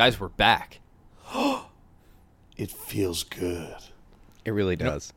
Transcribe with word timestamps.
Guys, 0.00 0.18
we're 0.18 0.28
back. 0.28 0.80
It 2.56 2.70
feels 2.70 3.22
good. 3.22 3.76
It 4.46 4.52
really 4.52 4.74
does. 4.74 5.12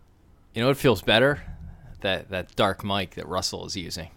You 0.54 0.62
know 0.62 0.72
it 0.72 0.76
feels 0.78 1.02
better? 1.02 1.42
That 2.02 2.32
that 2.32 2.54
dark 2.58 2.84
mic 2.84 3.12
that 3.16 3.26
Russell 3.30 3.66
is 3.66 3.78
using. 3.78 4.10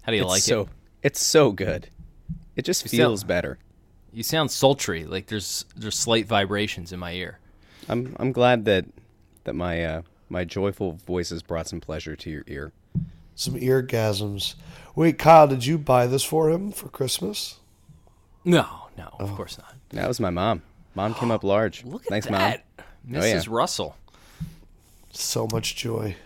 How 0.00 0.12
do 0.12 0.16
you 0.16 0.22
it's 0.22 0.30
like 0.30 0.40
so 0.42 0.60
it? 0.62 0.68
it's 1.02 1.20
so 1.20 1.52
good. 1.52 1.90
It 2.56 2.64
just 2.64 2.84
You 2.84 2.88
feels 2.98 3.20
sound- 3.20 3.28
better. 3.28 3.58
You 4.14 4.22
sound 4.22 4.50
sultry. 4.50 5.04
Like 5.04 5.26
there's 5.26 5.66
there's 5.76 5.98
slight 5.98 6.26
vibrations 6.26 6.90
in 6.90 6.98
my 6.98 7.12
ear. 7.12 7.38
I'm 7.86 8.16
I'm 8.18 8.32
glad 8.32 8.64
that 8.64 8.86
that 9.44 9.52
my 9.54 9.84
uh, 9.84 10.02
my 10.30 10.44
joyful 10.44 10.92
voices 11.06 11.42
brought 11.42 11.68
some 11.68 11.80
pleasure 11.82 12.16
to 12.16 12.30
your 12.30 12.44
ear. 12.46 12.72
Some 13.34 13.56
eargasms. 13.56 14.54
Wait, 14.94 15.18
Kyle, 15.18 15.46
did 15.46 15.66
you 15.66 15.76
buy 15.76 16.06
this 16.06 16.24
for 16.24 16.48
him 16.48 16.72
for 16.72 16.88
Christmas? 16.88 17.58
No, 18.42 18.87
no, 18.98 19.08
of 19.18 19.34
course 19.34 19.56
not. 19.58 19.74
That 19.90 20.08
was 20.08 20.20
my 20.20 20.30
mom. 20.30 20.62
Mom 20.94 21.14
came 21.14 21.30
up 21.30 21.44
large. 21.54 21.84
Look 21.84 22.02
at 22.02 22.08
Thanks, 22.08 22.26
that, 22.26 22.64
mom. 23.06 23.22
Mrs. 23.22 23.46
yeah. 23.46 23.52
Russell. 23.56 23.96
So 25.12 25.48
much 25.50 25.74
joy. 25.76 26.16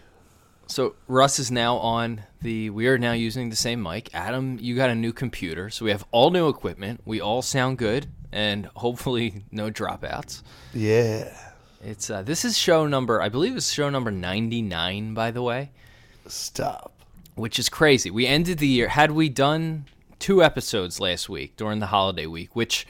So 0.67 0.95
Russ 1.07 1.39
is 1.39 1.51
now 1.51 1.77
on 1.77 2.23
the. 2.41 2.71
We 2.71 2.89
are 2.89 2.99
now 2.99 3.13
using 3.13 3.51
the 3.51 3.57
same 3.57 3.83
mic. 3.83 4.09
Adam, 4.15 4.59
you 4.61 4.75
got 4.75 4.91
a 4.91 4.95
new 4.95 5.13
computer, 5.13 5.69
so 5.71 5.85
we 5.85 5.91
have 5.91 6.05
all 6.11 6.31
new 6.31 6.49
equipment. 6.49 7.01
We 7.05 7.21
all 7.21 7.43
sound 7.43 7.79
good, 7.79 8.07
and 8.33 8.67
hopefully 8.77 9.45
no 9.51 9.71
dropouts. 9.71 10.43
Yeah. 10.73 11.37
It's 11.85 12.09
uh, 12.09 12.23
this 12.23 12.45
is 12.45 12.57
show 12.57 12.87
number. 12.87 13.21
I 13.21 13.29
believe 13.29 13.57
it's 13.57 13.71
show 13.73 13.91
number 13.91 14.11
ninety 14.11 14.63
nine. 14.63 15.15
By 15.15 15.31
the 15.31 15.43
way, 15.43 15.73
Stop. 16.27 16.93
which 17.35 17.59
is 17.59 17.69
crazy. 17.69 18.11
We 18.11 18.27
ended 18.27 18.59
the 18.59 18.69
year. 18.69 18.89
Had 18.89 19.11
we 19.11 19.29
done 19.29 19.87
two 20.23 20.43
episodes 20.43 21.01
last 21.01 21.29
week 21.29 21.57
during 21.57 21.81
the 21.81 21.87
holiday 21.87 22.27
week, 22.27 22.55
which, 22.57 22.87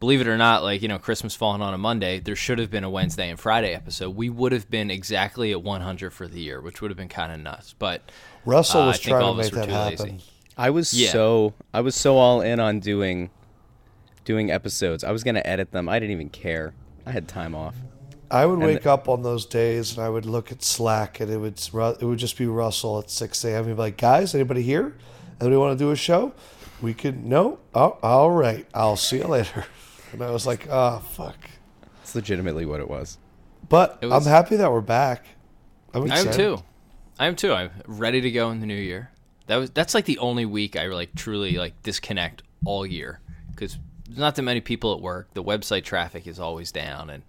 believe 0.00 0.20
it 0.20 0.26
or 0.26 0.36
not, 0.36 0.62
like, 0.62 0.82
you 0.82 0.88
know, 0.88 0.98
Christmas 0.98 1.34
falling 1.34 1.62
on 1.62 1.72
a 1.72 1.78
Monday, 1.78 2.18
there 2.20 2.36
should 2.36 2.58
have 2.58 2.70
been 2.70 2.84
a 2.84 2.90
Wednesday 2.90 3.30
and 3.30 3.38
Friday 3.40 3.72
episode. 3.72 4.16
We 4.16 4.28
would 4.28 4.52
have 4.52 4.68
been 4.68 4.90
exactly 4.90 5.52
at 5.52 5.62
100 5.62 6.12
for 6.12 6.26
the 6.28 6.40
year, 6.40 6.60
which 6.60 6.82
would 6.82 6.90
have 6.90 6.98
been 6.98 7.08
kind 7.08 7.32
of 7.32 7.38
nuts. 7.40 7.74
But 7.78 8.10
Russell 8.44 8.82
uh, 8.82 8.86
was 8.88 8.96
I 8.96 8.98
think 8.98 9.08
trying 9.12 9.22
all 9.24 9.34
to 9.34 9.40
of 9.40 9.46
us 9.46 9.52
make 9.52 9.66
that 9.66 9.68
happen. 9.70 10.12
lazy. 10.16 10.24
I 10.58 10.70
was 10.70 10.92
Yeah. 10.92 11.10
so 11.12 11.54
I 11.72 11.80
was 11.80 11.94
so 11.94 12.18
all 12.18 12.40
in 12.42 12.60
on 12.60 12.80
doing 12.80 13.30
doing 14.24 14.50
episodes. 14.50 15.02
I 15.02 15.10
was 15.10 15.24
gonna 15.24 15.42
edit 15.44 15.72
them. 15.72 15.88
I 15.88 15.98
didn't 15.98 16.12
even 16.12 16.28
care. 16.28 16.74
I 17.06 17.10
had 17.10 17.26
time 17.26 17.54
off. 17.54 17.74
I 18.30 18.44
would 18.46 18.54
And 18.58 18.62
wake 18.64 18.82
the- 18.82 18.92
up 18.92 19.08
on 19.08 19.22
those 19.22 19.46
days 19.46 19.96
and 19.96 20.04
I 20.04 20.08
would 20.08 20.26
look 20.26 20.52
at 20.52 20.62
Slack 20.62 21.20
and 21.20 21.30
it 21.30 21.38
would 21.38 21.58
it 22.00 22.04
would 22.04 22.18
just 22.18 22.36
be 22.36 22.46
Russell 22.46 22.98
at 22.98 23.10
six 23.10 23.44
a.m. 23.44 23.64
He'd 23.66 23.72
be 23.74 23.78
like, 23.78 23.96
"Guys, 23.96 24.34
anybody 24.34 24.62
here? 24.62 24.94
Anybody 25.40 25.56
want 25.56 25.78
to 25.78 25.84
do 25.84 25.90
a 25.90 25.96
show? 25.96 26.32
We 26.82 26.92
could 26.94 27.24
no. 27.24 27.58
Oh, 27.74 27.96
all 28.02 28.30
right. 28.30 28.66
I'll 28.74 28.96
see 28.96 29.18
you 29.18 29.24
later." 29.24 29.64
And 30.12 30.20
I 30.22 30.30
was 30.30 30.46
like, 30.46 30.66
"Oh 30.68 30.98
fuck." 30.98 31.38
It's 32.02 32.14
legitimately 32.14 32.66
what 32.66 32.80
it 32.80 32.88
was. 32.90 33.16
But 33.68 33.98
It 34.02 34.06
was- 34.06 34.26
I'm 34.26 34.30
happy 34.30 34.56
that 34.56 34.70
we're 34.70 34.80
back. 34.82 35.24
I'm 35.94 36.10
I 36.10 36.18
am 36.18 36.32
too. 36.32 36.58
I 37.18 37.26
am 37.26 37.36
too. 37.36 37.52
I'm 37.54 37.70
ready 37.86 38.20
to 38.20 38.30
go 38.30 38.50
in 38.50 38.60
the 38.60 38.66
new 38.66 38.74
year. 38.74 39.10
That 39.46 39.56
was 39.56 39.70
that's 39.70 39.94
like 39.94 40.04
the 40.04 40.18
only 40.18 40.44
week 40.44 40.76
I 40.76 40.86
like 40.88 41.14
truly 41.14 41.56
like 41.56 41.82
disconnect 41.82 42.42
all 42.64 42.84
year 42.84 43.20
because 43.52 43.78
there's 44.06 44.18
not 44.18 44.34
that 44.34 44.42
many 44.42 44.60
people 44.60 44.92
at 44.94 45.00
work. 45.00 45.32
The 45.34 45.42
website 45.42 45.84
traffic 45.84 46.26
is 46.26 46.38
always 46.40 46.72
down, 46.72 47.08
and 47.10 47.22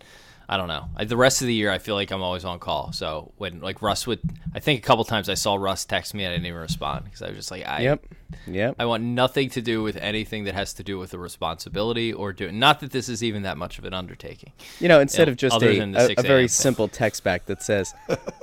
I 0.54 0.58
don't 0.58 0.68
know. 0.68 0.88
I, 0.96 1.06
the 1.06 1.18
rest 1.18 1.42
of 1.42 1.48
the 1.48 1.54
year, 1.56 1.72
I 1.72 1.80
feel 1.80 1.96
like 1.96 2.12
I'm 2.12 2.22
always 2.22 2.46
on 2.46 2.60
call. 2.60 2.92
So 2.92 3.32
when 3.38 3.60
like 3.60 3.82
Russ 3.82 4.06
would, 4.06 4.20
I 4.54 4.60
think 4.60 4.78
a 4.78 4.84
couple 4.84 5.04
times 5.04 5.28
I 5.28 5.34
saw 5.34 5.56
Russ 5.56 5.84
text 5.84 6.14
me, 6.14 6.26
and 6.26 6.32
I 6.32 6.36
didn't 6.36 6.46
even 6.46 6.60
respond 6.62 7.06
because 7.06 7.24
I 7.24 7.30
was 7.30 7.38
just 7.38 7.50
like, 7.50 7.66
I, 7.68 7.82
Yep. 7.82 8.06
Yep. 8.46 8.76
I 8.78 8.86
want 8.86 9.02
nothing 9.02 9.50
to 9.50 9.64
do 9.64 9.82
with 9.82 9.98
anything 9.98 10.44
that 10.44 10.54
has 10.54 10.72
to 10.76 10.84
do 10.84 11.00
with 11.00 11.10
the 11.10 11.18
responsibility 11.18 12.14
or 12.14 12.34
do. 12.34 12.52
Not 12.52 12.82
that 12.82 12.92
this 12.92 13.10
is 13.10 13.24
even 13.24 13.42
that 13.44 13.58
much 13.58 13.80
of 13.80 13.86
an 13.86 13.96
undertaking. 13.96 14.52
You 14.80 14.90
know, 14.90 15.00
instead 15.00 15.28
Yeah, 15.28 15.32
of 15.32 15.38
just 15.38 15.60
a, 15.60 15.82
a, 15.82 16.14
a 16.20 16.22
very 16.22 16.48
simple 16.48 16.88
text 16.88 17.24
back 17.24 17.48
that 17.48 17.64
says, 17.64 17.96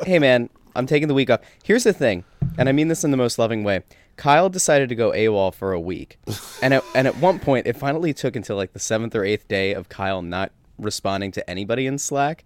"Hey 0.03 0.19
man, 0.19 0.51
I'm 0.75 0.87
taking 0.89 1.07
the 1.07 1.15
week 1.15 1.31
off." 1.31 1.43
Here's 1.63 1.85
the 1.85 1.93
thing, 1.93 2.25
and 2.59 2.69
I 2.69 2.73
mean 2.73 2.89
this 2.89 3.05
in 3.05 3.13
the 3.13 3.17
most 3.17 3.39
loving 3.39 3.63
way. 3.63 3.83
Kyle 4.17 4.49
decided 4.49 4.89
to 4.89 4.97
go 4.97 5.13
AWOL 5.13 5.55
for 5.55 5.73
a 5.73 5.81
week, 5.81 6.19
and 6.61 6.75
at, 6.75 6.85
and 6.93 7.07
at 7.07 7.17
one 7.19 7.39
point, 7.39 7.69
it 7.69 7.77
finally 7.77 8.13
took 8.13 8.35
until 8.35 8.57
like 8.57 8.73
the 8.73 8.81
seventh 8.81 9.15
or 9.15 9.25
eighth 9.25 9.47
day 9.47 9.75
of 9.75 9.89
Kyle 9.89 10.23
not 10.23 10.51
responding 10.81 11.31
to 11.33 11.51
anybody 11.51 11.87
in 11.87 11.99
Slack 11.99 12.45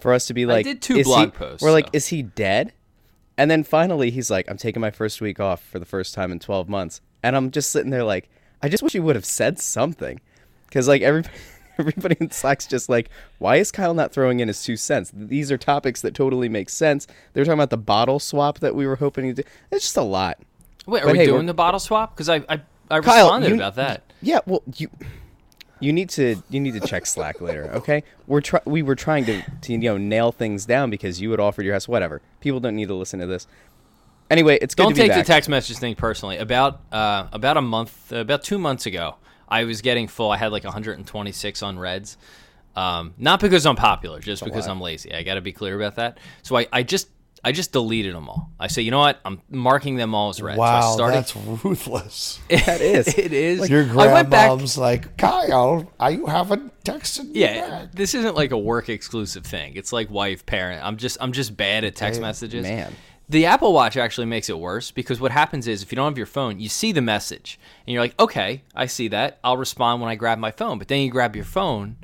for 0.00 0.12
us 0.12 0.26
to 0.26 0.34
be 0.34 0.46
like, 0.46 0.66
I 0.66 0.70
did 0.70 0.82
two 0.82 0.94
is 0.96 1.06
he- 1.06 1.12
blog 1.12 1.34
posts, 1.34 1.62
We're 1.62 1.72
like, 1.72 1.88
"Is 1.92 2.08
he 2.08 2.22
dead?" 2.22 2.72
And 3.38 3.50
then 3.50 3.64
finally, 3.64 4.10
he's 4.10 4.30
like, 4.30 4.50
"I'm 4.50 4.56
taking 4.56 4.80
my 4.80 4.90
first 4.90 5.20
week 5.20 5.40
off 5.40 5.62
for 5.62 5.78
the 5.78 5.84
first 5.86 6.14
time 6.14 6.32
in 6.32 6.38
12 6.38 6.68
months," 6.68 7.00
and 7.22 7.36
I'm 7.36 7.50
just 7.50 7.70
sitting 7.70 7.90
there 7.90 8.04
like, 8.04 8.28
I 8.62 8.68
just 8.68 8.82
wish 8.82 8.92
he 8.94 9.00
would 9.00 9.16
have 9.16 9.24
said 9.26 9.58
something, 9.58 10.20
because 10.66 10.88
like 10.88 11.02
everybody. 11.02 11.34
Everybody 11.78 12.16
in 12.20 12.30
Slack's 12.30 12.66
just 12.66 12.88
like, 12.88 13.10
why 13.38 13.56
is 13.56 13.70
Kyle 13.70 13.92
not 13.92 14.10
throwing 14.10 14.40
in 14.40 14.48
his 14.48 14.62
two 14.62 14.78
cents? 14.78 15.10
These 15.14 15.52
are 15.52 15.58
topics 15.58 16.00
that 16.00 16.14
totally 16.14 16.48
make 16.48 16.70
sense. 16.70 17.06
They 17.34 17.40
were 17.42 17.44
talking 17.44 17.58
about 17.58 17.68
the 17.68 17.76
bottle 17.76 18.18
swap 18.18 18.60
that 18.60 18.74
we 18.74 18.86
were 18.86 18.96
hoping 18.96 19.26
to 19.26 19.42
do. 19.42 19.48
It's 19.70 19.84
just 19.84 19.96
a 19.98 20.02
lot. 20.02 20.38
Wait, 20.86 21.02
are 21.02 21.04
But 21.08 21.12
we 21.12 21.18
hey, 21.18 21.26
doing 21.26 21.44
the 21.44 21.52
bottle 21.52 21.78
swap? 21.78 22.16
Because 22.16 22.30
I 22.30 22.36
I, 22.48 22.62
I 22.90 23.00
Kyle, 23.00 23.24
responded 23.26 23.48
you- 23.50 23.54
about 23.56 23.74
that. 23.74 24.10
Yeah, 24.22 24.38
well, 24.46 24.62
you 24.74 24.88
you 25.80 25.92
need 25.92 26.08
to 26.10 26.42
you 26.48 26.60
need 26.60 26.74
to 26.74 26.86
check 26.86 27.06
Slack 27.06 27.40
later, 27.40 27.70
okay? 27.74 28.02
We're 28.26 28.40
try- 28.40 28.62
we 28.64 28.82
were 28.82 28.94
trying 28.94 29.24
to, 29.26 29.42
to 29.62 29.72
you 29.72 29.78
know 29.78 29.96
nail 29.96 30.32
things 30.32 30.66
down 30.66 30.90
because 30.90 31.20
you 31.20 31.30
had 31.30 31.40
offered 31.40 31.64
your 31.64 31.74
house. 31.74 31.86
Whatever. 31.88 32.22
People 32.40 32.60
don't 32.60 32.76
need 32.76 32.88
to 32.88 32.94
listen 32.94 33.20
to 33.20 33.26
this. 33.26 33.46
Anyway, 34.30 34.58
it's 34.60 34.74
good 34.74 34.84
Don't 34.84 34.92
to 34.92 34.94
be 34.96 35.00
take 35.02 35.10
back. 35.10 35.24
the 35.24 35.32
text 35.32 35.48
message 35.48 35.78
thing 35.78 35.94
personally. 35.94 36.38
About 36.38 36.80
uh, 36.90 37.28
about 37.32 37.56
a 37.56 37.62
month, 37.62 38.12
uh, 38.12 38.16
about 38.16 38.42
two 38.42 38.58
months 38.58 38.86
ago, 38.86 39.16
I 39.48 39.64
was 39.64 39.82
getting 39.82 40.08
full. 40.08 40.30
I 40.30 40.36
had 40.36 40.50
like 40.52 40.64
126 40.64 41.62
unreads. 41.62 42.16
Um, 42.74 43.14
not 43.16 43.40
because 43.40 43.64
I'm 43.64 43.76
popular, 43.76 44.20
just 44.20 44.44
because 44.44 44.66
I'm 44.66 44.82
lazy. 44.82 45.14
I 45.14 45.22
got 45.22 45.34
to 45.34 45.40
be 45.40 45.52
clear 45.52 45.74
about 45.76 45.96
that. 45.96 46.18
So 46.42 46.58
I, 46.58 46.66
I 46.70 46.82
just 46.82 47.08
I 47.44 47.52
just 47.52 47.70
deleted 47.72 48.14
them 48.14 48.28
all. 48.28 48.50
I 48.58 48.66
say, 48.66 48.82
you 48.82 48.90
know 48.90 48.98
what? 48.98 49.20
I'm 49.24 49.40
marking 49.50 49.96
them 49.96 50.14
all 50.14 50.30
as 50.30 50.42
read. 50.42 50.56
so 50.56 50.62
I 50.62 50.80
Wow, 50.80 50.94
started, 50.94 51.16
that's 51.18 51.36
ruthless. 51.36 52.40
that 52.50 52.80
is. 52.80 53.06
it 53.18 53.32
is. 53.32 53.60
Like, 53.60 53.70
Your 53.70 53.82
I 53.82 54.12
went 54.12 54.30
back. 54.30 54.48
grandmom's 54.48 54.76
like, 54.78 55.16
Kyle, 55.16 55.92
I 56.00 56.10
you 56.10 56.26
haven't 56.26 56.72
texted 56.84 57.26
me 57.30 57.40
Yeah, 57.40 57.68
back." 57.68 57.92
this 57.92 58.14
isn't 58.14 58.34
like 58.34 58.50
a 58.50 58.58
work 58.58 58.88
exclusive 58.88 59.44
thing. 59.44 59.74
It's 59.76 59.92
like 59.92 60.10
wife 60.10 60.44
parent. 60.46 60.84
I'm 60.84 60.96
just 60.96 61.18
I'm 61.20 61.32
just 61.32 61.56
bad 61.56 61.84
at 61.84 61.94
text 61.94 62.20
messages. 62.20 62.62
man. 62.64 62.92
The 63.28 63.46
Apple 63.46 63.72
Watch 63.72 63.96
actually 63.96 64.26
makes 64.28 64.48
it 64.48 64.56
worse 64.58 64.92
because 64.92 65.20
what 65.20 65.32
happens 65.32 65.66
is 65.66 65.82
if 65.82 65.90
you 65.90 65.96
don't 65.96 66.12
have 66.12 66.16
your 66.18 66.28
phone, 66.28 66.60
you 66.60 66.68
see 66.68 66.92
the 66.92 67.02
message 67.02 67.58
and 67.86 67.92
you're 67.92 68.00
like, 68.02 68.14
"Okay, 68.20 68.62
I 68.74 68.86
see 68.86 69.08
that. 69.08 69.38
I'll 69.42 69.56
respond 69.56 70.00
when 70.00 70.08
I 70.10 70.14
grab 70.14 70.38
my 70.38 70.52
phone." 70.52 70.78
But 70.78 70.86
then 70.88 71.00
you 71.00 71.10
grab 71.10 71.34
your 71.34 71.44
phone 71.44 71.96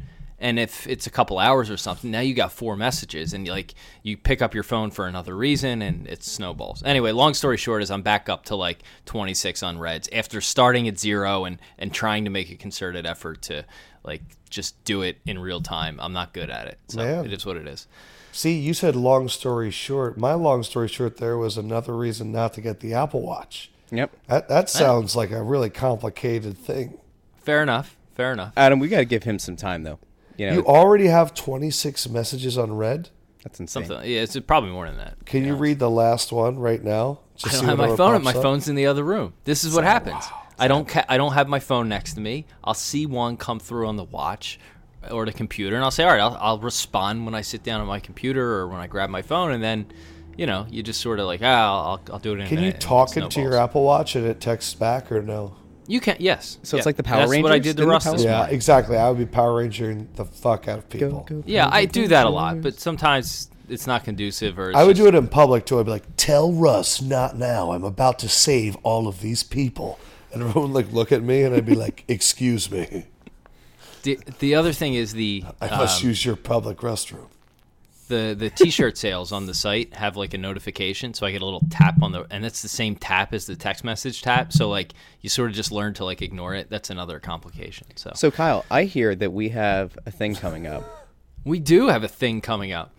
and 0.42 0.58
if 0.58 0.88
it's 0.88 1.06
a 1.06 1.10
couple 1.10 1.38
hours 1.38 1.70
or 1.70 1.76
something, 1.76 2.10
now 2.10 2.18
you 2.18 2.34
got 2.34 2.50
four 2.50 2.76
messages 2.76 3.32
and 3.32 3.46
you 3.46 3.52
like 3.52 3.74
you 4.02 4.16
pick 4.16 4.42
up 4.42 4.54
your 4.54 4.64
phone 4.64 4.90
for 4.90 5.06
another 5.06 5.36
reason 5.36 5.80
and 5.80 6.06
it 6.08 6.24
snowballs. 6.24 6.82
Anyway, 6.84 7.12
long 7.12 7.32
story 7.32 7.56
short 7.56 7.80
is 7.80 7.92
I'm 7.92 8.02
back 8.02 8.28
up 8.28 8.44
to 8.46 8.56
like 8.56 8.82
26 9.06 9.62
unreads 9.62 10.08
after 10.12 10.40
starting 10.40 10.88
at 10.88 10.98
0 10.98 11.44
and 11.44 11.60
and 11.78 11.94
trying 11.94 12.24
to 12.24 12.30
make 12.30 12.50
a 12.50 12.56
concerted 12.56 13.06
effort 13.06 13.40
to 13.42 13.64
like 14.02 14.22
just 14.50 14.82
do 14.84 15.02
it 15.02 15.18
in 15.24 15.38
real 15.38 15.60
time. 15.60 16.00
I'm 16.00 16.12
not 16.12 16.32
good 16.32 16.50
at 16.50 16.66
it. 16.66 16.78
So 16.88 16.98
Man. 16.98 17.24
it 17.24 17.32
is 17.32 17.46
what 17.46 17.56
it 17.56 17.68
is. 17.68 17.86
See, 18.32 18.58
you 18.58 18.74
said 18.74 18.96
long 18.96 19.28
story 19.28 19.70
short. 19.70 20.18
My 20.18 20.34
long 20.34 20.64
story 20.64 20.88
short 20.88 21.18
there 21.18 21.38
was 21.38 21.56
another 21.56 21.96
reason 21.96 22.32
not 22.32 22.52
to 22.54 22.60
get 22.60 22.80
the 22.80 22.94
Apple 22.94 23.22
Watch. 23.22 23.70
Yep. 23.92 24.10
That 24.26 24.48
that 24.48 24.68
sounds 24.68 25.14
like 25.14 25.30
a 25.30 25.40
really 25.40 25.70
complicated 25.70 26.58
thing. 26.58 26.98
Fair 27.36 27.62
enough. 27.62 27.96
Fair 28.16 28.32
enough. 28.32 28.52
Adam, 28.56 28.80
we 28.80 28.88
got 28.88 28.98
to 28.98 29.04
give 29.04 29.22
him 29.22 29.38
some 29.38 29.54
time 29.54 29.84
though. 29.84 30.00
You 30.42 30.50
know, 30.50 30.56
You 30.62 30.66
already 30.66 31.06
have 31.06 31.34
26 31.34 32.08
messages 32.08 32.56
unread. 32.56 33.08
that's 33.42 33.58
insane. 33.60 33.86
Something. 33.86 34.10
Yeah, 34.10 34.20
it's 34.22 34.38
probably 34.40 34.70
more 34.70 34.86
than 34.86 34.98
that. 34.98 35.24
Can 35.26 35.44
you 35.44 35.54
read 35.54 35.78
the 35.78 35.90
last 35.90 36.32
one 36.32 36.58
right 36.58 36.82
now? 36.82 37.20
I 37.44 37.50
don't 37.50 37.64
have 37.64 37.78
my 37.78 37.96
phone. 37.96 38.22
My 38.22 38.32
up? 38.32 38.42
phone's 38.42 38.68
in 38.68 38.74
the 38.76 38.86
other 38.86 39.02
room. 39.02 39.34
This 39.44 39.64
is 39.64 39.74
what 39.74 39.84
happens. 39.84 40.24
I 40.58 40.68
don't. 40.68 40.86
Ca- 40.86 41.06
I 41.08 41.16
don't 41.16 41.32
have 41.32 41.48
my 41.48 41.58
phone 41.58 41.88
next 41.88 42.14
to 42.14 42.20
me. 42.20 42.46
I'll 42.62 42.74
see 42.74 43.06
one 43.06 43.36
come 43.36 43.58
through 43.58 43.88
on 43.88 43.96
the 43.96 44.04
watch 44.04 44.60
or 45.10 45.24
the 45.26 45.32
computer, 45.32 45.74
and 45.74 45.84
I'll 45.84 45.90
say, 45.90 46.04
"All 46.04 46.10
right, 46.10 46.20
I'll, 46.20 46.36
I'll 46.40 46.58
respond 46.60 47.24
when 47.24 47.34
I 47.34 47.40
sit 47.40 47.64
down 47.64 47.80
on 47.80 47.88
my 47.88 47.98
computer 47.98 48.58
or 48.58 48.68
when 48.68 48.78
I 48.80 48.86
grab 48.86 49.10
my 49.10 49.22
phone." 49.22 49.50
And 49.50 49.62
then, 49.64 49.86
you 50.36 50.46
know, 50.46 50.66
you 50.70 50.84
just 50.84 51.00
sort 51.00 51.18
of 51.18 51.26
like, 51.26 51.40
"Ah, 51.42 51.90
I'll, 51.92 52.00
I'll 52.12 52.18
do 52.20 52.32
it 52.34 52.34
in." 52.36 52.40
a 52.42 52.46
Can 52.48 52.58
you 52.58 52.64
minute," 52.66 52.74
and 52.74 52.82
talk 52.82 53.16
into 53.16 53.40
your. 53.40 53.56
Apple 53.56 53.82
Watch 53.82 54.14
and 54.14 54.24
it 54.24 54.40
texts 54.40 54.74
back 54.74 55.10
or 55.10 55.20
no? 55.22 55.56
You 55.92 56.00
can. 56.00 56.16
Yes. 56.20 56.56
So 56.62 56.78
it's 56.78 56.86
like 56.86 56.96
the 56.96 57.02
Power 57.02 57.26
That's 57.28 57.42
what 57.42 57.52
I 57.52 57.58
did 57.58 57.62
to 57.64 57.68
Didn't 57.74 57.86
the 57.86 57.86
Russ 57.92 58.04
Power- 58.04 58.12
this 58.14 58.24
Yeah, 58.24 58.38
morning. 58.38 58.54
exactly. 58.54 58.96
I 58.96 59.10
would 59.10 59.18
be 59.18 59.26
Power 59.26 59.62
Rangering 59.62 60.06
the 60.16 60.24
fuck 60.24 60.66
out 60.66 60.78
of 60.78 60.88
people. 60.88 61.26
Yeah, 61.44 61.68
I 61.70 61.84
do 61.84 62.08
that 62.08 62.24
a 62.24 62.30
lot, 62.30 62.62
but 62.62 62.80
sometimes 62.80 63.50
it's 63.68 63.86
not 63.86 64.02
conducive 64.02 64.58
or. 64.58 64.70
It's 64.70 64.78
I 64.78 64.84
would 64.84 64.96
just- 64.96 65.04
do 65.04 65.08
it 65.08 65.18
in 65.18 65.28
public 65.28 65.66
too. 65.66 65.78
I'd 65.78 65.84
be 65.84 65.90
like, 65.92 66.04
"Tell 66.16 66.50
Russ, 66.50 67.02
not 67.02 67.36
now. 67.36 67.72
I'm 67.72 67.84
about 67.84 68.18
to 68.20 68.28
save 68.30 68.74
all 68.82 69.06
of 69.06 69.20
these 69.20 69.42
people." 69.42 69.98
And 70.32 70.42
everyone 70.42 70.72
would 70.72 70.84
like 70.86 70.94
look 70.94 71.12
at 71.12 71.22
me, 71.22 71.42
and 71.42 71.54
I'd 71.54 71.66
be 71.66 71.74
like, 71.74 72.04
"Excuse 72.08 72.70
me, 72.70 73.04
The, 74.02 74.18
the 74.38 74.54
other 74.54 74.72
thing 74.72 74.94
is 74.94 75.12
the 75.12 75.44
I 75.60 75.68
must 75.76 76.02
um, 76.02 76.08
use 76.08 76.24
your 76.24 76.36
public 76.36 76.78
restroom." 76.78 77.26
The 78.12 78.34
the 78.38 78.50
t-shirt 78.50 78.96
sales 78.98 79.32
on 79.32 79.46
the 79.46 79.54
site 79.54 79.94
have 79.94 80.16
like 80.16 80.34
a 80.34 80.38
notification, 80.38 81.14
so 81.14 81.26
I 81.26 81.32
get 81.32 81.42
a 81.42 81.44
little 81.44 81.62
tap 81.70 82.02
on 82.02 82.12
the, 82.12 82.26
and 82.30 82.44
it's 82.44 82.62
the 82.62 82.68
same 82.68 82.94
tap 82.96 83.32
as 83.32 83.46
the 83.46 83.56
text 83.56 83.82
message 83.84 84.22
tap. 84.22 84.52
So 84.52 84.68
like 84.68 84.92
you 85.20 85.28
sort 85.28 85.50
of 85.50 85.56
just 85.56 85.72
learn 85.72 85.94
to 85.94 86.04
like 86.04 86.22
ignore 86.22 86.54
it. 86.54 86.68
That's 86.70 86.90
another 86.90 87.18
complication. 87.20 87.86
So, 87.96 88.12
So 88.14 88.30
Kyle, 88.30 88.64
I 88.70 88.84
hear 88.84 89.14
that 89.14 89.32
we 89.32 89.48
have 89.50 89.96
a 90.06 90.10
thing 90.10 90.34
coming 90.34 90.66
up. 90.66 90.84
we 91.44 91.58
do 91.58 91.88
have 91.88 92.04
a 92.04 92.08
thing 92.08 92.40
coming 92.40 92.72
up. 92.72 92.94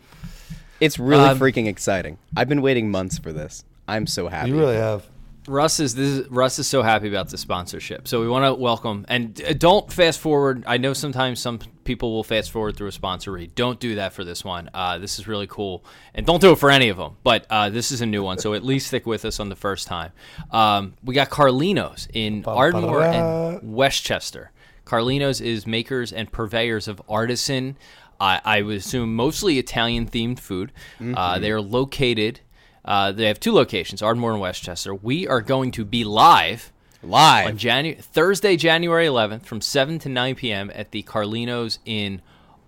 It's 0.80 1.00
really 1.00 1.24
Um, 1.30 1.40
freaking 1.40 1.68
exciting. 1.68 2.18
I've 2.36 2.50
been 2.50 2.62
waiting 2.62 2.92
months 2.92 3.18
for 3.18 3.32
this. 3.32 3.64
I'm 3.88 4.08
so 4.08 4.28
happy. 4.28 4.50
You 4.50 4.60
really 4.60 4.76
have. 4.76 5.06
Russ 5.48 5.80
is 5.80 5.96
this 5.96 6.08
is, 6.08 6.30
Russ 6.30 6.60
is 6.60 6.68
so 6.68 6.82
happy 6.82 7.08
about 7.08 7.30
the 7.30 7.38
sponsorship. 7.38 8.08
So 8.08 8.22
we 8.22 8.28
want 8.28 8.46
to 8.46 8.54
welcome 8.54 9.06
and 9.10 9.42
uh, 9.42 9.54
don't 9.54 9.92
fast 9.92 10.20
forward. 10.20 10.64
I 10.66 10.78
know 10.78 10.94
sometimes 10.94 11.40
some 11.40 11.60
people 11.84 12.14
will 12.14 12.24
fast 12.24 12.52
forward 12.52 12.78
through 12.78 12.88
a 12.88 12.92
sponsor 12.94 13.32
read. 13.32 13.54
Don't 13.56 13.80
do 13.80 13.96
that 13.96 14.14
for 14.14 14.24
this 14.24 14.46
one. 14.46 14.70
Uh, 14.74 15.00
this 15.00 15.20
is 15.20 15.28
really 15.28 15.48
cool, 15.48 15.84
and 16.14 16.26
don't 16.26 16.42
do 16.42 16.52
it 16.52 16.60
for 16.60 16.72
any 16.72 16.90
of 16.90 16.98
them. 16.98 17.18
But 17.24 17.46
uh, 17.50 17.70
this 17.70 17.92
is 17.92 18.02
a 18.02 18.06
new 18.06 18.24
one, 18.24 18.38
so 18.38 18.54
at 18.54 18.64
least 18.64 18.88
stick 18.88 19.06
with 19.06 19.26
us 19.26 19.40
on 19.40 19.50
the 19.50 19.56
first 19.56 19.88
time. 19.88 20.12
Um, 20.52 20.94
we 21.04 21.14
got 21.14 21.30
Carlinos 21.30 22.08
in 22.14 22.44
Ardmore 22.46 23.04
and 23.04 23.74
West 23.76 24.04
Chester. 24.04 24.52
Carlinos 24.86 25.42
is 25.42 25.68
makers 25.68 26.14
and 26.14 26.32
purveyors 26.32 26.88
of 26.88 27.02
artisan. 27.10 27.78
I 28.20 28.40
I 28.46 28.62
would 28.62 28.78
assume 28.78 29.16
mostly 29.16 29.60
Italian 29.60 30.08
themed 30.08 30.40
food. 30.40 30.72
Uh, 31.02 31.40
they 31.40 31.52
are 31.52 31.62
located. 31.62 32.40
Uh, 32.86 33.12
they 33.12 33.26
have 33.28 33.40
two 33.40 33.54
locations, 33.54 34.02
Ardmore 34.02 34.32
and 34.32 34.42
West 34.42 34.64
Chester. 34.64 34.94
We 34.94 35.28
are 35.28 35.42
going 35.42 35.72
to 35.72 35.86
be 35.86 36.04
live 36.04 36.72
on 37.04 37.10
Live. 37.10 37.56
Janu- 37.58 38.02
Thursday, 38.02 38.56
January 38.58 39.08
11th, 39.08 39.46
from 39.46 39.62
7 39.62 40.00
to 40.00 40.10
9 40.10 40.36
p.m. 40.36 40.72
at 40.74 40.92
the 40.92 41.04
Carlinos 41.04 41.80
in 41.86 42.22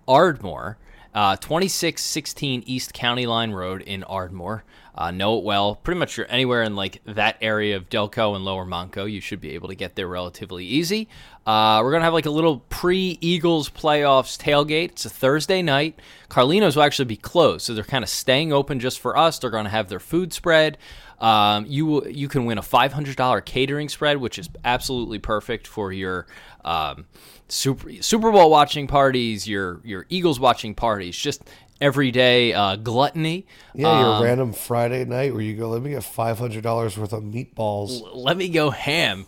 Ardmore, 0.06 0.78
uh, 1.14 1.36
2616 1.36 2.62
East 2.66 2.92
County 2.94 3.26
Line 3.26 3.52
Road 3.52 3.82
in 3.82 4.04
Ardmore. 4.04 4.64
Uh, 4.96 5.10
know 5.10 5.38
it 5.38 5.44
well. 5.44 5.76
Pretty 5.76 5.98
much 5.98 6.16
you're 6.16 6.30
anywhere 6.30 6.62
in 6.62 6.74
like 6.74 7.02
that 7.04 7.36
area 7.40 7.76
of 7.76 7.88
Delco 7.90 8.34
and 8.34 8.44
Lower 8.44 8.64
Montco, 8.64 9.10
you 9.10 9.20
should 9.20 9.40
be 9.40 9.50
able 9.50 9.68
to 9.68 9.74
get 9.74 9.94
there 9.94 10.08
relatively 10.08 10.64
easy. 10.64 11.08
Uh, 11.46 11.80
we're 11.82 11.92
gonna 11.92 12.04
have 12.04 12.14
like 12.14 12.26
a 12.26 12.30
little 12.30 12.60
pre-Eagles 12.70 13.70
playoffs 13.70 14.36
tailgate. 14.36 14.92
It's 14.92 15.04
a 15.04 15.10
Thursday 15.10 15.62
night. 15.62 16.00
Carlinos 16.28 16.76
will 16.76 16.82
actually 16.82 17.04
be 17.04 17.16
closed, 17.16 17.66
so 17.66 17.74
they're 17.74 17.84
kind 17.84 18.02
of 18.02 18.10
staying 18.10 18.52
open 18.52 18.80
just 18.80 18.98
for 18.98 19.16
us. 19.16 19.38
They're 19.38 19.50
gonna 19.50 19.68
have 19.68 19.88
their 19.88 20.00
food 20.00 20.32
spread. 20.32 20.78
Um, 21.20 21.64
you 21.66 22.06
you 22.06 22.28
can 22.28 22.44
win 22.44 22.58
a 22.58 22.62
five 22.62 22.92
hundred 22.92 23.16
dollar 23.16 23.40
catering 23.40 23.88
spread, 23.88 24.18
which 24.18 24.38
is 24.38 24.48
absolutely 24.64 25.18
perfect 25.18 25.66
for 25.66 25.92
your 25.92 26.26
um, 26.64 27.06
Super 27.48 28.02
Super 28.02 28.30
Bowl 28.32 28.50
watching 28.50 28.86
parties, 28.86 29.48
your 29.48 29.80
your 29.84 30.06
Eagles 30.08 30.38
watching 30.40 30.74
parties, 30.74 31.16
just 31.16 31.42
everyday 31.80 32.52
uh, 32.52 32.76
gluttony. 32.76 33.46
Yeah, 33.74 34.00
your 34.00 34.14
Um, 34.16 34.22
random 34.22 34.52
Friday 34.52 35.04
night 35.04 35.32
where 35.32 35.42
you 35.42 35.54
go, 35.56 35.68
let 35.68 35.82
me 35.82 35.90
get 35.90 36.04
five 36.04 36.38
hundred 36.38 36.62
dollars 36.62 36.96
worth 36.98 37.12
of 37.12 37.22
meatballs. 37.22 38.00
let 38.14 38.36
me 38.36 38.48
go 38.48 38.70
ham, 38.70 39.26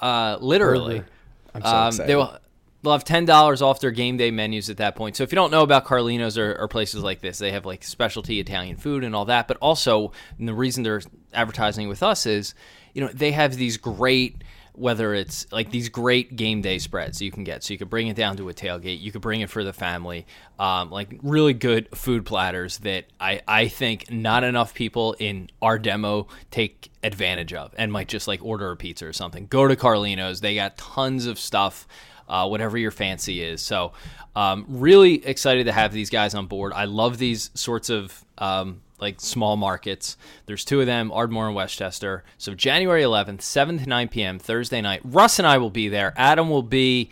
uh, 0.00 0.38
literally. 0.40 0.98
Burger. 1.00 1.08
I'm 1.54 1.62
so 1.62 1.68
Um, 1.68 1.86
excited. 1.88 2.08
they 2.08 2.16
will. 2.16 2.38
They'll 2.80 2.92
have 2.92 3.02
ten 3.04 3.24
dollars 3.24 3.60
off 3.60 3.80
their 3.80 3.90
game 3.90 4.16
day 4.18 4.30
menus 4.30 4.70
at 4.70 4.76
that 4.76 4.94
point. 4.94 5.16
So 5.16 5.24
if 5.24 5.32
you 5.32 5.36
don't 5.36 5.50
know 5.50 5.62
about 5.62 5.84
Carlinos 5.84 6.38
or, 6.38 6.54
or 6.60 6.68
places 6.68 7.02
like 7.02 7.20
this, 7.20 7.38
they 7.38 7.50
have 7.50 7.66
like 7.66 7.82
specialty 7.82 8.38
Italian 8.38 8.76
food 8.76 9.02
and 9.02 9.16
all 9.16 9.24
that. 9.24 9.48
But 9.48 9.56
also, 9.60 10.12
and 10.38 10.46
the 10.46 10.54
reason 10.54 10.84
they're 10.84 11.02
advertising 11.34 11.88
with 11.88 12.04
us 12.04 12.24
is, 12.24 12.54
you 12.94 13.00
know, 13.00 13.08
they 13.12 13.32
have 13.32 13.56
these 13.56 13.78
great, 13.78 14.44
whether 14.78 15.14
it's 15.14 15.50
like 15.52 15.70
these 15.70 15.88
great 15.88 16.36
game 16.36 16.62
day 16.62 16.78
spreads 16.78 17.20
you 17.20 17.30
can 17.30 17.44
get. 17.44 17.64
So 17.64 17.72
you 17.74 17.78
could 17.78 17.90
bring 17.90 18.08
it 18.08 18.16
down 18.16 18.36
to 18.36 18.48
a 18.48 18.54
tailgate. 18.54 19.00
You 19.00 19.12
could 19.12 19.20
bring 19.20 19.40
it 19.40 19.50
for 19.50 19.64
the 19.64 19.72
family. 19.72 20.26
Um, 20.58 20.90
like 20.90 21.18
really 21.22 21.54
good 21.54 21.88
food 21.96 22.24
platters 22.24 22.78
that 22.78 23.06
I 23.20 23.40
I 23.46 23.68
think 23.68 24.10
not 24.10 24.44
enough 24.44 24.74
people 24.74 25.14
in 25.18 25.50
our 25.62 25.78
demo 25.78 26.28
take 26.50 26.90
advantage 27.02 27.52
of 27.54 27.74
and 27.78 27.92
might 27.92 28.08
just 28.08 28.28
like 28.28 28.44
order 28.44 28.70
a 28.70 28.76
pizza 28.76 29.06
or 29.06 29.12
something. 29.12 29.46
Go 29.46 29.68
to 29.68 29.76
Carlinos. 29.76 30.40
They 30.40 30.54
got 30.54 30.76
tons 30.76 31.26
of 31.26 31.38
stuff 31.38 31.86
uh, 32.28 32.46
whatever 32.46 32.78
your 32.78 32.90
fancy 32.90 33.42
is. 33.42 33.62
So, 33.62 33.92
um, 34.36 34.66
really 34.68 35.24
excited 35.26 35.66
to 35.66 35.72
have 35.72 35.92
these 35.92 36.10
guys 36.10 36.34
on 36.34 36.46
board. 36.46 36.72
I 36.72 36.84
love 36.84 37.18
these 37.18 37.50
sorts 37.54 37.90
of 37.90 38.24
um, 38.38 38.82
like 39.00 39.20
small 39.20 39.56
markets. 39.56 40.16
There's 40.46 40.64
two 40.64 40.80
of 40.80 40.86
them, 40.86 41.10
Ardmore 41.12 41.46
and 41.46 41.54
West 41.54 41.76
Chester. 41.76 42.24
So 42.36 42.54
January 42.54 43.02
11th, 43.02 43.42
7 43.42 43.78
to 43.78 43.86
9 43.88 44.08
p.m. 44.08 44.38
Thursday 44.38 44.80
night. 44.80 45.00
Russ 45.04 45.38
and 45.38 45.46
I 45.46 45.58
will 45.58 45.70
be 45.70 45.88
there. 45.88 46.14
Adam 46.16 46.50
will 46.50 46.62
be 46.62 47.10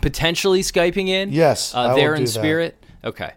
potentially 0.00 0.62
skyping 0.62 1.08
in. 1.08 1.32
Yes, 1.32 1.74
I 1.74 1.86
uh, 1.86 1.94
there 1.94 2.14
in 2.14 2.20
do 2.20 2.26
that. 2.26 2.32
spirit. 2.32 2.84
Okay. 3.04 3.32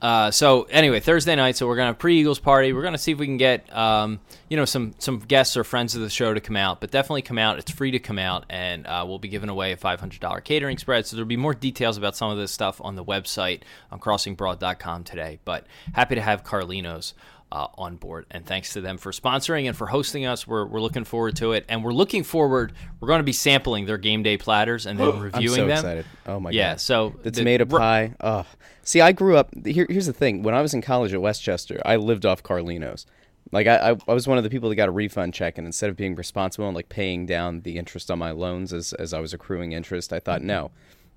Uh, 0.00 0.30
so 0.30 0.62
anyway, 0.64 1.00
Thursday 1.00 1.36
night. 1.36 1.56
So 1.56 1.66
we're 1.66 1.76
gonna 1.76 1.88
have 1.88 1.98
pre 1.98 2.18
Eagles 2.18 2.38
party. 2.38 2.72
We're 2.72 2.82
gonna 2.82 2.98
see 2.98 3.12
if 3.12 3.18
we 3.18 3.26
can 3.26 3.36
get 3.36 3.74
um, 3.76 4.20
you 4.48 4.56
know 4.56 4.64
some 4.64 4.94
some 4.98 5.18
guests 5.18 5.56
or 5.56 5.64
friends 5.64 5.94
of 5.94 6.02
the 6.02 6.10
show 6.10 6.32
to 6.32 6.40
come 6.40 6.56
out. 6.56 6.80
But 6.80 6.90
definitely 6.90 7.22
come 7.22 7.38
out. 7.38 7.58
It's 7.58 7.70
free 7.70 7.90
to 7.90 7.98
come 7.98 8.18
out, 8.18 8.46
and 8.48 8.86
uh, 8.86 9.04
we'll 9.06 9.18
be 9.18 9.28
giving 9.28 9.50
away 9.50 9.72
a 9.72 9.76
five 9.76 10.00
hundred 10.00 10.20
dollar 10.20 10.40
catering 10.40 10.78
spread. 10.78 11.06
So 11.06 11.16
there'll 11.16 11.26
be 11.26 11.36
more 11.36 11.54
details 11.54 11.96
about 11.98 12.16
some 12.16 12.30
of 12.30 12.38
this 12.38 12.52
stuff 12.52 12.80
on 12.82 12.94
the 12.94 13.04
website 13.04 13.62
on 13.90 14.00
crossingbroad.com 14.00 15.04
today. 15.04 15.38
But 15.44 15.66
happy 15.92 16.14
to 16.14 16.22
have 16.22 16.44
Carlinos. 16.44 17.12
Uh, 17.52 17.66
on 17.76 17.96
board 17.96 18.26
and 18.30 18.46
thanks 18.46 18.74
to 18.74 18.80
them 18.80 18.96
for 18.96 19.10
sponsoring 19.10 19.66
and 19.66 19.76
for 19.76 19.88
hosting 19.88 20.24
us 20.24 20.46
we're, 20.46 20.64
we're 20.64 20.80
looking 20.80 21.02
forward 21.02 21.34
to 21.34 21.50
it 21.50 21.64
and 21.68 21.82
we're 21.82 21.92
looking 21.92 22.22
forward 22.22 22.72
we're 23.00 23.08
going 23.08 23.18
to 23.18 23.24
be 23.24 23.32
sampling 23.32 23.86
their 23.86 23.98
game 23.98 24.22
day 24.22 24.36
platters 24.36 24.86
and 24.86 25.00
then 25.00 25.08
I'm 25.12 25.20
reviewing 25.20 25.56
so 25.56 25.66
them 25.66 25.78
excited. 25.78 26.06
Oh 26.26 26.38
my 26.38 26.50
yeah 26.50 26.62
god. 26.62 26.70
Yeah. 26.72 26.76
So 26.76 27.14
The 27.24 27.32
tomato 27.32 27.64
pie. 27.64 28.14
Oh, 28.20 28.46
see, 28.84 29.00
I 29.00 29.10
grew 29.10 29.36
up. 29.36 29.50
Here, 29.66 29.86
here's 29.90 30.06
the 30.06 30.12
thing. 30.12 30.44
When 30.44 30.54
I 30.54 30.62
was 30.62 30.74
in 30.74 30.80
college 30.80 31.12
at 31.12 31.20
West 31.20 31.42
Chester, 31.42 31.80
I 31.84 31.96
lived 31.96 32.24
off 32.24 32.42
Carlinos. 32.42 33.04
Like 33.52 33.66
I, 33.66 33.90
I, 33.90 33.96
I 34.06 34.14
was 34.14 34.28
one 34.28 34.38
of 34.38 34.44
the 34.44 34.50
people 34.50 34.68
that 34.68 34.76
got 34.76 34.88
a 34.88 34.92
refund 34.92 35.34
check, 35.34 35.58
and 35.58 35.66
instead 35.66 35.90
of 35.90 35.96
being 35.96 36.14
responsible 36.14 36.66
and 36.68 36.76
like 36.76 36.88
paying 36.88 37.26
down 37.26 37.62
the 37.62 37.78
interest 37.78 38.10
on 38.10 38.18
my 38.18 38.30
loans 38.30 38.72
as 38.72 38.92
as 38.92 39.12
I 39.12 39.18
was 39.20 39.34
accruing 39.34 39.72
interest, 39.72 40.12
I 40.12 40.20
thought, 40.20 40.42
no, 40.42 40.70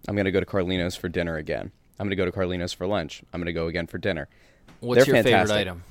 I'm 0.07 0.15
gonna 0.15 0.31
go 0.31 0.39
to 0.39 0.45
Carlinos 0.45 0.97
for 0.97 1.09
dinner 1.09 1.37
again. 1.37 1.71
I'm 1.99 2.07
gonna 2.07 2.15
go 2.15 2.25
to 2.25 2.31
Carlinos 2.31 2.75
for 2.75 2.87
lunch. 2.87 3.21
I'm 3.33 3.39
gonna 3.39 3.53
go 3.53 3.67
again 3.67 3.85
for 3.85 3.99
dinner. 3.99 4.27
what's 4.79 5.05
They're 5.05 5.15
your 5.15 5.23
favorite 5.23 5.51
item 5.51 5.83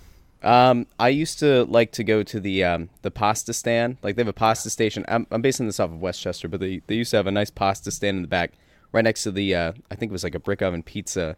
Um, 0.42 0.86
I 0.98 1.08
used 1.08 1.38
to 1.38 1.64
like 1.64 1.92
to 1.92 2.04
go 2.04 2.22
to 2.24 2.40
the 2.40 2.64
um, 2.64 2.90
the 3.02 3.10
pasta 3.10 3.52
stand. 3.52 3.98
Like 4.02 4.16
they 4.16 4.22
have 4.22 4.28
a 4.28 4.32
pasta 4.32 4.70
station. 4.70 5.04
I'm, 5.08 5.26
I'm 5.30 5.42
basing 5.42 5.66
this 5.66 5.78
off 5.78 5.90
of 5.90 6.00
West 6.00 6.20
Chester, 6.20 6.48
but 6.48 6.60
they 6.60 6.82
they 6.86 6.96
used 6.96 7.12
to 7.12 7.16
have 7.16 7.26
a 7.26 7.32
nice 7.32 7.50
pasta 7.50 7.90
stand 7.90 8.16
in 8.16 8.22
the 8.22 8.28
back, 8.28 8.52
right 8.90 9.04
next 9.04 9.22
to 9.22 9.30
the 9.30 9.54
uh, 9.54 9.72
I 9.90 9.94
think 9.94 10.10
it 10.10 10.12
was 10.12 10.24
like 10.24 10.34
a 10.34 10.40
brick 10.40 10.62
oven 10.62 10.82
pizza 10.82 11.36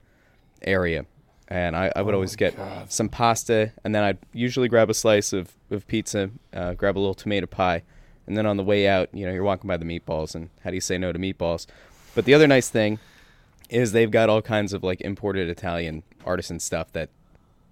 area. 0.62 1.06
And 1.48 1.76
I, 1.76 1.92
I 1.94 2.00
would 2.00 2.14
always 2.14 2.36
get 2.36 2.54
some 2.88 3.10
pasta, 3.10 3.72
and 3.84 3.94
then 3.94 4.02
I'd 4.02 4.18
usually 4.32 4.66
grab 4.66 4.88
a 4.88 4.94
slice 4.94 5.34
of, 5.34 5.52
of 5.70 5.86
pizza, 5.86 6.30
uh, 6.54 6.72
grab 6.72 6.96
a 6.96 6.98
little 6.98 7.12
tomato 7.12 7.46
pie, 7.46 7.82
and 8.26 8.34
then 8.34 8.46
on 8.46 8.56
the 8.56 8.62
way 8.62 8.88
out, 8.88 9.10
you 9.12 9.26
know, 9.26 9.32
you're 9.32 9.44
walking 9.44 9.68
by 9.68 9.76
the 9.76 9.84
meatballs, 9.84 10.34
and 10.34 10.48
how 10.62 10.70
do 10.70 10.74
you 10.74 10.80
say 10.80 10.96
no 10.96 11.12
to 11.12 11.18
meatballs? 11.18 11.66
But 12.14 12.24
the 12.24 12.32
other 12.32 12.46
nice 12.46 12.70
thing 12.70 12.98
is 13.68 13.92
they've 13.92 14.10
got 14.10 14.30
all 14.30 14.40
kinds 14.40 14.72
of 14.72 14.82
like 14.82 15.02
imported 15.02 15.50
Italian 15.50 16.02
artisan 16.24 16.60
stuff 16.60 16.90
that 16.92 17.10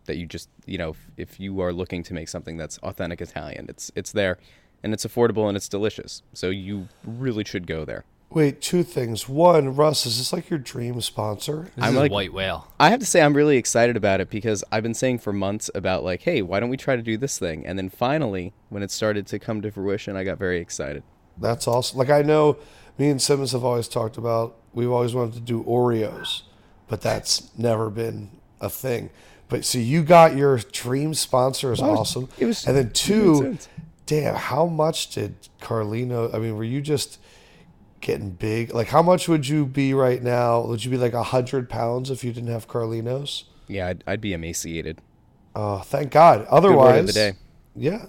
that 0.06 0.16
you 0.16 0.26
just 0.26 0.48
you 0.66 0.78
know 0.78 0.90
if, 0.90 1.10
if 1.16 1.40
you 1.40 1.60
are 1.60 1.72
looking 1.72 2.02
to 2.04 2.14
make 2.14 2.28
something 2.28 2.56
that's 2.56 2.78
authentic 2.78 3.20
Italian, 3.20 3.66
it's 3.68 3.90
it's 3.94 4.12
there, 4.12 4.38
and 4.82 4.92
it's 4.92 5.04
affordable 5.06 5.48
and 5.48 5.56
it's 5.56 5.68
delicious. 5.68 6.22
So 6.32 6.50
you 6.50 6.88
really 7.04 7.44
should 7.44 7.66
go 7.66 7.84
there. 7.84 8.04
Wait, 8.30 8.62
two 8.62 8.82
things. 8.82 9.28
One, 9.28 9.76
Russ, 9.76 10.06
is 10.06 10.16
this 10.16 10.32
like 10.32 10.48
your 10.48 10.58
dream 10.58 11.02
sponsor? 11.02 11.68
This 11.76 11.84
I'm 11.84 11.90
is 11.94 12.00
like- 12.00 12.12
white 12.12 12.32
whale. 12.32 12.66
I 12.80 12.88
have 12.88 13.00
to 13.00 13.04
say 13.06 13.20
I'm 13.20 13.34
really 13.34 13.58
excited 13.58 13.94
about 13.94 14.22
it 14.22 14.30
because 14.30 14.64
I've 14.72 14.82
been 14.82 14.94
saying 14.94 15.18
for 15.18 15.34
months 15.34 15.70
about 15.74 16.02
like, 16.02 16.22
hey, 16.22 16.40
why 16.40 16.58
don't 16.58 16.70
we 16.70 16.78
try 16.78 16.96
to 16.96 17.02
do 17.02 17.18
this 17.18 17.38
thing? 17.38 17.66
And 17.66 17.78
then 17.78 17.90
finally, 17.90 18.54
when 18.70 18.82
it 18.82 18.90
started 18.90 19.26
to 19.26 19.38
come 19.38 19.60
to 19.60 19.70
fruition, 19.70 20.16
I 20.16 20.24
got 20.24 20.38
very 20.38 20.60
excited. 20.60 21.02
That's 21.36 21.68
awesome. 21.68 21.98
Like 21.98 22.08
I 22.08 22.22
know, 22.22 22.56
me 22.96 23.10
and 23.10 23.20
Simmons 23.20 23.52
have 23.52 23.64
always 23.64 23.86
talked 23.86 24.16
about. 24.16 24.56
We've 24.72 24.90
always 24.90 25.14
wanted 25.14 25.34
to 25.34 25.40
do 25.40 25.62
Oreos, 25.64 26.42
but 26.88 27.02
that's 27.02 27.50
never 27.58 27.90
been 27.90 28.30
a 28.62 28.70
thing. 28.70 29.10
But 29.52 29.64
so 29.64 29.78
you 29.78 30.02
got 30.02 30.34
your 30.36 30.56
dream 30.58 31.14
sponsor 31.14 31.72
is 31.72 31.80
Well, 31.80 31.98
awesome. 31.98 32.28
it 32.38 32.46
was- 32.46 32.66
and 32.66 32.76
then 32.76 32.90
two, 32.90 33.58
damn, 34.06 34.34
how 34.34 34.66
much 34.66 35.10
did 35.14 35.34
Carlino? 35.60 36.34
I 36.34 36.38
mean, 36.38 36.56
were 36.56 36.64
you 36.64 36.80
just 36.80 37.18
getting 38.00 38.30
big? 38.30 38.74
Like, 38.74 38.88
how 38.88 39.02
much 39.02 39.28
would 39.28 39.46
you 39.46 39.64
be 39.66 39.94
right 39.94 40.22
now? 40.22 40.60
Would 40.62 40.84
you 40.84 40.90
be 40.90 40.96
like 40.96 41.12
a 41.12 41.22
hundred 41.22 41.68
pounds 41.68 42.10
if 42.10 42.24
you 42.24 42.32
didn't 42.32 42.48
have 42.50 42.66
Carlinos? 42.66 43.44
Yeah, 43.68 43.88
I'd, 43.88 44.04
I'd 44.06 44.20
be 44.20 44.32
emaciated. 44.32 45.00
Oh, 45.54 45.78
thank 45.80 46.10
God. 46.10 46.40
Good 46.40 46.48
Otherwise, 46.48 46.92
word 46.94 46.98
of 47.00 47.06
the 47.08 47.12
day. 47.12 47.32
yeah, 47.76 48.06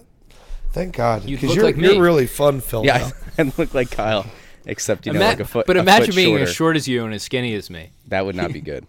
thank 0.72 0.96
God. 0.96 1.26
You'd 1.26 1.38
Because 1.42 1.50
look 1.50 1.56
you're 1.58 1.66
like 1.66 1.76
you're 1.78 1.94
me. 1.96 2.00
really 2.00 2.26
fun, 2.28 2.62
Phil. 2.62 2.86
Yeah, 2.86 2.98
now. 3.00 3.12
I, 3.38 3.42
I 3.48 3.52
look 3.58 3.74
like 3.74 3.92
Kyle, 3.92 4.26
except 4.66 5.06
you 5.06 5.14
know, 5.14 5.20
Ima- 5.20 5.28
like 5.30 5.40
a 5.42 5.46
foot. 5.46 5.68
but 5.68 5.76
a 5.78 5.82
imagine 5.82 6.08
foot 6.08 6.16
being 6.16 6.30
shorter. 6.38 6.44
as 6.44 6.54
short 6.56 6.76
as 6.78 6.88
you 6.88 7.04
and 7.06 7.14
as 7.14 7.22
skinny 7.24 7.54
as 7.54 7.70
me. 7.70 7.92
That 8.08 8.26
would 8.26 8.36
not 8.36 8.54
be 8.54 8.62
good. 8.62 8.88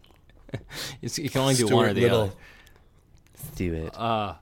It's, 1.03 1.19
you 1.19 1.31
can 1.31 1.41
only 1.43 1.55
do 1.55 1.67
one 1.69 1.87
or 1.87 1.95
the 1.95 2.01
Little. 2.03 2.21
other. 2.23 2.33
Do 3.57 3.75
it. 3.75 3.97
Uh, 3.97 4.35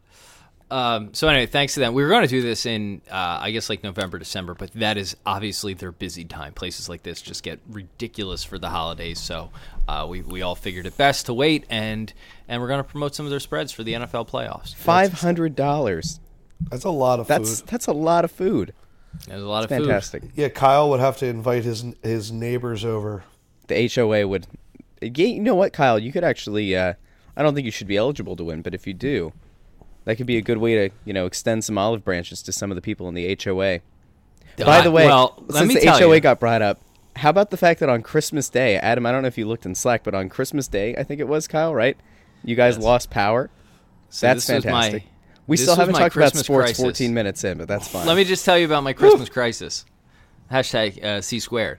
Um, 0.70 1.12
so 1.12 1.28
anyway, 1.28 1.44
thanks 1.44 1.74
to 1.74 1.80
them. 1.80 1.92
We 1.92 2.02
were 2.02 2.08
going 2.08 2.22
to 2.22 2.28
do 2.28 2.40
this 2.40 2.64
in, 2.64 3.02
uh, 3.10 3.40
I 3.42 3.50
guess, 3.50 3.68
like 3.68 3.82
November, 3.84 4.18
December, 4.18 4.54
but 4.54 4.72
that 4.72 4.96
is 4.96 5.14
obviously 5.26 5.74
their 5.74 5.92
busy 5.92 6.24
time. 6.24 6.54
Places 6.54 6.88
like 6.88 7.02
this 7.02 7.20
just 7.20 7.42
get 7.42 7.60
ridiculous 7.68 8.42
for 8.42 8.58
the 8.58 8.70
holidays. 8.70 9.20
So 9.20 9.50
uh, 9.86 10.06
we 10.08 10.22
we 10.22 10.40
all 10.40 10.54
figured 10.54 10.86
it 10.86 10.96
best 10.96 11.26
to 11.26 11.34
wait, 11.34 11.66
and 11.68 12.10
and 12.48 12.62
we're 12.62 12.68
going 12.68 12.82
to 12.82 12.88
promote 12.88 13.14
some 13.14 13.26
of 13.26 13.30
their 13.30 13.40
spreads 13.40 13.70
for 13.70 13.82
the 13.82 13.92
NFL 13.92 14.30
playoffs. 14.30 14.74
Five 14.74 15.12
hundred 15.12 15.54
dollars. 15.56 16.20
That's 16.70 16.84
a 16.84 16.90
lot 16.90 17.20
of 17.20 17.26
That's 17.26 17.60
food. 17.60 17.68
that's 17.68 17.86
a 17.88 17.92
lot 17.92 18.24
of 18.24 18.30
food. 18.30 18.72
There's 19.28 19.42
a 19.42 19.46
lot 19.46 19.64
of 19.64 19.68
food. 19.68 19.80
Fantastic. 19.84 20.22
Yeah, 20.36 20.48
Kyle 20.48 20.88
would 20.88 21.00
have 21.00 21.18
to 21.18 21.26
invite 21.26 21.64
his 21.64 21.84
his 22.02 22.32
neighbors 22.32 22.82
over. 22.82 23.24
The 23.66 23.90
HOA 23.94 24.26
would. 24.26 24.46
Yeah, 25.02 25.26
you 25.26 25.40
know 25.40 25.54
what, 25.54 25.72
Kyle? 25.72 25.98
You 25.98 26.12
could 26.12 26.24
actually. 26.24 26.76
Uh, 26.76 26.94
I 27.36 27.42
don't 27.42 27.54
think 27.54 27.64
you 27.64 27.70
should 27.70 27.86
be 27.88 27.96
eligible 27.96 28.36
to 28.36 28.44
win, 28.44 28.62
but 28.62 28.74
if 28.74 28.86
you 28.86 28.94
do, 28.94 29.32
that 30.04 30.16
could 30.16 30.26
be 30.26 30.36
a 30.36 30.42
good 30.42 30.58
way 30.58 30.74
to 30.88 30.94
you 31.04 31.12
know 31.12 31.26
extend 31.26 31.64
some 31.64 31.76
olive 31.78 32.04
branches 32.04 32.42
to 32.42 32.52
some 32.52 32.70
of 32.70 32.74
the 32.76 32.82
people 32.82 33.08
in 33.08 33.14
the 33.14 33.36
HOA. 33.42 33.80
By 34.58 34.78
Uh, 34.78 34.82
the 34.82 34.90
way, 34.90 35.06
well, 35.06 35.42
since 35.50 35.74
the 35.74 35.86
HOA 35.90 36.14
you. 36.16 36.20
got 36.20 36.38
brought 36.38 36.60
up, 36.62 36.80
how 37.16 37.30
about 37.30 37.50
the 37.50 37.56
fact 37.56 37.80
that 37.80 37.88
on 37.88 38.02
Christmas 38.02 38.48
Day, 38.50 38.76
Adam? 38.76 39.06
I 39.06 39.12
don't 39.12 39.22
know 39.22 39.28
if 39.28 39.38
you 39.38 39.46
looked 39.46 39.64
in 39.66 39.74
Slack, 39.74 40.02
but 40.04 40.14
on 40.14 40.28
Christmas 40.28 40.68
Day, 40.68 40.94
I 40.96 41.02
think 41.04 41.20
it 41.20 41.28
was 41.28 41.48
Kyle, 41.48 41.74
right? 41.74 41.96
You 42.44 42.54
guys 42.54 42.76
Yes. 42.76 42.84
lost 42.84 43.10
power. 43.10 43.48
So 44.10 44.26
That's 44.26 44.46
was 44.48 44.64
my- 44.66 44.70
fantastic. 44.70 45.02
we 45.46 45.56
still 45.56 45.74
haven't 45.74 45.94
talked 45.94 46.14
about 46.14 46.32
Christmas 46.32 46.44
sports 46.44 46.64
crisis. 46.66 46.82
14 46.82 47.14
minutes 47.14 47.44
in, 47.44 47.56
but 47.56 47.66
that's 47.66 47.88
fine. 47.88 48.06
Let 48.06 48.16
me 48.16 48.24
just 48.24 48.44
tell 48.44 48.58
you 48.58 48.66
about 48.66 48.82
my 48.82 48.92
Christmas 48.92 49.30
crisis. 49.30 49.86
Hashtag 50.50 51.02
uh, 51.02 51.20
C 51.22 51.40
squared. 51.40 51.78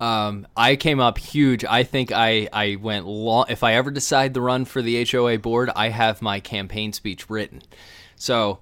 Um, 0.00 0.46
I 0.56 0.76
came 0.76 1.00
up 1.00 1.18
huge. 1.18 1.64
I 1.64 1.82
think 1.82 2.12
I, 2.12 2.48
I 2.52 2.76
went 2.76 3.06
long. 3.06 3.46
If 3.48 3.62
I 3.62 3.74
ever 3.74 3.90
decide 3.90 4.34
to 4.34 4.40
run 4.40 4.64
for 4.64 4.82
the 4.82 5.04
HOA 5.04 5.38
board, 5.38 5.70
I 5.74 5.88
have 5.88 6.20
my 6.20 6.40
campaign 6.40 6.92
speech 6.92 7.30
written. 7.30 7.62
So, 8.16 8.60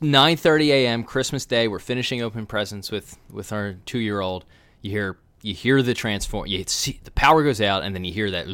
9:30 0.00 0.68
a.m. 0.68 1.04
Christmas 1.04 1.44
Day, 1.44 1.68
we're 1.68 1.78
finishing 1.78 2.22
open 2.22 2.46
presents 2.46 2.90
with 2.90 3.18
with 3.30 3.52
our 3.52 3.74
two 3.84 3.98
year 3.98 4.20
old. 4.20 4.44
You 4.80 4.90
hear 4.90 5.18
you 5.42 5.54
hear 5.54 5.82
the 5.82 5.94
transform. 5.94 6.46
You 6.46 6.64
see 6.66 7.00
the 7.04 7.10
power 7.10 7.42
goes 7.42 7.60
out, 7.60 7.82
and 7.82 7.94
then 7.94 8.04
you 8.04 8.12
hear 8.12 8.30
that 8.30 8.46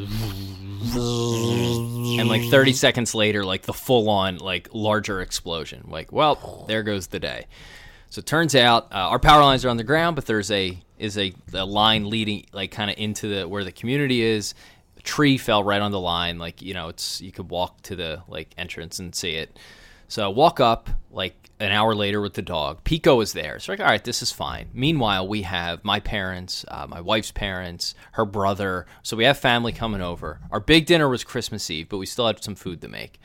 and 2.19 2.29
like 2.29 2.41
30 2.43 2.73
seconds 2.73 3.13
later 3.13 3.43
like 3.43 3.63
the 3.63 3.73
full 3.73 4.09
on 4.09 4.37
like 4.37 4.69
larger 4.71 5.21
explosion 5.21 5.85
like 5.89 6.11
well 6.11 6.65
there 6.67 6.83
goes 6.83 7.07
the 7.07 7.19
day 7.19 7.47
so 8.09 8.19
it 8.19 8.25
turns 8.25 8.55
out 8.55 8.85
uh, 8.93 8.95
our 8.95 9.19
power 9.19 9.43
lines 9.43 9.65
are 9.65 9.69
on 9.69 9.77
the 9.77 9.83
ground 9.83 10.15
but 10.15 10.25
there's 10.25 10.49
a 10.51 10.79
is 10.99 11.17
a, 11.17 11.33
a 11.53 11.65
line 11.65 12.09
leading 12.09 12.45
like 12.53 12.71
kind 12.71 12.89
of 12.91 12.97
into 12.97 13.27
the 13.27 13.47
where 13.47 13.63
the 13.63 13.71
community 13.71 14.21
is 14.21 14.53
a 14.97 15.01
tree 15.01 15.37
fell 15.37 15.63
right 15.63 15.81
on 15.81 15.91
the 15.91 15.99
line 15.99 16.37
like 16.37 16.61
you 16.61 16.73
know 16.73 16.89
it's 16.89 17.21
you 17.21 17.31
could 17.31 17.49
walk 17.49 17.81
to 17.81 17.95
the 17.95 18.21
like 18.27 18.53
entrance 18.57 18.99
and 18.99 19.15
see 19.15 19.35
it 19.35 19.57
so 20.09 20.25
I 20.25 20.27
walk 20.27 20.59
up 20.59 20.89
like 21.11 21.51
an 21.59 21.71
hour 21.71 21.93
later 21.93 22.19
with 22.19 22.33
the 22.33 22.41
dog. 22.41 22.83
PECO 22.83 23.21
is 23.21 23.33
there. 23.33 23.59
So 23.59 23.71
like, 23.71 23.79
all 23.79 23.85
right, 23.85 24.03
this 24.03 24.23
is 24.23 24.31
fine. 24.31 24.69
Meanwhile, 24.73 25.27
we 25.27 25.43
have 25.43 25.85
my 25.85 25.99
parents, 25.99 26.65
uh, 26.67 26.87
my 26.89 26.99
wife's 26.99 27.31
parents, 27.31 27.93
her 28.13 28.25
brother. 28.25 28.87
So 29.03 29.15
we 29.15 29.25
have 29.25 29.37
family 29.37 29.71
coming 29.71 30.01
over. 30.01 30.39
Our 30.49 30.59
big 30.59 30.87
dinner 30.87 31.07
was 31.07 31.23
Christmas 31.23 31.69
Eve, 31.69 31.89
but 31.89 31.99
we 31.99 32.07
still 32.07 32.25
had 32.25 32.43
some 32.43 32.55
food 32.55 32.81
to 32.81 32.87
make. 32.87 33.19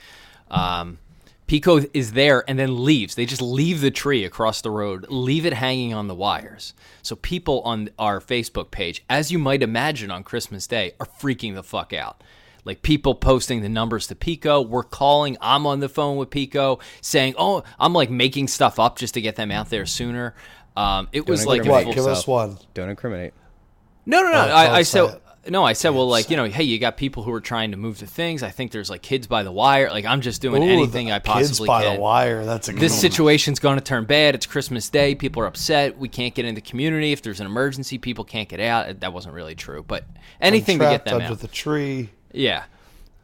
Um, 0.50 0.99
PECO 1.47 1.89
is 1.93 2.13
there 2.13 2.43
and 2.49 2.59
then 2.59 2.85
leaves. 2.85 3.15
They 3.15 3.27
just 3.27 3.43
leave 3.43 3.81
the 3.81 3.91
tree 3.91 4.25
across 4.25 4.61
the 4.63 4.71
road, 4.71 5.07
leave 5.11 5.45
it 5.45 5.53
hanging 5.53 5.93
on 5.93 6.09
the 6.09 6.15
wires. 6.15 6.73
So 7.03 7.17
people 7.17 7.61
on 7.63 7.91
our 7.99 8.21
Facebook 8.21 8.71
page, 8.71 9.05
as 9.11 9.31
you 9.31 9.39
might 9.39 9.63
imagine 9.63 10.11
on 10.11 10.25
Christmas 10.25 10.67
Day, 10.67 10.93
are 10.99 11.07
freaking 11.07 11.55
the 11.55 11.63
fuck 11.63 11.93
out. 11.93 12.23
Like 12.65 12.81
people 12.81 13.15
posting 13.15 13.61
the 13.61 13.69
numbers 13.69 14.07
to 14.07 14.15
PECO. 14.15 14.67
We're 14.67 14.85
calling. 14.85 15.37
I'm 15.43 15.67
on 15.67 15.81
the 15.81 15.89
phone 15.91 16.17
with 16.17 16.31
PECO 16.31 16.81
saying, 17.03 17.35
"Oh, 17.37 17.63
I'm 17.79 17.93
like 17.93 18.09
making 18.09 18.49
stuff 18.49 18.79
up 18.81 18.97
just 18.97 19.13
to 19.15 19.21
get 19.21 19.37
them 19.37 19.51
out 19.51 19.69
there 19.69 19.85
sooner." 19.85 20.35
Um, 20.75 21.09
it 21.13 21.27
was 21.27 21.45
like 21.47 21.59
incriminate 21.59 21.89
What? 21.89 21.95
full- 21.95 22.05
Give 22.05 22.11
us 22.11 22.27
one. 22.27 22.57
Don't 22.73 22.89
incriminate. 22.89 23.35
no, 24.07 24.23
no, 24.23 24.31
no. 24.33 24.39
Oh, 24.39 24.41
I, 24.51 24.77
I 24.77 24.83
say 24.83 25.07
said 25.07 25.21
no. 25.49 25.65
I 25.65 25.73
said, 25.73 25.91
well, 25.91 26.09
like 26.09 26.31
you 26.31 26.37
know, 26.37 26.45
hey, 26.45 26.65
you 26.65 26.79
got 26.79 26.97
people 26.97 27.23
who 27.23 27.33
are 27.33 27.41
trying 27.41 27.71
to 27.73 27.77
move 27.77 27.99
the 27.99 28.07
things. 28.07 28.43
I 28.43 28.51
think 28.51 28.73
there's 28.73 28.91
like 28.91 29.03
kids 29.03 29.27
by 29.27 29.43
the 29.43 29.53
wire. 29.53 29.91
Like 29.91 30.05
I'm 30.05 30.21
just 30.21 30.41
doing 30.43 30.63
Ooh, 30.63 30.67
anything 30.67 31.11
I 31.13 31.19
possibly 31.19 31.41
can. 31.45 31.49
kids 31.49 31.67
by 31.67 31.83
can. 31.85 31.95
the 31.97 32.01
wire. 32.01 32.45
That's 32.45 32.69
a 32.69 32.73
good 32.73 32.81
This 32.81 32.93
one. 32.93 33.01
situation's 33.01 33.59
going 33.59 33.79
to 33.79 33.85
turn 33.85 34.05
bad. 34.05 34.35
It's 34.35 34.47
Christmas 34.47 34.89
Day. 34.89 35.15
People 35.15 35.43
are 35.43 35.47
upset. 35.47 35.99
We 35.99 36.09
can't 36.09 36.35
get 36.35 36.45
in 36.45 36.55
the 36.55 36.61
community. 36.61 37.13
If 37.13 37.23
there's 37.23 37.41
an 37.41 37.47
emergency, 37.47 37.99
people 37.99 38.25
can't 38.25 38.49
get 38.49 38.61
out. 38.61 39.01
That 39.01 39.13
wasn't 39.13 39.35
really 39.35 39.55
true, 39.55 39.85
but 39.87 40.05
anything 40.41 40.79
to 40.79 40.85
get 40.87 41.05
them 41.05 41.15
under 41.17 41.27
out. 41.33 41.39
the 41.41 41.49
tree. 41.49 42.11
Yeah. 42.33 42.65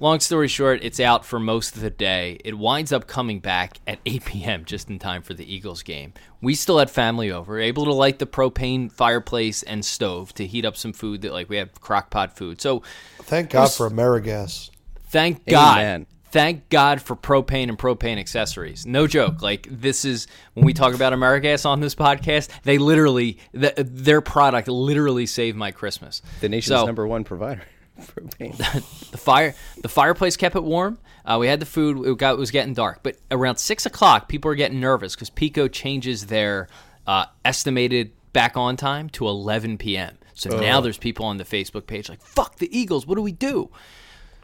Long 0.00 0.18
story 0.18 0.48
short, 0.48 0.80
it's 0.82 0.98
out 0.98 1.26
for 1.26 1.38
most 1.38 1.76
of 1.76 1.82
the 1.82 1.90
day. 1.90 2.38
It 2.42 2.56
winds 2.56 2.90
up 2.90 3.06
coming 3.06 3.38
back 3.38 3.78
at 3.86 3.98
8 4.06 4.24
p.m. 4.24 4.64
just 4.64 4.88
in 4.88 4.98
time 4.98 5.20
for 5.20 5.34
the 5.34 5.44
Eagles 5.54 5.82
game. 5.82 6.14
We 6.40 6.54
still 6.54 6.78
had 6.78 6.90
family 6.90 7.30
over, 7.30 7.58
able 7.60 7.84
to 7.84 7.92
light 7.92 8.18
the 8.18 8.26
propane 8.26 8.90
fireplace 8.90 9.62
and 9.62 9.84
stove 9.84 10.32
to 10.34 10.46
heat 10.46 10.64
up 10.64 10.76
some 10.78 10.94
food 10.94 11.20
that 11.22 11.32
like 11.34 11.50
we 11.50 11.58
have 11.58 11.78
crock 11.82 12.08
pot 12.08 12.34
food. 12.34 12.62
So 12.62 12.82
Thank 13.24 13.50
God 13.50 13.70
for 13.70 13.88
Amerigas. 13.90 14.70
thank 15.08 15.44
God. 15.46 15.78
Amen. 15.78 16.06
Thank 16.32 16.68
God 16.70 17.02
for 17.02 17.14
propane 17.16 17.68
and 17.68 17.76
propane 17.78 18.16
accessories. 18.18 18.86
No 18.86 19.06
joke. 19.06 19.42
Like 19.42 19.66
this 19.70 20.04
is 20.06 20.28
when 20.54 20.64
we 20.64 20.72
talk 20.72 20.94
about 20.94 21.12
Amerigas 21.12 21.66
on 21.66 21.80
this 21.80 21.94
podcast, 21.94 22.48
they 22.62 22.78
literally 22.78 23.36
th- 23.52 23.74
their 23.76 24.20
product 24.22 24.68
literally 24.68 25.26
saved 25.26 25.58
my 25.58 25.72
Christmas. 25.72 26.22
The 26.40 26.48
nation's 26.48 26.78
So- 26.80 26.86
number 26.86 27.06
one 27.06 27.24
provider. 27.24 27.62
Propane. 28.14 28.56
the 29.10 29.18
fire 29.18 29.54
the 29.82 29.88
fireplace 29.88 30.36
kept 30.36 30.56
it 30.56 30.64
warm. 30.64 30.98
Uh, 31.24 31.38
we 31.38 31.46
had 31.46 31.60
the 31.60 31.66
food. 31.66 32.06
It, 32.06 32.18
got, 32.18 32.34
it 32.34 32.38
was 32.38 32.50
getting 32.50 32.74
dark, 32.74 33.00
but 33.02 33.16
around 33.30 33.56
six 33.56 33.86
o'clock, 33.86 34.28
people 34.28 34.48
were 34.48 34.54
getting 34.54 34.80
nervous 34.80 35.14
because 35.14 35.30
PECO 35.30 35.70
changes 35.70 36.26
their 36.26 36.68
uh, 37.06 37.26
estimated 37.44 38.12
back 38.32 38.56
on 38.56 38.76
time 38.76 39.08
to 39.10 39.26
11 39.26 39.78
p.m. 39.78 40.16
So 40.34 40.58
now 40.58 40.80
there's 40.80 40.96
people 40.96 41.26
on 41.26 41.36
the 41.36 41.44
Facebook 41.44 41.86
page 41.86 42.08
like, 42.08 42.22
"Fuck 42.22 42.56
the 42.56 42.76
Eagles! 42.76 43.06
What 43.06 43.16
do 43.16 43.22
we 43.22 43.32
do?" 43.32 43.70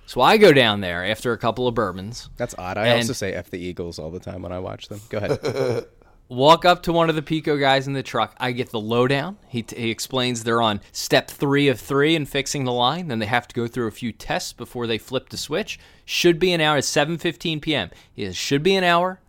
So 0.07 0.21
I 0.21 0.37
go 0.37 0.53
down 0.53 0.83
there 0.83 1.05
after 1.05 1.33
a 1.33 1.39
couple 1.39 1.67
of 1.67 1.75
bourbons. 1.75 2.29
That's 2.37 2.55
odd. 2.57 2.79
I 2.79 2.97
also 2.97 3.13
say 3.13 3.33
F 3.33 3.51
the 3.51 3.59
Eagles 3.59 3.99
all 3.99 4.11
the 4.11 4.21
time 4.21 4.43
when 4.43 4.53
I 4.53 4.61
watch 4.61 4.89
them. 4.89 5.01
Go 5.09 5.19
ahead. 5.19 5.87
walk 6.29 6.65
up 6.65 6.83
to 6.85 6.93
one 6.93 7.09
of 7.09 7.17
the 7.17 7.23
PECO 7.23 7.59
guys 7.59 7.87
in 7.87 7.93
the 7.93 8.03
truck. 8.03 8.35
I 8.39 8.53
get 8.53 8.71
the 8.71 8.81
lowdown. 8.81 9.39
He, 9.49 9.63
t- 9.63 9.81
he 9.81 9.91
explains 9.91 10.45
they're 10.45 10.63
on 10.63 10.81
step 10.93 11.31
three 11.31 11.69
of 11.69 11.81
three 11.81 12.15
in 12.15 12.27
fixing 12.27 12.65
the 12.65 12.73
line. 12.73 13.09
Then 13.09 13.19
they 13.19 13.27
have 13.27 13.49
to 13.49 13.55
go 13.55 13.67
through 13.67 13.87
a 13.87 13.93
few 13.93 14.13
tests 14.13 14.53
before 14.53 14.87
they 14.87 14.99
flip 14.99 15.29
the 15.29 15.37
switch. 15.37 15.79
Should 16.05 16.39
be 16.39 16.53
an 16.53 16.61
hour. 16.61 16.79
It's 16.79 16.91
7.15 16.91 17.61
p.m. 17.61 17.91
It 18.17 18.35
should 18.35 18.63
be 18.63 18.77
an 18.77 18.85
hour. 18.85 19.21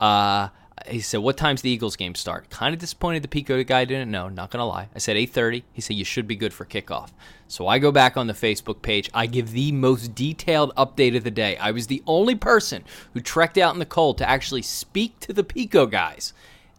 Uh, 0.00 0.48
he 0.86 1.00
said, 1.00 1.20
what 1.20 1.36
time's 1.36 1.62
the 1.62 1.70
Eagles 1.70 1.96
game 1.96 2.14
start? 2.14 2.50
Kind 2.50 2.74
of 2.74 2.80
disappointed 2.80 3.22
the 3.22 3.28
PECO 3.28 3.66
guy 3.66 3.84
didn't 3.84 4.10
know. 4.10 4.28
Not 4.28 4.50
to 4.52 4.64
lie. 4.64 4.88
I 4.94 4.98
said 4.98 5.16
8.30. 5.16 5.62
He 5.72 5.80
said, 5.80 5.96
you 5.96 6.04
should 6.04 6.26
be 6.28 6.36
good 6.36 6.52
for 6.52 6.64
kickoff. 6.64 7.10
So 7.46 7.66
I 7.66 7.78
go 7.78 7.90
back 7.90 8.16
on 8.16 8.26
the 8.26 8.32
Facebook 8.32 8.82
page. 8.82 9.10
I 9.14 9.26
give 9.26 9.52
the 9.52 9.72
most 9.72 10.14
detailed 10.14 10.74
update 10.76 11.16
of 11.16 11.24
the 11.24 11.30
day. 11.30 11.56
I 11.56 11.70
was 11.70 11.86
the 11.86 12.02
only 12.06 12.34
person 12.34 12.84
who 13.14 13.20
trekked 13.20 13.58
out 13.58 13.74
in 13.74 13.78
the 13.78 13.86
cold 13.86 14.18
to 14.18 14.28
actually 14.28 14.62
speak 14.62 15.18
to 15.20 15.32
the 15.32 15.44
PECO 15.44 15.90
guys 15.90 16.32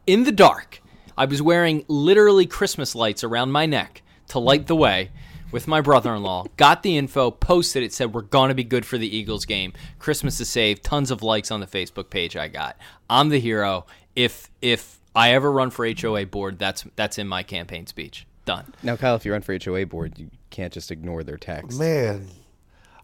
in 0.05 0.23
the 0.23 0.31
dark. 0.31 0.81
I 1.17 1.25
was 1.25 1.41
wearing 1.41 1.83
literally 1.87 2.45
Christmas 2.45 2.95
lights 2.95 3.23
around 3.23 3.51
my 3.51 3.65
neck 3.65 4.01
to 4.29 4.39
light 4.39 4.67
the 4.67 4.75
way 4.75 5.11
with 5.51 5.67
my 5.67 5.81
brother 5.81 6.13
in 6.15 6.23
law. 6.23 6.45
Got 6.57 6.83
the 6.83 6.97
info, 6.97 7.31
posted 7.31 7.83
it, 7.83 7.93
said 7.93 8.13
we're 8.13 8.21
going 8.21 8.49
to 8.49 8.55
be 8.55 8.63
good 8.63 8.85
for 8.85 8.97
the 8.97 9.15
Eagles 9.15 9.45
game. 9.45 9.73
Christmas 9.97 10.39
is 10.39 10.49
saved. 10.49 10.83
Tons 10.83 11.11
of 11.11 11.23
likes 11.23 11.51
on 11.51 11.59
the 11.59 11.67
Facebook 11.67 12.09
page 12.09 12.35
I 12.35 12.47
got. 12.47 12.77
I'm 13.09 13.29
the 13.29 13.39
hero. 13.39 13.85
If 14.15 14.49
if 14.61 14.99
I 15.15 15.31
ever 15.33 15.51
run 15.51 15.69
for 15.69 15.87
HOA 15.87 16.25
board, 16.25 16.59
that's 16.59 16.85
that's 16.95 17.17
in 17.17 17.27
my 17.27 17.43
campaign 17.43 17.87
speech. 17.87 18.25
Done. 18.45 18.73
now, 18.81 18.95
Kyle, 18.95 19.15
if 19.15 19.25
you 19.25 19.31
run 19.31 19.41
for 19.41 19.55
HOA 19.63 19.85
board, 19.85 20.17
you 20.17 20.31
can't 20.49 20.73
just 20.73 20.89
ignore 20.89 21.23
their 21.23 21.37
text. 21.37 21.77
Man, 21.79 22.27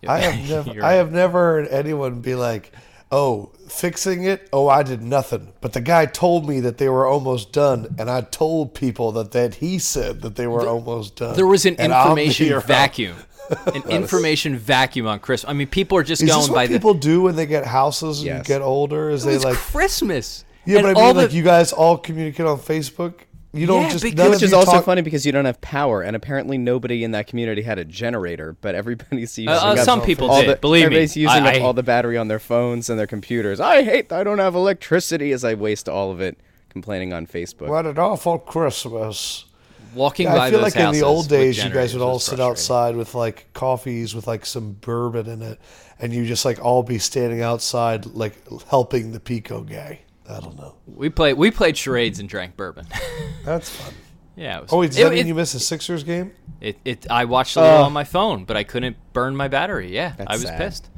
I 0.07 0.19
have 0.19 0.49
never, 0.49 0.71
You're 0.73 0.83
I 0.83 0.93
have 0.93 1.11
never 1.11 1.37
heard 1.37 1.67
anyone 1.67 2.21
be 2.21 2.33
like, 2.33 2.71
"Oh, 3.11 3.51
fixing 3.67 4.23
it. 4.23 4.47
Oh, 4.51 4.67
I 4.67 4.83
did 4.83 5.01
nothing." 5.01 5.53
But 5.61 5.73
the 5.73 5.81
guy 5.81 6.05
told 6.05 6.47
me 6.47 6.59
that 6.61 6.77
they 6.77 6.89
were 6.89 7.05
almost 7.05 7.51
done, 7.51 7.95
and 7.97 8.09
I 8.09 8.21
told 8.21 8.73
people 8.73 9.11
that 9.13 9.31
that 9.31 9.55
he 9.55 9.79
said 9.79 10.21
that 10.21 10.35
they 10.35 10.47
were 10.47 10.67
almost 10.67 11.15
done. 11.17 11.35
There 11.35 11.47
was 11.47 11.65
an 11.65 11.75
And 11.79 11.91
information 11.93 12.59
vacuum. 12.61 13.15
An 13.75 13.83
information 13.91 14.57
vacuum 14.57 15.05
on 15.05 15.19
Christmas. 15.19 15.47
I 15.47 15.53
mean, 15.53 15.67
people 15.67 15.99
are 15.99 16.03
just 16.03 16.23
Is 16.23 16.29
going 16.31 16.47
by 16.47 16.53
what 16.63 16.67
the. 16.69 16.73
people 16.73 16.95
do 16.95 17.21
when 17.21 17.35
they 17.35 17.45
get 17.45 17.63
houses 17.63 18.17
and 18.21 18.25
Yes. 18.27 18.47
get 18.47 18.63
older? 18.63 19.11
Is 19.11 19.23
they 19.23 19.35
It's 19.35 19.43
like, 19.45 19.53
Christmas. 19.55 20.43
yeah, 20.65 20.79
And 20.79 20.95
but 20.95 20.97
I 20.99 21.05
mean, 21.09 21.15
like 21.17 21.31
you 21.33 21.43
guys 21.43 21.71
all 21.71 21.95
communicate 21.99 22.47
on 22.47 22.57
Facebook. 22.57 23.13
You 23.55 23.65
don't 23.67 23.83
Yeah, 23.83 23.89
just 23.89 24.03
because- 24.03 24.29
Which 24.29 24.43
is 24.43 24.53
also 24.53 24.71
talk- 24.73 24.85
funny 24.85 25.01
because 25.01 25.25
you 25.25 25.31
don't 25.31 25.45
have 25.45 25.61
power, 25.61 26.01
and 26.01 26.15
apparently 26.15 26.57
nobody 26.57 27.03
in 27.03 27.11
that 27.11 27.27
community 27.27 27.61
had 27.61 27.79
a 27.79 27.85
generator, 27.85 28.55
but 28.61 28.75
everybody's 28.75 29.37
using 29.37 29.47
Uh, 29.49 29.53
uh, 29.53 29.75
some 29.83 30.01
people 30.01 30.29
all 30.29 30.41
did. 30.41 30.49
the, 30.49 30.55
believe 30.57 30.81
me, 30.81 30.85
everybody's 30.85 31.15
using 31.17 31.43
I- 31.43 31.57
up 31.57 31.61
all 31.63 31.73
the 31.73 31.83
battery 31.83 32.17
on 32.17 32.27
their 32.27 32.39
phones 32.39 32.89
and 32.89 32.99
their 32.99 33.07
computers. 33.07 33.59
I 33.59 33.83
hate 33.83 34.11
I 34.11 34.23
don't 34.23 34.39
have 34.39 34.55
electricity 34.55 35.31
as 35.31 35.43
I 35.43 35.53
waste 35.53 35.87
all 35.87 36.11
of 36.11 36.19
it 36.21 36.37
complaining 36.69 37.13
on 37.13 37.25
Facebook. 37.27 37.67
What 37.69 37.85
an 37.85 37.97
awful 37.97 38.37
Christmas. 38.39 39.45
walking 39.93 40.25
Yeah, 40.25 40.35
by 40.35 40.47
I 40.47 40.49
feel 40.51 40.59
those 40.61 40.75
like 40.75 40.85
in 40.85 40.91
the 40.91 41.03
old 41.05 41.29
days, 41.29 41.63
you 41.63 41.69
guys 41.69 41.93
would 41.93 42.03
all 42.03 42.19
sit 42.19 42.39
outside 42.41 42.97
with 42.97 43.15
like 43.15 43.47
coffees 43.53 44.13
with 44.13 44.27
like 44.27 44.45
some 44.45 44.73
bourbon 44.81 45.29
in 45.29 45.41
it, 45.41 45.57
and 45.99 46.13
you 46.13 46.25
just 46.25 46.43
like 46.43 46.61
all 46.63 46.83
be 46.83 46.97
standing 46.99 47.41
outside, 47.41 48.05
like 48.07 48.33
helping 48.67 49.13
the 49.13 49.19
PECO 49.21 49.61
guy. 49.69 49.99
I 50.29 50.39
don't 50.39 50.57
know. 50.57 50.75
We 50.87 51.09
played 51.09 51.33
we 51.33 51.51
played 51.51 51.77
charades 51.77 52.19
and 52.19 52.27
drank 52.27 52.55
bourbon. 52.57 52.87
That's 53.45 53.69
fun. 53.69 53.93
yeah. 54.35 54.57
It 54.57 54.61
was, 54.63 54.73
Oh, 54.73 54.79
wait, 54.79 54.87
does 54.87 54.97
it, 54.99 55.03
that 55.03 55.09
mean 55.11 55.19
it- 55.19 55.27
you 55.27 55.35
missed 55.35 55.55
a 55.55 55.59
Sixers 55.59 56.03
game? 56.03 56.31
It, 56.61 56.77
it 56.85 57.05
I 57.11 57.25
watched 57.25 57.55
a 57.57 57.61
little 57.61 57.77
Oh. 57.79 57.83
on 57.83 57.93
my 57.93 58.03
phone, 58.05 58.45
but 58.45 58.57
I 58.57 58.63
couldn't 58.63 58.97
burn 59.13 59.35
my 59.35 59.47
battery. 59.47 59.93
Yeah, 59.93 60.13
I 60.25 60.33
was 60.33 60.43
sad. 60.43 60.57
pissed. 60.57 60.89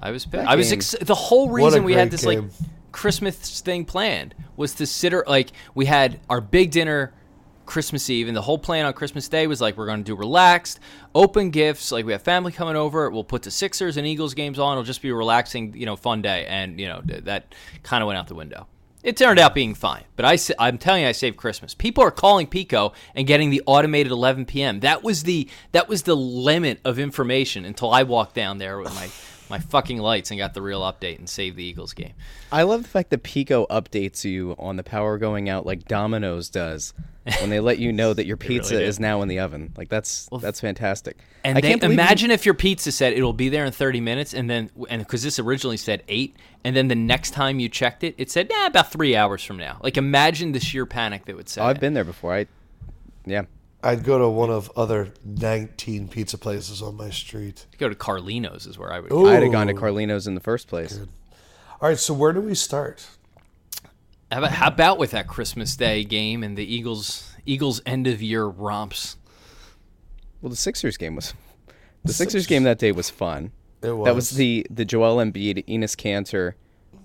I 0.00 0.10
was 0.10 0.24
pissed. 0.24 0.32
That 0.44 0.48
I 0.48 0.56
was 0.56 0.68
game- 0.70 0.78
ex- 0.78 0.96
the 1.00 1.14
whole 1.14 1.50
reason 1.50 1.84
we 1.84 1.92
had 1.92 2.04
great 2.04 2.10
this 2.10 2.24
like. 2.24 2.40
Christmas 2.90 3.60
thing 3.60 3.84
planned 3.84 4.34
was 4.56 4.74
to 4.74 4.86
sit 4.86 5.14
or 5.14 5.24
like 5.26 5.50
we 5.74 5.86
had 5.86 6.20
our 6.28 6.40
big 6.40 6.70
dinner 6.72 7.14
Christmas 7.64 8.10
Eve, 8.10 8.26
and 8.28 8.36
the 8.36 8.42
whole 8.42 8.58
plan 8.58 8.84
on 8.84 8.92
Christmas 8.92 9.28
Day 9.28 9.46
was 9.46 9.60
like 9.60 9.76
we're 9.78 9.86
going 9.86 10.00
to 10.00 10.04
do 10.04 10.14
relaxed, 10.16 10.78
open 11.14 11.50
gifts. 11.50 11.90
Like 11.92 12.04
we 12.04 12.12
have 12.12 12.20
family 12.22 12.52
coming 12.52 12.76
over. 12.76 13.08
We'll 13.10 13.22
put 13.24 13.42
the 13.44 13.50
Sixers 13.50 13.96
and 13.96 14.06
Eagles 14.06 14.34
games 14.34 14.58
on. 14.58 14.72
It'll 14.72 14.84
just 14.84 15.00
be 15.00 15.08
a 15.10 15.14
relaxing, 15.14 15.74
you 15.76 15.86
know, 15.86 15.94
fun 15.96 16.20
day. 16.20 16.44
And 16.48 16.78
you 16.80 16.88
know 16.88 17.00
that 17.04 17.54
kind 17.82 18.02
of 18.02 18.08
went 18.08 18.18
out 18.18 18.26
the 18.26 18.34
window. 18.34 18.66
It 19.02 19.16
turned 19.16 19.40
out 19.40 19.54
being 19.54 19.74
fine, 19.74 20.04
but 20.14 20.24
I, 20.24 20.38
I'm 20.60 20.78
telling 20.78 21.02
you, 21.02 21.08
I 21.08 21.12
saved 21.12 21.36
Christmas. 21.36 21.74
People 21.74 22.04
are 22.04 22.12
calling 22.12 22.46
PECO 22.46 22.94
and 23.16 23.26
getting 23.26 23.50
the 23.50 23.62
automated 23.66 24.12
11 24.12 24.46
p.m. 24.46 24.80
That 24.80 25.02
was 25.02 25.24
the 25.24 25.48
that 25.72 25.88
was 25.88 26.02
the 26.02 26.14
limit 26.14 26.80
of 26.84 27.00
information 27.00 27.64
until 27.64 27.90
I 27.90 28.04
walked 28.04 28.36
down 28.36 28.58
there 28.58 28.78
with 28.78 28.94
my 28.94 29.10
my 29.50 29.58
fucking 29.58 29.98
lights 29.98 30.30
and 30.30 30.38
got 30.38 30.54
the 30.54 30.62
real 30.62 30.80
update 30.80 31.18
and 31.18 31.28
saved 31.28 31.56
the 31.56 31.64
Eagles 31.64 31.92
game. 31.92 32.14
I 32.50 32.62
love 32.62 32.84
the 32.84 32.88
fact 32.88 33.10
that 33.10 33.22
PECO 33.22 33.66
updates 33.68 34.24
you 34.24 34.54
on 34.58 34.76
the 34.76 34.82
power 34.82 35.18
going 35.18 35.48
out 35.48 35.66
like 35.66 35.86
Domino's 35.86 36.48
does 36.48 36.94
when 37.40 37.50
they 37.50 37.60
let 37.60 37.78
you 37.78 37.92
know 37.92 38.12
that 38.12 38.26
your 38.26 38.36
pizza 38.48 38.78
do. 38.78 38.80
is 38.80 38.98
now 38.98 39.22
in 39.22 39.28
the 39.28 39.38
oven. 39.40 39.72
Like 39.76 39.88
that's 39.88 40.28
that's 40.40 40.60
fantastic. 40.60 41.16
And 41.44 41.58
I 41.58 41.60
they, 41.60 41.68
can't 41.68 41.80
believe 41.80 41.98
you- 41.98 42.02
imagine 42.02 42.30
if 42.30 42.44
your 42.44 42.54
pizza 42.54 42.92
said 42.92 43.12
it'll 43.12 43.32
be 43.32 43.48
there 43.48 43.64
in 43.64 43.72
30 43.72 44.00
minutes, 44.00 44.34
and 44.34 44.48
then 44.48 44.70
and 44.88 45.02
because 45.02 45.22
this 45.22 45.38
originally 45.38 45.76
said 45.76 46.02
eight, 46.08 46.36
and 46.64 46.74
then 46.76 46.88
the 46.88 46.94
next 46.94 47.30
time 47.32 47.60
you 47.60 47.68
checked 47.68 48.04
it, 48.04 48.14
it 48.18 48.30
said 48.30 48.48
yeah 48.50 48.66
about 48.66 48.90
three 48.92 49.14
hours 49.16 49.42
from 49.42 49.56
now. 49.56 49.78
Like 49.82 49.96
imagine 49.96 50.52
the 50.52 50.60
sheer 50.60 50.86
panic 50.86 51.24
that 51.26 51.36
would 51.36 51.48
set. 51.48 51.62
Oh, 51.62 51.66
I've 51.66 51.80
been 51.80 51.94
there 51.94 52.04
before. 52.04 52.34
I 52.34 52.46
yeah. 53.24 53.42
I'd 53.84 54.04
go 54.04 54.16
to 54.18 54.28
one 54.28 54.48
of 54.50 54.70
other 54.76 55.12
19 55.24 56.06
pizza 56.06 56.38
places 56.38 56.80
on 56.82 56.96
my 56.96 57.10
street. 57.10 57.66
Go 57.78 57.88
to 57.88 57.96
Carlino's 57.96 58.64
is 58.64 58.78
where 58.78 58.92
I 58.92 59.00
would. 59.00 59.10
Ooh. 59.10 59.28
I'd 59.28 59.42
have 59.42 59.50
gone 59.50 59.66
to 59.66 59.74
Carlino's 59.74 60.28
in 60.28 60.36
the 60.36 60.40
first 60.40 60.68
place. 60.68 61.00
All 61.80 61.88
right, 61.88 61.98
so 61.98 62.14
where 62.14 62.32
do 62.32 62.40
we 62.40 62.54
start? 62.54 63.04
How 64.32 64.38
about, 64.38 64.52
how 64.52 64.68
about 64.68 64.98
with 64.98 65.10
that 65.10 65.28
Christmas 65.28 65.76
Day 65.76 66.04
game 66.04 66.42
and 66.42 66.56
the 66.56 66.64
Eagles 66.64 67.34
Eagles 67.44 67.82
end 67.84 68.06
of 68.06 68.22
year 68.22 68.46
romps? 68.46 69.18
Well, 70.40 70.48
the 70.48 70.56
Sixers 70.56 70.96
game 70.96 71.16
was 71.16 71.34
the 72.02 72.14
Sixers 72.14 72.46
game 72.46 72.62
that 72.62 72.78
day 72.78 72.92
was 72.92 73.10
fun. 73.10 73.52
It 73.82 73.92
was. 73.92 74.06
That 74.06 74.14
was 74.14 74.30
the 74.30 74.66
the 74.70 74.86
Joel 74.86 75.16
Embiid 75.16 75.66
Enes 75.66 75.94
Kanter 75.96 76.54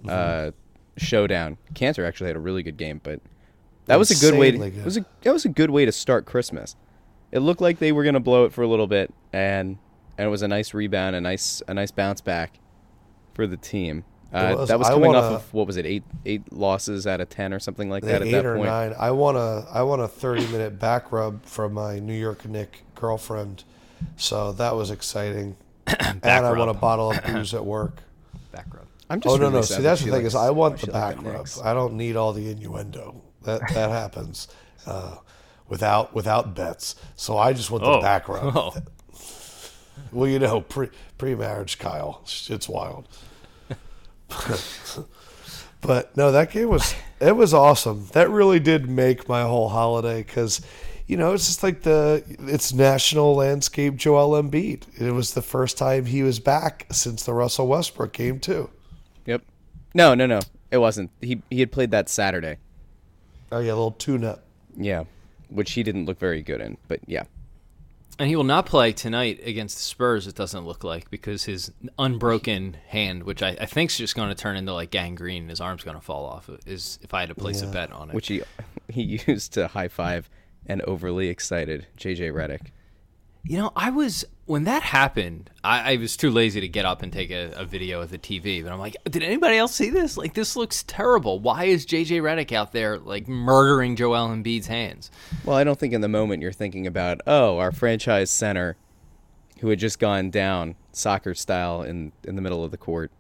uh, 0.10 0.52
showdown. 0.96 1.58
Cantor 1.74 2.06
actually 2.06 2.28
had 2.28 2.38
a 2.38 2.40
really 2.40 2.64
good 2.64 2.78
game, 2.78 3.02
but 3.04 3.20
that 3.88 4.00
was 4.00 4.10
a 4.10 4.26
good 4.26 4.40
way. 4.40 4.52
To, 4.52 4.58
good. 4.58 4.78
It 4.78 4.86
was 4.86 4.96
a 4.96 5.06
that 5.24 5.34
was 5.34 5.44
a 5.44 5.50
good 5.50 5.70
way 5.70 5.84
to 5.84 5.92
start 5.92 6.26
Christmas. 6.26 6.78
It 7.34 7.40
looked 7.40 7.60
like 7.60 7.80
they 7.80 7.92
were 7.92 8.06
gonna 8.06 8.22
blow 8.22 8.46
it 8.46 8.54
for 8.54 8.62
a 8.62 8.68
little 8.68 8.88
bit, 8.88 9.14
and 9.34 9.78
and 10.18 10.28
it 10.28 10.30
was 10.30 10.44
a 10.44 10.48
nice 10.48 10.74
rebound, 10.74 11.14
a 11.14 11.20
nice 11.20 11.62
a 11.68 11.74
nice 11.74 11.92
bounce 11.92 12.22
back 12.22 12.60
for 13.34 13.48
the 13.48 13.58
team. 13.58 14.06
Uh, 14.34 14.56
was. 14.58 14.68
that 14.70 14.78
was 14.78 14.90
coming 14.90 15.16
off 15.16 15.24
wanna- 15.24 15.36
of 15.38 15.54
what 15.54 15.68
was 15.68 15.78
it 15.78 15.86
eight 15.86 16.04
eight 16.26 16.52
losses 16.52 17.08
out 17.08 17.22
of 17.22 17.30
ten 17.30 17.54
or 17.54 17.60
something 17.60 17.90
like 17.90 18.04
They 18.04 18.12
that 18.12 18.22
at 18.22 18.28
eight 18.28 18.32
that 18.32 18.46
or 18.46 18.56
point. 18.56 18.68
nine. 18.68 18.94
I 19.00 19.12
want 19.12 19.38
a 19.38 19.66
I 19.72 19.84
want 19.84 20.02
a 20.02 20.08
30 20.08 20.48
minute 20.48 20.80
back 20.80 21.12
rub 21.12 21.44
from 21.46 21.74
my 21.74 22.00
New 22.00 22.14
York 22.14 22.46
Knick 22.46 22.84
girlfriend, 22.96 23.64
so 24.18 24.52
that 24.54 24.76
was 24.76 24.92
exciting. 24.92 25.56
and 25.88 26.26
I 26.26 26.52
want 26.52 26.70
a 26.70 26.74
bottle 26.74 27.12
of 27.12 27.24
booze 27.26 27.54
at 27.54 27.66
work. 27.66 28.04
Back 28.52 28.66
row. 28.74 28.82
I'm 29.10 29.22
just 29.22 29.34
Oh 29.34 29.38
no 29.38 29.44
really 29.46 29.54
no! 29.56 29.62
sad 29.62 29.78
See, 29.78 29.82
that's 29.84 30.02
the 30.02 30.06
thing 30.08 30.14
likes- 30.16 30.28
is, 30.28 30.36
I 30.36 30.50
want 30.50 30.82
the 30.82 30.92
back 30.92 31.16
rub. 31.24 31.38
Knicks. 31.38 31.62
I 31.62 31.74
don't 31.74 31.94
need 31.94 32.18
all 32.18 32.34
the 32.34 32.50
innuendo. 32.52 33.22
That 33.44 33.62
that 33.74 33.90
happens 33.92 34.50
uh, 34.86 35.16
without 35.70 36.14
without 36.14 36.54
bets. 36.54 36.96
So 37.16 37.38
I 37.38 37.54
just 37.54 37.72
want 37.72 37.86
the 37.86 37.90
Oh. 37.92 38.02
back 38.02 38.28
rub. 38.28 38.44
Oh. 38.58 38.74
Well, 40.12 40.28
you 40.30 40.40
know, 40.40 40.62
pre 40.62 40.90
pre 41.18 41.36
marriage, 41.36 41.80
Kyle, 41.80 42.22
it's 42.26 42.70
wild. 42.70 43.08
but 45.82 46.16
no, 46.18 46.32
that 46.32 46.52
game 46.52 46.70
was 46.70 46.96
it 47.20 47.36
was 47.36 47.54
awesome. 47.54 48.08
That 48.14 48.30
really 48.30 48.60
did 48.60 48.90
make 48.90 49.28
my 49.28 49.44
whole 49.44 49.70
holiday 49.70 50.24
because, 50.24 50.62
you 51.08 51.18
know, 51.18 51.34
it's 51.34 51.48
just 51.48 51.64
like 51.64 51.82
the 51.82 52.24
it's 52.42 52.74
national 52.74 53.36
landscape. 53.36 53.96
Joel 53.96 54.42
Embiid. 54.42 54.84
It 55.00 55.12
was 55.12 55.34
the 55.34 55.42
first 55.42 55.78
time 55.78 56.06
he 56.06 56.24
was 56.24 56.40
back 56.40 56.88
since 56.92 57.24
the 57.24 57.34
Russell 57.34 57.68
Westbrook 57.68 58.14
game 58.14 58.40
too. 58.40 58.70
Yep. 59.26 59.44
No, 59.94 60.14
no, 60.14 60.26
no. 60.26 60.40
It 60.70 60.78
wasn't. 60.78 61.12
He 61.22 61.42
he 61.50 61.60
had 61.60 61.72
played 61.72 61.92
that 61.92 62.10
Saturday. 62.10 62.58
Oh 63.52 63.60
yeah, 63.60 63.72
a 63.72 63.76
little 63.76 63.92
tune 63.92 64.26
up. 64.26 64.44
Yeah, 64.76 65.06
which 65.50 65.72
he 65.72 65.84
didn't 65.84 66.06
look 66.06 66.20
very 66.20 66.42
good 66.42 66.62
in. 66.62 66.78
But 66.88 67.00
yeah, 67.08 67.24
And 68.20 68.28
he 68.28 68.36
will 68.36 68.44
not 68.44 68.66
play 68.66 68.94
tonight 68.94 69.42
against 69.46 69.78
the 69.78 69.84
Spurs. 69.84 70.26
It 70.26 70.36
doesn't 70.36 70.66
look 70.66 70.84
like 70.84 71.12
because 71.12 71.44
his 71.44 71.72
unbroken 72.00 72.78
hand, 72.88 73.24
which 73.24 73.44
I, 73.44 73.50
I 73.62 73.66
think 73.68 73.92
is 73.92 73.98
just 73.98 74.16
going 74.16 74.30
to 74.30 74.36
turn 74.36 74.58
into 74.58 74.74
like 74.74 74.90
gangrene, 74.90 75.50
his 75.50 75.62
arm's 75.62 75.84
going 75.84 75.98
to 75.98 76.04
fall 76.04 76.26
off. 76.26 76.50
Is 76.66 76.98
if 77.04 77.14
I 77.14 77.22
had 77.22 77.30
to 77.30 77.36
place 77.36 77.62
a 77.62 77.68
bet 77.68 77.92
on 77.92 78.10
it. 78.10 78.16
which 78.16 78.28
he 78.28 78.42
he 78.90 79.22
used 79.28 79.54
to 79.54 79.68
high 79.68 79.88
five 79.88 80.30
an 80.66 80.82
overly 80.88 81.28
excited 81.30 81.88
JJ 81.98 82.34
Redick. 82.34 82.72
You 83.48 83.58
know, 83.58 83.72
I 83.76 83.92
was 83.92 84.26
when 84.46 84.66
that 84.66 84.84
happened. 84.84 85.50
I, 85.64 85.94
I 85.94 85.98
was 85.98 86.18
too 86.18 86.30
lazy 86.32 86.60
to 86.62 86.68
get 86.68 86.86
up 86.86 87.02
and 87.02 87.14
take 87.14 87.32
a, 87.32 87.52
a 87.56 87.66
video 87.66 88.02
of 88.02 88.10
the 88.10 88.18
TV. 88.18 88.62
But 88.64 88.72
I'm 88.72 88.80
like, 88.80 88.98
did 89.06 89.24
anybody 89.24 89.58
else 89.58 89.74
see 89.74 89.90
this? 89.90 90.18
Like, 90.18 90.34
this 90.34 90.56
looks 90.56 90.84
terrible. 90.84 91.40
Why 91.40 91.66
is 91.66 91.86
JJ 91.86 92.22
Redick 92.22 92.52
out 92.52 92.74
there 92.74 92.98
like 92.98 93.28
murdering 93.28 93.96
Joel 93.96 94.28
Embiid's 94.30 94.68
hands? 94.68 95.12
Well, 95.46 95.56
I 95.56 95.64
don't 95.64 95.80
think 95.80 95.94
in 95.94 96.02
the 96.02 96.10
moment 96.10 96.42
you're 96.42 96.52
thinking 96.52 96.88
about 96.88 97.22
oh 97.26 97.58
our 97.58 97.72
franchise 97.72 98.30
center, 98.30 98.76
who 99.60 99.70
had 99.70 99.80
just 99.80 100.00
gone 100.00 100.30
down 100.30 100.76
soccer 100.92 101.34
style 101.34 101.84
in 101.84 102.12
in 102.26 102.36
the 102.36 102.42
middle 102.42 102.64
of 102.64 102.72
the 102.72 102.78
court, 102.78 103.12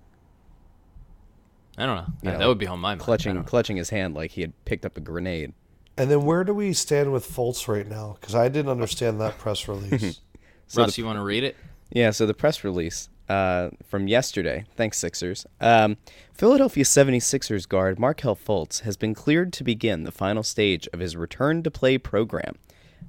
I 1.77 1.85
don't 1.85 1.95
know. 1.95 2.31
You 2.31 2.37
that 2.37 2.47
would 2.47 2.57
be 2.57 2.67
on 2.67 2.79
my 2.79 2.91
mind. 2.91 3.01
Clutching 3.01 3.43
clutching 3.43 3.77
his 3.77 3.91
hand 3.91 4.13
like 4.13 4.31
he 4.31 4.41
had 4.41 4.53
picked 4.65 4.85
up 4.85 4.97
a 4.97 5.01
grenade. 5.01 5.53
And 5.97 6.11
then 6.11 6.25
where 6.25 6.43
do 6.43 6.53
we 6.53 6.73
stand 6.73 7.11
with 7.11 7.25
Fultz 7.27 7.67
right 7.67 7.87
now? 7.87 8.17
Because 8.19 8.35
I 8.35 8.49
didn't 8.49 8.69
understand 8.71 9.19
that 9.21 9.37
press 9.37 9.67
release. 9.67 10.21
So 10.67 10.81
Russ, 10.83 10.95
the- 10.95 11.01
you 11.01 11.05
want 11.05 11.17
to 11.17 11.23
read 11.23 11.43
it? 11.43 11.55
Yeah, 11.91 12.11
so 12.11 12.25
the 12.25 12.33
press 12.33 12.63
release 12.65 13.07
uh, 13.29 13.69
from 13.87 14.07
yesterday, 14.07 14.65
thanks 14.75 14.97
Sixers. 14.97 15.45
Um, 15.61 15.95
Philadelphia 16.33 16.83
76ers 16.83 17.67
guard 17.67 17.97
Markelle 17.97 18.35
Fultz 18.35 18.81
has 18.81 18.97
been 18.97 19.13
cleared 19.15 19.53
to 19.53 19.63
begin 19.63 20.03
the 20.03 20.11
final 20.11 20.43
stage 20.43 20.87
of 20.93 20.99
his 20.99 21.15
return 21.15 21.63
to 21.63 21.71
play 21.71 21.97
program. 21.97 22.55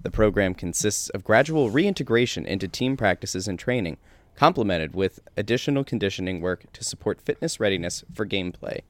The 0.02 0.10
program 0.12 0.54
consists 0.54 1.08
of 1.08 1.24
gradual 1.24 1.70
reintegration 1.70 2.46
into 2.46 2.68
team 2.68 2.96
practices 2.96 3.48
and 3.48 3.58
training, 3.58 3.96
complemented 4.36 4.94
with 4.94 5.18
additional 5.36 5.82
conditioning 5.82 6.40
work 6.40 6.72
to 6.74 6.84
support 6.84 7.20
fitness 7.20 7.58
readiness 7.58 8.04
for 8.14 8.24
gameplay. 8.24 8.80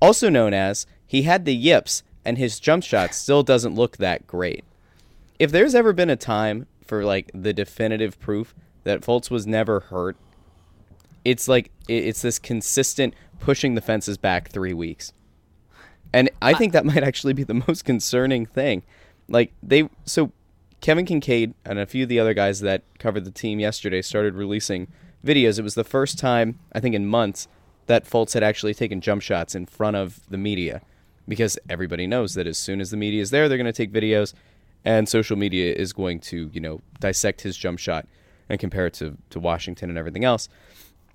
Also 0.00 0.30
known 0.30 0.54
as, 0.54 0.86
he 1.06 1.22
had 1.22 1.44
the 1.44 1.54
yips 1.54 2.02
and 2.24 2.38
his 2.38 2.60
jump 2.60 2.84
shot 2.84 3.14
still 3.14 3.42
doesn't 3.42 3.74
look 3.74 3.96
that 3.96 4.26
great 4.26 4.64
if 5.40 5.50
there's 5.50 5.74
ever 5.74 5.94
been 5.94 6.10
a 6.10 6.16
time 6.16 6.66
for 6.84 7.02
like 7.02 7.30
the 7.34 7.54
definitive 7.54 8.20
proof 8.20 8.54
that 8.84 9.00
Fultz 9.00 9.30
was 9.30 9.46
never 9.46 9.80
hurt, 9.80 10.16
it's 11.24 11.48
like 11.48 11.70
it's 11.88 12.22
this 12.22 12.38
consistent 12.38 13.14
pushing 13.40 13.74
the 13.74 13.80
fences 13.80 14.18
back 14.18 14.50
three 14.50 14.74
weeks, 14.74 15.12
and 16.12 16.30
I 16.42 16.52
think 16.52 16.74
that 16.74 16.84
might 16.84 17.02
actually 17.02 17.32
be 17.32 17.42
the 17.42 17.54
most 17.66 17.84
concerning 17.84 18.44
thing. 18.44 18.82
Like 19.28 19.52
they 19.62 19.88
so 20.04 20.30
Kevin 20.82 21.06
Kinkead 21.06 21.54
and 21.64 21.78
a 21.78 21.86
few 21.86 22.02
of 22.02 22.10
the 22.10 22.20
other 22.20 22.34
guys 22.34 22.60
that 22.60 22.82
covered 22.98 23.24
the 23.24 23.30
team 23.30 23.60
yesterday 23.60 24.02
started 24.02 24.34
releasing 24.34 24.88
videos. 25.24 25.58
It 25.58 25.62
was 25.62 25.74
the 25.74 25.84
first 25.84 26.18
time 26.18 26.58
I 26.72 26.80
think 26.80 26.94
in 26.94 27.06
months 27.06 27.48
that 27.86 28.04
Fultz 28.04 28.34
had 28.34 28.42
actually 28.42 28.74
taken 28.74 29.00
jump 29.00 29.22
shots 29.22 29.54
in 29.54 29.64
front 29.64 29.96
of 29.96 30.20
the 30.28 30.38
media 30.38 30.82
because 31.30 31.58
everybody 31.70 32.06
knows 32.06 32.34
that 32.34 32.46
as 32.46 32.58
soon 32.58 32.80
as 32.82 32.90
the 32.90 32.96
media 32.98 33.22
is 33.22 33.30
there, 33.30 33.48
they're 33.48 33.56
going 33.56 33.64
to 33.64 33.72
take 33.72 33.90
videos 33.92 34.34
and 34.84 35.08
social 35.08 35.36
media 35.36 35.72
is 35.74 35.92
going 35.94 36.20
to, 36.20 36.50
you 36.52 36.60
know, 36.60 36.80
dissect 37.00 37.40
his 37.42 37.56
jump 37.56 37.78
shot 37.78 38.06
and 38.48 38.58
compare 38.60 38.86
it 38.86 38.94
to, 38.94 39.16
to 39.30 39.38
Washington 39.40 39.88
and 39.88 39.96
everything 39.98 40.24
else. 40.24 40.48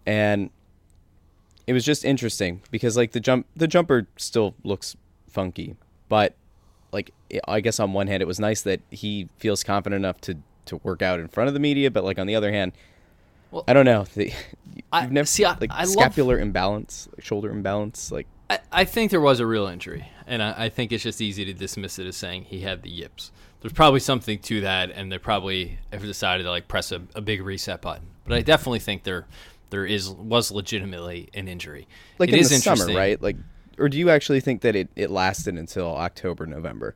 And 0.05 0.49
it 1.67 1.73
was 1.73 1.83
just 1.83 2.05
interesting 2.05 2.61
because 2.71 2.95
like 2.95 3.11
the 3.11 3.19
jump 3.19 3.47
the 3.55 3.67
jumper 3.67 4.07
still 4.17 4.53
looks 4.63 4.95
funky, 5.27 5.75
but 6.09 6.35
like 6.91 7.11
I 7.47 7.59
guess 7.59 7.79
on 7.79 7.91
one 7.93 8.07
hand 8.07 8.21
it 8.21 8.27
was 8.27 8.39
nice 8.39 8.61
that 8.61 8.81
he 8.91 9.27
feels 9.37 9.63
confident 9.63 9.99
enough 9.99 10.21
to 10.21 10.37
to 10.65 10.77
work 10.77 11.01
out 11.01 11.19
in 11.19 11.27
front 11.27 11.47
of 11.47 11.53
the 11.53 11.59
media, 11.59 11.89
but 11.91 12.03
like 12.03 12.19
on 12.19 12.27
the 12.27 12.35
other 12.35 12.51
hand, 12.51 12.71
Well, 13.51 13.63
I 13.67 13.73
don't 13.73 13.85
know. 13.85 14.05
The, 14.15 14.31
I- 14.93 15.07
never 15.07 15.25
see, 15.25 15.43
I- 15.43 15.57
like 15.59 15.71
I 15.71 15.81
love- 15.85 15.89
scapular 15.93 16.39
imbalance, 16.39 17.07
like 17.15 17.23
shoulder 17.25 17.49
imbalance, 17.49 18.11
like 18.11 18.27
I, 18.49 18.59
I 18.71 18.85
think 18.85 19.11
there 19.11 19.21
was 19.21 19.39
a 19.39 19.45
real 19.45 19.67
injury, 19.67 20.07
and 20.27 20.41
I, 20.43 20.65
I 20.65 20.69
think 20.69 20.91
it's 20.91 21.03
just 21.03 21.21
easy 21.21 21.45
to 21.45 21.53
dismiss 21.53 21.97
it 21.99 22.05
as 22.07 22.15
saying 22.15 22.45
he 22.45 22.61
had 22.61 22.83
the 22.83 22.89
yips. 22.89 23.31
there's 23.61 23.73
probably 23.73 23.99
something 23.99 24.37
to 24.39 24.61
that, 24.61 24.91
and 24.91 25.11
they 25.11 25.17
probably 25.17 25.79
have 25.91 26.01
decided 26.03 26.43
to 26.43 26.49
like 26.49 26.67
press 26.67 26.91
a, 26.91 27.01
a 27.15 27.21
big 27.21 27.41
reset 27.41 27.81
button. 27.81 28.07
But 28.23 28.33
I 28.33 28.41
definitely 28.41 28.79
think 28.79 29.03
there 29.03 29.25
there 29.71 29.85
is 29.85 30.09
was 30.09 30.51
legitimately 30.51 31.29
an 31.33 31.47
injury. 31.47 31.87
Like 32.19 32.29
It 32.29 32.35
in 32.35 32.39
is 32.41 32.49
the 32.49 32.57
summer, 32.57 32.87
right? 32.93 33.21
Like, 33.21 33.37
or 33.77 33.89
do 33.89 33.97
you 33.97 34.09
actually 34.09 34.39
think 34.41 34.61
that 34.61 34.75
it, 34.75 34.89
it 34.95 35.09
lasted 35.09 35.55
until 35.55 35.95
October, 35.95 36.45
November? 36.45 36.95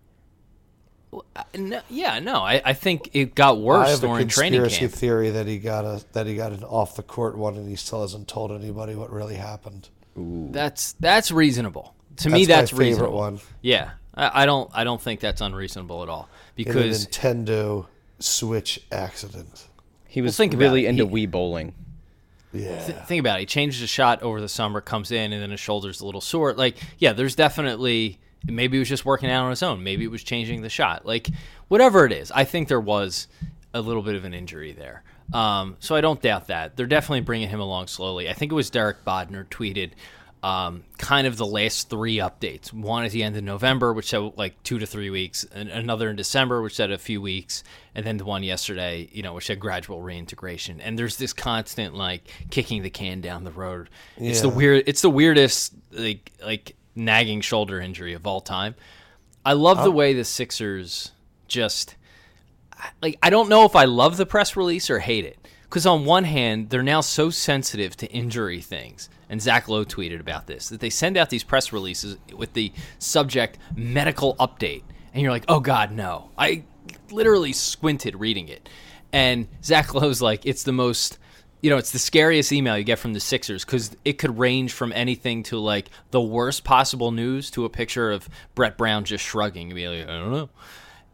Uh, 1.11 1.43
No, 1.57 1.81
yeah, 1.89 2.19
no, 2.19 2.41
I, 2.41 2.61
I 2.63 2.73
think 2.73 3.09
it 3.13 3.33
got 3.33 3.55
I 3.55 3.59
worse 3.59 3.89
have 3.89 4.03
a 4.03 4.07
during 4.07 4.27
training 4.27 4.61
conspiracy 4.61 4.79
camp. 4.87 4.93
theory 4.93 5.29
that 5.31 5.47
he 5.47 5.57
got 5.57 5.83
a 5.85 6.03
that 6.13 6.27
he 6.27 6.35
got 6.35 6.51
an 6.51 6.63
off 6.63 6.95
the 6.95 7.03
court 7.03 7.35
one, 7.37 7.57
and 7.57 7.67
he 7.67 7.75
still 7.75 8.01
hasn't 8.01 8.27
told 8.27 8.51
anybody 8.51 8.93
what 8.93 9.11
really 9.11 9.35
happened. 9.35 9.89
That's 10.15 10.93
that's 10.93 11.31
reasonable. 11.31 11.93
To 12.17 12.29
me, 12.29 12.45
That's 12.45 12.71
that's 12.71 12.73
my 12.73 12.77
favorite 12.79 12.89
reasonable. 12.89 13.17
one. 13.17 13.39
Yeah, 13.61 13.91
I, 14.13 14.43
I 14.43 14.45
don't 14.45 14.69
I 14.73 14.83
don't 14.83 15.01
think 15.01 15.19
that's 15.21 15.41
unreasonable 15.41 16.03
at 16.03 16.09
all 16.09 16.27
In 16.57 16.63
a 16.63 16.65
because 16.65 17.07
Nintendo 17.07 17.87
Switch 18.19 18.81
accident. 18.91 19.67
He 20.07 20.21
was 20.21 20.35
think 20.35 20.53
really 20.53 20.85
into 20.85 21.07
He- 21.07 21.27
Wii 21.27 21.31
bowling. 21.31 21.73
Yeah. 22.51 22.83
Th- 22.83 22.97
think 23.05 23.19
about 23.19 23.37
it. 23.37 23.41
He 23.41 23.45
changed 23.45 23.79
his 23.79 23.91
shot 23.91 24.23
over 24.23 24.41
the 24.41 24.49
summer, 24.49 24.81
comes 24.81 25.11
in, 25.11 25.31
and 25.33 25.41
then 25.41 25.51
his 25.51 25.59
shoulder's 25.59 26.01
a 26.01 26.05
little 26.05 26.19
sore. 26.19 26.53
Like, 26.53 26.77
yeah, 26.97 27.13
there's 27.13 27.35
definitely 27.35 28.17
maybe 28.43 28.77
he 28.77 28.79
was 28.79 28.89
just 28.89 29.05
working 29.05 29.29
out 29.29 29.43
on 29.43 29.51
his 29.51 29.61
own. 29.61 29.83
Maybe 29.83 30.03
it 30.03 30.11
was 30.11 30.23
changing 30.23 30.63
the 30.63 30.69
shot. 30.69 31.05
Like, 31.05 31.29
whatever 31.67 32.05
it 32.05 32.11
is, 32.11 32.31
I 32.31 32.45
think 32.45 32.67
there 32.67 32.79
was 32.81 33.27
a 33.73 33.81
little 33.81 34.01
bit 34.01 34.15
of 34.15 34.25
an 34.25 34.33
injury 34.33 34.71
there. 34.71 35.03
Um, 35.33 35.77
so 35.79 35.95
I 35.95 36.01
don't 36.01 36.21
doubt 36.21 36.47
that. 36.47 36.75
They're 36.75 36.87
definitely 36.87 37.21
bringing 37.21 37.49
him 37.49 37.59
along 37.59 37.87
slowly. 37.87 38.29
I 38.29 38.33
think 38.33 38.51
it 38.51 38.55
was 38.55 38.69
Derek 38.69 39.05
Bodner 39.05 39.45
tweeted 39.45 39.91
um, 40.41 40.83
kind 40.97 41.27
of 41.27 41.37
the 41.37 41.45
last 41.45 41.89
three 41.89 42.17
updates. 42.17 42.71
One 42.71 43.03
at 43.03 43.11
the 43.11 43.23
end 43.23 43.35
of 43.35 43.43
November, 43.43 43.93
which 43.93 44.09
said 44.09 44.31
like 44.37 44.61
two 44.63 44.79
to 44.79 44.85
three 44.85 45.09
weeks, 45.09 45.45
and 45.53 45.69
another 45.69 46.09
in 46.09 46.15
December, 46.15 46.61
which 46.61 46.75
said 46.75 46.91
a 46.91 46.97
few 46.97 47.21
weeks, 47.21 47.63
and 47.93 48.05
then 48.05 48.17
the 48.17 48.25
one 48.25 48.41
yesterday, 48.43 49.09
you 49.11 49.21
know, 49.21 49.33
which 49.33 49.47
said 49.47 49.59
gradual 49.59 50.01
reintegration. 50.01 50.79
And 50.81 50.97
there's 50.97 51.17
this 51.17 51.33
constant 51.33 51.93
like 51.93 52.23
kicking 52.49 52.81
the 52.83 52.89
can 52.89 53.21
down 53.21 53.43
the 53.43 53.51
road. 53.51 53.89
It's 54.17 54.41
the 54.41 54.49
Yeah. 54.49 54.55
weird. 54.55 54.83
It's 54.87 55.01
the 55.01 55.09
weirdest 55.09 55.73
like 55.91 56.31
like 56.43 56.75
nagging 56.95 57.41
shoulder 57.41 57.79
injury 57.79 58.13
of 58.13 58.25
all 58.25 58.41
time. 58.41 58.75
I 59.45 59.53
love 59.53 59.83
the 59.83 59.91
way 59.91 60.13
the 60.13 60.25
Sixers 60.25 61.11
just 61.47 61.95
like 63.01 63.17
I 63.21 63.29
don't 63.29 63.49
know 63.49 63.65
if 63.65 63.75
I 63.75 63.85
love 63.85 64.17
the 64.17 64.25
press 64.25 64.55
release 64.55 64.89
or 64.89 64.99
hate 64.99 65.25
it. 65.25 65.37
Because 65.63 65.85
on 65.85 66.03
one 66.03 66.23
hand, 66.23 66.71
they're 66.71 66.81
now 66.81 67.01
so 67.01 67.29
sensitive 67.29 67.95
to 67.97 68.07
injury 68.07 68.59
things, 68.59 69.07
and 69.29 69.39
Zach 69.39 69.67
Lowe 69.67 69.85
tweeted 69.85 70.19
about 70.19 70.47
this 70.47 70.69
that 70.69 70.79
they 70.79 70.89
send 70.89 71.15
out 71.15 71.29
these 71.29 71.43
press 71.43 71.71
releases 71.71 72.17
with 72.35 72.53
the 72.53 72.71
subject 72.97 73.59
medical 73.75 74.35
update, 74.37 74.81
and 75.13 75.21
you're 75.21 75.31
like, 75.31 75.45
oh 75.47 75.59
god, 75.59 75.91
no! 75.91 76.31
I 76.35 76.63
literally 77.11 77.53
squinted 77.53 78.15
reading 78.19 78.47
it, 78.47 78.67
and 79.13 79.47
Zach 79.63 79.93
Lowe's 79.93 80.21
like, 80.21 80.45
it's 80.45 80.63
the 80.63 80.71
most. 80.71 81.19
You 81.61 81.69
know, 81.69 81.77
it's 81.77 81.91
the 81.91 81.99
scariest 81.99 82.53
email 82.53 82.77
you 82.77 82.85
get 82.85 82.99
from 82.99 83.11
the 83.11 83.19
Sixers 83.19 83.65
because 83.65 83.93
it 84.05 84.13
could 84.13 84.39
range 84.39 84.71
from 84.71 84.93
anything 84.93 85.43
to 85.43 85.57
like 85.57 85.89
the 86.09 86.21
worst 86.21 86.63
possible 86.63 87.11
news 87.11 87.51
to 87.51 87.65
a 87.65 87.69
picture 87.69 88.11
of 88.11 88.29
Brett 88.55 88.77
Brown 88.77 89.03
just 89.03 89.25
shrugging 89.25 89.67
and 89.67 89.75
be 89.75 89.85
like, 89.85 90.07
I 90.07 90.19
don't 90.19 90.31
know 90.31 90.49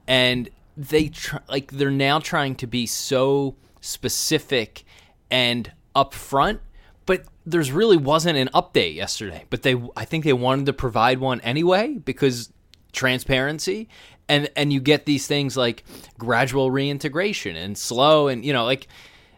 and 0.08 0.50
they 0.78 1.10
tr- 1.10 1.38
like 1.48 1.72
they're 1.72 1.92
now 1.92 2.20
trying 2.20 2.56
to 2.56 2.68
be 2.68 2.86
so 2.86 3.56
specific 3.82 4.84
and 5.30 5.72
upfront 5.96 6.60
but 7.06 7.24
there's 7.46 7.72
really 7.72 7.98
wasn't 7.98 8.36
an 8.36 8.50
update 8.56 8.96
yesterday. 8.96 9.46
But 9.50 9.62
they 9.62 9.82
i 9.96 10.06
think 10.06 10.24
they 10.24 10.34
wanted 10.34 10.66
to 10.68 10.74
provide 10.74 11.20
one 11.20 11.40
anyway 11.42 11.94
because 11.94 12.52
transparency 12.92 13.90
and 14.28 14.50
and 14.56 14.74
you 14.74 14.80
get 14.80 15.06
these 15.06 15.28
things 15.28 15.56
like 15.56 15.84
gradual 16.18 16.72
reintegration 16.72 17.56
and 17.56 17.78
slow 17.78 18.28
and 18.28 18.46
you 18.46 18.54
know 18.54 18.64
like 18.64 18.88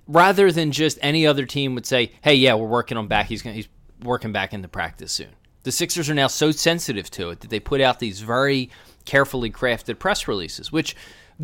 rather 0.08 0.52
than 0.52 0.72
just 0.72 1.00
any 1.02 1.26
other 1.26 1.46
team 1.46 1.74
would 1.74 1.86
say 1.86 2.12
hey 2.22 2.36
yeah 2.36 2.54
we're 2.54 2.68
working 2.68 2.98
on 2.98 3.08
back 3.08 3.26
he's 3.26 3.42
gonna 3.42 3.56
he's 3.56 3.68
working 4.04 4.32
back 4.32 4.54
into 4.54 4.68
practice 4.68 5.12
soon. 5.12 5.30
The 5.64 5.72
Sixers 5.72 6.10
are 6.10 6.14
now 6.14 6.28
so 6.28 6.52
sensitive 6.52 7.10
to 7.12 7.30
it 7.30 7.42
that 7.42 7.50
they 7.50 7.60
put 7.60 7.82
out 7.82 8.00
these 8.00 8.22
very 8.22 8.70
carefully 9.06 9.52
crafted 9.52 10.00
press 10.00 10.28
releases, 10.28 10.72
which 10.72 10.96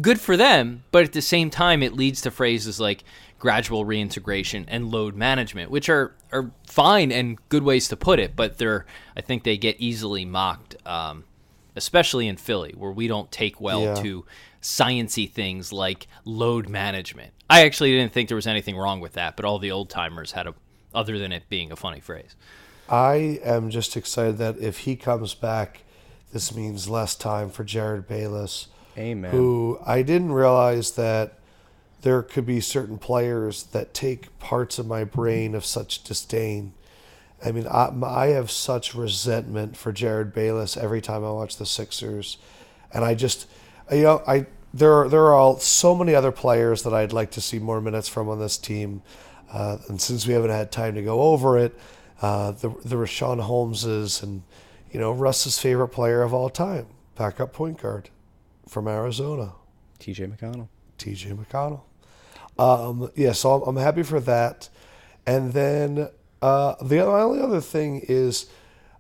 good 0.01 0.19
for 0.19 0.36
them, 0.38 0.84
but 0.91 1.03
at 1.03 1.13
the 1.13 1.21
same 1.21 1.49
time 1.49 1.84
it 1.84 1.93
leads 1.93 2.21
to 2.21 2.32
phrases 2.32 2.79
like 2.79 3.03
gradual 3.39 3.84
reintegration 3.86 4.65
and 4.69 4.89
load 4.89 5.15
management, 5.15 5.69
which 5.71 5.89
are 5.89 6.13
are 6.32 6.51
fine 6.67 7.12
and 7.12 7.38
good 7.49 7.63
ways 7.63 7.88
to 7.89 7.95
put 7.95 8.19
it, 8.19 8.36
but 8.36 8.58
they're 8.58 8.86
I 9.15 9.21
think 9.21 9.43
they 9.43 9.58
get 9.58 9.75
easily 9.79 10.25
mocked, 10.25 10.75
um, 10.88 11.25
especially 11.75 12.27
in 12.27 12.38
Philly 12.38 12.73
where 12.77 12.91
we 12.91 13.08
don't 13.08 13.32
take 13.32 13.60
well 13.62 13.82
Yeah. 13.84 13.95
to 13.95 14.25
sciency 14.62 15.29
things 15.29 15.73
like 15.73 16.08
load 16.25 16.69
management. 16.69 17.34
I 17.49 17.65
actually 17.65 17.91
didn't 17.91 18.13
think 18.13 18.29
there 18.29 18.36
was 18.36 18.47
anything 18.47 18.77
wrong 18.77 19.01
with 19.01 19.13
that, 19.13 19.36
but 19.36 19.45
all 19.45 19.60
the 19.60 19.71
old 19.71 19.89
timers 19.89 20.32
had 20.32 20.47
a 20.47 20.56
other 20.95 21.17
than 21.19 21.32
it 21.32 21.43
being 21.49 21.71
a 21.71 21.75
funny 21.75 21.99
phrase. 21.99 22.36
I 22.88 23.39
am 23.43 23.69
just 23.69 23.97
excited 23.97 24.38
that 24.38 24.58
if 24.60 24.79
he 24.79 24.95
comes 24.95 25.34
back, 25.34 25.82
this 26.32 26.53
means 26.56 26.88
less 26.88 27.15
time 27.15 27.49
for 27.49 27.63
Jerryd 27.63 28.08
Bayless, 28.08 28.67
Amen. 28.97 29.32
who 29.32 29.79
I 29.86 30.01
didn't 30.01 30.34
realize 30.34 30.91
that 30.91 31.39
there 32.03 32.21
could 32.21 32.45
be 32.45 32.60
certain 32.60 32.97
players 32.97 33.63
that 33.63 33.93
take 33.93 34.38
parts 34.38 34.77
of 34.77 34.86
my 34.86 35.03
brain 35.03 35.56
of 35.56 35.65
such 35.65 36.03
disdain. 36.03 36.73
I 37.43 37.51
mean, 37.51 37.65
I, 37.67 37.91
I 38.03 38.27
have 38.27 38.51
such 38.51 38.93
resentment 38.93 39.75
for 39.77 39.91
Jerryd 39.91 40.34
Bayless 40.34 40.77
every 40.77 41.01
time 41.01 41.23
I 41.23 41.32
watch 41.32 41.58
the 41.58 41.65
Sixers, 41.65 42.38
and 42.93 43.03
I 43.03 43.15
just, 43.15 43.47
you 43.91 44.03
know, 44.03 44.23
I 44.27 44.45
there 44.73 44.93
are, 44.93 45.08
there 45.08 45.21
are 45.21 45.34
all, 45.34 45.60
so 45.60 45.95
many 45.95 46.15
other 46.15 46.32
players 46.32 46.84
that 46.84 46.93
I'd 46.93 47.13
like 47.13 47.32
to 47.32 47.41
see 47.41 47.60
more 47.60 47.79
minutes 47.79 48.10
from 48.10 48.27
on 48.27 48.39
this 48.39 48.58
team, 48.58 49.01
uh, 49.51 49.77
and 49.88 50.01
since 50.01 50.27
we 50.27 50.34
haven't 50.34 50.49
had 50.49 50.71
time 50.71 50.95
to 50.95 51.01
go 51.01 51.21
over 51.21 51.58
it, 51.58 51.77
uh, 52.21 52.51
the 52.51 52.69
the 52.84 52.95
Richaun 52.95 53.45
Holmeses 53.45 54.23
and 54.23 54.43
you 54.91 54.99
know 54.99 55.12
Russ's 55.12 55.58
favorite 55.58 55.89
player 55.89 56.21
of 56.21 56.34
all 56.34 56.49
time, 56.49 56.88
backup 57.15 57.53
point 57.53 57.82
guard 57.82 58.10
from 58.67 58.88
Arizona. 58.88 59.54
TJ 59.99 60.36
McConnell. 60.38 60.67
TJ 60.97 61.38
McConnell. 61.38 61.82
Um, 62.58 63.10
yeah, 63.15 63.32
so 63.32 63.54
I'm, 63.63 63.69
I'm 63.78 63.84
happy 63.84 64.04
for 64.04 64.19
that. 64.21 64.69
And 65.26 65.54
then 65.54 66.10
uh, 66.41 66.76
the 66.84 66.99
other- 66.99 67.12
only 67.17 67.41
other 67.41 67.62
thing 67.62 68.02
is 68.08 68.47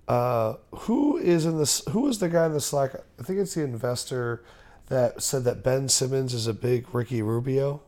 uh, 0.07 0.55
who 0.71 1.17
is 1.17 1.45
in 1.45 1.57
this? 1.57 1.81
Who 1.89 2.07
is 2.07 2.19
the 2.19 2.29
guy 2.29 2.45
in 2.45 2.53
the 2.53 2.61
Slack? 2.61 2.93
I 3.19 3.23
think 3.23 3.39
it's 3.39 3.53
the 3.55 3.63
investor 3.63 4.43
that 4.87 5.21
said 5.21 5.43
that 5.45 5.63
Ben 5.63 5.87
Simmons 5.87 6.33
is 6.33 6.47
a 6.47 6.53
big 6.53 6.93
Ricky 6.93 7.21
Rubio. 7.21 7.81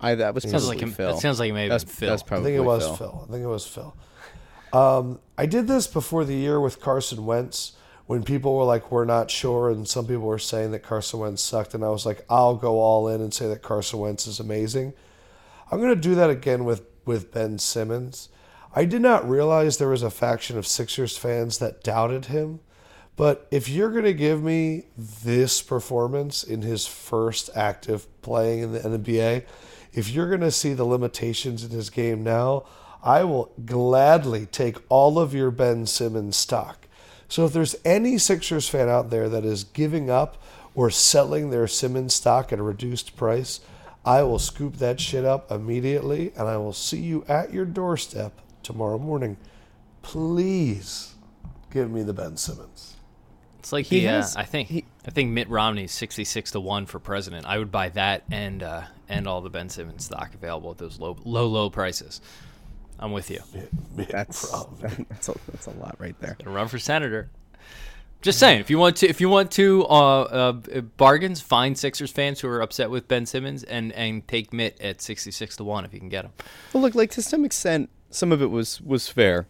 I 0.00 0.14
that 0.16 0.34
was 0.34 0.44
Sounds 0.48 0.68
like 0.68 0.80
him- 0.80 0.92
Phil. 0.92 1.12
that 1.14 1.20
sounds 1.20 1.40
like 1.40 1.50
it 1.50 1.54
may 1.54 1.68
that's, 1.68 1.84
been 1.84 1.92
Phil. 1.94 2.08
That's 2.10 2.22
I 2.30 2.36
think 2.36 2.56
it 2.56 2.60
was 2.60 2.84
Phil. 2.84 2.96
Phil. 2.96 3.24
I 3.28 3.32
think 3.32 3.44
it 3.44 3.48
was 3.48 3.66
Phil. 3.66 3.96
Um, 4.72 5.18
I 5.36 5.46
did 5.46 5.66
this 5.66 5.86
before 5.86 6.24
the 6.24 6.34
year 6.34 6.60
with 6.60 6.80
Carson 6.80 7.24
Wentz 7.26 7.72
when 8.08 8.24
people 8.24 8.56
were 8.56 8.64
like, 8.64 8.90
"We're 8.90 9.04
not 9.04 9.30
sure," 9.30 9.70
and 9.70 9.86
some 9.86 10.06
people 10.06 10.24
were 10.24 10.38
saying 10.38 10.72
that 10.72 10.82
Carson 10.82 11.20
Wentz 11.20 11.42
sucked, 11.42 11.74
and 11.74 11.84
I 11.84 11.90
was 11.90 12.04
like, 12.04 12.24
"I'll 12.28 12.56
go 12.56 12.80
all 12.80 13.06
in 13.06 13.20
and 13.20 13.32
say 13.32 13.46
that 13.46 13.62
Carson 13.62 14.00
Wentz 14.00 14.26
is 14.26 14.40
amazing." 14.40 14.94
I'm 15.70 15.78
going 15.78 15.94
to 15.94 16.00
do 16.00 16.16
that 16.16 16.30
again 16.30 16.64
with 16.64 16.82
with 17.04 17.32
Ben 17.32 17.58
Simmons. 17.58 18.28
I 18.74 18.84
did 18.84 19.02
not 19.02 19.28
realize 19.28 19.76
there 19.76 19.88
was 19.88 20.02
a 20.02 20.10
faction 20.10 20.58
of 20.58 20.66
Sixers 20.66 21.16
fans 21.16 21.58
that 21.58 21.82
doubted 21.82 22.26
him. 22.26 22.60
But 23.16 23.48
if 23.50 23.68
you're 23.68 23.90
going 23.90 24.04
to 24.04 24.14
give 24.14 24.42
me 24.42 24.84
this 24.96 25.60
performance 25.60 26.44
in 26.44 26.62
his 26.62 26.86
first 26.86 27.50
active 27.54 28.06
playing 28.22 28.62
in 28.62 28.72
the 28.72 28.84
NBA, 28.84 29.44
if 29.92 30.08
you're 30.08 30.28
going 30.28 30.40
to 30.42 30.52
see 30.52 30.72
the 30.72 30.84
limitations 30.84 31.64
in 31.64 31.70
his 31.70 31.90
game 31.90 32.22
now, 32.22 32.64
I 33.02 33.24
will 33.24 33.52
gladly 33.64 34.46
take 34.46 34.76
all 34.88 35.18
of 35.18 35.34
your 35.34 35.50
Ben 35.50 35.86
Simmons 35.86 36.36
stock. 36.36 36.86
So 37.28 37.44
if 37.44 37.52
there's 37.52 37.76
any 37.84 38.16
Sixers 38.18 38.68
fan 38.68 38.88
out 38.88 39.10
there 39.10 39.28
that 39.28 39.44
is 39.44 39.64
giving 39.64 40.08
up 40.10 40.42
or 40.74 40.90
selling 40.90 41.50
their 41.50 41.66
Simmons 41.68 42.14
stock 42.14 42.52
at 42.52 42.58
a 42.58 42.62
reduced 42.62 43.16
price, 43.16 43.60
I 44.04 44.22
will 44.22 44.38
scoop 44.38 44.76
that 44.78 45.00
shit 45.00 45.24
up 45.24 45.50
immediately 45.52 46.32
and 46.36 46.48
I 46.48 46.56
will 46.56 46.72
see 46.72 47.00
you 47.00 47.24
at 47.28 47.52
your 47.52 47.64
doorstep 47.66 48.40
tomorrow 48.62 48.98
morning. 48.98 49.36
Please 50.02 51.14
give 51.70 51.90
me 51.90 52.02
the 52.02 52.14
Ben 52.14 52.36
Simmons. 52.36 52.96
It's 53.58 53.72
like 53.72 53.86
He 53.86 54.00
the 54.00 54.08
uh, 54.08 54.12
has- 54.12 54.36
I 54.36 54.44
think 54.44 54.68
he- 54.68 54.84
I 55.06 55.10
think 55.10 55.30
Mitt 55.30 55.48
Romney's 55.48 55.92
sixty 55.92 56.24
six 56.24 56.50
to 56.52 56.60
one 56.60 56.86
for 56.86 56.98
president. 56.98 57.44
I 57.46 57.58
would 57.58 57.70
buy 57.70 57.88
that 57.90 58.24
and 58.30 58.62
uh, 58.62 58.82
and 59.08 59.26
all 59.26 59.40
the 59.42 59.50
Ben 59.50 59.68
Simmons 59.68 60.04
stock 60.06 60.32
available 60.34 60.70
at 60.70 60.78
those 60.78 60.98
low 60.98 61.16
low 61.24 61.46
low 61.46 61.68
prices. 61.68 62.20
I'm 62.98 63.12
with 63.12 63.30
you. 63.30 63.40
That's 63.96 64.50
that's 64.80 65.28
a, 65.28 65.34
that's 65.50 65.66
a 65.66 65.70
lot 65.70 65.96
right 65.98 66.18
there. 66.20 66.36
Gonna 66.42 66.56
run 66.56 66.68
for 66.68 66.78
senator. 66.78 67.30
Just 68.20 68.40
saying, 68.40 68.60
if 68.60 68.68
you 68.68 68.78
want 68.78 68.96
to, 68.96 69.08
if 69.08 69.20
you 69.20 69.28
want 69.28 69.52
to 69.52 69.84
uh, 69.86 70.22
uh, 70.22 70.52
bargains, 70.96 71.40
find 71.40 71.78
Sixers 71.78 72.10
fans 72.10 72.40
who 72.40 72.48
are 72.48 72.60
upset 72.60 72.90
with 72.90 73.06
Ben 73.06 73.26
Simmons 73.26 73.62
and 73.62 73.92
and 73.92 74.26
take 74.26 74.52
Mitt 74.52 74.80
at 74.80 75.00
sixty 75.00 75.30
six 75.30 75.56
to 75.56 75.64
one 75.64 75.84
if 75.84 75.94
you 75.94 76.00
can 76.00 76.08
get 76.08 76.24
him. 76.24 76.32
Well, 76.72 76.82
look, 76.82 76.96
like 76.96 77.10
to 77.12 77.22
some 77.22 77.44
extent, 77.44 77.90
some 78.10 78.32
of 78.32 78.42
it 78.42 78.50
was 78.50 78.80
was 78.80 79.08
fair. 79.08 79.46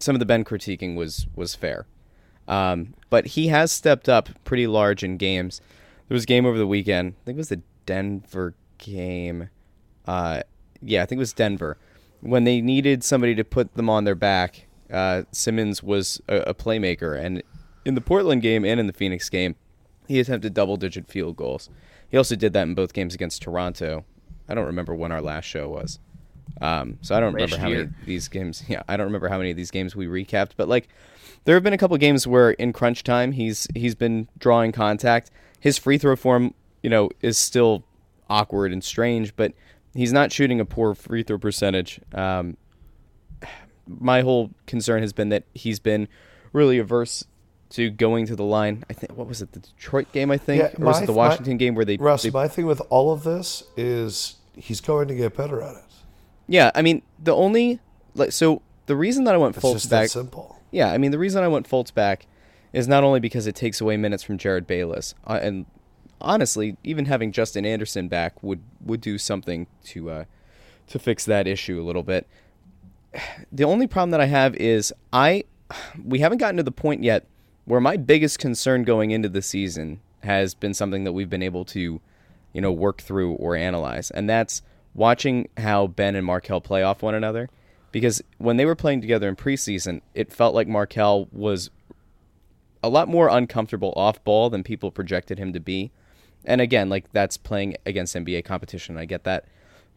Some 0.00 0.14
of 0.14 0.18
the 0.20 0.26
Ben 0.26 0.44
critiquing 0.44 0.96
was 0.96 1.26
was 1.34 1.54
fair, 1.54 1.86
um, 2.46 2.92
but 3.08 3.28
he 3.28 3.48
has 3.48 3.72
stepped 3.72 4.08
up 4.08 4.28
pretty 4.44 4.66
large 4.66 5.02
in 5.02 5.16
games. 5.16 5.62
there 6.08 6.14
was 6.14 6.24
a 6.24 6.26
game 6.26 6.44
over 6.44 6.58
the 6.58 6.66
weekend. 6.66 7.14
I 7.22 7.24
think 7.24 7.36
it 7.36 7.38
was 7.38 7.48
the 7.48 7.62
Denver 7.86 8.54
game. 8.76 9.48
Uh, 10.06 10.42
yeah, 10.82 11.02
I 11.02 11.06
think 11.06 11.18
it 11.18 11.20
was 11.20 11.32
Denver 11.32 11.78
when 12.22 12.44
they 12.44 12.60
needed 12.60 13.04
somebody 13.04 13.34
to 13.34 13.44
put 13.44 13.74
them 13.74 13.90
on 13.90 14.04
their 14.04 14.14
back. 14.14 14.66
Uh, 14.90 15.22
Simmons 15.32 15.82
was 15.82 16.20
a, 16.28 16.36
a 16.38 16.54
playmaker, 16.54 17.18
and 17.18 17.42
in 17.84 17.94
the 17.94 18.00
Portland 18.00 18.42
game 18.42 18.64
and 18.64 18.78
in 18.78 18.86
the 18.86 18.92
Phoenix 18.92 19.28
game, 19.28 19.56
he 20.06 20.20
attempted 20.20 20.54
double-digit 20.54 21.08
field 21.08 21.36
goals. 21.36 21.68
He 22.08 22.16
also 22.16 22.36
did 22.36 22.52
that 22.52 22.62
in 22.62 22.74
both 22.74 22.92
games 22.92 23.14
against 23.14 23.42
Toronto. 23.42 24.04
I 24.48 24.54
don't 24.54 24.66
remember 24.66 24.94
when 24.94 25.12
our 25.12 25.22
last 25.22 25.46
show 25.46 25.68
was. 25.68 25.98
Um, 26.60 26.98
so 27.00 27.14
I 27.16 27.20
don't 27.20 27.32
remember 27.32 27.56
how 27.56 27.68
many 27.68 27.82
of 27.82 27.90
these 28.04 28.28
games. 28.28 28.62
Yeah, 28.68 28.82
I 28.88 28.96
don't 28.96 29.06
remember 29.06 29.28
how 29.28 29.38
many 29.38 29.50
of 29.50 29.56
these 29.56 29.70
games 29.70 29.96
we 29.96 30.06
recapped, 30.06 30.50
but 30.56 30.68
like, 30.68 30.88
there 31.44 31.56
have 31.56 31.62
been 31.64 31.72
a 31.72 31.78
couple 31.78 31.96
games 31.96 32.26
where 32.26 32.52
in 32.52 32.72
crunch 32.72 33.02
time 33.02 33.32
he's 33.32 33.66
he's 33.74 33.94
been 33.94 34.28
drawing 34.38 34.70
contact. 34.72 35.30
His 35.58 35.78
free 35.78 35.98
throw 35.98 36.14
form, 36.14 36.54
you 36.82 36.90
know, 36.90 37.10
is 37.20 37.38
still 37.38 37.84
awkward 38.28 38.72
and 38.72 38.84
strange, 38.84 39.34
but 39.34 39.52
he's 39.94 40.12
not 40.12 40.32
shooting 40.32 40.60
a 40.60 40.64
poor 40.64 40.94
free 40.94 41.22
throw 41.22 41.38
percentage. 41.38 42.00
Um, 42.14 42.56
my 43.86 44.20
whole 44.22 44.50
concern 44.66 45.02
has 45.02 45.12
been 45.12 45.28
that 45.30 45.44
he's 45.54 45.78
been 45.80 46.08
really 46.52 46.78
averse 46.78 47.24
to 47.70 47.90
going 47.90 48.26
to 48.26 48.36
the 48.36 48.44
line. 48.44 48.84
I 48.90 48.92
think 48.92 49.16
what 49.16 49.26
was 49.26 49.42
it, 49.42 49.52
the 49.52 49.60
Detroit 49.60 50.12
game? 50.12 50.30
I 50.30 50.36
think, 50.38 50.62
Yeah, 50.62 50.68
or 50.78 50.86
was 50.86 50.98
my- 50.98 51.02
it 51.02 51.06
the 51.06 51.12
my- 51.12 51.16
Washington 51.16 51.56
game 51.56 51.74
where 51.74 51.84
they, 51.84 51.96
Russ, 51.96 52.22
they 52.22 52.30
my 52.30 52.48
thing 52.48 52.66
with 52.66 52.82
all 52.90 53.12
of 53.12 53.24
this 53.24 53.64
is 53.76 54.36
he's 54.54 54.80
going 54.80 55.08
to 55.08 55.14
get 55.14 55.36
better 55.36 55.62
at 55.62 55.76
it. 55.76 55.82
Yeah, 56.48 56.70
I 56.74 56.82
mean 56.82 57.02
the 57.22 57.34
only 57.34 57.80
like 58.14 58.32
so 58.32 58.62
the 58.86 58.96
reason 58.96 59.24
that 59.24 59.34
I 59.34 59.38
went 59.38 59.56
Fultz 59.56 59.88
back. 59.88 60.08
simple. 60.08 60.58
Yeah, 60.70 60.92
I 60.92 60.98
mean 60.98 61.10
the 61.10 61.18
reason 61.18 61.42
I 61.42 61.48
went 61.48 61.68
Fultz 61.68 61.92
back 61.94 62.26
is 62.72 62.86
not 62.88 63.04
only 63.04 63.20
because 63.20 63.46
it 63.46 63.54
takes 63.54 63.80
away 63.80 63.96
minutes 63.96 64.22
from 64.22 64.38
Jerryd 64.38 64.66
Bayless, 64.66 65.14
uh, 65.26 65.38
and 65.42 65.66
honestly, 66.22 66.76
even 66.82 67.06
having 67.06 67.32
Justin 67.32 67.66
Anderson 67.66 68.08
back 68.08 68.42
would 68.42 68.60
would 68.84 69.00
do 69.00 69.18
something 69.18 69.66
to 69.84 70.10
uh, 70.10 70.24
to 70.88 70.98
fix 70.98 71.24
that 71.24 71.46
issue 71.46 71.80
a 71.80 71.84
little 71.84 72.02
bit. 72.02 72.26
The 73.52 73.64
only 73.64 73.86
problem 73.86 74.10
that 74.12 74.20
I 74.22 74.26
have 74.26 74.54
is 74.56 74.92
I 75.12 75.44
we 76.04 76.20
haven't 76.20 76.38
gotten 76.38 76.56
to 76.56 76.62
the 76.62 76.72
point 76.72 77.02
yet 77.02 77.26
where 77.64 77.80
my 77.80 77.96
biggest 77.96 78.38
concern 78.38 78.82
going 78.82 79.10
into 79.10 79.28
the 79.28 79.42
season 79.42 80.00
has 80.22 80.54
been 80.54 80.74
something 80.74 81.04
that 81.04 81.12
we've 81.12 81.30
been 81.30 81.42
able 81.42 81.64
to, 81.66 82.00
you 82.52 82.60
know, 82.60 82.72
work 82.72 83.02
through 83.02 83.32
or 83.34 83.54
analyze, 83.54 84.10
and 84.10 84.28
that's 84.28 84.62
watching 84.94 85.48
how 85.58 85.86
Ben 85.86 86.16
and 86.16 86.26
Markelle 86.26 86.60
play 86.60 86.82
off 86.82 87.02
one 87.02 87.14
another. 87.14 87.48
Because 87.92 88.22
when 88.38 88.56
they 88.56 88.64
were 88.64 88.74
playing 88.74 89.02
together 89.02 89.28
in 89.28 89.36
preseason, 89.36 90.00
it 90.14 90.32
felt 90.32 90.54
like 90.54 90.66
Markelle 90.66 91.28
was 91.30 91.70
a 92.82 92.88
lot 92.88 93.08
more 93.08 93.28
uncomfortable 93.28 93.92
off 93.96 94.22
ball 94.24 94.50
than 94.50 94.62
people 94.62 94.90
projected 94.90 95.38
him 95.38 95.52
to 95.52 95.60
be. 95.60 95.92
And 96.44 96.60
again, 96.60 96.88
like 96.88 97.12
that's 97.12 97.36
playing 97.36 97.76
against 97.86 98.14
NBA 98.14 98.44
competition. 98.44 98.96
I 98.96 99.04
get 99.04 99.24
that. 99.24 99.46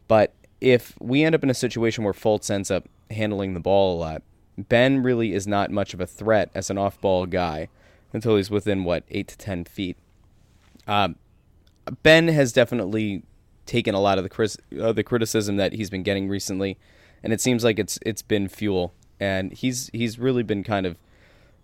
But 0.08 0.32
if 0.60 0.94
we 1.00 1.24
end 1.24 1.34
up 1.34 1.42
in 1.42 1.50
a 1.50 1.54
situation 1.54 2.04
where 2.04 2.12
Fultz 2.12 2.50
ends 2.50 2.70
up 2.70 2.88
handling 3.10 3.54
the 3.54 3.60
ball 3.60 3.96
a 3.96 3.98
lot, 3.98 4.22
Ben 4.56 5.02
really 5.02 5.34
is 5.34 5.46
not 5.46 5.70
much 5.70 5.92
of 5.92 6.00
a 6.00 6.06
threat 6.06 6.50
as 6.54 6.70
an 6.70 6.78
off 6.78 7.00
ball 7.00 7.26
guy 7.26 7.68
until 8.12 8.36
he's 8.36 8.50
within, 8.50 8.84
what, 8.84 9.04
8 9.10 9.28
to 9.28 9.38
10 9.38 9.64
feet. 9.64 9.96
Um, 10.86 11.16
Ben 12.02 12.28
has 12.28 12.52
definitely 12.52 13.22
taken 13.66 13.94
a 13.94 14.00
lot 14.00 14.18
of 14.18 14.28
the 14.28 14.58
uh, 14.80 14.92
the 14.92 15.02
criticism 15.02 15.56
that 15.56 15.72
he's 15.72 15.90
been 15.90 16.02
getting 16.02 16.28
recently, 16.28 16.78
and 17.22 17.32
it 17.32 17.40
seems 17.40 17.64
like 17.64 17.78
it's 17.78 17.98
it's 18.04 18.22
been 18.22 18.48
fuel. 18.48 18.94
And 19.18 19.52
he's 19.52 19.90
he's 19.92 20.18
really 20.18 20.42
been 20.42 20.62
kind 20.62 20.86
of 20.86 20.98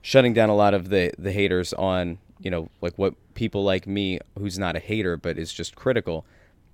shutting 0.01 0.33
down 0.33 0.49
a 0.49 0.57
lot 0.57 0.75
of 0.75 0.89
the 0.91 1.13
the 1.19 1.33
haters 1.33 1.73
on 1.75 2.19
you 2.43 2.51
know 2.51 2.69
like 2.81 2.95
what 2.97 3.15
people 3.35 3.65
like 3.65 3.87
me 3.87 4.19
who's 4.39 4.59
not 4.59 4.77
a 4.77 4.79
hater 4.79 5.17
but 5.17 5.39
is 5.39 5.53
just 5.53 5.75
critical 5.77 6.25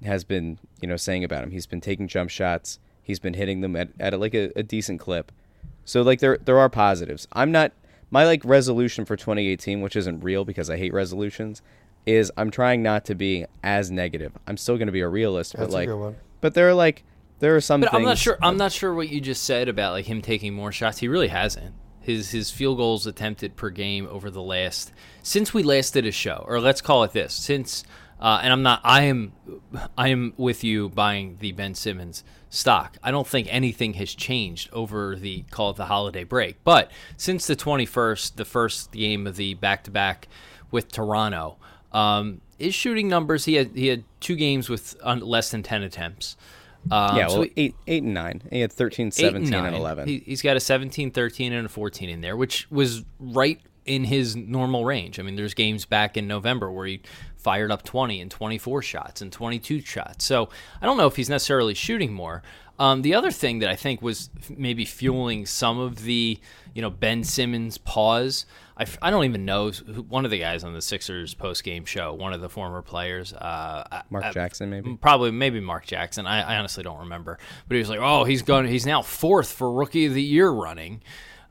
has 0.04 0.24
been 0.24 0.58
you 0.80 0.88
know 0.88 0.96
saying 0.96 1.24
about 1.24 1.42
him 1.44 1.50
he's 1.50 1.66
been 1.66 1.80
taking 1.80 2.08
jump 2.08 2.30
shots 2.30 2.78
he's 3.02 3.18
been 3.18 3.34
hitting 3.34 3.60
them 3.60 3.74
at, 3.76 3.88
at 4.00 4.18
like 4.18 4.34
a, 4.34 4.50
a 4.56 4.62
decent 4.62 5.00
clip 5.00 5.32
so 5.84 6.02
like 6.02 6.20
there 6.20 6.38
there 6.44 6.58
are 6.58 6.68
positives 6.68 7.26
i'm 7.32 7.50
not 7.52 7.72
my 8.10 8.24
like 8.24 8.44
resolution 8.44 9.04
for 9.04 9.16
2018 9.16 9.80
which 9.80 9.96
isn't 9.96 10.20
real 10.20 10.44
because 10.44 10.70
i 10.70 10.76
hate 10.76 10.92
resolutions 10.92 11.62
is 12.06 12.32
i'm 12.36 12.50
trying 12.50 12.82
not 12.82 13.04
to 13.04 13.14
be 13.14 13.44
as 13.62 13.90
negative 13.90 14.32
i'm 14.46 14.56
still 14.56 14.76
going 14.76 14.86
to 14.86 14.92
be 14.92 15.00
a 15.00 15.08
realist 15.08 15.52
That's 15.56 15.66
but 15.66 15.72
a 15.72 15.74
like 15.76 15.88
good 15.88 15.96
one. 15.98 16.16
but 16.40 16.54
there 16.54 16.68
are 16.68 16.74
like 16.74 17.04
there 17.40 17.54
are 17.54 17.60
some 17.60 17.82
But 17.82 17.92
things 17.92 17.98
I'm 18.00 18.04
not 18.04 18.18
sure. 18.18 18.36
I'm 18.42 18.56
not 18.56 18.72
sure 18.72 18.92
what 18.92 19.10
you 19.10 19.20
just 19.20 19.44
said 19.44 19.68
about 19.68 19.92
like 19.92 20.06
him 20.06 20.22
taking 20.22 20.54
more 20.54 20.72
shots. 20.72 20.98
He 20.98 21.06
really 21.06 21.28
hasn't. 21.28 21.72
His 22.08 22.30
his 22.30 22.50
field 22.50 22.78
goals 22.78 23.06
attempted 23.06 23.54
per 23.54 23.70
game 23.70 24.08
over 24.10 24.30
the 24.30 24.42
last 24.42 24.92
since 25.22 25.52
we 25.52 25.62
last 25.62 25.92
did 25.92 26.06
a 26.06 26.12
show, 26.12 26.44
or 26.48 26.60
let's 26.60 26.80
call 26.80 27.04
it 27.04 27.12
this. 27.12 27.34
Since 27.34 27.84
uh, 28.20 28.40
and 28.42 28.52
I'm 28.52 28.62
not. 28.62 28.80
I 28.82 29.02
am. 29.02 29.32
I 29.96 30.08
am 30.08 30.34
with 30.36 30.64
you 30.64 30.88
buying 30.88 31.36
the 31.38 31.52
Ben 31.52 31.74
Simmons 31.74 32.24
stock. 32.50 32.96
I 33.02 33.10
don't 33.10 33.26
think 33.26 33.46
anything 33.50 33.94
has 33.94 34.12
changed 34.12 34.70
over 34.72 35.14
the 35.14 35.42
call 35.50 35.70
it 35.70 35.76
the 35.76 35.84
holiday 35.84 36.24
break. 36.24 36.64
But 36.64 36.90
since 37.16 37.46
the 37.46 37.54
21st, 37.54 38.34
the 38.34 38.44
first 38.44 38.90
game 38.90 39.26
of 39.26 39.36
the 39.36 39.54
back 39.54 39.84
to 39.84 39.90
back 39.90 40.26
with 40.70 40.90
Toronto, 40.90 41.58
um, 41.92 42.40
his 42.58 42.74
shooting 42.74 43.06
numbers. 43.06 43.44
He 43.44 43.54
had 43.54 43.70
he 43.76 43.86
had 43.86 44.02
two 44.18 44.34
games 44.34 44.68
with 44.68 44.96
less 45.04 45.50
than 45.50 45.62
10 45.62 45.82
attempts. 45.82 46.36
Um, 46.90 47.16
yeah 47.16 47.26
so 47.28 47.40
well 47.40 47.42
he- 47.42 47.52
eight 47.64 47.74
eight 47.86 48.02
and 48.02 48.14
nine 48.14 48.42
he 48.50 48.60
had 48.60 48.72
13 48.72 49.10
17 49.10 49.36
and, 49.42 49.50
nine. 49.50 49.74
11 49.74 50.08
He, 50.08 50.22
he's 50.24 50.42
got 50.42 50.56
a 50.56 50.60
17, 50.60 51.10
13, 51.10 51.52
and 51.52 51.66
a 51.66 51.68
14 51.68 52.08
in 52.08 52.20
there, 52.20 52.36
which 52.36 52.66
was 52.70 53.04
right 53.18 53.60
in 53.84 54.04
his 54.04 54.36
normal 54.36 54.84
range. 54.84 55.18
I 55.18 55.22
mean, 55.22 55.34
there's 55.36 55.54
games 55.54 55.86
back 55.86 56.16
in 56.18 56.26
November 56.28 56.70
where 56.70 56.86
he 56.86 57.00
fired 57.36 57.70
up 57.72 57.82
20 57.84 58.20
and 58.20 58.30
24 58.30 58.82
shots 58.82 59.22
and 59.22 59.32
22 59.32 59.80
shots. 59.80 60.24
So 60.26 60.50
I 60.82 60.86
don't 60.86 60.98
know 60.98 61.06
if 61.06 61.16
he's 61.16 61.30
necessarily 61.30 61.72
shooting 61.74 62.12
more. 62.12 62.42
Um, 62.78 63.02
the 63.02 63.14
other 63.14 63.30
thing 63.30 63.58
that 63.58 63.68
I 63.68 63.76
think 63.76 64.00
was 64.02 64.30
maybe 64.56 64.84
fueling 64.84 65.46
some 65.46 65.78
of 65.80 66.02
the, 66.04 66.38
you 66.74 66.82
know, 66.82 66.90
Ben 66.90 67.24
Simmons 67.24 67.76
pause. 67.78 68.46
I, 68.76 68.82
f- 68.82 68.98
I 69.02 69.10
don't 69.10 69.24
even 69.24 69.44
know 69.44 69.70
who, 69.72 70.02
one 70.02 70.24
of 70.24 70.30
the 70.30 70.38
guys 70.38 70.62
on 70.62 70.72
the 70.74 70.80
Sixers 70.80 71.34
post 71.34 71.64
game 71.64 71.84
show, 71.84 72.14
one 72.14 72.32
of 72.32 72.40
the 72.40 72.48
former 72.48 72.80
players, 72.80 73.32
uh, 73.32 74.02
mark 74.10 74.26
I- 74.26 74.30
jackson 74.32 74.70
maybe 74.70 74.96
probably 75.00 75.32
maybe 75.32 75.58
Mark 75.58 75.86
Jackson. 75.86 76.26
I, 76.28 76.54
I 76.54 76.56
honestly 76.58 76.84
don't 76.84 77.00
remember, 77.00 77.38
but 77.66 77.74
he 77.74 77.80
was 77.80 77.88
like, 77.88 77.98
"Oh, 78.00 78.22
he's 78.22 78.42
going. 78.42 78.66
He's 78.68 78.86
now 78.86 79.02
fourth 79.02 79.50
for 79.50 79.72
Rookie 79.72 80.06
of 80.06 80.14
the 80.14 80.22
Year 80.22 80.48
running," 80.50 81.02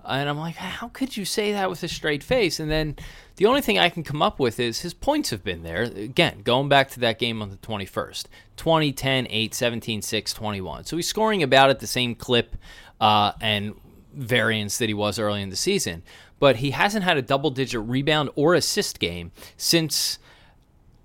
and 0.08 0.30
I'm 0.30 0.38
like, 0.38 0.56
"How 0.56 0.88
could 0.88 1.18
you 1.18 1.26
say 1.26 1.52
that 1.52 1.70
with 1.70 1.84
a 1.84 1.90
straight 1.90 2.24
face?" 2.24 2.62
And 2.62 2.72
then 2.72 2.96
the 3.38 3.46
only 3.46 3.62
thing 3.62 3.80
I 3.80 3.90
can 3.90 4.04
come 4.04 4.22
up 4.22 4.40
with 4.40 4.60
is 4.60 4.82
his 4.82 4.94
points 4.94 5.30
have 5.30 5.44
been 5.44 5.64
there. 5.64 5.84
Again, 5.84 6.42
going 6.44 6.70
back 6.70 6.90
to 6.92 7.00
that 7.02 7.18
game 7.18 7.42
on 7.42 7.50
the 7.50 7.58
21st, 7.58 8.26
20, 8.58 8.92
10, 8.92 9.28
8, 9.30 9.54
17, 9.54 10.02
6, 10.02 10.34
21. 10.34 10.84
So 10.86 10.96
he's 10.96 11.08
scoring 11.08 11.42
about 11.42 11.70
at 11.70 11.80
the 11.80 11.88
same 11.88 12.16
clip 12.16 12.56
uh, 13.00 13.32
and 13.40 13.76
variance 14.14 14.78
that 14.78 14.90
he 14.90 14.94
was 14.94 15.18
early 15.18 15.42
in 15.42 15.50
the 15.50 15.56
season, 15.56 16.04
but 16.40 16.58
he 16.58 16.72
hasn't 16.72 17.04
had 17.04 17.18
a 17.18 17.22
double-digit 17.22 17.82
rebound 17.82 18.30
or 18.36 18.54
assist 18.54 19.00
game 19.00 19.32
since. 19.56 20.20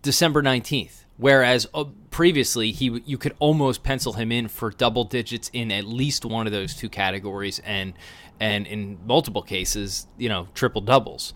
December 0.02 0.42
19th. 0.42 1.04
Whereas 1.16 1.68
uh, 1.72 1.84
previously, 2.10 2.72
he 2.72 3.00
you 3.06 3.16
could 3.16 3.34
almost 3.38 3.84
pencil 3.84 4.14
him 4.14 4.32
in 4.32 4.48
for 4.48 4.70
double 4.70 5.04
digits 5.04 5.50
in 5.52 5.70
at 5.70 5.84
least 5.84 6.24
one 6.24 6.46
of 6.46 6.52
those 6.52 6.74
two 6.74 6.88
categories, 6.88 7.60
and 7.60 7.94
and 8.40 8.66
in 8.66 8.98
multiple 9.06 9.42
cases, 9.42 10.08
you 10.18 10.28
know, 10.28 10.48
triple 10.54 10.80
doubles. 10.80 11.32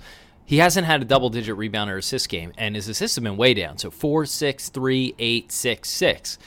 He 0.46 0.58
hasn't 0.58 0.86
had 0.86 1.02
a 1.02 1.04
double 1.04 1.28
digit 1.28 1.56
rebound 1.56 1.90
or 1.90 1.98
assist 1.98 2.28
game, 2.28 2.52
and 2.56 2.76
his 2.76 2.88
assists 2.88 3.16
have 3.16 3.24
been 3.24 3.36
way 3.36 3.52
down. 3.52 3.78
So 3.78 3.90
four, 3.90 4.24
six, 4.24 4.68
three, 4.68 5.14
eight, 5.18 5.50
six, 5.50 5.90
six, 5.90 6.38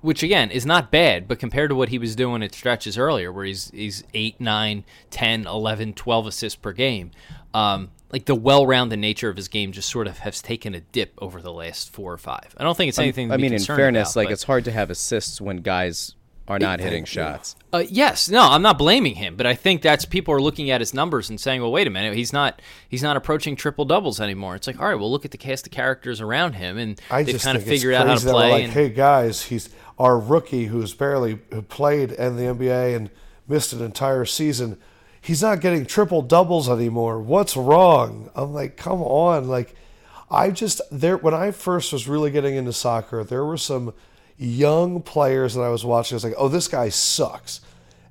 which 0.00 0.22
again 0.22 0.50
is 0.52 0.64
not 0.64 0.92
bad, 0.92 1.26
but 1.26 1.40
compared 1.40 1.70
to 1.70 1.74
what 1.74 1.88
he 1.88 1.98
was 1.98 2.14
doing 2.14 2.42
at 2.44 2.54
stretches 2.54 2.96
earlier, 2.96 3.32
where 3.32 3.44
he's 3.44 3.70
he's 3.72 4.04
8, 4.14 4.40
9, 4.40 4.84
10, 5.10 5.46
11, 5.46 5.94
12 5.94 6.26
assists 6.28 6.56
per 6.56 6.72
game, 6.72 7.10
um, 7.52 7.90
like 8.12 8.26
the 8.26 8.34
well-rounded 8.36 8.98
nature 8.98 9.28
of 9.28 9.36
his 9.36 9.48
game 9.48 9.72
just 9.72 9.88
sort 9.88 10.06
of 10.06 10.18
has 10.18 10.40
taken 10.40 10.74
a 10.74 10.80
dip 10.80 11.12
over 11.18 11.42
the 11.42 11.52
last 11.52 11.92
four 11.92 12.12
or 12.12 12.18
five. 12.18 12.54
I 12.56 12.62
don't 12.62 12.76
think 12.76 12.90
it's 12.90 12.98
anything. 12.98 13.28
To 13.28 13.34
I 13.34 13.38
mean, 13.38 13.52
in 13.52 13.60
fairness, 13.60 14.12
about, 14.12 14.24
like 14.24 14.30
it's 14.30 14.44
hard 14.44 14.64
to 14.66 14.70
have 14.70 14.90
assists 14.90 15.40
when 15.40 15.58
guys 15.58 16.14
are 16.48 16.58
not 16.58 16.80
hitting 16.80 17.04
shots. 17.04 17.54
Uh, 17.72 17.84
yes, 17.88 18.28
no, 18.28 18.42
I'm 18.42 18.62
not 18.62 18.76
blaming 18.76 19.14
him, 19.14 19.36
but 19.36 19.46
I 19.46 19.54
think 19.54 19.80
that's 19.80 20.04
people 20.04 20.34
are 20.34 20.40
looking 20.40 20.70
at 20.70 20.80
his 20.80 20.92
numbers 20.92 21.30
and 21.30 21.40
saying, 21.40 21.60
"Well, 21.60 21.72
wait 21.72 21.86
a 21.86 21.90
minute, 21.90 22.14
he's 22.14 22.32
not 22.32 22.60
he's 22.88 23.02
not 23.02 23.16
approaching 23.16 23.56
triple 23.56 23.84
doubles 23.84 24.20
anymore." 24.20 24.56
It's 24.56 24.66
like, 24.66 24.80
all 24.80 24.88
right, 24.88 24.96
well, 24.96 25.10
look 25.10 25.24
at 25.24 25.30
the 25.30 25.38
cast 25.38 25.66
of 25.66 25.72
characters 25.72 26.20
around 26.20 26.54
him, 26.54 26.78
and 26.78 27.00
I 27.10 27.22
they've 27.22 27.34
just 27.34 27.44
kind 27.44 27.56
of 27.56 27.62
think 27.62 27.76
figured 27.76 27.94
out 27.94 28.06
how 28.06 28.14
to 28.14 28.20
crazy 28.20 28.26
that 28.26 28.34
we're 28.34 28.40
play. 28.40 28.50
Like, 28.50 28.64
and, 28.64 28.72
hey 28.72 28.88
guys, 28.90 29.42
he's 29.44 29.70
our 29.98 30.18
rookie 30.18 30.66
who's 30.66 30.94
barely 30.94 31.38
who 31.50 31.62
played 31.62 32.12
in 32.12 32.36
the 32.36 32.42
NBA 32.42 32.96
and 32.96 33.10
missed 33.46 33.72
an 33.72 33.82
entire 33.82 34.24
season. 34.24 34.78
He's 35.20 35.42
not 35.42 35.60
getting 35.60 35.86
triple 35.86 36.22
doubles 36.22 36.68
anymore. 36.68 37.20
What's 37.20 37.56
wrong? 37.56 38.30
I'm 38.34 38.52
like, 38.52 38.76
come 38.76 39.00
on. 39.00 39.46
Like, 39.46 39.76
I 40.28 40.50
just 40.50 40.80
there 40.90 41.16
when 41.16 41.34
I 41.34 41.52
first 41.52 41.92
was 41.92 42.08
really 42.08 42.32
getting 42.32 42.56
into 42.56 42.72
soccer, 42.72 43.22
there 43.22 43.44
were 43.44 43.56
some 43.56 43.94
young 44.38 45.02
players 45.02 45.54
that 45.54 45.62
I 45.62 45.68
was 45.68 45.84
watching. 45.84 46.14
I 46.14 46.16
was 46.16 46.24
like, 46.24 46.34
oh, 46.36 46.48
this 46.48 46.68
guy 46.68 46.88
sucks. 46.88 47.60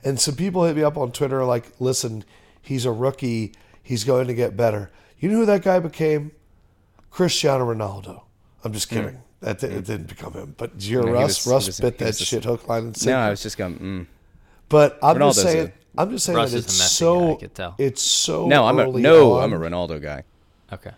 And 0.04 0.20
some 0.20 0.36
people 0.36 0.64
hit 0.66 0.76
me 0.76 0.84
up 0.84 0.98
on 0.98 1.12
Twitter 1.12 1.44
like, 1.46 1.72
listen, 1.80 2.24
he's 2.62 2.86
a 2.86 2.92
rookie. 2.92 3.54
He's 3.84 4.04
going 4.04 4.28
to 4.28 4.34
get 4.34 4.56
better. 4.58 4.92
You 5.20 5.30
know 5.30 5.38
who 5.38 5.46
that 5.46 5.62
guy 5.64 5.80
became? 5.80 6.32
Cristiano 7.12 7.72
Ronaldo. 7.72 8.22
I'm 8.64 8.74
just 8.74 8.90
kidding. 8.90 9.22
That 9.42 9.60
di- 9.60 9.68
it 9.68 9.86
didn't 9.86 10.08
become 10.08 10.34
him. 10.34 10.56
But 10.58 10.74
did 10.78 10.84
you 10.86 11.00
hear 11.00 11.08
No, 11.08 11.14
Russ? 11.14 11.46
was- 11.46 11.48
Russ 11.54 11.68
was- 11.68 11.80
bit 11.80 11.98
that 11.98 12.16
shit 12.16 12.44
hook, 12.46 12.68
line, 12.68 12.84
and 12.86 12.98
sinker. 12.98 13.18
No, 13.18 13.20
I 13.26 13.30
was 13.32 13.42
just 13.42 13.58
going. 13.58 13.78
Mm. 13.80 14.08
But 14.70 15.00
I'm 15.04 15.18
Ronaldo's 15.18 15.36
just 15.36 15.48
saying. 15.48 15.68
a- 15.68 16.02
I'm 16.02 16.12
just 16.12 16.26
saying 16.26 16.38
Russ 16.38 16.52
that 16.52 16.58
is 16.60 16.66
a 16.66 16.68
it's 16.68 16.74
so. 16.92 17.20
guy, 17.20 17.32
I 17.32 17.36
could 17.36 17.56
tell. 17.56 17.76
It's 17.78 18.02
so. 18.02 18.48
No, 18.48 18.66
I'm 18.66 18.80
a 18.80 18.88
no. 18.88 19.34
on. 19.34 19.44
I'm 19.44 19.54
a 19.54 19.58
Ronaldo 19.60 20.02
guy. 20.02 20.24
Okay. 20.72 20.92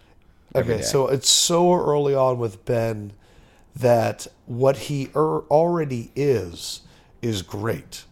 every 0.53 0.73
Okay, 0.75 0.81
day. 0.83 0.87
so 0.87 1.07
it's 1.07 1.29
so 1.29 1.73
early 1.73 2.13
on 2.13 2.37
with 2.37 2.63
Ben 2.65 3.13
that 3.75 4.27
what 4.45 4.77
he 4.77 5.09
er- 5.15 5.41
already 5.49 6.11
is 6.15 6.81
is 7.21 7.41
great, 7.41 8.05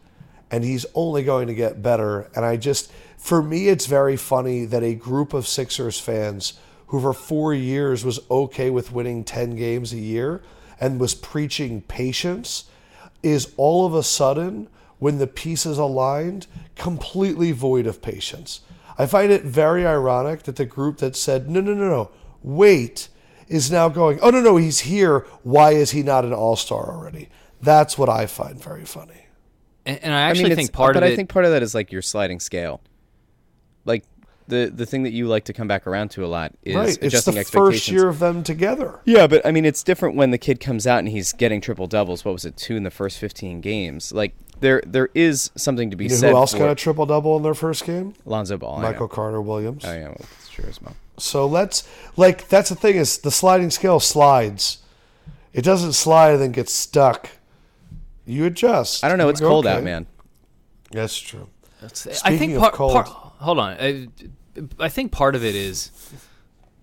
and 0.49 0.63
he's 0.63 0.85
only 0.95 1.23
going 1.23 1.47
to 1.47 1.53
get 1.53 1.81
better. 1.81 2.29
And 2.35 2.45
I 2.45 2.57
just, 2.57 2.91
for 3.17 3.43
me, 3.43 3.67
it's 3.67 3.85
very 3.85 4.17
funny 4.17 4.65
that 4.65 4.83
a 4.83 4.95
group 4.95 5.33
of 5.33 5.47
Sixers 5.47 5.99
fans 5.99 6.53
who 6.87 6.99
for 6.99 7.13
four 7.13 7.53
years 7.53 8.03
was 8.03 8.19
okay 8.29 8.69
with 8.69 8.91
winning 8.91 9.23
ten 9.23 9.55
games 9.55 9.93
a 9.93 9.97
year 9.97 10.41
and 10.79 10.99
was 10.99 11.13
preaching 11.13 11.81
patience 11.81 12.65
is 13.23 13.53
all 13.55 13.85
of 13.85 13.93
a 13.93 14.03
sudden 14.03 14.67
when 14.99 15.17
the 15.17 15.27
pieces 15.27 15.77
aligned 15.77 16.47
completely 16.75 17.51
void 17.51 17.87
of 17.87 18.01
patience. 18.01 18.61
I 18.97 19.05
find 19.05 19.31
it 19.31 19.43
very 19.43 19.85
ironic 19.85 20.43
that 20.43 20.57
the 20.57 20.65
group 20.65 20.97
that 20.97 21.15
said, 21.15 21.49
no, 21.49 21.61
no, 21.61 21.73
no, 21.73 21.87
no, 21.87 22.11
wait, 22.43 23.07
is 23.51 23.69
now 23.69 23.89
going, 23.89 24.19
oh, 24.21 24.29
no, 24.29 24.41
no, 24.41 24.57
he's 24.57 24.79
here. 24.79 25.19
Why 25.43 25.71
is 25.71 25.91
he 25.91 26.01
not 26.03 26.25
an 26.25 26.33
all 26.33 26.55
star 26.55 26.89
already? 26.91 27.29
That's 27.61 27.97
what 27.97 28.09
I 28.09 28.25
find 28.25 28.61
very 28.61 28.85
funny. 28.85 29.27
And, 29.85 29.99
and 30.03 30.13
I 30.13 30.21
actually 30.21 30.51
it's- 30.51 30.57
think 30.57 30.71
part 30.71 30.93
but 30.93 31.03
of 31.03 31.11
I 31.11 31.15
think 31.15 31.29
part 31.29 31.45
of 31.45 31.51
that 31.51 31.61
is 31.61 31.75
like 31.75 31.91
your 31.91 32.01
sliding 32.01 32.39
scale. 32.39 32.81
Like 33.85 34.03
the 34.47 34.71
the 34.73 34.85
thing 34.85 35.03
that 35.03 35.11
you 35.11 35.27
like 35.27 35.45
to 35.45 35.53
come 35.53 35.67
back 35.67 35.87
around 35.87 36.09
to 36.11 36.25
a 36.25 36.27
lot 36.27 36.53
is 36.63 36.75
right. 36.75 36.89
It's 36.89 36.97
adjusting 36.97 37.33
the 37.35 37.39
expectations. 37.39 37.73
first 37.79 37.87
year 37.91 38.07
of 38.07 38.19
them 38.19 38.43
together. 38.43 38.99
Yeah, 39.05 39.25
but 39.27 39.45
I 39.45 39.51
mean, 39.51 39.65
it's 39.65 39.81
different 39.83 40.15
when 40.15 40.31
the 40.31 40.37
kid 40.37 40.59
comes 40.59 40.85
out 40.85 40.99
and 40.99 41.07
he's 41.09 41.33
getting 41.33 41.61
triple 41.61 41.87
doubles. 41.87 42.23
What 42.25 42.31
was 42.33 42.45
it, 42.45 42.57
two 42.57 42.75
in 42.75 42.83
the 42.83 42.91
first 42.91 43.17
fifteen 43.17 43.59
games? 43.61 44.11
Like 44.11 44.35
there, 44.61 44.81
there 44.85 45.09
is 45.13 45.51
something 45.55 45.89
to 45.91 45.95
be 45.97 46.05
You 46.05 46.09
know 46.11 46.15
said 46.15 46.31
who 46.31 46.37
else 46.37 46.53
for 46.53 46.59
got 46.59 46.69
a 46.71 46.75
triple 46.75 47.05
double 47.05 47.35
in 47.37 47.43
their 47.43 47.53
first 47.53 47.85
game? 47.85 48.13
Lonzo 48.25 48.57
Ball. 48.57 48.79
Michael. 48.79 49.07
Carter 49.09 49.41
Williams. 49.41 49.83
Oh 49.85 49.91
yeah, 49.93 50.05
well, 50.05 50.17
that's 50.19 50.49
true 50.49 50.65
as 50.69 50.81
well. 50.81 50.95
So 51.17 51.45
let's 51.45 51.87
like 52.17 52.47
that's 52.47 52.69
the 52.69 52.75
thing 52.75 52.95
is 52.95 53.17
the 53.19 53.31
sliding 53.31 53.69
scale 53.69 53.99
slides. 53.99 54.77
It 55.53 55.63
doesn't 55.63 55.93
slide 55.93 56.31
and 56.33 56.41
then 56.41 56.51
get 56.53 56.69
stuck. 56.69 57.29
You 58.25 58.45
adjust. 58.45 59.03
I 59.03 59.09
don't 59.09 59.17
know. 59.17 59.29
It's 59.29 59.41
You- 59.41 59.47
cold 59.47 59.65
okay. 59.65 59.75
out, 59.77 59.83
man. 59.83 60.05
That's 60.91 61.17
true. 61.17 61.47
That's- 61.81 62.07
I 62.07 62.11
Speaking 62.13 62.37
think 62.39 62.53
of 62.53 62.61
part, 62.61 62.73
cold- 62.73 62.93
part. 62.93 63.07
Hold 63.07 63.59
on. 63.59 63.77
I, 63.79 64.07
I 64.79 64.89
think 64.89 65.11
part 65.11 65.35
of 65.35 65.43
it 65.43 65.55
is 65.55 65.91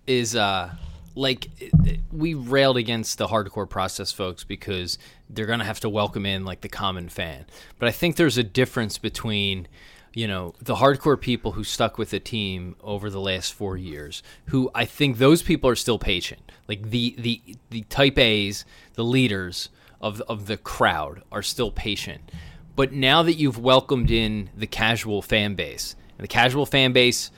is 0.06 0.34
uh 0.36 0.70
like 1.18 1.72
we 2.12 2.34
railed 2.34 2.76
against 2.76 3.18
the 3.18 3.26
hardcore 3.26 3.68
process 3.68 4.12
folks 4.12 4.44
because 4.44 4.98
they're 5.28 5.46
gonna 5.46 5.64
have 5.64 5.80
to 5.80 5.88
welcome 5.88 6.24
in 6.24 6.44
like 6.44 6.60
the 6.60 6.68
common 6.68 7.08
fan. 7.08 7.46
But 7.78 7.88
I 7.88 7.92
think 7.92 8.16
there's 8.16 8.38
a 8.38 8.44
difference 8.44 8.98
between 8.98 9.68
you 10.14 10.26
know 10.26 10.54
the 10.60 10.76
hardcore 10.76 11.20
people 11.20 11.52
who 11.52 11.64
stuck 11.64 11.98
with 11.98 12.10
the 12.10 12.20
team 12.20 12.76
over 12.80 13.10
the 13.10 13.20
last 13.20 13.52
four 13.52 13.76
years 13.76 14.22
who 14.46 14.70
i 14.74 14.86
think 14.86 15.18
those 15.18 15.42
people 15.42 15.68
are 15.68 15.76
still 15.76 15.98
patient 15.98 16.40
like 16.66 16.88
the 16.88 17.14
the 17.18 17.42
the 17.68 17.82
type 17.82 18.18
a's 18.18 18.64
the 18.94 19.04
leaders 19.04 19.68
of 20.00 20.22
of 20.22 20.46
the 20.46 20.56
crowd 20.56 21.22
are 21.30 21.42
still 21.42 21.70
patient 21.70 22.32
but 22.74 22.90
now 22.90 23.22
that 23.22 23.34
you've 23.34 23.58
welcomed 23.58 24.10
in 24.10 24.48
the 24.56 24.66
casual 24.66 25.20
fan 25.20 25.54
base 25.54 25.94
and 26.16 26.24
the 26.24 26.28
casual 26.28 26.64
fan 26.64 26.92
base 26.92 27.30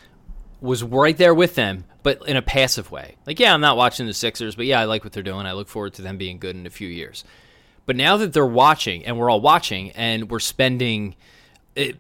was 0.61 0.83
right 0.83 1.17
there 1.17 1.35
with 1.35 1.55
them, 1.55 1.85
but 2.03 2.27
in 2.29 2.37
a 2.37 2.43
passive 2.43 2.91
way. 2.91 3.17
Like, 3.27 3.39
yeah, 3.39 3.53
I'm 3.53 3.61
not 3.61 3.77
watching 3.77 4.07
the 4.07 4.15
Sixers, 4.15 4.55
but 4.55 4.67
yeah, 4.67 4.81
I 4.81 4.85
like 4.85 5.05
what 5.05 5.13
they're 5.13 5.23
doing. 5.23 5.47
I 5.47 5.53
look 5.53 5.69
forward 5.69 5.95
to 5.95 6.03
them 6.03 6.17
being 6.17 6.39
good 6.39 6.57
in 6.57 6.67
a 6.67 6.71
few 6.71 6.89
years. 6.89 7.25
But 7.87 7.97
now 7.97 8.17
that 8.19 8.33
they're 8.33 8.47
watching, 8.47 9.05
and 9.05 9.19
we're 9.19 9.31
all 9.31 9.41
watching, 9.41 9.91
and 9.93 10.31
we're 10.31 10.39
spending 10.39 11.17
it, 11.75 11.97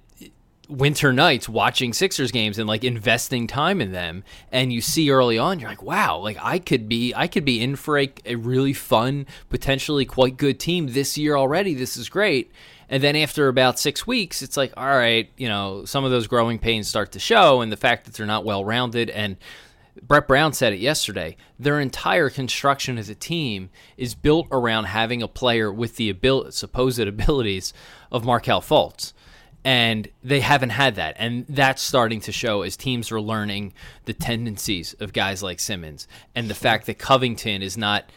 winter 0.69 1.13
nights 1.13 1.49
watching 1.49 1.93
Sixers 1.93 2.31
games 2.31 2.59
and 2.59 2.69
like 2.69 2.85
investing 2.85 3.47
time 3.47 3.81
in 3.81 3.91
them, 3.93 4.23
and 4.53 4.73
you 4.73 4.81
see 4.81 5.11
early 5.11 5.37
on, 5.37 5.59
you're 5.59 5.69
like, 5.69 5.83
wow, 5.83 6.19
like 6.19 6.39
I 6.41 6.59
could 6.61 6.89
be, 6.89 7.13
I 7.15 7.27
could 7.27 7.45
be 7.45 7.61
in 7.61 7.77
for 7.77 7.99
a, 7.99 8.13
a 8.25 8.37
really 8.37 8.73
fun, 8.73 9.27
potentially 9.49 10.05
quite 10.05 10.37
good 10.37 10.61
team 10.61 10.89
this 10.89 11.19
year 11.19 11.37
already. 11.37 11.75
This 11.75 11.97
is 11.97 12.09
great. 12.09 12.53
And 12.89 13.03
then 13.03 13.17
after 13.17 13.49
about 13.49 13.79
six 13.79 14.07
weeks, 14.07 14.43
it's 14.43 14.57
like, 14.57 14.73
all 14.77 14.87
right, 14.87 15.31
you 15.37 15.49
know, 15.49 15.85
some 15.85 16.05
of 16.05 16.11
those 16.11 16.27
growing 16.27 16.59
pains 16.59 16.89
start 16.89 17.13
to 17.13 17.21
show, 17.21 17.61
and 17.61 17.71
the 17.71 17.77
fact 17.77 18.05
that 18.05 18.15
they're 18.15 18.27
not 18.27 18.45
well 18.45 18.65
rounded. 18.65 19.11
And 19.11 19.37
Brett 20.03 20.29
Brown 20.29 20.53
said 20.53 20.73
it 20.73 20.81
yesterday. 20.81 21.37
Their 21.59 21.81
entire 21.81 22.31
construction 22.31 22.99
as 22.99 23.09
a 23.09 23.15
team 23.15 23.71
is 23.97 24.15
built 24.15 24.47
around 24.51 24.85
having 24.85 25.23
a 25.23 25.29
player 25.29 25.73
with 25.73 25.97
the 25.97 26.11
abil- 26.11 26.53
supposed 26.53 27.01
abilities 27.01 27.73
of 28.11 28.25
Markelle 28.25 28.61
Fultz. 28.61 29.13
And 29.63 30.09
they 30.25 30.41
haven't 30.41 30.71
had 30.71 30.95
that. 30.95 31.17
And 31.19 31.45
that's 31.49 31.83
starting 31.83 32.21
to 32.23 32.33
show 32.33 32.63
as 32.63 32.77
teams 32.77 33.13
are 33.13 33.21
learning 33.21 33.75
the 34.07 34.15
tendencies 34.15 34.95
of 34.95 35.13
guys 35.13 35.43
like 35.43 35.61
Simmons 35.61 36.09
and 36.35 36.49
the 36.49 36.55
fact 36.55 36.87
that 36.87 36.99
Covington 36.99 37.63
is 37.63 37.77
not 37.77 38.11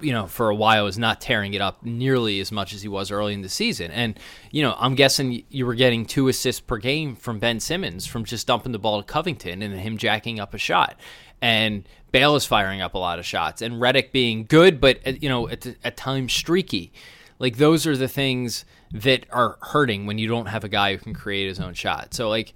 you 0.00 0.12
know, 0.12 0.26
for 0.26 0.48
a 0.48 0.54
while 0.54 0.86
is 0.86 0.98
not 0.98 1.20
tearing 1.20 1.54
it 1.54 1.60
up 1.60 1.84
nearly 1.84 2.40
as 2.40 2.52
much 2.52 2.72
as 2.72 2.82
he 2.82 2.88
was 2.88 3.10
early 3.10 3.34
in 3.34 3.42
the 3.42 3.48
season. 3.48 3.90
And, 3.90 4.18
you 4.50 4.62
know, 4.62 4.74
I'm 4.78 4.94
guessing 4.94 5.44
you 5.48 5.66
were 5.66 5.74
getting 5.74 6.06
two 6.06 6.28
assists 6.28 6.60
per 6.60 6.78
game 6.78 7.16
from 7.16 7.38
Ben 7.38 7.60
Simmons 7.60 8.06
from 8.06 8.24
just 8.24 8.46
dumping 8.46 8.72
the 8.72 8.78
ball 8.78 9.02
to 9.02 9.06
Covington 9.06 9.62
and 9.62 9.74
him 9.74 9.96
jacking 9.96 10.40
up 10.40 10.54
a 10.54 10.58
shot. 10.58 10.98
And 11.40 11.88
Bayless 12.10 12.46
firing 12.46 12.80
up 12.80 12.94
a 12.94 12.98
lot 12.98 13.18
of 13.18 13.26
shots. 13.26 13.62
And 13.62 13.74
Redick 13.74 14.12
being 14.12 14.44
good, 14.44 14.80
but, 14.80 14.98
uh, 15.06 15.12
you 15.20 15.28
know, 15.28 15.48
at, 15.48 15.66
at 15.84 15.96
times 15.96 16.32
streaky. 16.32 16.92
Like, 17.38 17.56
those 17.56 17.86
are 17.86 17.96
the 17.96 18.08
things 18.08 18.64
that 18.92 19.26
are 19.30 19.58
hurting 19.60 20.06
when 20.06 20.18
you 20.18 20.26
don't 20.26 20.46
have 20.46 20.64
a 20.64 20.68
guy 20.68 20.92
who 20.92 20.98
can 20.98 21.14
create 21.14 21.46
his 21.46 21.60
own 21.60 21.74
shot. 21.74 22.14
So, 22.14 22.28
like, 22.28 22.54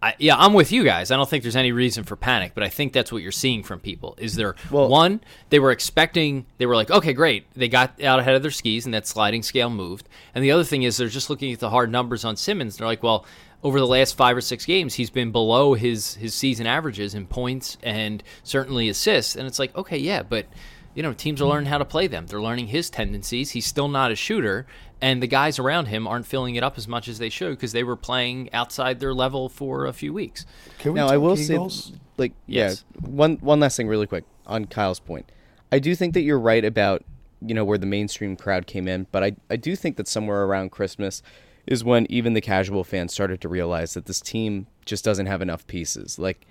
I, 0.00 0.14
yeah, 0.18 0.36
I'm 0.36 0.52
with 0.52 0.70
you 0.70 0.84
guys. 0.84 1.10
I 1.10 1.16
don't 1.16 1.28
think 1.28 1.42
there's 1.42 1.56
any 1.56 1.72
reason 1.72 2.04
for 2.04 2.14
panic, 2.14 2.52
but 2.54 2.62
I 2.62 2.68
think 2.68 2.92
that's 2.92 3.10
what 3.10 3.20
you're 3.20 3.32
seeing 3.32 3.64
from 3.64 3.80
people. 3.80 4.14
Is 4.18 4.36
there 4.36 4.54
Well- 4.70 4.88
one 4.88 5.20
they 5.50 5.58
were 5.58 5.72
expecting? 5.72 6.46
They 6.58 6.66
were 6.66 6.76
like, 6.76 6.88
okay, 6.90 7.12
great, 7.12 7.46
they 7.54 7.68
got 7.68 8.00
out 8.02 8.20
ahead 8.20 8.36
of 8.36 8.42
their 8.42 8.52
skis, 8.52 8.84
and 8.84 8.94
that 8.94 9.08
sliding 9.08 9.42
scale 9.42 9.70
moved. 9.70 10.08
And 10.36 10.44
the 10.44 10.52
other 10.52 10.62
thing 10.62 10.84
is 10.84 10.96
they're 10.98 11.08
just 11.08 11.30
looking 11.30 11.52
at 11.52 11.58
the 11.58 11.70
hard 11.70 11.90
numbers 11.90 12.24
on 12.24 12.36
Simmons. 12.36 12.76
They're 12.76 12.86
like, 12.86 13.02
well, 13.02 13.26
over 13.64 13.80
the 13.80 13.86
last 13.88 14.16
five 14.16 14.36
or 14.36 14.40
six 14.40 14.64
games, 14.64 14.94
he's 14.94 15.10
been 15.10 15.32
below 15.32 15.74
his 15.74 16.14
his 16.14 16.32
season 16.32 16.64
averages 16.68 17.12
in 17.12 17.26
points 17.26 17.76
and 17.82 18.22
certainly 18.44 18.88
assists. 18.88 19.34
And 19.34 19.48
it's 19.48 19.58
like, 19.58 19.76
okay, 19.76 19.98
yeah, 19.98 20.22
but 20.22 20.46
you 20.98 21.02
know, 21.04 21.12
teams 21.12 21.40
are 21.40 21.46
learning 21.46 21.68
how 21.70 21.78
to 21.78 21.84
play 21.84 22.08
them. 22.08 22.26
They're 22.26 22.42
learning 22.42 22.66
his 22.66 22.90
tendencies. 22.90 23.52
He's 23.52 23.64
still 23.66 23.86
not 23.86 24.10
a 24.10 24.16
shooter, 24.16 24.66
and 25.00 25.22
the 25.22 25.28
guys 25.28 25.56
around 25.60 25.86
him 25.86 26.08
aren't 26.08 26.26
filling 26.26 26.56
it 26.56 26.64
up 26.64 26.76
as 26.76 26.88
much 26.88 27.06
as 27.06 27.20
they 27.20 27.28
should 27.28 27.50
because 27.50 27.70
they 27.70 27.84
were 27.84 27.94
playing 27.94 28.52
outside 28.52 28.98
their 28.98 29.14
level 29.14 29.48
for 29.48 29.86
a 29.86 29.92
few 29.92 30.12
weeks. 30.12 30.44
Can 30.80 30.94
we 30.94 30.96
Now 30.98 31.06
I 31.06 31.16
will 31.16 31.38
Eagles? 31.38 31.84
say, 31.84 31.92
like, 32.16 32.32
Yes. 32.48 32.84
yeah, 33.00 33.08
one 33.08 33.36
one 33.36 33.60
last 33.60 33.76
thing, 33.76 33.86
really 33.86 34.08
quick, 34.08 34.24
on 34.44 34.64
Kyle's 34.64 34.98
point. 34.98 35.30
I 35.70 35.78
do 35.78 35.94
think 35.94 36.14
that 36.14 36.22
you're 36.22 36.40
right 36.40 36.64
about 36.64 37.04
you 37.40 37.54
know 37.54 37.64
where 37.64 37.78
the 37.78 37.86
mainstream 37.86 38.34
crowd 38.34 38.66
came 38.66 38.88
in, 38.88 39.06
but 39.12 39.22
I 39.22 39.36
I 39.48 39.54
do 39.54 39.76
think 39.76 39.98
that 39.98 40.08
somewhere 40.08 40.42
around 40.46 40.72
Christmas 40.72 41.22
is 41.64 41.84
when 41.84 42.08
even 42.10 42.32
the 42.32 42.40
casual 42.40 42.82
fans 42.82 43.12
started 43.12 43.40
to 43.42 43.48
realize 43.48 43.94
that 43.94 44.06
this 44.06 44.20
team 44.20 44.66
just 44.84 45.04
doesn't 45.04 45.26
have 45.26 45.42
enough 45.42 45.64
pieces. 45.68 46.18
Like 46.18 46.44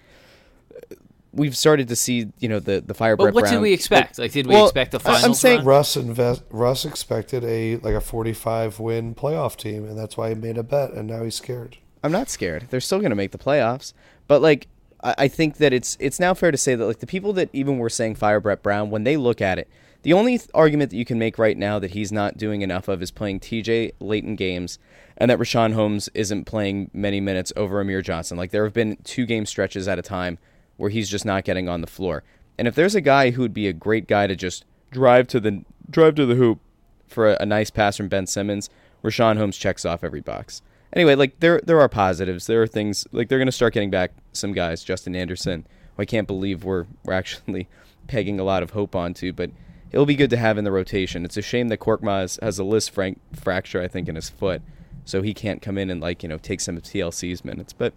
we've 1.33 1.55
started 1.57 1.87
to 1.89 1.95
see, 1.95 2.27
you 2.39 2.49
know, 2.49 2.59
the 2.59 2.81
the 2.81 2.93
fire. 2.93 3.15
But 3.15 3.25
Brett 3.25 3.33
what 3.35 3.49
did 3.49 3.61
we 3.61 3.73
expect? 3.73 4.19
Like, 4.19 4.31
did 4.31 4.47
we 4.47 4.53
well, 4.55 4.65
expect 4.65 4.91
the 4.91 5.01
I- 5.05 5.21
I'm 5.21 5.33
saying- 5.33 5.59
run? 5.59 5.65
Russ 5.65 5.95
invest, 5.97 6.43
Russ 6.49 6.85
expected 6.85 7.43
a 7.43 7.77
like 7.77 7.93
a 7.95 8.01
45 8.01 8.79
win 8.79 9.15
playoff 9.15 9.55
team, 9.55 9.85
and 9.85 9.97
that's 9.97 10.17
why 10.17 10.29
he 10.29 10.35
made 10.35 10.57
a 10.57 10.63
bet, 10.63 10.91
and 10.93 11.07
now 11.07 11.23
he's 11.23 11.35
scared. 11.35 11.77
I'm 12.03 12.11
not 12.11 12.29
scared. 12.29 12.67
They're 12.69 12.79
still 12.79 12.99
going 12.99 13.09
to 13.09 13.15
make 13.15 13.31
the 13.31 13.37
playoffs. 13.37 13.93
But 14.27 14.41
like, 14.41 14.67
I, 15.03 15.15
I 15.17 15.27
think 15.27 15.57
that 15.57 15.73
it's 15.73 15.97
it's 15.99 16.19
now 16.19 16.33
fair 16.33 16.51
to 16.51 16.57
say 16.57 16.75
that 16.75 16.85
like 16.85 16.99
the 16.99 17.07
people 17.07 17.33
that 17.33 17.49
even 17.53 17.77
were 17.77 17.89
saying 17.89 18.15
fire 18.15 18.39
Brett 18.39 18.63
Brown 18.63 18.89
when 18.89 19.03
they 19.03 19.17
look 19.17 19.41
at 19.41 19.59
it, 19.59 19.67
the 20.03 20.13
only 20.13 20.37
th- 20.37 20.49
argument 20.53 20.91
that 20.91 20.97
you 20.97 21.05
can 21.05 21.19
make 21.19 21.37
right 21.37 21.57
now 21.57 21.79
that 21.79 21.91
he's 21.91 22.11
not 22.11 22.37
doing 22.37 22.61
enough 22.61 22.87
of 22.87 23.01
is 23.01 23.11
playing 23.11 23.39
TJ 23.39 23.93
late 23.99 24.23
in 24.23 24.35
games, 24.35 24.79
and 25.17 25.29
that 25.31 25.39
Richaun 25.39 25.73
Holmes 25.73 26.09
isn't 26.13 26.45
playing 26.45 26.91
many 26.93 27.19
minutes 27.19 27.51
over 27.55 27.81
Amir 27.81 28.01
Johnson. 28.01 28.37
Like 28.37 28.51
there 28.51 28.63
have 28.63 28.73
been 28.73 28.97
two 29.03 29.25
game 29.25 29.45
stretches 29.45 29.87
at 29.87 29.99
a 29.99 30.03
time 30.03 30.37
where 30.77 30.89
he's 30.89 31.09
just 31.09 31.25
not 31.25 31.43
getting 31.43 31.67
on 31.67 31.81
the 31.81 31.87
floor. 31.87 32.23
And 32.57 32.67
if 32.67 32.75
there's 32.75 32.95
a 32.95 33.01
guy 33.01 33.31
who 33.31 33.41
would 33.41 33.53
be 33.53 33.67
a 33.67 33.73
great 33.73 34.07
guy 34.07 34.27
to 34.27 34.35
just 34.35 34.65
drive 34.91 35.27
to 35.27 35.39
the 35.39 35.63
drive 35.89 36.15
to 36.15 36.25
the 36.25 36.35
hoop 36.35 36.59
for 37.07 37.31
a, 37.31 37.37
a 37.41 37.45
nice 37.45 37.69
pass 37.69 37.97
from 37.97 38.07
Ben 38.07 38.25
Simmons, 38.27 38.69
Richaun 39.03 39.37
Holmes 39.37 39.57
checks 39.57 39.85
off 39.85 40.03
every 40.03 40.21
box. 40.21 40.61
Anyway, 40.93 41.15
like 41.15 41.39
there 41.39 41.61
there 41.63 41.79
are 41.79 41.89
positives. 41.89 42.47
There 42.47 42.61
are 42.61 42.67
things 42.67 43.05
like 43.11 43.29
they're 43.29 43.39
going 43.39 43.47
to 43.47 43.51
start 43.51 43.73
getting 43.73 43.91
back 43.91 44.11
some 44.33 44.53
guys. 44.53 44.83
Justin 44.83 45.15
Anderson, 45.15 45.65
I 45.97 46.05
can't 46.05 46.27
believe 46.27 46.63
we're 46.63 46.85
we're 47.03 47.13
actually 47.13 47.67
pegging 48.07 48.39
a 48.39 48.43
lot 48.43 48.63
of 48.63 48.71
hope 48.71 48.95
onto, 48.95 49.33
but 49.33 49.51
it'll 49.91 50.05
be 50.05 50.15
good 50.15 50.29
to 50.29 50.37
have 50.37 50.57
in 50.57 50.63
the 50.63 50.71
rotation. 50.71 51.25
It's 51.25 51.37
a 51.37 51.41
shame 51.41 51.67
that 51.69 51.79
Korkmaz 51.79 52.41
has 52.41 52.59
a 52.59 52.63
Lisfranc 52.63 53.17
fracture, 53.33 53.81
I 53.81 53.87
think, 53.87 54.07
in 54.07 54.15
his 54.15 54.29
foot, 54.29 54.61
so 55.05 55.21
he 55.21 55.33
can't 55.33 55.61
come 55.61 55.77
in 55.77 55.89
and 55.89 56.01
like 56.01 56.23
you 56.23 56.29
know 56.29 56.37
take 56.37 56.61
some 56.61 56.77
of 56.77 56.83
TLC's 56.83 57.43
minutes. 57.43 57.73
But 57.73 57.93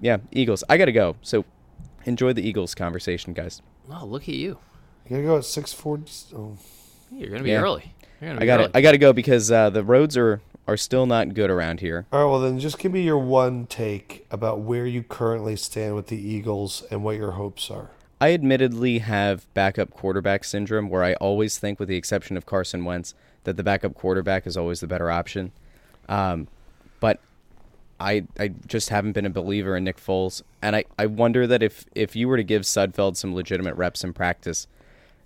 yeah, 0.00 0.18
Eagles. 0.30 0.64
I 0.68 0.76
got 0.76 0.86
to 0.86 0.92
go. 0.92 1.16
So 1.22 1.44
enjoy 2.04 2.32
the 2.32 2.46
Eagles 2.46 2.74
conversation, 2.74 3.32
guys. 3.32 3.62
Oh, 3.90 4.04
look 4.06 4.22
at 4.22 4.34
you. 4.34 4.58
You 5.06 5.10
gotta 5.10 5.22
go 5.22 5.36
at 5.38 5.44
six 5.44 5.72
forty. 5.72 6.04
Oh. 6.34 6.56
You're 7.12 7.30
gonna 7.30 7.42
be 7.42 7.50
Yeah. 7.50 7.60
early. 7.62 7.94
You're 8.20 8.30
gonna 8.30 8.40
be 8.40 8.44
I 8.44 8.46
got 8.46 8.56
to 8.72 8.76
I 8.78 8.80
got 8.80 8.92
to 8.92 8.98
go 8.98 9.12
because 9.12 9.50
uh, 9.50 9.70
the 9.70 9.84
roads 9.84 10.16
are 10.16 10.40
are 10.66 10.76
still 10.78 11.04
not 11.04 11.34
good 11.34 11.50
around 11.50 11.80
here. 11.80 12.06
All 12.10 12.24
right, 12.24 12.30
well 12.30 12.40
then, 12.40 12.58
just 12.58 12.78
give 12.78 12.90
me 12.90 13.02
your 13.02 13.18
one 13.18 13.66
take 13.66 14.26
about 14.30 14.60
where 14.60 14.86
you 14.86 15.02
currently 15.02 15.56
stand 15.56 15.94
with 15.94 16.06
the 16.06 16.16
Eagles 16.16 16.82
and 16.90 17.04
what 17.04 17.16
your 17.16 17.32
hopes 17.32 17.70
are. 17.70 17.90
I 18.18 18.32
admittedly 18.32 19.00
have 19.00 19.46
backup 19.52 19.90
quarterback 19.90 20.42
syndrome 20.44 20.88
where 20.88 21.04
I 21.04 21.12
always 21.14 21.58
think, 21.58 21.78
with 21.78 21.88
the 21.90 21.96
exception 21.96 22.38
of 22.38 22.46
Carson 22.46 22.84
Wentz, 22.86 23.12
that 23.42 23.58
the 23.58 23.62
backup 23.62 23.92
quarterback 23.94 24.46
is 24.46 24.56
always 24.56 24.80
the 24.80 24.86
better 24.86 25.10
option. 25.10 25.52
Um, 26.08 26.48
but 27.00 27.20
I 28.04 28.24
I 28.38 28.48
just 28.66 28.90
haven't 28.90 29.12
been 29.12 29.24
a 29.26 29.30
believer 29.30 29.76
in 29.76 29.84
Nick 29.84 29.96
Foles, 29.96 30.42
and 30.62 30.76
I, 30.76 30.84
I 30.98 31.06
wonder 31.06 31.46
that 31.46 31.62
if 31.62 31.86
if 31.94 32.14
you 32.14 32.28
were 32.28 32.36
to 32.36 32.44
give 32.44 32.62
Sudfeld 32.62 33.16
some 33.16 33.34
legitimate 33.34 33.74
reps 33.76 34.04
in 34.04 34.12
practice, 34.12 34.66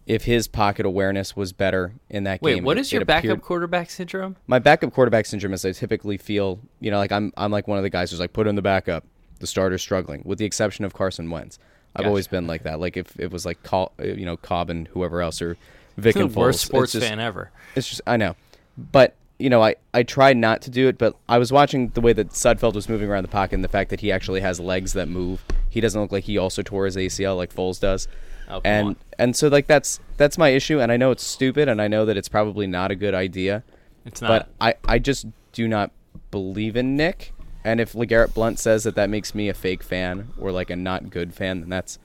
if 0.06 0.24
his 0.24 0.46
pocket 0.48 0.86
awareness 0.86 1.34
was 1.36 1.52
better 1.52 1.92
in 2.08 2.24
that 2.24 2.40
Wait, 2.40 2.54
game. 2.56 2.64
what 2.64 2.78
it- 2.78 2.80
is 2.82 2.92
your 2.92 3.02
it 3.02 3.06
backup 3.06 3.24
appeared- 3.24 3.42
quarterback 3.42 3.90
syndrome? 3.90 4.36
my 4.46 4.58
backup 4.58 4.92
quarterback 4.94 5.26
syndrome 5.26 5.52
is 5.54 5.64
I 5.64 5.72
typically 5.72 6.16
feel, 6.16 6.60
you 6.80 6.90
know, 6.90 6.98
like 6.98 7.12
I'm 7.12 7.32
I'm 7.36 7.50
like 7.50 7.66
one 7.68 7.78
of 7.78 7.82
the 7.84 7.90
guys 7.90 8.10
who's 8.10 8.20
like 8.20 8.32
put 8.32 8.46
in 8.46 8.54
the 8.54 8.62
backup, 8.62 9.04
the 9.40 9.46
starter's 9.46 9.82
struggling, 9.82 10.22
with 10.24 10.38
the 10.38 10.44
exception 10.46 10.84
of 10.84 10.94
Carson 10.94 11.28
Wentz. 11.30 11.58
I've 11.96 12.00
Gotcha. 12.02 12.08
always 12.08 12.28
been 12.28 12.46
like 12.46 12.62
that. 12.62 12.78
Like 12.80 12.96
if 12.96 13.18
it 13.18 13.30
was 13.32 13.44
like 13.44 13.58
uh, 13.72 13.86
you 13.98 14.24
know 14.24 14.36
Kolb 14.36 14.70
and 14.70 14.86
whoever 14.88 15.20
else 15.20 15.42
or 15.42 15.56
Vic 15.96 16.14
the 16.14 16.20
and 16.22 16.30
Foles. 16.30 16.36
worst 16.36 16.60
sports 16.60 16.92
just- 16.92 17.04
fan 17.06 17.18
ever. 17.18 17.50
It's 17.74 17.88
just 17.88 18.02
I 18.06 18.16
know, 18.16 18.36
but 18.76 19.16
you 19.38 19.48
know 19.50 19.62
I 19.62 19.76
I 19.94 20.02
try 20.02 20.32
not 20.32 20.62
to 20.62 20.70
do 20.70 20.88
it. 20.88 20.98
But 20.98 21.16
I 21.28 21.38
was 21.38 21.52
watching 21.52 21.88
the 21.90 22.00
way 22.00 22.12
that 22.12 22.30
Sudfeld 22.30 22.74
was 22.74 22.88
moving 22.88 23.08
around 23.08 23.22
the 23.22 23.28
pocket 23.28 23.54
and 23.54 23.64
the 23.64 23.68
fact 23.68 23.90
that 23.90 24.00
he 24.00 24.10
actually 24.12 24.40
has 24.40 24.58
legs 24.60 24.92
that 24.94 25.08
move. 25.08 25.44
He 25.68 25.80
doesn't 25.80 26.00
look 26.00 26.12
like 26.12 26.24
he 26.24 26.38
also 26.38 26.62
tore 26.62 26.86
his 26.86 26.96
ACL 26.96 27.36
like 27.36 27.54
Foles 27.54 27.80
does. 27.80 28.08
Oh, 28.50 28.60
and 28.64 28.86
on. 28.88 28.96
and 29.18 29.36
so 29.36 29.48
like 29.48 29.66
that's 29.66 30.00
that's 30.16 30.38
my 30.38 30.48
issue, 30.48 30.80
and 30.80 30.90
I 30.90 30.96
know 30.96 31.10
it's 31.10 31.24
stupid, 31.24 31.68
and 31.68 31.82
I 31.82 31.88
know 31.88 32.04
that 32.06 32.16
it's 32.16 32.28
probably 32.28 32.66
not 32.66 32.90
a 32.90 32.94
good 32.96 33.14
idea 33.14 33.62
It's 34.06 34.22
not. 34.22 34.28
but 34.28 34.48
I, 34.60 34.74
I 34.86 34.98
just 34.98 35.26
do 35.52 35.68
not 35.68 35.90
believe 36.30 36.74
in 36.76 36.96
Nick. 36.96 37.32
And 37.64 37.80
if 37.80 37.92
LeGarrette 37.92 38.32
Blunt 38.32 38.58
says 38.58 38.84
that 38.84 38.94
that 38.94 39.10
makes 39.10 39.34
me 39.34 39.50
a 39.50 39.54
fake 39.54 39.82
fan 39.82 40.28
or 40.38 40.50
like 40.50 40.70
a 40.70 40.76
not 40.76 41.10
good 41.10 41.34
fan, 41.34 41.60
then 41.60 41.68
that's 41.68 41.98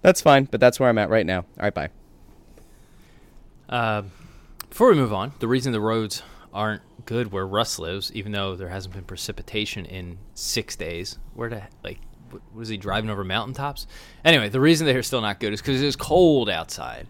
that's 0.00 0.20
fine. 0.20 0.44
But 0.44 0.60
that's 0.60 0.78
where 0.78 0.88
I'm 0.88 0.98
at 0.98 1.10
right 1.10 1.26
now. 1.26 1.38
All 1.38 1.64
right, 1.64 1.74
bye. 1.74 1.88
Uh, 3.68 4.02
before 4.68 4.90
we 4.90 4.94
move 4.94 5.12
on, 5.12 5.32
the 5.40 5.48
reason 5.48 5.72
the 5.72 5.80
roads 5.80 6.22
aren't 6.52 6.82
good 7.04 7.32
where 7.32 7.46
Russ 7.46 7.78
lives, 7.78 8.12
even 8.12 8.32
though 8.32 8.56
there 8.56 8.68
hasn't 8.68 8.94
been 8.94 9.04
precipitation 9.04 9.86
in 9.86 10.18
six 10.34 10.76
days, 10.76 11.18
where 11.34 11.48
the 11.48 11.62
like, 11.82 12.00
what, 12.30 12.42
was 12.54 12.68
he 12.68 12.76
driving 12.76 13.10
over 13.10 13.24
mountaintops? 13.24 13.86
Anyway, 14.24 14.48
the 14.48 14.60
reason 14.60 14.86
they're 14.86 15.02
still 15.02 15.20
not 15.20 15.40
good 15.40 15.52
is 15.52 15.60
because 15.60 15.82
it's 15.82 15.96
cold 15.96 16.50
outside. 16.50 17.06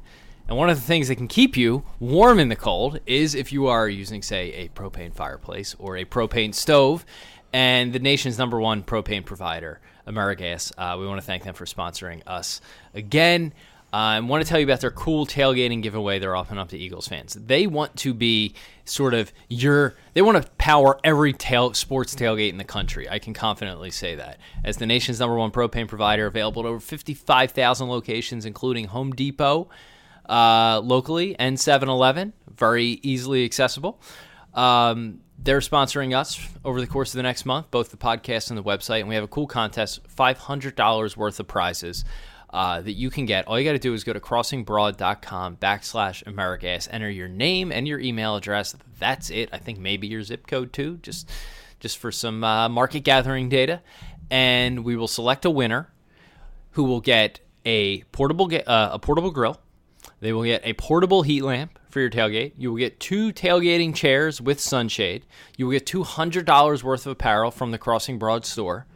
And 0.48 0.56
one 0.56 0.70
of 0.70 0.76
the 0.76 0.86
things 0.86 1.08
that 1.08 1.16
can 1.16 1.28
keep 1.28 1.56
you 1.56 1.84
warm 2.00 2.38
in 2.38 2.48
the 2.48 2.56
cold 2.56 3.00
is 3.04 3.34
if 3.34 3.52
you 3.52 3.66
are 3.66 3.88
using, 3.88 4.22
say, 4.22 4.52
a 4.54 4.68
propane 4.70 5.12
fireplace 5.12 5.76
or 5.78 5.96
a 5.96 6.06
propane 6.06 6.54
stove. 6.54 7.04
And 7.52 7.92
the 7.92 7.98
nation's 7.98 8.38
number 8.38 8.58
one 8.58 8.82
propane 8.82 9.24
provider, 9.24 9.80
AmeriGas, 10.06 10.72
uh, 10.78 10.96
we 10.98 11.06
want 11.06 11.20
to 11.20 11.26
thank 11.26 11.44
them 11.44 11.54
for 11.54 11.66
sponsoring 11.66 12.22
us 12.26 12.60
again. 12.94 13.52
I 13.92 14.20
want 14.20 14.44
to 14.44 14.48
tell 14.48 14.58
you 14.58 14.66
about 14.66 14.80
their 14.80 14.90
cool 14.90 15.26
tailgating 15.26 15.82
giveaway 15.82 16.18
they're 16.18 16.36
offering 16.36 16.58
up 16.58 16.68
to 16.70 16.78
Eagles 16.78 17.08
fans. 17.08 17.34
They 17.34 17.66
want 17.66 17.96
to 17.96 18.12
be 18.12 18.54
sort 18.84 19.14
of 19.14 19.32
your, 19.48 19.94
they 20.12 20.20
want 20.20 20.42
to 20.42 20.50
power 20.52 21.00
every 21.04 21.32
tail, 21.32 21.72
sports 21.72 22.14
tailgate 22.14 22.50
in 22.50 22.58
the 22.58 22.64
country. 22.64 23.08
I 23.08 23.18
can 23.18 23.32
confidently 23.32 23.90
say 23.90 24.14
that. 24.16 24.38
As 24.62 24.76
the 24.76 24.84
nation's 24.84 25.20
number 25.20 25.36
one 25.36 25.50
propane 25.50 25.88
provider, 25.88 26.26
available 26.26 26.66
at 26.66 26.68
over 26.68 26.80
55,000 26.80 27.88
locations, 27.88 28.44
including 28.44 28.88
Home 28.88 29.12
Depot 29.12 29.70
uh, 30.28 30.80
locally 30.84 31.34
and 31.38 31.58
7 31.58 31.88
Eleven, 31.88 32.34
very 32.54 33.00
easily 33.02 33.46
accessible. 33.46 34.00
Um, 34.52 35.20
they're 35.38 35.60
sponsoring 35.60 36.14
us 36.16 36.38
over 36.64 36.80
the 36.80 36.86
course 36.86 37.14
of 37.14 37.16
the 37.16 37.22
next 37.22 37.46
month, 37.46 37.70
both 37.70 37.90
the 37.90 37.96
podcast 37.96 38.50
and 38.50 38.58
the 38.58 38.62
website. 38.62 39.00
And 39.00 39.08
we 39.08 39.14
have 39.14 39.24
a 39.24 39.28
cool 39.28 39.46
contest 39.46 40.00
$500 40.14 41.16
worth 41.16 41.40
of 41.40 41.46
prizes 41.46 42.04
uh, 42.50 42.80
that 42.80 42.92
you 42.92 43.10
can 43.10 43.26
get. 43.26 43.46
All 43.46 43.58
you 43.58 43.64
got 43.64 43.72
to 43.72 43.78
do 43.78 43.92
is 43.94 44.04
go 44.04 44.12
to 44.12 44.20
crossingbroad.com 44.20 45.56
backslash 45.56 46.24
Amerigas, 46.24 46.88
enter 46.90 47.10
your 47.10 47.28
name 47.28 47.72
and 47.72 47.86
your 47.86 48.00
email 48.00 48.36
address. 48.36 48.74
That's 48.98 49.30
it. 49.30 49.50
I 49.52 49.58
think 49.58 49.78
maybe 49.78 50.06
your 50.06 50.22
zip 50.22 50.46
code 50.46 50.72
too, 50.72 50.98
just 51.02 51.30
just 51.80 51.98
for 51.98 52.10
some 52.10 52.42
uh, 52.42 52.68
market 52.68 53.00
gathering 53.00 53.48
data. 53.48 53.82
And 54.30 54.84
we 54.84 54.96
will 54.96 55.08
select 55.08 55.44
a 55.44 55.50
winner 55.50 55.90
who 56.72 56.84
will 56.84 57.00
get 57.00 57.40
a 57.64 58.02
portable 58.12 58.50
uh, 58.66 58.90
a 58.92 58.98
portable 58.98 59.30
grill. 59.30 59.60
They 60.20 60.32
will 60.32 60.44
get 60.44 60.62
a 60.64 60.72
portable 60.72 61.22
heat 61.22 61.42
lamp 61.42 61.78
for 61.90 62.00
your 62.00 62.10
tailgate. 62.10 62.52
You 62.56 62.70
will 62.70 62.78
get 62.78 62.98
two 62.98 63.32
tailgating 63.32 63.94
chairs 63.94 64.40
with 64.40 64.58
sunshade. 64.60 65.24
You 65.56 65.66
will 65.66 65.72
get 65.72 65.86
two 65.86 66.02
hundred 66.02 66.44
dollars 66.44 66.82
worth 66.82 67.06
of 67.06 67.12
apparel 67.12 67.50
from 67.50 67.70
the 67.70 67.78
Crossing 67.78 68.18
Broad 68.18 68.44
store, 68.44 68.86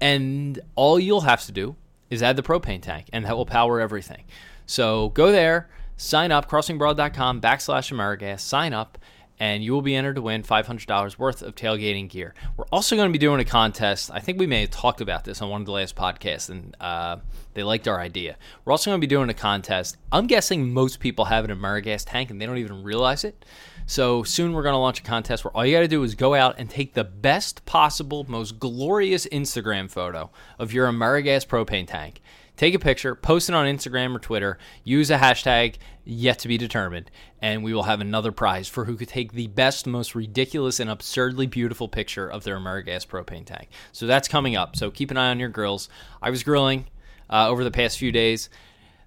and 0.00 0.58
all 0.74 0.98
you'll 0.98 1.22
have 1.22 1.44
to 1.46 1.52
do 1.52 1.76
is 2.10 2.22
add 2.22 2.36
the 2.36 2.42
propane 2.42 2.82
tank, 2.82 3.08
and 3.12 3.24
that 3.24 3.36
will 3.36 3.46
power 3.46 3.80
everything. 3.80 4.24
So 4.66 5.10
go 5.10 5.32
there, 5.32 5.68
sign 5.96 6.32
up, 6.32 6.48
crossingbroad.com 6.48 7.40
backslash 7.40 7.92
Amerigas, 7.92 8.40
sign 8.40 8.72
up, 8.72 8.98
and 9.38 9.62
you 9.62 9.72
will 9.72 9.82
be 9.82 9.94
entered 9.94 10.16
to 10.16 10.22
win 10.22 10.42
$500 10.42 11.18
worth 11.18 11.42
of 11.42 11.54
tailgating 11.54 12.08
gear. 12.08 12.34
We're 12.56 12.64
also 12.72 12.96
going 12.96 13.08
to 13.08 13.12
be 13.12 13.18
doing 13.18 13.40
a 13.40 13.44
contest. 13.44 14.10
I 14.12 14.20
think 14.20 14.38
we 14.38 14.46
may 14.46 14.62
have 14.62 14.70
talked 14.70 15.00
about 15.00 15.24
this 15.24 15.42
on 15.42 15.50
one 15.50 15.60
of 15.60 15.66
the 15.66 15.72
last 15.72 15.94
podcasts, 15.94 16.48
and 16.48 16.74
uh, 16.80 17.18
they 17.54 17.62
liked 17.62 17.86
our 17.86 18.00
idea. 18.00 18.36
We're 18.64 18.72
also 18.72 18.90
going 18.90 19.00
to 19.00 19.06
be 19.06 19.08
doing 19.08 19.28
a 19.28 19.34
contest. 19.34 19.98
I'm 20.10 20.26
guessing 20.26 20.72
most 20.72 21.00
people 21.00 21.26
have 21.26 21.44
an 21.44 21.50
Amerigas 21.50 22.04
tank, 22.06 22.30
and 22.30 22.40
they 22.40 22.46
don't 22.46 22.58
even 22.58 22.82
realize 22.82 23.24
it. 23.24 23.44
So 23.88 24.24
soon 24.24 24.52
we're 24.52 24.64
going 24.64 24.72
to 24.72 24.78
launch 24.78 24.98
a 24.98 25.04
contest 25.04 25.44
where 25.44 25.56
all 25.56 25.64
you 25.64 25.72
got 25.72 25.80
to 25.80 25.88
do 25.88 26.02
is 26.02 26.16
go 26.16 26.34
out 26.34 26.56
and 26.58 26.68
take 26.68 26.94
the 26.94 27.04
best 27.04 27.64
possible, 27.66 28.26
most 28.28 28.58
glorious 28.58 29.26
Instagram 29.26 29.88
photo 29.88 30.30
of 30.58 30.72
your 30.72 30.88
Amerigas 30.88 31.46
propane 31.46 31.86
tank. 31.86 32.20
Take 32.56 32.74
a 32.74 32.80
picture, 32.80 33.14
post 33.14 33.48
it 33.48 33.54
on 33.54 33.66
Instagram 33.66 34.16
or 34.16 34.18
Twitter, 34.18 34.58
use 34.82 35.10
a 35.10 35.18
hashtag 35.18 35.76
yet 36.04 36.40
to 36.40 36.48
be 36.48 36.58
determined, 36.58 37.10
and 37.40 37.62
we 37.62 37.72
will 37.72 37.84
have 37.84 38.00
another 38.00 38.32
prize 38.32 38.66
for 38.66 38.86
who 38.86 38.96
could 38.96 39.08
take 39.08 39.32
the 39.32 39.46
best, 39.48 39.86
most 39.86 40.14
ridiculous, 40.14 40.80
and 40.80 40.90
absurdly 40.90 41.46
beautiful 41.46 41.86
picture 41.86 42.28
of 42.28 42.42
their 42.42 42.58
Amerigas 42.58 43.06
propane 43.06 43.44
tank. 43.44 43.68
So 43.92 44.06
that's 44.06 44.26
coming 44.26 44.56
up. 44.56 44.74
So 44.74 44.90
keep 44.90 45.12
an 45.12 45.16
eye 45.16 45.30
on 45.30 45.38
your 45.38 45.50
grills. 45.50 45.88
I 46.20 46.30
was 46.30 46.42
grilling 46.42 46.86
uh, 47.30 47.48
over 47.48 47.62
the 47.62 47.70
past 47.70 47.98
few 47.98 48.10
days. 48.10 48.48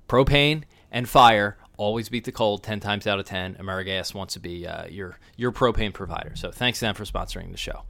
Propane 0.07 0.63
and 0.91 1.09
fire 1.09 1.57
always 1.79 2.09
beat 2.09 2.25
the 2.25 2.31
cold 2.31 2.61
10 2.61 2.79
times 2.79 3.07
out 3.07 3.19
of 3.19 3.25
10 3.25 3.55
amerigas 3.55 4.13
wants 4.13 4.33
to 4.35 4.39
be 4.39 4.67
uh, 4.67 4.85
your 4.87 5.17
your 5.35 5.51
propane 5.51 5.93
provider. 5.93 6.35
So 6.35 6.51
thanks 6.51 6.79
to 6.79 6.85
them 6.85 6.95
for 6.95 7.05
sponsoring 7.05 7.51
the 7.51 7.57
show. 7.57 7.83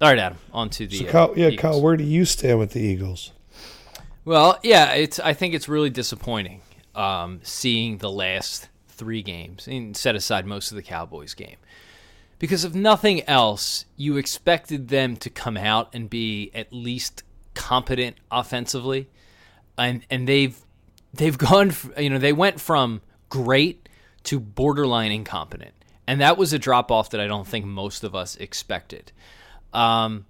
All 0.00 0.08
right 0.08 0.18
adam 0.18 0.38
on 0.52 0.70
to 0.70 0.86
the 0.86 0.96
So, 0.96 1.06
uh, 1.06 1.32
yeah, 1.36 1.46
Eagles. 1.48 1.60
Kyle, 1.60 1.82
where 1.82 1.96
do 1.96 2.04
you 2.04 2.24
stand 2.24 2.58
with 2.58 2.72
the 2.72 2.80
Eagles? 2.80 3.32
well 4.22 4.58
yeah 4.62 4.92
it's 4.92 5.18
i 5.18 5.32
think 5.32 5.54
it's 5.54 5.66
really 5.66 5.88
disappointing 5.88 6.60
um, 6.94 7.40
seeing 7.42 7.98
the 7.98 8.10
last 8.10 8.68
three 8.88 9.22
games 9.22 9.66
and 9.66 9.96
set 9.96 10.14
aside 10.14 10.44
most 10.44 10.70
of 10.70 10.76
the 10.76 10.82
cowboys 10.82 11.34
game. 11.34 11.56
Because 12.38 12.64
if 12.64 12.74
nothing 12.74 13.22
else 13.28 13.86
you 13.96 14.16
expected 14.16 14.88
them 14.88 15.16
to 15.16 15.30
come 15.30 15.56
out 15.56 15.88
and 15.94 16.08
be 16.08 16.50
at 16.54 16.72
least 16.72 17.22
competent 17.54 18.16
offensively. 18.30 19.08
And 19.76 20.04
and 20.10 20.28
they've 20.28 20.58
they've 21.14 21.36
gone 21.48 21.72
you 21.98 22.10
know 22.10 22.18
they 22.18 22.32
went 22.32 22.60
from 22.60 23.00
great 23.30 23.88
to 24.24 24.38
borderline 24.38 25.12
incompetent. 25.12 25.72
And 26.06 26.20
that 26.20 26.36
was 26.36 26.52
a 26.52 26.58
drop 26.58 26.90
off 26.90 27.10
that 27.10 27.20
I 27.20 27.26
don't 27.26 27.46
think 27.46 27.64
most 27.64 28.04
of 28.04 28.14
us 28.14 28.36
expected. 28.36 29.12
Um, 29.72 30.26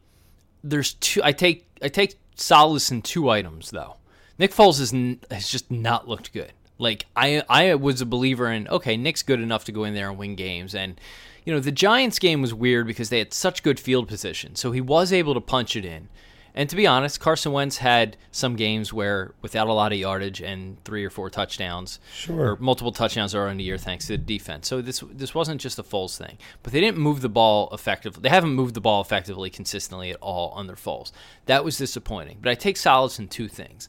there's 0.63 0.95
two 0.95 1.23
I 1.25 1.33
take 1.33 1.67
I 1.83 1.89
take 1.89 2.17
solace 2.37 2.91
in 2.91 3.03
two 3.03 3.31
items 3.31 3.71
though. 3.71 3.97
Nick 4.39 4.53
Foles 4.53 4.81
is 4.81 4.93
has 5.31 5.49
just 5.49 5.71
not 5.71 6.07
looked 6.07 6.33
good. 6.33 6.53
Like 6.79 7.07
I 7.17 7.43
I 7.49 7.75
was 7.75 8.01
a 8.01 8.07
believer 8.07 8.51
in 8.53 8.69
okay 8.69 8.97
Nick's 8.97 9.23
good 9.23 9.41
enough 9.41 9.65
to 9.65 9.73
go 9.73 9.85
in 9.85 9.95
there 9.95 10.11
and 10.11 10.19
win 10.19 10.37
games. 10.37 10.75
And 10.75 11.01
you 11.45 11.53
know 11.55 11.61
the 11.61 11.73
Giants 11.73 12.19
game 12.19 12.43
was 12.43 12.53
weird 12.53 12.87
because 12.87 13.09
they 13.09 13.19
had 13.19 13.33
such 13.33 13.63
good 13.63 13.81
field 13.81 14.07
position. 14.07 14.57
So 14.57 14.73
he 14.73 14.81
was 14.81 15.13
able 15.13 15.35
to 15.35 15.41
punch 15.41 15.77
it 15.77 15.85
in 15.85 16.09
and 16.55 16.69
to 16.71 16.77
be 16.77 16.87
honest, 16.87 17.21
Carson 17.21 17.53
Wentz 17.53 17.79
had 17.79 18.17
some 18.33 18.57
games 18.57 18.93
where, 18.93 19.35
without 19.43 19.69
a 19.69 19.73
lot 19.73 19.93
of 19.93 19.99
yardage 19.99 20.41
and 20.41 20.83
three 20.85 21.05
or 21.05 21.11
four 21.11 21.31
touchdowns, 21.31 22.01
Sure. 22.15 22.53
or 22.53 22.57
multiple 22.57 22.93
touchdowns 22.93 23.35
are 23.35 23.49
on 23.49 23.57
the 23.57 23.65
year 23.65 23.79
thanks 23.79 24.07
to 24.07 24.13
the 24.13 24.19
defense. 24.19 24.69
So 24.69 24.81
this 24.83 25.03
this 25.13 25.35
wasn't 25.35 25.61
just 25.61 25.79
a 25.79 25.83
Foles 25.83 26.17
thing, 26.17 26.39
but 26.63 26.73
they 26.73 26.81
didn't 26.81 26.99
move 26.99 27.21
the 27.21 27.29
ball 27.29 27.69
effectively. 27.73 28.23
They 28.23 28.29
haven't 28.29 28.53
moved 28.55 28.75
the 28.75 28.81
ball 28.81 29.01
effectively 29.01 29.51
consistently 29.51 30.11
at 30.11 30.17
all 30.21 30.53
under 30.57 30.75
Foles. 30.75 31.13
That 31.47 31.65
was 31.65 31.77
disappointing. 31.77 32.39
But 32.41 32.51
I 32.51 32.55
take 32.55 32.77
solace 32.77 33.19
in 33.19 33.29
two 33.29 33.49
things. 33.49 33.89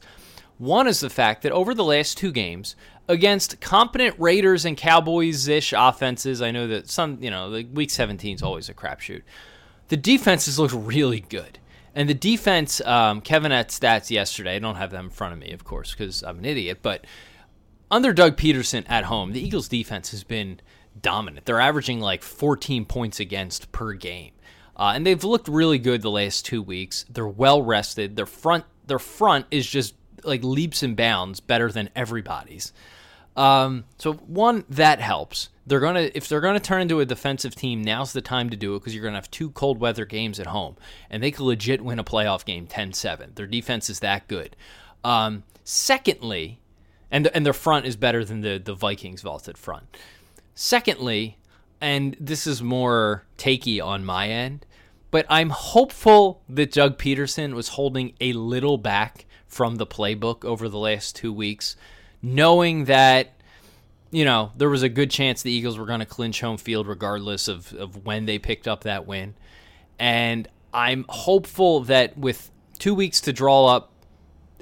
One 0.58 0.86
is 0.86 1.00
the 1.00 1.10
fact 1.10 1.42
that 1.42 1.50
over 1.52 1.74
the 1.74 1.82
last 1.84 2.16
two 2.18 2.30
games 2.30 2.76
against 3.08 3.60
competent 3.60 4.14
Raiders 4.18 4.64
and 4.64 4.76
Cowboys 4.76 5.48
ish 5.48 5.74
offenses, 5.76 6.40
I 6.40 6.52
know 6.52 6.68
that 6.68 6.88
some, 6.88 7.18
you 7.20 7.30
know, 7.30 7.48
like 7.48 7.66
week 7.72 7.90
17 7.90 8.36
is 8.36 8.42
always 8.42 8.68
a 8.68 8.74
crapshoot. 8.74 9.22
The 9.88 9.96
defenses 9.96 10.58
look 10.60 10.70
really 10.72 11.20
good. 11.20 11.58
And 11.94 12.08
the 12.08 12.14
defense, 12.14 12.80
um, 12.82 13.20
Kevin 13.20 13.52
at 13.52 13.68
stats 13.68 14.10
yesterday. 14.10 14.56
I 14.56 14.58
don't 14.58 14.76
have 14.76 14.90
them 14.90 15.06
in 15.06 15.10
front 15.10 15.34
of 15.34 15.38
me, 15.38 15.52
of 15.52 15.64
course, 15.64 15.92
because 15.92 16.22
I'm 16.22 16.38
an 16.38 16.44
idiot. 16.44 16.78
But 16.82 17.06
under 17.90 18.12
Doug 18.12 18.36
Pederson 18.36 18.84
at 18.88 19.04
home, 19.04 19.32
the 19.32 19.44
Eagles' 19.44 19.68
defense 19.68 20.10
has 20.12 20.24
been 20.24 20.60
dominant. 21.00 21.44
They're 21.44 21.60
averaging 21.60 22.00
like 22.00 22.22
14 22.22 22.86
points 22.86 23.20
against 23.20 23.72
per 23.72 23.92
game, 23.92 24.32
uh, 24.76 24.92
and 24.94 25.06
they've 25.06 25.22
looked 25.22 25.48
really 25.48 25.78
good 25.78 26.00
the 26.00 26.10
last 26.10 26.46
two 26.46 26.62
weeks. 26.62 27.04
They're 27.10 27.28
well 27.28 27.62
rested. 27.62 28.16
Their 28.16 28.26
front, 28.26 28.64
their 28.86 28.98
front 28.98 29.46
is 29.50 29.66
just 29.66 29.94
like 30.24 30.42
leaps 30.42 30.82
and 30.82 30.96
bounds 30.96 31.40
better 31.40 31.70
than 31.70 31.90
everybody's. 31.94 32.72
Um, 33.36 33.84
so 33.98 34.14
one 34.14 34.64
that 34.70 35.00
helps. 35.00 35.48
They're 35.66 35.80
gonna 35.80 36.10
if 36.14 36.28
they're 36.28 36.40
gonna 36.40 36.60
turn 36.60 36.82
into 36.82 37.00
a 37.00 37.06
defensive 37.06 37.54
team, 37.54 37.82
now's 37.82 38.12
the 38.12 38.20
time 38.20 38.50
to 38.50 38.56
do 38.56 38.74
it 38.74 38.80
because 38.80 38.94
you're 38.94 39.04
gonna 39.04 39.16
have 39.16 39.30
two 39.30 39.50
cold 39.50 39.78
weather 39.78 40.04
games 40.04 40.40
at 40.40 40.48
home, 40.48 40.76
and 41.08 41.22
they 41.22 41.30
could 41.30 41.44
legit 41.44 41.82
win 41.82 41.98
a 41.98 42.04
playoff 42.04 42.44
game 42.44 42.66
10-7. 42.66 43.36
Their 43.36 43.46
defense 43.46 43.88
is 43.88 44.00
that 44.00 44.26
good. 44.26 44.56
Um, 45.04 45.44
secondly, 45.64 46.60
and 47.10 47.28
and 47.28 47.46
their 47.46 47.52
front 47.52 47.86
is 47.86 47.96
better 47.96 48.24
than 48.24 48.40
the 48.40 48.58
the 48.58 48.74
Vikings 48.74 49.22
vaulted 49.22 49.56
front. 49.56 49.96
Secondly, 50.54 51.38
and 51.80 52.16
this 52.18 52.46
is 52.46 52.62
more 52.62 53.24
takey 53.38 53.84
on 53.84 54.04
my 54.04 54.28
end, 54.28 54.66
but 55.10 55.26
I'm 55.28 55.50
hopeful 55.50 56.42
that 56.48 56.72
Doug 56.72 56.98
Pederson 56.98 57.54
was 57.54 57.68
holding 57.68 58.14
a 58.20 58.32
little 58.32 58.78
back 58.78 59.26
from 59.46 59.76
the 59.76 59.86
playbook 59.86 60.44
over 60.44 60.68
the 60.68 60.78
last 60.78 61.14
two 61.14 61.32
weeks, 61.32 61.76
knowing 62.22 62.86
that 62.86 63.34
you 64.12 64.24
know 64.24 64.52
there 64.56 64.68
was 64.68 64.84
a 64.84 64.88
good 64.88 65.10
chance 65.10 65.42
the 65.42 65.50
Eagles 65.50 65.78
were 65.78 65.86
going 65.86 66.00
to 66.00 66.06
clinch 66.06 66.40
home 66.40 66.58
field 66.58 66.86
regardless 66.86 67.48
of 67.48 67.72
of 67.74 68.04
when 68.04 68.26
they 68.26 68.38
picked 68.38 68.68
up 68.68 68.84
that 68.84 69.06
win, 69.06 69.34
and 69.98 70.46
I'm 70.72 71.04
hopeful 71.08 71.80
that 71.84 72.16
with 72.16 72.50
two 72.78 72.94
weeks 72.94 73.20
to 73.22 73.32
draw 73.32 73.66
up 73.66 73.90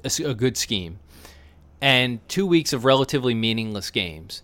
a, 0.05 0.11
a 0.25 0.35
good 0.35 0.57
scheme 0.57 1.01
and 1.81 2.27
two 2.29 2.47
weeks 2.47 2.73
of 2.73 2.85
relatively 2.85 3.35
meaningless 3.35 3.91
games, 3.91 4.43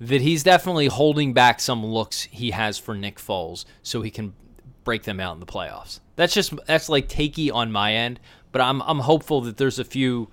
that 0.00 0.20
he's 0.20 0.42
definitely 0.42 0.86
holding 0.86 1.32
back 1.32 1.60
some 1.60 1.84
looks 1.84 2.22
he 2.24 2.50
has 2.50 2.78
for 2.78 2.94
Nick 2.94 3.16
Foles 3.16 3.64
so 3.82 4.02
he 4.02 4.10
can 4.10 4.34
break 4.84 5.04
them 5.04 5.18
out 5.18 5.34
in 5.34 5.40
the 5.40 5.46
playoffs. 5.46 6.00
That's 6.16 6.34
just 6.34 6.54
that's 6.66 6.88
like 6.88 7.08
takey 7.08 7.52
on 7.52 7.72
my 7.72 7.94
end, 7.94 8.20
but 8.52 8.62
I'm 8.62 8.80
I'm 8.82 9.00
hopeful 9.00 9.40
that 9.42 9.56
there's 9.56 9.78
a 9.78 9.84
few 9.84 10.28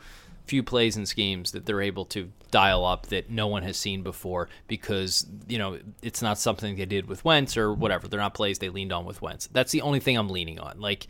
few 0.46 0.62
plays 0.62 0.96
and 0.98 1.08
schemes 1.08 1.52
that 1.52 1.66
they're 1.66 1.82
able 1.82 2.06
to 2.06 2.32
dial 2.54 2.86
up 2.86 3.08
that 3.08 3.32
no 3.32 3.48
one 3.48 3.64
has 3.64 3.76
seen 3.76 4.04
before 4.04 4.48
because 4.68 5.26
you 5.48 5.58
know 5.58 5.80
it's 6.04 6.22
not 6.22 6.38
something 6.38 6.76
they 6.76 6.86
did 6.86 7.08
with 7.08 7.26
Wentz 7.26 7.58
or 7.58 7.74
whatever. 7.74 8.08
They're 8.08 8.20
not 8.20 8.36
plays 8.36 8.60
they 8.60 8.70
leaned 8.70 8.94
on 8.94 9.06
with 9.06 9.24
Wentz. 9.24 9.48
That's 9.48 9.72
the 9.72 9.82
only 9.82 10.00
thing 10.00 10.16
I'm 10.18 10.30
leaning 10.30 10.60
on. 10.60 10.80
Like 10.80 11.08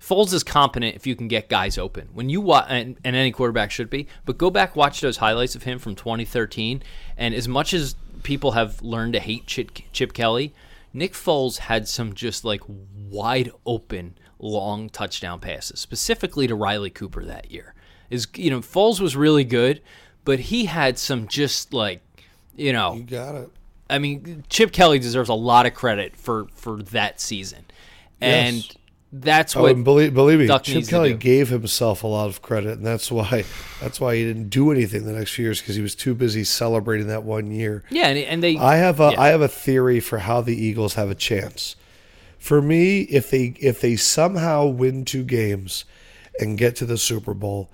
Foles 0.00 0.32
is 0.32 0.42
competent 0.42 0.96
if 0.96 1.06
you 1.06 1.14
can 1.14 1.28
get 1.28 1.48
guys 1.48 1.78
open. 1.78 2.08
When 2.12 2.28
you 2.28 2.40
watch, 2.40 2.66
and, 2.68 2.98
and, 3.04 3.14
any 3.14 3.30
quarterback 3.30 3.70
should 3.70 3.88
be, 3.88 4.08
but 4.24 4.36
go 4.36 4.50
back 4.50 4.74
watch 4.74 5.00
those 5.00 5.18
highlights 5.18 5.54
of 5.54 5.62
him 5.62 5.78
from 5.78 5.94
2013, 5.94 6.82
and 7.16 7.32
as 7.32 7.46
much 7.46 7.72
as 7.72 7.94
people 8.24 8.52
have 8.52 8.82
learned 8.82 9.12
to 9.12 9.20
hate 9.20 9.46
Chip, 9.46 9.70
Chip 9.92 10.12
Kelly, 10.12 10.52
Nick 10.92 11.12
Foles 11.12 11.58
had 11.58 11.86
some 11.86 12.12
just 12.12 12.44
like 12.44 12.62
wide 12.66 13.52
open 13.64 14.18
long 14.40 14.88
touchdown 14.88 15.38
passes, 15.38 15.78
specifically 15.78 16.48
to 16.48 16.56
Riley 16.56 16.90
Cooper 16.90 17.24
that 17.24 17.52
year. 17.52 17.74
Is 18.10 18.26
you 18.34 18.50
know 18.50 18.58
Foles 18.58 19.00
was 19.00 19.16
really 19.16 19.44
good, 19.44 19.80
but 20.24 20.38
he 20.40 20.64
had 20.66 20.98
some 20.98 21.26
just 21.28 21.72
like 21.72 22.00
you 22.56 22.72
know 22.72 22.94
You 22.94 23.02
got 23.02 23.34
it. 23.34 23.50
I 23.90 23.98
mean, 23.98 24.44
Chip 24.48 24.72
Kelly 24.72 24.98
deserves 24.98 25.28
a 25.28 25.34
lot 25.34 25.66
of 25.66 25.74
credit 25.74 26.16
for 26.16 26.46
for 26.54 26.82
that 26.84 27.20
season, 27.20 27.64
and 28.20 28.56
Yes. 28.56 28.72
that's 29.12 29.54
Oh, 29.54 29.62
what 29.62 29.72
and 29.76 29.84
believe, 29.84 30.14
believe 30.14 30.38
me, 30.38 30.46
Duck 30.46 30.62
Chip 30.62 30.86
Kelly 30.86 31.12
gave 31.12 31.50
himself 31.50 32.02
a 32.02 32.06
lot 32.06 32.28
of 32.28 32.40
credit, 32.40 32.78
and 32.78 32.86
that's 32.86 33.10
why 33.12 33.44
that's 33.80 34.00
why 34.00 34.16
he 34.16 34.24
didn't 34.24 34.48
do 34.48 34.70
anything 34.70 35.04
the 35.04 35.12
next 35.12 35.32
few 35.34 35.44
years 35.44 35.60
because 35.60 35.76
he 35.76 35.82
was 35.82 35.94
too 35.94 36.14
busy 36.14 36.42
celebrating 36.44 37.08
that 37.08 37.22
one 37.24 37.50
year. 37.50 37.82
yeah, 37.90 38.06
and, 38.08 38.18
and 38.18 38.42
they 38.42 38.56
I 38.56 38.76
have 38.76 38.98
a 39.00 39.04
I 39.04 39.10
Yeah. 39.10 39.26
have 39.32 39.42
a 39.42 39.48
theory 39.48 40.00
for 40.00 40.18
how 40.20 40.40
the 40.40 40.56
Eagles 40.56 40.94
have 40.94 41.10
a 41.10 41.14
chance. 41.14 41.76
For 42.38 42.62
me, 42.62 43.02
if 43.02 43.30
they 43.30 43.54
if 43.60 43.80
they 43.80 43.96
somehow 43.96 44.66
win 44.66 45.04
two 45.04 45.22
games 45.24 45.84
and 46.40 46.56
get 46.56 46.76
to 46.76 46.86
the 46.86 46.96
Super 46.96 47.34
Bowl, 47.34 47.68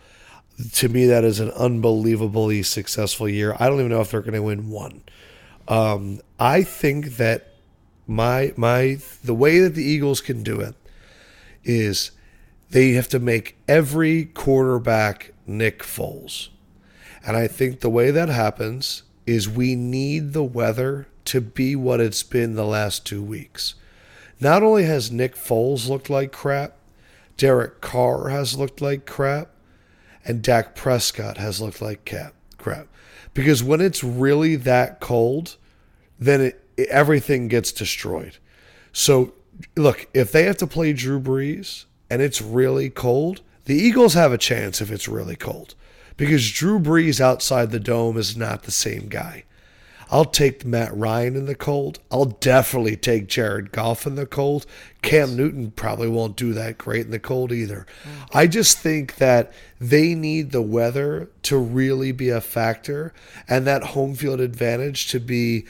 to 0.73 0.89
me 0.89 1.07
that 1.07 1.25
is 1.25 1.41
an 1.41 1.51
unbelievably 1.53 2.63
successful 2.65 3.29
year. 3.29 3.57
I 3.59 3.69
don't 3.69 3.79
even 3.79 3.91
know 3.91 4.01
if 4.01 4.11
they're 4.11 4.21
going 4.21 4.35
to 4.35 4.43
win 4.43 4.71
one. 4.71 5.03
Um, 5.69 6.21
I 6.39 6.63
think 6.63 7.17
that 7.17 7.55
my 8.07 8.55
my 8.57 8.99
the 9.23 9.35
way 9.35 9.61
that 9.61 9.75
the 9.75 9.85
Eagles 9.85 10.21
can 10.21 10.43
do 10.43 10.61
it 10.61 10.75
is 11.63 12.11
they 12.71 12.93
have 12.93 13.09
to 13.09 13.19
make 13.19 13.57
every 13.69 14.25
quarterback 14.25 15.33
Nick 15.47 15.83
Foles. 15.83 16.49
And 17.25 17.37
I 17.37 17.47
think 17.47 17.81
the 17.81 17.91
way 17.91 18.11
that 18.11 18.29
happens 18.29 19.03
is 19.27 19.49
we 19.49 19.75
need 19.75 20.33
the 20.33 20.45
weather 20.45 21.09
to 21.27 21.41
be 21.41 21.77
what 21.77 22.01
it's 22.01 22.23
been 22.23 22.55
the 22.55 22.65
last 22.65 23.05
two 23.05 23.23
weeks. 23.23 23.75
Not 24.41 24.63
only 24.63 24.85
has 24.85 25.11
Nick 25.11 25.35
Foles 25.35 25.89
looked 25.89 26.09
like 26.09 26.33
crap, 26.33 26.77
Derek 27.37 27.81
Carr 27.81 28.31
has 28.31 28.57
looked 28.57 28.81
like 28.81 29.05
crap, 29.05 29.51
and 30.29 30.43
Dak 30.43 30.75
Prescott 30.75 31.39
has 31.39 31.61
looked 31.61 31.81
like 31.81 32.05
cap, 32.05 32.35
crap. 32.59 32.87
Because 33.33 33.63
when 33.63 33.81
it's 33.81 34.05
really 34.05 34.57
that 34.57 35.01
cold, 35.01 35.57
then 36.19 36.41
it, 36.43 36.65
everything 36.89 37.49
gets 37.49 37.73
destroyed. 37.73 38.37
So, 38.93 39.33
look, 39.75 40.07
if 40.13 40.31
they 40.31 40.45
have 40.45 40.59
to 40.59 40.67
play 40.67 40.93
Drew 40.93 41.19
Brees 41.19 41.87
and 42.11 42.21
it's 42.21 42.43
really 42.43 42.91
cold, 42.91 43.41
the 43.65 43.75
Eagles 43.75 44.15
have 44.15 44.33
a 44.33 44.39
chance 44.39 44.81
if 44.81 44.91
it's 44.91 45.09
really 45.09 45.37
cold 45.37 45.75
because 46.17 46.51
Drew 46.51 46.79
Brees 46.79 47.21
outside 47.21 47.71
the 47.71 47.81
dome 47.81 48.19
is 48.19 48.37
not 48.37 48.65
the 48.65 48.71
same 48.71 49.09
guy. 49.09 49.45
I'll 50.11 50.25
take 50.25 50.65
Matt 50.65 50.97
Ryan 50.97 51.37
in 51.37 51.47
the 51.47 51.55
cold. 51.55 51.99
I'll 52.11 52.25
definitely 52.27 52.97
take 52.97 53.29
Jared 53.29 53.73
Goff 53.73 54.07
in 54.07 54.15
the 54.15 54.27
cold. 54.27 54.67
Cam 55.03 55.37
Newton 55.37 55.71
probably 55.73 56.09
won't 56.09 56.37
do 56.37 56.53
that 56.55 56.79
great 56.79 57.07
in 57.07 57.11
the 57.11 57.19
cold 57.19 57.53
either. 57.53 57.87
Mm. 58.05 58.29
I 58.35 58.47
just 58.47 58.79
think 58.79 59.17
that 59.17 59.53
they 59.81 60.15
need 60.15 60.51
the 60.51 60.63
weather 60.63 61.31
to 61.43 61.59
really 61.59 62.13
be 62.13 62.31
a 62.31 62.41
factor 62.41 63.13
and 63.49 63.67
that 63.67 63.83
home 63.83 64.15
field 64.15 64.41
advantage 64.41 65.09
to 65.09 65.21
be 65.21 65.67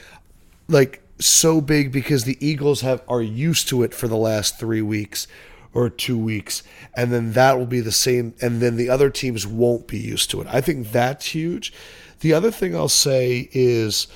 like 0.69 1.03
so 1.21 1.61
big 1.61 1.91
because 1.91 2.25
the 2.25 2.39
Eagles 2.41 2.83
have 2.83 3.03
are 3.09 3.23
used 3.23 3.69
to 3.69 3.83
it 3.83 3.93
for 3.93 4.09
the 4.09 4.17
last 4.17 4.59
three 4.59 4.83
weeks 4.83 5.27
or 5.75 5.91
two 5.91 6.19
weeks, 6.19 6.63
and 6.95 7.13
then 7.13 7.33
that 7.33 7.59
will 7.59 7.67
be 7.67 7.81
the 7.81 7.93
same, 7.93 8.35
and 8.41 8.61
then 8.61 8.77
the 8.77 8.89
other 8.89 9.11
teams 9.11 9.47
won't 9.47 9.87
be 9.87 9.99
used 9.99 10.31
to 10.31 10.41
it. 10.41 10.47
I 10.51 10.61
think 10.61 10.91
that's 10.91 11.27
huge. 11.27 11.73
The 12.21 12.33
other 12.33 12.51
thing 12.51 12.75
I'll 12.75 12.89
say 12.89 13.49
is, 13.53 14.09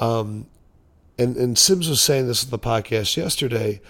um, 0.00 0.46
and 1.18 1.36
and 1.36 1.56
Sims 1.56 1.88
was 1.88 2.00
saying 2.00 2.26
this 2.26 2.42
in 2.42 2.50
the 2.50 2.58
podcast 2.58 3.16
yesterday. 3.16 3.80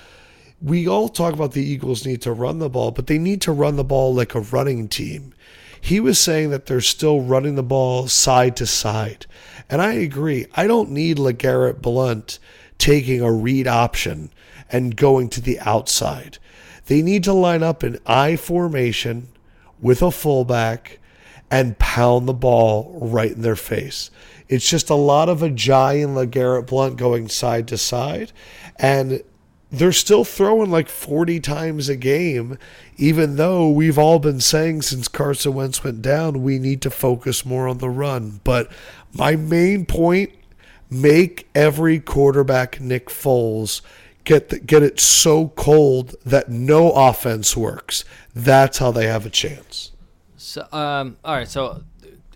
We 0.61 0.87
all 0.87 1.09
talk 1.09 1.33
about 1.33 1.53
the 1.53 1.65
Eagles 1.65 2.05
need 2.05 2.21
to 2.23 2.33
run 2.33 2.59
the 2.59 2.69
ball, 2.69 2.91
but 2.91 3.07
they 3.07 3.17
need 3.17 3.41
to 3.43 3.53
run 3.53 3.77
the 3.77 3.85
ball 3.85 4.13
like 4.13 4.35
a 4.35 4.41
running 4.41 4.89
team. 4.89 5.33
He 5.81 6.01
was 6.01 6.19
saying 6.19 6.51
that 6.51 6.67
they're 6.67 6.83
still 6.83 7.23
running 7.23 7.55
the 7.55 7.63
ball 7.63 8.09
side 8.09 8.57
to 8.57 8.67
side. 8.67 9.25
And 9.71 9.81
I 9.81 9.95
agree. 9.95 10.47
I 10.55 10.67
don't 10.67 10.91
need 10.91 11.17
LeGarrette 11.17 11.81
Blunt 11.81 12.39
taking 12.77 13.23
a 13.23 13.33
read 13.33 13.67
option 13.67 14.31
and 14.71 14.97
going 14.97 15.31
to 15.31 15.41
the 15.41 15.59
outside. 15.61 16.37
They 16.87 17.01
need 17.01 17.25
to 17.25 17.33
line 17.33 17.63
up 17.63 17.83
in 17.83 17.99
I 18.05 18.37
formation 18.37 19.29
with 19.81 20.03
a 20.03 20.11
fullback 20.11 20.99
and 21.51 21.79
pound 21.79 22.29
the 22.29 22.35
ball 22.35 22.99
right 23.01 23.33
in 23.33 23.43
their 23.43 23.57
face. 23.57 24.11
It's 24.51 24.68
just 24.68 24.90
a 24.90 24.96
lot 24.96 25.28
of 25.28 25.40
Ajayi 25.40 26.05
and 26.05 26.16
LeGarrette 26.16 26.66
Blunt 26.66 26.96
going 26.96 27.28
side 27.28 27.68
to 27.68 27.78
side. 27.78 28.32
And 28.76 29.22
they're 29.70 29.92
still 29.92 30.24
throwing 30.24 30.72
like 30.72 30.88
40 30.88 31.38
times 31.38 31.88
a 31.88 31.94
game, 31.94 32.59
even 32.96 33.36
though 33.36 33.68
we've 33.68 33.96
all 33.96 34.18
been 34.18 34.40
saying 34.40 34.82
since 34.82 35.07
Carson 35.07 35.55
Wentz 35.55 35.84
went 35.84 36.03
down, 36.03 36.42
we 36.42 36.59
need 36.59 36.82
to 36.82 36.90
focus 36.90 37.46
more 37.46 37.68
on 37.68 37.78
the 37.78 37.88
run. 37.88 38.40
But 38.42 38.68
my 39.12 39.36
main 39.36 39.86
point 39.86 40.32
make 40.90 41.48
every 41.55 42.01
quarterback 42.01 42.80
Nick 42.80 43.07
Foles 43.07 43.82
get 44.24 44.48
the, 44.48 44.59
get 44.59 44.82
it 44.82 44.98
so 44.98 45.48
cold 45.51 46.16
that 46.26 46.48
no 46.48 46.90
offense 46.90 47.57
works. 47.57 48.05
That's 48.34 48.78
how 48.78 48.90
they 48.90 49.07
have 49.07 49.24
a 49.24 49.30
chance. 49.30 49.92
So, 50.36 50.66
um, 50.72 51.18
all 51.24 51.36
right. 51.36 51.46
So, 51.46 51.84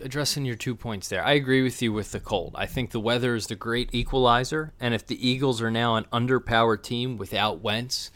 addressing 0.01 0.45
your 0.45 0.57
two 0.57 0.75
points 0.75 1.09
there, 1.09 1.25
I 1.25 1.33
agree 1.33 1.63
with 1.63 1.81
you 1.83 1.93
with 1.93 2.13
the 2.13 2.21
cold. 2.21 2.55
I 2.57 2.67
think 2.67 2.91
the 2.91 3.01
weather 3.01 3.35
is 3.35 3.47
the 3.47 3.55
great 3.57 3.95
equalizer, 3.95 4.73
and 4.81 4.95
if 4.95 5.07
the 5.07 5.29
Eagles 5.29 5.63
are 5.63 5.71
now 5.71 5.97
an 5.97 6.07
underpowered 6.13 6.83
team 6.83 7.17
without 7.17 7.61
Wentz, 7.61 8.11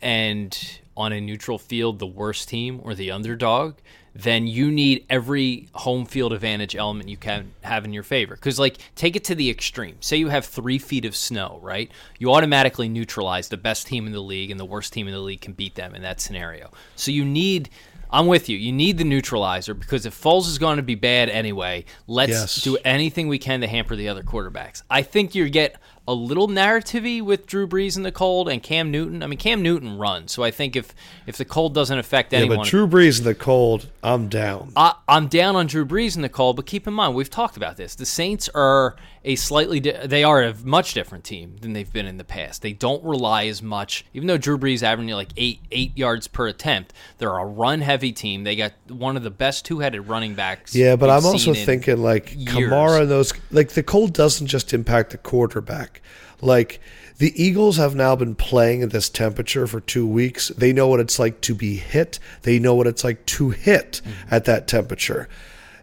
and 0.00 0.80
on 0.96 1.12
a 1.12 1.20
neutral 1.20 1.58
field 1.58 1.98
the 1.98 2.06
worst 2.06 2.48
team 2.48 2.80
or 2.82 2.94
the 2.94 3.10
underdog, 3.10 3.74
then 4.14 4.46
you 4.46 4.70
need 4.70 5.04
every 5.10 5.68
home 5.74 6.06
field 6.06 6.32
advantage 6.32 6.76
element 6.76 7.08
you 7.08 7.16
can 7.16 7.52
have 7.62 7.84
in 7.84 7.92
your 7.92 8.04
favor. 8.04 8.36
Because, 8.36 8.60
like, 8.60 8.78
take 8.94 9.16
it 9.16 9.24
to 9.24 9.34
the 9.34 9.50
extreme. 9.50 9.96
Say 10.00 10.18
you 10.18 10.28
have 10.28 10.46
three 10.46 10.78
feet 10.78 11.04
of 11.04 11.16
snow, 11.16 11.58
right? 11.60 11.90
You 12.18 12.32
automatically 12.32 12.88
neutralize 12.88 13.48
the 13.48 13.56
best 13.56 13.88
team 13.88 14.06
in 14.06 14.12
the 14.12 14.20
league, 14.20 14.52
and 14.52 14.60
the 14.60 14.64
worst 14.64 14.92
team 14.92 15.08
in 15.08 15.12
the 15.12 15.20
league 15.20 15.40
can 15.40 15.52
beat 15.52 15.74
them 15.74 15.96
in 15.96 16.02
that 16.02 16.20
scenario. 16.20 16.70
So 16.94 17.10
you 17.10 17.24
need 17.24 17.70
I'm 18.14 18.26
with 18.28 18.48
you. 18.48 18.56
You 18.56 18.70
need 18.72 18.96
the 18.98 19.04
neutralizer 19.04 19.74
because 19.74 20.06
if 20.06 20.14
Foles 20.20 20.46
is 20.46 20.56
going 20.58 20.76
to 20.76 20.82
be 20.84 20.94
bad 20.94 21.28
anyway, 21.28 21.84
let's 22.06 22.30
Yes. 22.30 22.62
do 22.62 22.76
anything 22.84 23.26
we 23.26 23.38
can 23.38 23.60
to 23.62 23.66
hamper 23.66 23.96
the 23.96 24.08
other 24.08 24.22
quarterbacks. 24.22 24.82
I 24.88 25.02
think 25.02 25.34
you 25.34 25.48
get 25.50 25.76
a 26.06 26.12
little 26.14 26.48
narrativey 26.48 27.22
with 27.22 27.46
Drew 27.46 27.66
Brees 27.66 27.96
in 27.96 28.02
the 28.02 28.12
cold 28.12 28.48
and 28.48 28.62
Cam 28.62 28.90
Newton. 28.90 29.22
I 29.22 29.26
mean, 29.26 29.38
Cam 29.38 29.62
Newton 29.62 29.96
runs, 29.96 30.32
so 30.32 30.42
I 30.42 30.50
think 30.50 30.76
if 30.76 30.94
if 31.26 31.36
the 31.38 31.44
cold 31.44 31.74
doesn't 31.74 31.98
affect 31.98 32.32
Yeah, 32.32 32.40
anyone, 32.40 32.58
but 32.58 32.66
Drew 32.66 32.86
Brees 32.86 33.18
in 33.18 33.24
the 33.24 33.34
cold, 33.34 33.88
I'm 34.02 34.28
down. 34.28 34.72
I, 34.76 34.94
I'm 35.08 35.28
down 35.28 35.56
on 35.56 35.66
Drew 35.66 35.86
Brees 35.86 36.16
in 36.16 36.22
the 36.22 36.28
cold, 36.28 36.56
but 36.56 36.66
keep 36.66 36.86
in 36.86 36.92
mind 36.92 37.14
we've 37.14 37.30
talked 37.30 37.56
about 37.56 37.76
this. 37.76 37.94
The 37.94 38.04
Saints 38.04 38.50
are 38.54 38.96
a 39.24 39.36
slightly 39.36 39.80
di- 39.80 40.06
they 40.06 40.22
are 40.22 40.42
a 40.42 40.54
much 40.62 40.92
different 40.92 41.24
team 41.24 41.56
than 41.60 41.72
they've 41.72 41.90
been 41.90 42.06
in 42.06 42.18
the 42.18 42.24
past. 42.24 42.60
They 42.60 42.74
don't 42.74 43.02
rely 43.02 43.46
as 43.46 43.62
much, 43.62 44.04
even 44.12 44.26
though 44.26 44.36
Drew 44.36 44.58
Brees 44.58 44.82
averaging 44.82 45.14
like 45.14 45.30
eight 45.38 45.60
eight 45.70 45.96
yards 45.96 46.28
per 46.28 46.46
attempt. 46.46 46.92
They're 47.16 47.30
a 47.30 47.46
run 47.46 47.80
heavy 47.80 48.12
team. 48.12 48.44
They 48.44 48.56
got 48.56 48.74
one 48.88 49.16
of 49.16 49.22
the 49.22 49.30
best 49.30 49.64
two 49.64 49.78
headed 49.78 50.06
running 50.06 50.34
backs. 50.34 50.74
Yeah, 50.76 50.96
but 50.96 51.08
I'm 51.08 51.24
also 51.24 51.54
thinking 51.54 52.02
like 52.02 52.34
years. 52.36 52.70
Kamara 52.70 53.00
and 53.02 53.10
those 53.10 53.32
like 53.50 53.70
the 53.70 53.82
cold 53.82 54.12
doesn't 54.12 54.48
just 54.48 54.74
impact 54.74 55.10
the 55.10 55.18
quarterback. 55.18 55.93
Like 56.40 56.80
the 57.18 57.32
Eagles 57.42 57.76
have 57.76 57.94
now 57.94 58.16
been 58.16 58.34
playing 58.34 58.82
at 58.82 58.90
this 58.90 59.08
temperature 59.08 59.66
for 59.66 59.80
two 59.80 60.06
weeks. 60.06 60.48
They 60.48 60.72
know 60.72 60.88
what 60.88 61.00
it's 61.00 61.18
like 61.18 61.40
to 61.42 61.54
be 61.54 61.76
hit. 61.76 62.18
They 62.42 62.58
know 62.58 62.74
what 62.74 62.86
it's 62.86 63.04
like 63.04 63.24
to 63.26 63.50
hit 63.50 64.00
Mm-hmm. 64.04 64.34
at 64.34 64.44
that 64.46 64.66
temperature. 64.68 65.28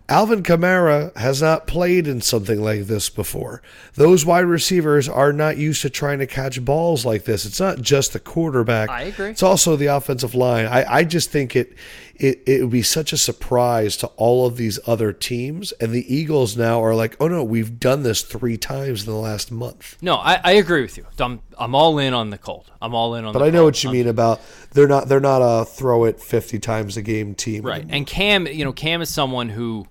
Alvin 0.09 0.43
Kamara 0.43 1.15
has 1.15 1.41
not 1.41 1.67
played 1.67 2.05
in 2.05 2.19
something 2.19 2.61
like 2.61 2.81
this 2.83 3.09
before. 3.09 3.61
Those 3.93 4.25
wide 4.25 4.41
receivers 4.41 5.07
are 5.07 5.31
not 5.31 5.55
used 5.55 5.81
to 5.83 5.89
trying 5.89 6.19
to 6.19 6.27
catch 6.27 6.63
balls 6.65 7.05
like 7.05 7.23
this. 7.23 7.45
It's 7.45 7.61
not 7.61 7.79
just 7.81 8.11
the 8.11 8.19
quarterback. 8.19 8.89
I 8.89 9.03
agree. 9.03 9.29
It's 9.29 9.43
also 9.43 9.77
the 9.77 9.85
offensive 9.85 10.35
line. 10.35 10.65
I, 10.65 10.95
I 10.97 11.03
just 11.05 11.31
think 11.31 11.55
it, 11.55 11.77
it 12.21 12.43
it 12.45 12.61
would 12.61 12.71
be 12.71 12.83
such 12.83 13.11
a 13.11 13.17
surprise 13.17 13.97
to 13.97 14.07
all 14.15 14.45
of 14.45 14.55
these 14.55 14.79
other 14.85 15.11
teams. 15.11 15.71
And 15.73 15.91
the 15.91 16.13
Eagles 16.13 16.55
now 16.55 16.83
are 16.83 16.93
like, 16.93 17.17
oh 17.19 17.27
no, 17.27 17.43
we've 17.43 17.79
done 17.79 18.03
this 18.03 18.21
three 18.21 18.57
times 18.57 19.07
in 19.07 19.11
the 19.11 19.17
last 19.17 19.51
month. 19.51 19.97
No, 20.01 20.15
I, 20.15 20.39
I 20.43 20.51
agree 20.53 20.83
with 20.83 20.97
you. 20.97 21.05
I'm 21.19 21.41
I'm 21.57 21.73
all 21.73 21.97
in 21.97 22.13
on 22.13 22.29
the 22.29 22.37
cold. 22.37 22.71
I'm 22.81 22.93
all 22.93 23.15
in 23.15 23.25
on. 23.25 23.33
But 23.33 23.41
I 23.41 23.49
know 23.49 23.59
cold. 23.59 23.65
what 23.65 23.83
you 23.83 23.91
mean 23.91 24.07
about 24.07 24.39
they're 24.71 24.87
not 24.87 25.07
they're 25.07 25.19
not 25.19 25.39
a 25.39 25.65
throw 25.65 26.05
it 26.05 26.19
fifty 26.19 26.59
times 26.59 26.95
a 26.95 27.01
game 27.01 27.33
team. 27.33 27.63
Right. 27.63 27.85
And 27.89 28.05
Cam, 28.05 28.45
you 28.45 28.63
know, 28.63 28.73
Cam 28.73 29.01
is 29.01 29.09
someone 29.09 29.49
who 29.49 29.87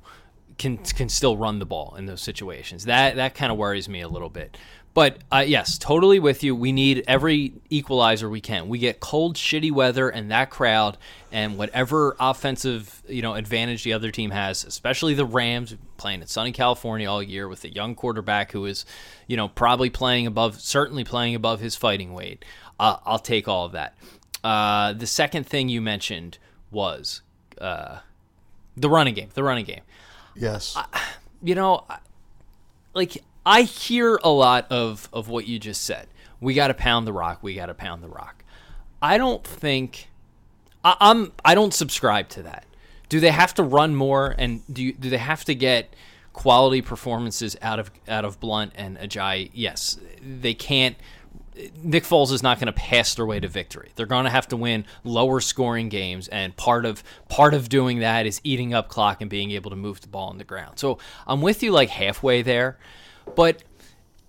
can 0.56 0.76
can 0.76 1.08
still 1.08 1.36
run 1.36 1.58
the 1.58 1.66
ball 1.66 1.96
in 1.96 2.06
those 2.06 2.20
situations. 2.20 2.84
That 2.84 3.16
that 3.16 3.34
kind 3.34 3.50
of 3.50 3.58
worries 3.58 3.88
me 3.88 4.02
a 4.02 4.08
little 4.08 4.30
bit. 4.30 4.56
But 5.00 5.16
uh, 5.32 5.44
yes, 5.46 5.78
totally 5.78 6.18
with 6.18 6.44
you. 6.44 6.54
We 6.54 6.72
need 6.72 7.04
every 7.08 7.54
equalizer 7.70 8.28
we 8.28 8.42
can. 8.42 8.68
We 8.68 8.78
get 8.78 9.00
cold, 9.00 9.34
shitty 9.36 9.72
weather, 9.72 10.10
and 10.10 10.30
that 10.30 10.50
crowd, 10.50 10.98
and 11.32 11.56
whatever 11.56 12.14
offensive 12.20 13.02
you 13.08 13.22
know 13.22 13.32
advantage 13.32 13.82
the 13.82 13.94
other 13.94 14.10
team 14.10 14.30
has, 14.30 14.62
especially 14.62 15.14
the 15.14 15.24
Rams 15.24 15.74
playing 15.96 16.20
in 16.20 16.26
sunny 16.26 16.52
California 16.52 17.10
all 17.10 17.22
year 17.22 17.48
with 17.48 17.64
a 17.64 17.72
young 17.72 17.94
quarterback 17.94 18.52
who 18.52 18.66
is, 18.66 18.84
you 19.26 19.38
know, 19.38 19.48
probably 19.48 19.88
playing 19.88 20.26
above, 20.26 20.60
certainly 20.60 21.02
playing 21.02 21.34
above 21.34 21.60
his 21.60 21.76
fighting 21.76 22.12
weight. 22.12 22.44
Uh, 22.78 22.98
I'll 23.06 23.18
take 23.18 23.48
all 23.48 23.64
of 23.64 23.72
that. 23.72 23.96
Uh, 24.44 24.92
the 24.92 25.06
second 25.06 25.46
thing 25.46 25.70
you 25.70 25.80
mentioned 25.80 26.36
was 26.70 27.22
uh, 27.58 28.00
the 28.76 28.90
running 28.90 29.14
game. 29.14 29.30
The 29.32 29.44
running 29.44 29.64
game. 29.64 29.80
Yes. 30.36 30.76
You 31.42 31.54
know, 31.54 31.86
I- 31.88 32.00
like 32.92 33.22
I 33.44 33.62
hear 33.62 34.18
a 34.22 34.30
lot 34.30 34.66
of 34.70 35.08
of 35.12 35.28
what 35.28 35.46
you 35.46 35.58
just 35.58 35.82
said. 35.82 36.06
We 36.40 36.54
got 36.54 36.68
to 36.68 36.74
pound 36.74 37.06
the 37.06 37.12
rock. 37.12 37.42
We 37.42 37.54
got 37.54 37.66
to 37.66 37.74
pound 37.74 38.02
the 38.02 38.08
rock. 38.08 38.44
I 39.02 39.18
don't 39.18 39.44
think 39.44 40.08
I, 40.84 40.96
I'm. 41.00 41.32
I 41.44 41.54
don't 41.54 41.74
subscribe 41.74 42.28
to 42.30 42.42
that. 42.44 42.66
Do 43.08 43.20
they 43.20 43.30
have 43.30 43.54
to 43.54 43.62
run 43.62 43.94
more? 43.94 44.34
And 44.38 44.62
do 44.72 44.82
you, 44.82 44.92
do 44.92 45.10
they 45.10 45.18
have 45.18 45.44
to 45.46 45.54
get 45.54 45.94
quality 46.32 46.80
performances 46.80 47.56
out 47.60 47.78
of 47.78 47.90
out 48.08 48.24
of 48.24 48.40
Blunt 48.40 48.72
and 48.74 48.98
Ajayi? 48.98 49.50
Yes, 49.52 49.98
they 50.22 50.54
can't. 50.54 50.96
Nick 51.82 52.04
Foles 52.04 52.32
is 52.32 52.42
not 52.42 52.58
going 52.58 52.68
to 52.68 52.72
pass 52.72 53.14
their 53.14 53.26
way 53.26 53.38
to 53.38 53.48
victory. 53.48 53.90
They're 53.94 54.06
going 54.06 54.24
to 54.24 54.30
have 54.30 54.48
to 54.48 54.56
win 54.56 54.86
lower 55.04 55.40
scoring 55.40 55.90
games, 55.90 56.28
and 56.28 56.56
part 56.56 56.86
of 56.86 57.02
part 57.28 57.52
of 57.52 57.68
doing 57.68 57.98
that 57.98 58.24
is 58.26 58.40
eating 58.44 58.72
up 58.72 58.88
clock 58.88 59.20
and 59.20 59.28
being 59.28 59.50
able 59.50 59.70
to 59.70 59.76
move 59.76 60.00
the 60.00 60.08
ball 60.08 60.28
on 60.30 60.38
the 60.38 60.44
ground. 60.44 60.78
So 60.78 60.98
I'm 61.26 61.42
with 61.42 61.62
you 61.62 61.72
like 61.72 61.90
halfway 61.90 62.42
there, 62.42 62.78
but 63.34 63.62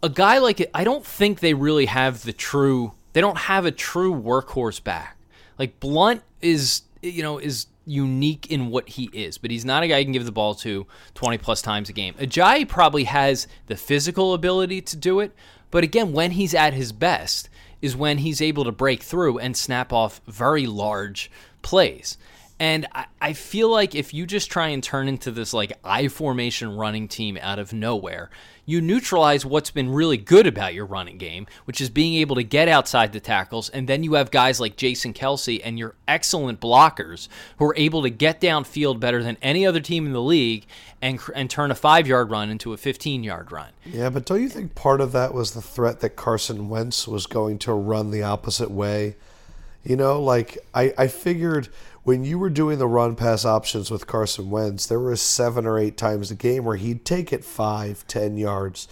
a 0.04 0.10
guy 0.10 0.38
like 0.40 0.60
it, 0.60 0.72
I 0.74 0.84
don't 0.84 1.06
think 1.06 1.40
they 1.40 1.54
really 1.54 1.86
have 1.86 2.24
the 2.24 2.34
true. 2.34 2.94
They 3.14 3.22
don't 3.22 3.38
have 3.38 3.66
a 3.66 3.72
true 3.72 4.14
workhorse 4.14 4.84
back. 4.84 5.18
Like 5.60 5.80
Blunt 5.80 6.24
is, 6.42 6.84
you 7.02 7.22
know, 7.22 7.38
is 7.38 7.68
unique 7.86 8.50
in 8.50 8.70
what 8.70 8.90
he 8.90 9.10
is, 9.14 9.38
but 9.38 9.52
he's 9.52 9.66
not 9.66 9.84
a 9.84 9.88
guy 9.88 9.98
you 9.98 10.06
can 10.06 10.14
give 10.14 10.26
the 10.26 10.32
ball 10.32 10.56
to 10.56 10.88
20 11.16 11.38
plus 11.38 11.62
times 11.62 11.90
a 11.90 11.94
game. 11.94 12.14
Ajayi 12.16 12.68
probably 12.68 13.06
has 13.06 13.48
the 13.68 13.76
physical 13.76 14.34
ability 14.34 14.82
to 14.82 14.96
do 14.96 15.20
it, 15.20 15.34
but 15.72 15.84
again, 15.84 16.14
when 16.14 16.32
he's 16.32 16.54
at 16.54 16.74
his 16.74 16.92
best 16.92 17.50
is 17.82 17.96
when 17.96 18.20
he's 18.20 18.42
able 18.42 18.64
to 18.64 18.72
break 18.72 19.02
through 19.02 19.40
and 19.40 19.58
snap 19.58 19.92
off 19.92 20.22
very 20.28 20.68
large 20.68 21.32
plays. 21.62 22.18
And 22.62 22.86
I, 22.92 23.06
I 23.20 23.34
feel 23.34 23.70
like 23.70 23.96
if 23.96 24.14
you 24.14 24.28
just 24.28 24.52
try 24.52 24.68
and 24.68 24.84
turn 24.84 25.08
into 25.08 25.32
this 25.32 25.52
like 25.52 25.74
I 25.84 26.10
formation 26.10 26.78
running 26.78 27.08
team 27.08 27.40
out 27.42 27.58
of 27.58 27.74
nowhere, 27.74 28.30
you 28.66 28.82
neutralize 28.82 29.44
what's 29.44 29.72
been 29.72 29.90
really 29.90 30.18
good 30.18 30.46
about 30.46 30.76
your 30.76 30.86
running 30.86 31.18
game, 31.18 31.48
which 31.66 31.82
is 31.82 31.90
being 31.90 32.14
able 32.14 32.36
to 32.36 32.44
get 32.44 32.68
outside 32.68 33.14
the 33.14 33.20
tackles. 33.20 33.70
And 33.70 33.90
then 33.90 34.04
you 34.04 34.14
have 34.14 34.30
guys 34.30 34.60
like 34.60 34.78
Jason 34.78 35.12
Kelce 35.12 35.60
and 35.64 35.80
your 35.80 35.96
excellent 36.08 36.60
blockers 36.60 37.30
who 37.58 37.66
are 37.66 37.76
able 37.78 38.04
to 38.04 38.12
get 38.12 38.40
downfield 38.40 39.00
better 39.00 39.24
than 39.24 39.40
any 39.42 39.66
other 39.66 39.80
team 39.80 40.06
in 40.06 40.14
the 40.14 40.22
league 40.22 40.68
and, 41.02 41.20
and 41.34 41.50
turn 41.50 41.72
a 41.72 41.76
five 41.76 42.06
yard 42.06 42.30
run 42.30 42.52
into 42.52 42.74
a 42.74 42.78
15 42.78 43.24
yard 43.24 43.52
run. 43.52 43.70
Yeah, 43.84 44.12
but 44.12 44.26
don't 44.26 44.40
you 44.40 44.50
think 44.50 44.76
part 44.76 45.02
of 45.02 45.14
that 45.14 45.34
was 45.34 45.56
the 45.56 45.64
threat 45.64 46.02
that 46.02 46.12
Carson 46.12 46.70
Wentz 46.70 47.08
was 47.08 47.26
going 47.26 47.58
to 47.58 47.74
run 47.74 48.12
the 48.12 48.22
opposite 48.22 48.70
way? 48.70 49.16
You 49.84 49.96
know, 49.96 50.22
like 50.22 50.60
I, 50.76 50.94
I 50.96 51.08
figured 51.08 51.70
when 52.04 52.24
you 52.24 52.40
were 52.40 52.50
doing 52.50 52.80
the 52.80 52.88
run 52.88 53.16
pass 53.16 53.46
options 53.46 53.92
with 53.92 54.08
Carson 54.08 54.50
Wentz, 54.50 54.86
there 54.88 55.00
were 55.00 55.16
seven 55.16 55.66
or 55.66 55.78
eight 55.78 55.98
times 55.98 56.32
a 56.32 56.36
game 56.36 56.66
where 56.66 56.78
he'd 56.78 57.06
take 57.06 57.32
it 57.32 57.44
five, 57.44 58.06
ten 58.08 58.38
yards. 58.38 58.88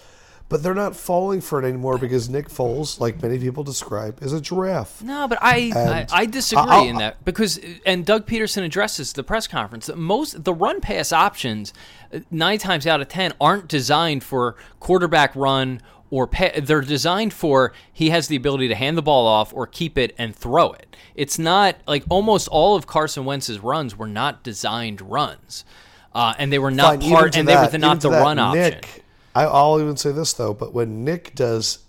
But 0.48 0.64
they're 0.64 0.74
not 0.74 0.96
falling 0.96 1.42
for 1.42 1.64
it 1.64 1.68
anymore 1.68 2.00
because 2.00 2.28
Nick 2.28 2.50
Foles, 2.50 3.00
like 3.00 3.22
many 3.22 3.38
people 3.38 3.64
describe, 3.64 4.24
is 4.24 4.34
a 4.34 4.42
giraffe. 4.42 5.00
No, 5.04 5.28
but 5.28 5.38
I 5.44 5.72
I, 6.12 6.22
I 6.22 6.26
disagree 6.26 6.64
I'll- 6.68 6.88
in 6.88 6.96
that 6.98 7.24
because 7.24 7.60
and 7.86 8.04
Doug 8.04 8.26
Pederson 8.26 8.64
addresses 8.64 9.14
the 9.14 9.24
press 9.24 9.46
conference 9.46 9.86
that 9.86 9.98
most 10.00 10.44
the 10.44 10.54
run 10.54 10.82
pass 10.82 11.12
options 11.12 11.72
uh, 12.12 12.22
nine 12.32 12.58
times 12.58 12.88
out 12.88 13.00
of 13.00 13.10
ten 13.10 13.32
aren't 13.40 13.68
designed 13.68 14.24
for 14.24 14.56
quarterback 14.80 15.36
run 15.36 15.84
or 16.12 16.28
pa- 16.28 16.52
they're 16.62 16.82
designed 16.82 17.34
for 17.34 17.74
he 17.92 18.10
has 18.10 18.28
the 18.28 18.36
ability 18.36 18.68
to 18.68 18.76
hand 18.76 18.98
the 18.98 19.02
ball 19.02 19.28
off 19.28 19.54
or 19.54 19.68
keep 19.68 19.98
it 19.98 20.16
and 20.18 20.36
throw 20.36 20.72
it. 20.72 20.96
It's 21.16 21.38
not 21.38 21.76
like 21.88 22.04
almost 22.10 22.48
all 22.48 22.76
of 22.76 22.88
Carson 22.88 23.26
Wentz's 23.26 23.60
runs 23.60 23.98
were 23.98 24.08
not 24.08 24.44
designed 24.44 25.02
runs, 25.02 25.66
uh, 26.14 26.34
and 26.38 26.52
they 26.52 26.60
were 26.60 26.72
not 26.72 27.02
Fine, 27.02 27.12
part 27.12 27.38
and 27.38 27.48
they 27.48 27.56
were 27.56 27.68
the, 27.68 27.78
not 27.78 28.02
the 28.02 28.10
that, 28.10 28.22
run 28.22 28.40
option. 28.40 28.62
Nick, 28.62 29.04
I, 29.36 29.44
I'll 29.44 29.80
even 29.80 29.98
say 29.98 30.12
this 30.12 30.34
though, 30.34 30.54
but 30.54 30.74
when 30.74 31.04
Nick 31.04 31.36
does 31.36 31.80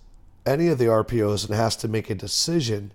any 0.45 0.67
of 0.67 0.77
the 0.77 0.85
RPOs 0.85 1.47
and 1.47 1.55
has 1.55 1.75
to 1.77 1.87
make 1.87 2.09
a 2.09 2.15
decision, 2.15 2.91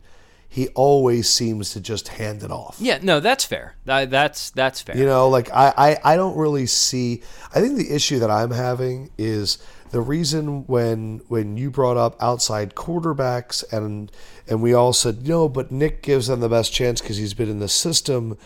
he 0.49 0.69
always 0.69 1.29
seems 1.29 1.73
to 1.73 1.81
just 1.81 2.09
hand 2.09 2.43
it 2.43 2.51
off. 2.51 2.77
Yeah, 2.81 2.99
no, 3.03 3.21
that's 3.21 3.45
fair. 3.45 3.75
That, 3.85 4.11
that's 4.11 4.51
that's 4.51 4.81
fair. 4.81 4.97
You 4.97 5.05
know, 5.05 5.29
like 5.29 5.51
I, 5.53 5.73
I, 5.77 6.13
I 6.13 6.17
don't 6.17 6.37
really 6.37 6.67
see. 6.67 7.23
I 7.55 7.61
think 7.61 7.77
the 7.77 7.95
issue 7.95 8.19
that 8.21 8.31
I'm 8.31 8.53
having 8.53 9.11
is 9.19 9.59
the 9.91 10.01
reason 10.01 10.67
when 10.67 11.21
when 11.29 11.57
you 11.57 11.71
brought 11.71 11.97
up 11.97 12.17
outside 12.21 12.75
quarterbacks 12.75 13.65
and 13.73 14.11
and 14.49 14.63
we 14.63 14.73
all 14.73 14.93
said 14.93 15.27
no, 15.27 15.49
but 15.49 15.71
Nick 15.71 16.03
gives 16.03 16.27
them 16.27 16.41
the 16.41 16.49
best 16.49 16.73
chance 16.73 17.01
because 17.01 17.17
he's 17.17 17.35
been 17.35 17.51
in 17.51 17.61
the 17.61 17.69
system. 17.69 18.37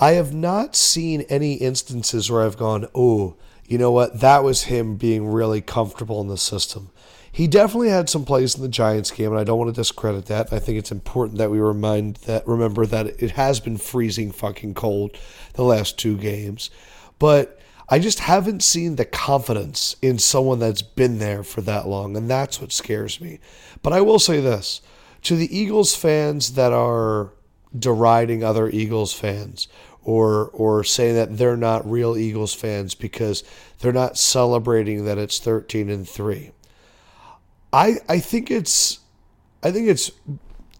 I 0.00 0.12
have 0.12 0.34
not 0.34 0.74
seen 0.74 1.22
any 1.22 1.54
instances 1.54 2.30
where 2.30 2.42
I've 2.42 2.56
gone, 2.56 2.88
oh, 2.94 3.36
you 3.66 3.78
know 3.78 3.92
what, 3.92 4.20
that 4.20 4.42
was 4.42 4.64
him 4.64 4.96
being 4.96 5.28
really 5.28 5.60
comfortable 5.60 6.20
in 6.20 6.28
the 6.28 6.36
system. 6.36 6.90
He 7.30 7.46
definitely 7.46 7.88
had 7.88 8.10
some 8.10 8.26
plays 8.26 8.54
in 8.54 8.62
the 8.62 8.68
Giants 8.68 9.10
game, 9.10 9.30
and 9.30 9.40
I 9.40 9.44
don't 9.44 9.58
want 9.58 9.74
to 9.74 9.80
discredit 9.80 10.26
that. 10.26 10.52
I 10.52 10.58
think 10.58 10.76
it's 10.76 10.92
important 10.92 11.38
that 11.38 11.50
we 11.50 11.60
remind 11.60 12.16
that 12.26 12.46
remember 12.46 12.84
that 12.84 13.22
it 13.22 13.32
has 13.32 13.58
been 13.58 13.78
freezing 13.78 14.32
fucking 14.32 14.74
cold 14.74 15.16
the 15.54 15.64
last 15.64 15.98
two 15.98 16.18
games. 16.18 16.68
But 17.18 17.58
I 17.92 17.98
just 17.98 18.20
haven't 18.20 18.62
seen 18.62 18.96
the 18.96 19.04
confidence 19.04 19.96
in 20.00 20.18
someone 20.18 20.60
that's 20.60 20.80
been 20.80 21.18
there 21.18 21.42
for 21.42 21.60
that 21.60 21.86
long, 21.86 22.16
and 22.16 22.26
that's 22.30 22.58
what 22.58 22.72
scares 22.72 23.20
me. 23.20 23.38
But 23.82 23.92
I 23.92 24.00
will 24.00 24.18
say 24.18 24.40
this 24.40 24.80
to 25.24 25.36
the 25.36 25.54
Eagles 25.54 25.94
fans 25.94 26.54
that 26.54 26.72
are 26.72 27.34
deriding 27.78 28.42
other 28.42 28.70
Eagles 28.70 29.12
fans 29.12 29.68
or 30.02 30.48
or 30.54 30.82
saying 30.84 31.16
that 31.16 31.36
they're 31.36 31.54
not 31.54 31.88
real 31.88 32.16
Eagles 32.16 32.54
fans 32.54 32.94
because 32.94 33.44
they're 33.80 33.92
not 33.92 34.16
celebrating 34.16 35.04
that 35.04 35.18
it's 35.18 35.38
13 35.38 35.90
and 35.90 36.08
3. 36.08 36.50
I 37.74 37.96
I 38.08 38.20
think 38.20 38.50
it's 38.50 39.00
I 39.62 39.70
think 39.70 39.88
it's 39.88 40.10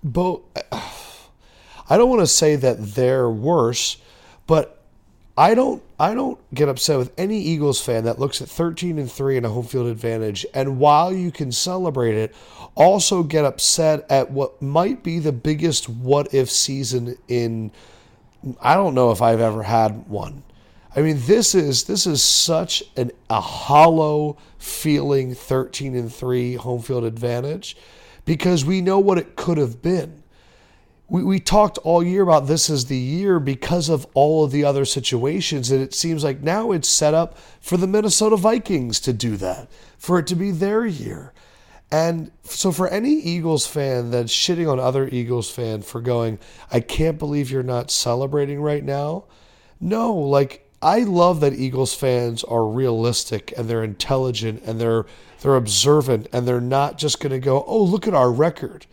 both 0.02 0.40
I 0.72 1.98
don't 1.98 2.08
want 2.08 2.22
to 2.22 2.26
say 2.26 2.56
that 2.56 2.94
they're 2.94 3.28
worse, 3.28 3.98
But 4.46 4.81
I 5.36 5.54
don't 5.54 5.82
I 5.98 6.14
don't 6.14 6.38
get 6.52 6.68
upset 6.68 6.98
with 6.98 7.12
any 7.16 7.40
Eagles 7.40 7.80
fan 7.80 8.04
that 8.04 8.18
looks 8.18 8.42
at 8.42 8.48
13 8.48 8.98
and 8.98 9.10
3 9.10 9.38
and 9.38 9.46
a 9.46 9.48
home 9.48 9.64
field 9.64 9.86
advantage 9.86 10.44
and 10.52 10.78
while 10.78 11.12
you 11.12 11.32
can 11.32 11.52
celebrate 11.52 12.16
it 12.16 12.34
also 12.74 13.22
get 13.22 13.44
upset 13.44 14.04
at 14.10 14.30
what 14.30 14.60
might 14.60 15.02
be 15.02 15.18
the 15.18 15.32
biggest 15.32 15.88
what 15.88 16.34
if 16.34 16.50
season 16.50 17.16
in 17.28 17.70
I 18.60 18.74
don't 18.74 18.94
know 18.94 19.12
if 19.12 19.22
I've 19.22 19.40
ever 19.40 19.62
had 19.62 20.08
one. 20.08 20.42
I 20.94 21.00
mean 21.00 21.18
this 21.20 21.54
is 21.54 21.84
this 21.84 22.06
is 22.06 22.22
such 22.22 22.82
an 22.96 23.10
a 23.30 23.40
hollow 23.40 24.36
feeling 24.58 25.34
13 25.34 25.96
and 25.96 26.12
3 26.12 26.56
home 26.56 26.82
field 26.82 27.04
advantage 27.04 27.74
because 28.26 28.66
we 28.66 28.82
know 28.82 28.98
what 28.98 29.16
it 29.16 29.34
could 29.36 29.56
have 29.56 29.80
been 29.80 30.21
we, 31.12 31.22
we 31.22 31.38
talked 31.38 31.76
all 31.84 32.02
year 32.02 32.22
about 32.22 32.46
this 32.46 32.70
as 32.70 32.86
the 32.86 32.96
year 32.96 33.38
because 33.38 33.90
of 33.90 34.06
all 34.14 34.44
of 34.44 34.50
the 34.50 34.64
other 34.64 34.86
situations. 34.86 35.70
And 35.70 35.82
it 35.82 35.92
seems 35.92 36.24
like 36.24 36.40
now 36.40 36.72
it's 36.72 36.88
set 36.88 37.12
up 37.12 37.36
for 37.60 37.76
the 37.76 37.86
Minnesota 37.86 38.34
Vikings 38.34 38.98
to 39.00 39.12
do 39.12 39.36
that, 39.36 39.70
for 39.98 40.18
it 40.18 40.26
to 40.28 40.34
be 40.34 40.50
their 40.50 40.86
year. 40.86 41.34
And 41.90 42.32
so, 42.44 42.72
for 42.72 42.88
any 42.88 43.12
Eagles 43.12 43.66
fan 43.66 44.10
that's 44.10 44.32
shitting 44.32 44.72
on 44.72 44.80
other 44.80 45.06
Eagles 45.06 45.50
fan 45.50 45.82
for 45.82 46.00
going, 46.00 46.38
I 46.70 46.80
can't 46.80 47.18
believe 47.18 47.50
you're 47.50 47.62
not 47.62 47.90
celebrating 47.90 48.62
right 48.62 48.82
now. 48.82 49.24
No, 49.78 50.14
like 50.14 50.66
I 50.80 51.00
love 51.00 51.40
that 51.40 51.52
Eagles 51.52 51.94
fans 51.94 52.42
are 52.44 52.64
realistic 52.64 53.52
and 53.58 53.68
they're 53.68 53.84
intelligent 53.84 54.62
and 54.64 54.80
they're 54.80 55.04
they're 55.42 55.56
observant 55.56 56.28
and 56.32 56.48
they're 56.48 56.58
not 56.58 56.96
just 56.96 57.20
going 57.20 57.32
to 57.32 57.38
go, 57.38 57.62
oh 57.66 57.82
look 57.82 58.08
at 58.08 58.14
our 58.14 58.32
record. 58.32 58.86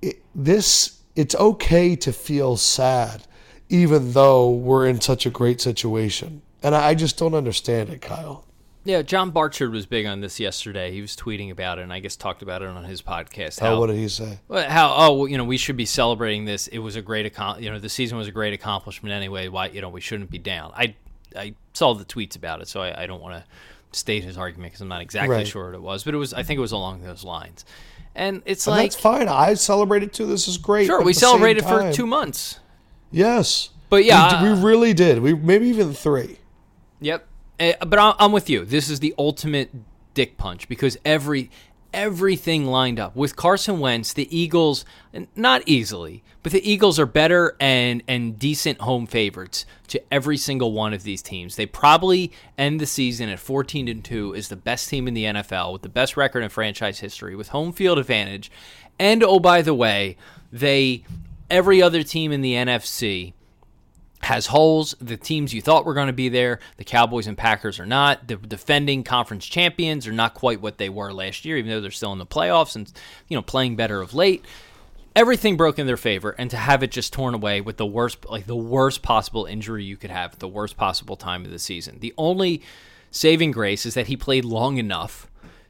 It, 0.00 0.22
this 0.32 0.95
it's 1.16 1.34
okay 1.34 1.96
to 1.96 2.12
feel 2.12 2.56
sad, 2.56 3.26
even 3.68 4.12
though 4.12 4.50
we're 4.50 4.86
in 4.86 5.00
such 5.00 5.26
a 5.26 5.30
great 5.30 5.60
situation. 5.60 6.42
And 6.62 6.74
I 6.74 6.94
just 6.94 7.18
don't 7.18 7.34
understand 7.34 7.88
it, 7.88 8.02
Kyle. 8.02 8.44
Yeah, 8.84 9.02
John 9.02 9.30
Barchard 9.32 9.72
was 9.72 9.84
big 9.84 10.06
on 10.06 10.20
this 10.20 10.38
yesterday. 10.38 10.92
He 10.92 11.00
was 11.00 11.16
tweeting 11.16 11.50
about 11.50 11.80
it, 11.80 11.82
and 11.82 11.92
I 11.92 11.98
guess 11.98 12.14
talked 12.14 12.42
about 12.42 12.62
it 12.62 12.68
on 12.68 12.84
his 12.84 13.02
podcast. 13.02 13.58
How, 13.58 13.74
oh, 13.74 13.80
what 13.80 13.88
did 13.88 13.96
he 13.96 14.08
say? 14.08 14.38
How 14.48 14.94
oh, 14.96 15.26
you 15.26 15.36
know, 15.36 15.44
we 15.44 15.56
should 15.56 15.76
be 15.76 15.86
celebrating 15.86 16.44
this. 16.44 16.68
It 16.68 16.78
was 16.78 16.94
a 16.94 17.02
great, 17.02 17.32
you 17.58 17.70
know, 17.70 17.80
the 17.80 17.88
season 17.88 18.16
was 18.16 18.28
a 18.28 18.32
great 18.32 18.52
accomplishment 18.52 19.12
anyway. 19.12 19.48
Why, 19.48 19.66
you 19.68 19.80
know, 19.80 19.88
we 19.88 20.00
shouldn't 20.00 20.30
be 20.30 20.38
down. 20.38 20.70
I, 20.76 20.94
I 21.34 21.54
saw 21.72 21.94
the 21.94 22.04
tweets 22.04 22.36
about 22.36 22.62
it, 22.62 22.68
so 22.68 22.80
I, 22.80 23.02
I 23.02 23.06
don't 23.06 23.20
want 23.20 23.34
to 23.42 23.98
state 23.98 24.22
his 24.22 24.38
argument 24.38 24.72
because 24.72 24.82
I'm 24.82 24.88
not 24.88 25.02
exactly 25.02 25.34
right. 25.34 25.46
sure 25.48 25.66
what 25.66 25.74
it 25.74 25.82
was, 25.82 26.04
but 26.04 26.14
it 26.14 26.18
was. 26.18 26.32
I 26.32 26.44
think 26.44 26.58
it 26.58 26.60
was 26.60 26.72
along 26.72 27.02
those 27.02 27.24
lines. 27.24 27.64
And 28.16 28.42
it's 28.46 28.66
and 28.66 28.76
like 28.76 28.90
that's 28.90 29.00
fine. 29.00 29.28
I 29.28 29.54
celebrated 29.54 30.12
too. 30.12 30.26
This 30.26 30.48
is 30.48 30.58
great. 30.58 30.86
Sure, 30.86 31.02
we 31.02 31.12
celebrated 31.12 31.64
for 31.64 31.92
two 31.92 32.06
months. 32.06 32.58
Yes, 33.12 33.70
but 33.90 34.04
yeah, 34.04 34.42
we, 34.42 34.52
we, 34.52 34.62
really 34.62 34.94
did. 34.94 35.20
We 35.20 35.34
maybe 35.34 35.68
even 35.68 35.92
three. 35.92 36.38
Yep, 37.00 37.26
uh, 37.60 37.72
but 37.86 38.16
I'm 38.18 38.32
with 38.32 38.48
you. 38.48 38.64
This 38.64 38.88
is 38.90 39.00
the 39.00 39.14
ultimate 39.18 39.70
dick 40.14 40.38
punch 40.38 40.66
because 40.68 40.96
every 41.04 41.50
everything 41.92 42.66
lined 42.66 43.00
up 43.00 43.14
with 43.16 43.36
Carson 43.36 43.80
Wentz. 43.80 44.12
The 44.12 44.36
Eagles, 44.36 44.84
not 45.34 45.62
easily, 45.66 46.22
but 46.42 46.52
the 46.52 46.70
Eagles 46.70 46.98
are 46.98 47.06
better 47.06 47.56
and 47.60 48.02
and 48.06 48.38
decent 48.38 48.80
home 48.80 49.06
favorites 49.06 49.66
to 49.88 50.02
every 50.12 50.36
single 50.36 50.72
one 50.72 50.92
of 50.92 51.02
these 51.02 51.22
teams. 51.22 51.56
They 51.56 51.66
probably 51.66 52.32
end 52.58 52.80
the 52.80 52.86
season 52.86 53.28
at 53.28 53.38
14 53.38 53.88
and 53.88 54.04
2 54.04 54.34
is 54.34 54.48
the 54.48 54.56
best 54.56 54.88
team 54.88 55.08
in 55.08 55.14
the 55.14 55.24
NFL 55.24 55.72
with 55.72 55.82
the 55.82 55.88
best 55.88 56.16
record 56.16 56.42
in 56.42 56.48
franchise 56.48 57.00
history 57.00 57.36
with 57.36 57.48
home 57.48 57.72
field 57.72 57.98
advantage. 57.98 58.50
And 58.98 59.22
oh 59.22 59.40
by 59.40 59.62
the 59.62 59.74
way, 59.74 60.16
they 60.52 61.04
every 61.50 61.80
other 61.80 62.02
team 62.02 62.32
in 62.32 62.40
the 62.40 62.54
NFC 62.54 63.32
has 64.20 64.46
holes. 64.46 64.94
The 65.00 65.16
teams 65.16 65.52
you 65.52 65.60
thought 65.60 65.84
were 65.84 65.94
going 65.94 66.08
to 66.08 66.12
be 66.12 66.28
there, 66.28 66.58
the 66.76 66.84
Cowboys 66.84 67.26
and 67.26 67.36
Packers 67.36 67.78
are 67.78 67.86
not. 67.86 68.28
The 68.28 68.36
defending 68.36 69.04
conference 69.04 69.46
champions 69.46 70.06
are 70.06 70.12
not 70.12 70.34
quite 70.34 70.60
what 70.60 70.78
they 70.78 70.88
were 70.88 71.12
last 71.12 71.44
year, 71.44 71.56
even 71.56 71.70
though 71.70 71.80
they're 71.80 71.90
still 71.90 72.12
in 72.12 72.18
the 72.18 72.26
playoffs 72.26 72.76
and 72.76 72.90
you 73.28 73.36
know 73.36 73.42
playing 73.42 73.76
better 73.76 74.00
of 74.00 74.14
late. 74.14 74.44
Everything 75.14 75.56
broke 75.56 75.78
in 75.78 75.86
their 75.86 75.96
favor, 75.96 76.32
and 76.32 76.50
to 76.50 76.58
have 76.58 76.82
it 76.82 76.90
just 76.90 77.12
torn 77.12 77.32
away 77.32 77.62
with 77.62 77.78
the 77.78 77.86
worst, 77.86 78.26
like 78.26 78.46
the 78.46 78.54
worst 78.54 79.02
possible 79.02 79.46
injury 79.46 79.82
you 79.82 79.96
could 79.96 80.10
have, 80.10 80.38
the 80.38 80.48
worst 80.48 80.76
possible 80.76 81.16
time 81.16 81.44
of 81.44 81.50
the 81.50 81.58
season. 81.58 81.98
The 82.00 82.12
only 82.18 82.62
saving 83.10 83.52
grace 83.52 83.86
is 83.86 83.94
that 83.94 84.08
he 84.08 84.16
played 84.16 84.44
long 84.44 84.76
enough 84.76 85.26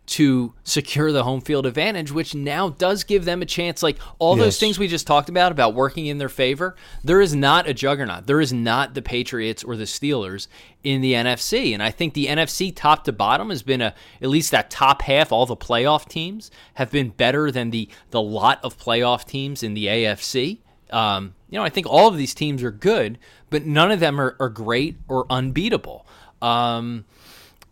to 0.07 0.55
secure 0.63 1.11
the 1.11 1.25
home 1.25 1.41
field 1.41 1.67
advantage, 1.67 2.13
which 2.13 2.35
now 2.35 2.69
does 2.69 3.03
give 3.03 3.25
them 3.25 3.43
a 3.43 3.47
chance. 3.47 3.83
Like 3.83 3.99
all 4.19 4.37
yes. 4.37 4.45
those 4.45 4.61
things 4.61 4.79
we 4.79 4.87
just 4.87 5.07
talked 5.07 5.29
about, 5.29 5.51
about 5.51 5.75
working 5.75 6.07
in 6.07 6.19
their 6.19 6.29
favor, 6.29 6.77
there 7.03 7.21
is 7.21 7.35
not 7.35 7.69
a 7.69 7.75
juggernaut. 7.75 8.27
There 8.27 8.41
is 8.41 8.53
not 8.53 8.95
the 8.95 9.03
Patriots 9.03 9.65
or 9.65 9.77
the 9.77 9.85
Steelers 9.85 10.47
in 10.85 11.01
the 11.01 11.15
NFC. 11.15 11.75
And 11.75 11.83
I 11.83 11.91
think 11.91 12.15
the 12.15 12.27
NFC 12.27 12.73
top 12.75 13.05
to 13.05 13.13
bottom 13.13 13.51
has 13.51 13.63
been 13.65 13.83
a, 13.83 13.95
at 14.23 14.29
least 14.29 14.53
that 14.53 14.71
top 14.71 15.03
half, 15.03 15.33
all 15.33 15.45
the 15.45 15.57
playoff 15.57 16.09
teams 16.09 16.53
have 16.75 16.91
been 16.93 17.11
better 17.11 17.51
than 17.51 17.71
the, 17.71 17.89
the 18.11 18.23
lot 18.23 18.61
of 18.63 18.79
playoff 18.79 19.25
teams 19.25 19.65
in 19.65 19.75
the 19.75 19.87
AFC. 19.87 20.59
Um, 20.91 21.35
you 21.51 21.59
know, 21.59 21.65
I 21.65 21.69
think 21.69 21.89
all 21.89 22.07
of 22.07 22.17
these 22.17 22.33
teams 22.35 22.63
are 22.63 22.71
good, 22.71 23.19
but 23.51 23.67
none 23.67 23.91
of 23.91 23.99
them 23.99 24.21
are, 24.21 24.37
are 24.39 24.49
great 24.49 24.97
or 25.09 25.27
unbeatable. 25.29 26.07
Um, 26.41 27.07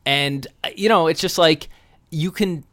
and, 0.04 0.44
you 0.74 0.88
know, 0.88 1.06
it's 1.06 1.20
just 1.20 1.38
like, 1.38 1.68
you 2.14 2.30
can 2.30 2.64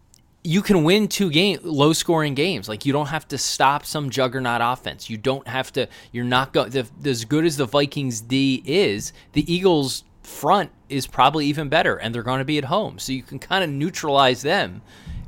you 0.43 0.61
can 0.61 0.83
win 0.83 1.07
two 1.07 1.29
game 1.29 1.59
low 1.63 1.93
scoring 1.93 2.33
games. 2.33 2.69
Like 2.69 2.85
you 2.85 2.93
don't 2.93 3.07
have 3.07 3.27
to 3.29 3.37
stop 3.37 3.85
some 3.85 4.09
juggernaut 4.09 4.61
offense. 4.63 5.09
You 5.09 5.17
don't 5.17 5.47
have 5.47 5.71
to. 5.73 5.87
You're 6.11 6.25
not 6.25 6.53
going. 6.53 6.73
As 7.05 7.25
good 7.25 7.45
as 7.45 7.57
the 7.57 7.65
Vikings 7.65 8.21
D 8.21 8.63
is, 8.65 9.13
the 9.33 9.51
Eagles 9.51 10.03
front 10.23 10.71
is 10.89 11.07
probably 11.07 11.45
even 11.47 11.69
better, 11.69 11.97
and 11.97 12.13
they're 12.13 12.23
going 12.23 12.39
to 12.39 12.45
be 12.45 12.57
at 12.57 12.65
home, 12.65 12.99
so 12.99 13.11
you 13.11 13.23
can 13.23 13.39
kind 13.39 13.63
of 13.63 13.69
neutralize 13.69 14.41
them 14.41 14.81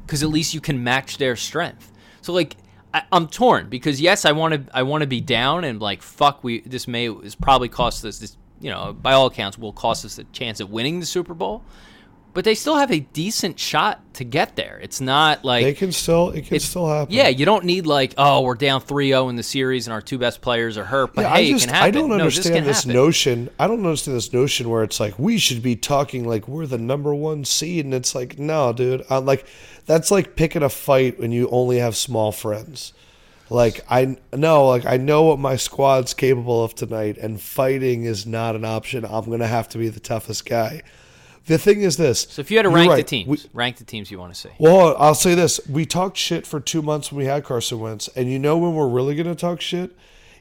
because 0.06 0.24
at 0.24 0.30
least 0.30 0.54
you 0.54 0.62
can 0.62 0.84
match 0.84 1.18
their 1.18 1.36
strength. 1.36 1.92
So 2.22 2.34
like. 2.34 2.56
I, 2.96 3.02
am 3.12 3.26
torn 3.26 3.70
because 3.70 4.00
yes, 4.00 4.24
I 4.24 4.34
want 4.34 4.54
to. 4.54 4.78
I 4.78 4.84
want 4.84 5.02
to 5.02 5.08
be 5.08 5.20
down 5.20 5.64
and 5.64 5.82
like 5.82 6.04
fuck. 6.04 6.44
We 6.44 6.60
this 6.60 6.88
may 6.88 7.10
is 7.10 7.34
probably 7.34 7.68
cost 7.68 8.06
us 8.06 8.20
this. 8.20 8.38
You 8.62 8.70
know, 8.70 8.94
by 8.94 9.14
all 9.14 9.26
accounts, 9.26 9.58
will 9.58 9.74
cost 9.74 10.06
us 10.06 10.20
a 10.20 10.26
chance 10.26 10.60
of 10.60 10.70
winning 10.70 11.00
the 11.00 11.08
Super 11.08 11.34
Bowl 11.34 11.64
but 12.34 12.46
they 12.46 12.56
still 12.56 12.76
have 12.76 12.92
a 12.92 13.00
decent 13.00 13.60
shot 13.60 14.02
to 14.16 14.24
get 14.24 14.56
there. 14.56 14.80
It's 14.82 15.00
not 15.00 15.46
like 15.46 15.64
they 15.64 15.74
can 15.74 15.92
still 15.92 16.30
it 16.30 16.46
can 16.46 16.60
still 16.60 16.88
happen. 16.88 17.14
Yeah, 17.14 17.28
you 17.28 17.46
don't 17.46 17.66
need 17.66 17.86
like 17.86 18.14
oh 18.18 18.42
we're 18.42 18.56
down 18.56 18.82
3-0 18.82 19.30
in 19.30 19.36
the 19.36 19.44
series 19.44 19.88
and 19.88 19.94
our 19.94 20.02
two 20.02 20.18
best 20.18 20.42
players 20.42 20.78
are 20.78 20.84
hurt. 20.84 21.14
But 21.14 21.24
yeah, 21.24 21.36
hey, 21.36 21.48
I 21.48 21.52
just, 21.52 21.66
it 21.66 21.68
can 21.68 21.76
happen. 21.76 21.88
I 21.88 21.92
don't 21.92 22.10
no, 22.10 22.16
understand 22.16 22.66
this, 22.66 22.84
this 22.84 22.94
notion. 22.94 23.50
I 23.60 23.68
don't 23.68 23.80
understand 23.80 24.18
this 24.18 24.34
notion 24.34 24.70
where 24.70 24.84
it's 24.84 25.00
like 25.00 25.18
we 25.20 25.38
should 25.38 25.62
be 25.62 25.76
talking 25.76 26.28
like 26.28 26.48
we're 26.48 26.68
the 26.68 26.78
number 26.78 27.14
one 27.14 27.46
seed, 27.46 27.86
and 27.86 27.94
it's 27.94 28.16
like 28.16 28.40
no, 28.40 28.74
dude. 28.74 29.06
I'm 29.10 29.26
like 29.26 29.46
that's 29.86 30.12
like 30.12 30.36
picking 30.36 30.64
a 30.64 30.70
fight 30.70 31.20
when 31.20 31.32
you 31.32 31.50
only 31.50 31.78
have 31.80 31.96
small 31.96 32.32
friends. 32.32 32.94
Like 33.50 33.82
I 33.90 34.18
know, 34.32 34.68
like 34.68 34.86
I 34.86 34.98
know 34.98 35.24
what 35.24 35.38
my 35.38 35.58
squad's 35.58 36.14
capable 36.14 36.64
of 36.64 36.74
tonight, 36.74 37.18
and 37.18 37.40
fighting 37.40 38.06
is 38.06 38.26
not 38.26 38.56
an 38.56 38.66
option. 38.66 39.06
I'm 39.06 39.30
gonna 39.30 39.48
have 39.48 39.70
to 39.70 39.78
be 39.78 39.90
the 39.90 40.00
toughest 40.00 40.46
guy. 40.46 40.82
The 41.46 41.58
thing 41.58 41.82
is 41.82 41.98
this. 41.98 42.22
So 42.30 42.40
if 42.40 42.50
you 42.50 42.58
had 42.58 42.64
to 42.64 42.70
rank 42.70 42.90
right. 42.90 42.98
the 42.98 43.04
teams, 43.04 43.28
we, 43.28 43.38
rank 43.54 43.78
the 43.78 43.84
teams 43.84 44.10
you 44.10 44.18
want 44.18 44.34
to 44.34 44.40
see. 44.40 44.50
Well, 44.60 44.96
I'll 44.98 45.16
say 45.16 45.36
this: 45.36 45.60
we 45.68 45.86
talked 45.86 46.18
shit 46.18 46.48
for 46.48 46.60
two 46.60 46.82
months 46.82 47.12
when 47.12 47.20
we 47.20 47.26
had 47.26 47.44
Carson 47.44 47.80
Wentz, 47.80 48.08
and 48.16 48.32
you 48.32 48.40
know 48.40 48.58
when 48.58 48.74
we're 48.76 48.88
really 48.88 49.16
going 49.16 49.28
to 49.28 49.36
talk 49.36 49.60
shit 49.60 49.92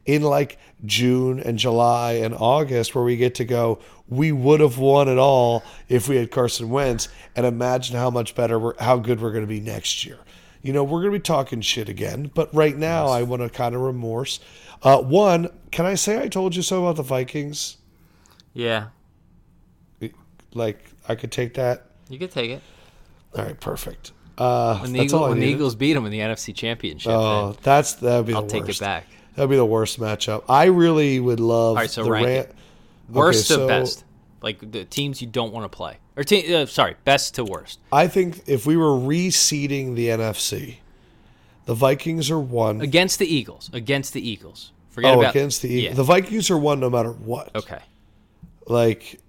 in 0.07 0.23
like 0.23 0.59
June 0.85 1.41
and 1.41 1.59
July 1.59 2.13
and 2.13 2.35
August, 2.35 2.95
where 2.95 3.05
we 3.05 3.17
get 3.17 3.35
to 3.37 3.45
go. 3.45 3.81
We 4.09 4.31
would 4.31 4.61
have 4.61 4.79
won 4.79 5.09
it 5.09 5.19
all 5.19 5.65
if 5.89 6.09
we 6.09 6.17
had 6.17 6.31
Carson 6.31 6.71
Wentz, 6.71 7.09
and 7.35 7.47
imagine 7.47 7.97
how 7.97 8.11
much 8.11 8.35
better, 8.35 8.59
we're, 8.59 8.75
how 8.79 8.99
good 8.99 9.21
we're 9.21 9.33
going 9.33 9.45
to 9.45 9.49
be 9.49 9.61
next 9.61 10.05
year. 10.05 10.19
You 10.61 10.73
know, 10.73 10.85
we're 10.85 11.01
going 11.01 11.13
to 11.13 11.19
be 11.19 11.23
talking 11.23 11.61
shit 11.61 11.89
again, 11.89 12.31
but 12.35 12.55
right 12.55 12.77
now. 12.77 13.09
I 13.09 13.23
want 13.23 13.43
to 13.43 13.49
kind 13.49 13.75
of 13.75 13.81
remorse. 13.81 14.39
Uh, 14.83 14.99
one, 14.99 15.49
can 15.71 15.87
I 15.87 15.95
say 15.95 16.21
I 16.21 16.29
told 16.29 16.55
you 16.55 16.63
so 16.63 16.85
about 16.85 16.97
the 16.97 17.03
Vikings? 17.03 17.79
Yeah. 18.55 18.89
Like 20.55 20.85
I 21.09 21.15
could 21.15 21.33
take 21.33 21.55
that. 21.55 21.87
You 22.09 22.19
could 22.19 22.31
take 22.31 22.51
it. 22.51 22.63
All 23.37 23.45
right, 23.45 23.59
perfect. 23.59 24.13
Uh, 24.37 24.79
when 24.79 24.93
the, 24.93 25.03
Eagle, 25.03 25.29
when 25.29 25.41
the 25.41 25.47
Eagles 25.47 25.75
beat 25.75 25.93
them 25.93 26.05
in 26.07 26.13
the 26.13 26.21
NFC 26.21 26.55
Championship, 26.55 27.13
oh, 27.13 27.57
that's 27.63 27.95
that'd 27.95 28.27
be. 28.27 28.35
I'll 28.35 28.47
take 28.47 28.69
it 28.69 28.81
back. 28.81 29.07
That'd 29.35 29.51
be 29.51 29.57
the 29.57 29.65
worst 29.65 29.99
matchup. 30.01 30.45
I 30.49 30.65
really 30.67 31.21
would 31.21 31.41
love. 31.41 31.71
All 31.71 31.75
right, 31.77 31.91
so 31.91 32.09
rank 32.09 32.27
Ram- 32.27 32.37
it. 32.37 32.55
Worst 33.09 33.51
okay, 33.51 33.61
to 33.61 33.63
so, 33.63 33.69
best, 33.69 34.05
like 34.43 34.73
the 34.73 34.85
teams 34.85 35.21
you 35.21 35.29
don't 35.29 35.53
want 35.53 35.71
to 35.71 35.75
play, 35.75 35.99
or 36.17 36.25
te- 36.25 36.55
uh, 36.55 36.67
sorry, 36.67 36.97
best 37.05 37.35
to 37.37 37.45
worst. 37.45 37.79
I 37.91 38.09
think 38.09 38.43
if 38.47 38.67
we 38.67 38.77
were 38.77 38.93
reseeding 38.93 39.95
the 39.95 40.09
NFC, 40.09 40.77
the 41.67 41.75
Vikings 41.75 42.31
are 42.31 42.41
one 42.41 42.81
against 42.81 43.19
the 43.19 43.27
Eagles. 43.27 43.71
Against 43.73 44.13
the 44.13 44.27
Eagles. 44.27 44.73
Forget 44.91 45.15
oh, 45.15 45.21
about 45.21 45.31
against 45.35 45.63
the 45.63 45.69
Eagles. 45.69 45.85
Yeah. 45.85 45.95
The 45.95 46.05
Vikings 46.05 46.51
are 46.51 46.59
one 46.59 46.81
no 46.81 46.91
matter 46.91 47.11
what. 47.11 47.55
Okay. 47.55 47.81
Like 48.67 49.21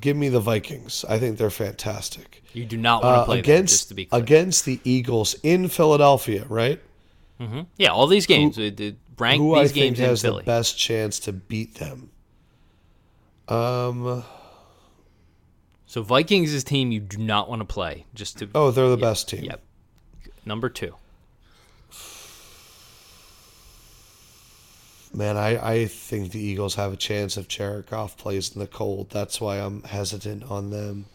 give 0.00 0.16
me 0.16 0.28
the 0.28 0.40
Vikings. 0.40 1.04
I 1.08 1.18
think 1.18 1.38
they're 1.38 1.50
fantastic. 1.50 2.42
You 2.52 2.64
do 2.64 2.76
not 2.76 3.02
want 3.02 3.16
to 3.16 3.20
uh, 3.20 3.24
play 3.24 3.38
against 3.40 3.94
them, 3.94 4.06
against 4.12 4.64
the 4.64 4.80
Eagles 4.84 5.34
in 5.42 5.68
Philadelphia, 5.68 6.44
right? 6.48 6.80
Mm-hmm. 7.40 7.62
Yeah, 7.76 7.90
all 7.90 8.06
these 8.06 8.26
games. 8.26 8.56
Who, 8.56 8.70
rank 9.18 9.40
who 9.40 9.58
these 9.60 9.70
I 9.70 9.74
games 9.74 9.98
think 9.98 10.08
has 10.08 10.22
Philly. 10.22 10.42
the 10.42 10.46
best 10.46 10.78
chance 10.78 11.18
to 11.20 11.32
beat 11.32 11.76
them? 11.76 12.10
Um. 13.48 14.24
So 15.86 16.02
Vikings 16.02 16.52
is 16.52 16.64
team 16.64 16.92
you 16.92 17.00
do 17.00 17.16
not 17.16 17.48
want 17.48 17.60
to 17.60 17.64
play. 17.64 18.04
Just 18.14 18.38
to 18.38 18.48
Oh, 18.54 18.70
they're 18.70 18.90
the 18.90 18.96
best 18.98 19.28
team. 19.28 19.44
Yep. 19.44 19.62
Number 20.44 20.68
two. 20.68 20.94
Man, 25.12 25.36
I, 25.36 25.72
I 25.72 25.86
think 25.86 26.32
the 26.32 26.40
Eagles 26.40 26.74
have 26.74 26.92
a 26.92 26.96
chance 26.96 27.36
if 27.36 27.48
Goff 27.88 28.16
plays 28.16 28.54
in 28.54 28.60
the 28.60 28.66
cold. 28.66 29.10
That's 29.10 29.40
why 29.40 29.56
I'm 29.56 29.82
hesitant 29.84 30.44
on 30.50 30.70
them. 30.70 31.06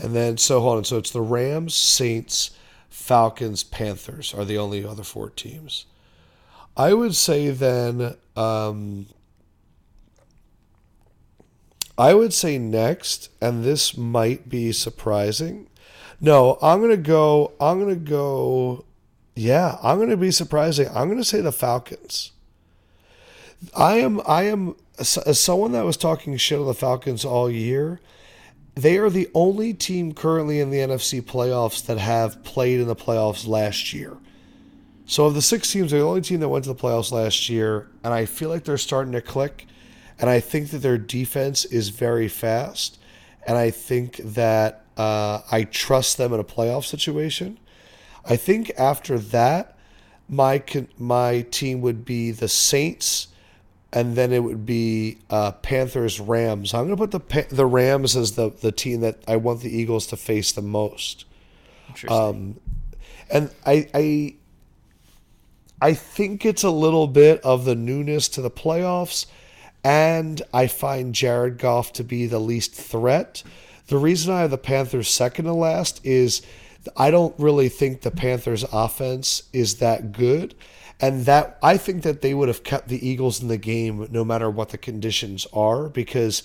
And 0.00 0.14
then, 0.14 0.36
so 0.38 0.60
hold 0.60 0.78
on. 0.78 0.84
So 0.84 0.98
it's 0.98 1.10
the 1.10 1.20
Rams, 1.20 1.74
Saints, 1.74 2.50
Falcons, 2.88 3.64
Panthers 3.64 4.34
are 4.34 4.44
the 4.44 4.58
only 4.58 4.84
other 4.84 5.02
four 5.02 5.30
teams. 5.30 5.86
I 6.76 6.94
would 6.94 7.14
say 7.14 7.50
then, 7.50 8.16
um, 8.36 9.06
I 11.98 12.14
would 12.14 12.32
say 12.32 12.58
next, 12.58 13.30
and 13.40 13.64
this 13.64 13.96
might 13.96 14.48
be 14.48 14.72
surprising. 14.72 15.68
No, 16.20 16.58
I'm 16.62 16.78
going 16.78 16.90
to 16.90 16.96
go, 16.96 17.52
I'm 17.60 17.80
going 17.80 17.94
to 17.94 18.10
go, 18.10 18.84
yeah, 19.34 19.76
I'm 19.82 19.98
going 19.98 20.10
to 20.10 20.16
be 20.16 20.30
surprising. 20.30 20.88
I'm 20.88 21.08
going 21.08 21.18
to 21.18 21.24
say 21.24 21.40
the 21.40 21.52
Falcons. 21.52 22.32
I 23.74 23.98
am 23.98 24.20
I 24.26 24.44
am 24.44 24.76
as 24.98 25.40
someone 25.40 25.72
that 25.72 25.84
was 25.84 25.96
talking 25.96 26.36
shit 26.36 26.58
on 26.58 26.66
the 26.66 26.74
Falcons 26.74 27.24
all 27.24 27.50
year. 27.50 28.00
They 28.74 28.96
are 28.98 29.10
the 29.10 29.28
only 29.34 29.74
team 29.74 30.14
currently 30.14 30.60
in 30.60 30.70
the 30.70 30.78
NFC 30.78 31.20
playoffs 31.20 31.84
that 31.86 31.98
have 31.98 32.42
played 32.42 32.80
in 32.80 32.86
the 32.86 32.96
playoffs 32.96 33.46
last 33.46 33.92
year. 33.92 34.16
So 35.04 35.26
of 35.26 35.34
the 35.34 35.42
six 35.42 35.70
teams, 35.70 35.90
they're 35.90 36.00
the 36.00 36.06
only 36.06 36.22
team 36.22 36.40
that 36.40 36.48
went 36.48 36.64
to 36.64 36.72
the 36.72 36.80
playoffs 36.80 37.12
last 37.12 37.48
year, 37.48 37.90
and 38.02 38.14
I 38.14 38.24
feel 38.24 38.48
like 38.48 38.64
they're 38.64 38.78
starting 38.78 39.12
to 39.12 39.20
click. 39.20 39.66
And 40.18 40.30
I 40.30 40.40
think 40.40 40.70
that 40.70 40.78
their 40.78 40.98
defense 40.98 41.64
is 41.66 41.88
very 41.88 42.28
fast, 42.28 42.98
and 43.46 43.58
I 43.58 43.70
think 43.70 44.16
that 44.18 44.84
uh, 44.96 45.40
I 45.50 45.64
trust 45.64 46.16
them 46.16 46.32
in 46.32 46.40
a 46.40 46.44
playoff 46.44 46.84
situation. 46.84 47.58
I 48.24 48.36
think 48.36 48.70
after 48.78 49.18
that, 49.18 49.76
my 50.28 50.62
my 50.96 51.42
team 51.50 51.80
would 51.80 52.04
be 52.04 52.30
the 52.30 52.48
Saints 52.48 53.28
and 53.92 54.16
then 54.16 54.32
it 54.32 54.42
would 54.42 54.64
be 54.64 55.18
uh, 55.28 55.52
Panthers 55.52 56.18
Rams. 56.18 56.72
I'm 56.72 56.86
going 56.86 56.96
to 56.96 57.06
put 57.06 57.10
the 57.10 57.54
the 57.54 57.66
Rams 57.66 58.16
as 58.16 58.32
the 58.32 58.50
the 58.50 58.72
team 58.72 59.00
that 59.00 59.22
I 59.28 59.36
want 59.36 59.60
the 59.60 59.76
Eagles 59.76 60.06
to 60.08 60.16
face 60.16 60.52
the 60.52 60.62
most. 60.62 61.24
Um, 62.08 62.58
and 63.30 63.50
I 63.66 63.88
I 63.92 64.34
I 65.80 65.94
think 65.94 66.46
it's 66.46 66.62
a 66.62 66.70
little 66.70 67.06
bit 67.06 67.40
of 67.42 67.64
the 67.64 67.74
newness 67.74 68.28
to 68.30 68.40
the 68.40 68.50
playoffs, 68.50 69.26
and 69.84 70.40
I 70.54 70.68
find 70.68 71.14
Jared 71.14 71.58
Goff 71.58 71.92
to 71.94 72.04
be 72.04 72.26
the 72.26 72.38
least 72.38 72.74
threat. 72.74 73.42
The 73.88 73.98
reason 73.98 74.32
I 74.32 74.40
have 74.40 74.50
the 74.50 74.58
Panthers 74.58 75.08
second 75.08 75.44
to 75.46 75.52
last 75.52 76.00
is 76.06 76.40
I 76.96 77.10
don't 77.10 77.34
really 77.38 77.68
think 77.68 78.00
the 78.00 78.10
Panthers 78.10 78.64
offense 78.72 79.42
is 79.52 79.76
that 79.76 80.12
good 80.12 80.54
and 81.02 81.26
that 81.26 81.58
I 81.62 81.76
think 81.76 82.04
that 82.04 82.22
they 82.22 82.32
would 82.32 82.48
have 82.48 82.62
kept 82.62 82.88
the 82.88 83.06
Eagles 83.06 83.42
in 83.42 83.48
the 83.48 83.58
game 83.58 84.06
no 84.10 84.24
matter 84.24 84.48
what 84.48 84.68
the 84.68 84.78
conditions 84.78 85.46
are 85.52 85.88
because 85.88 86.44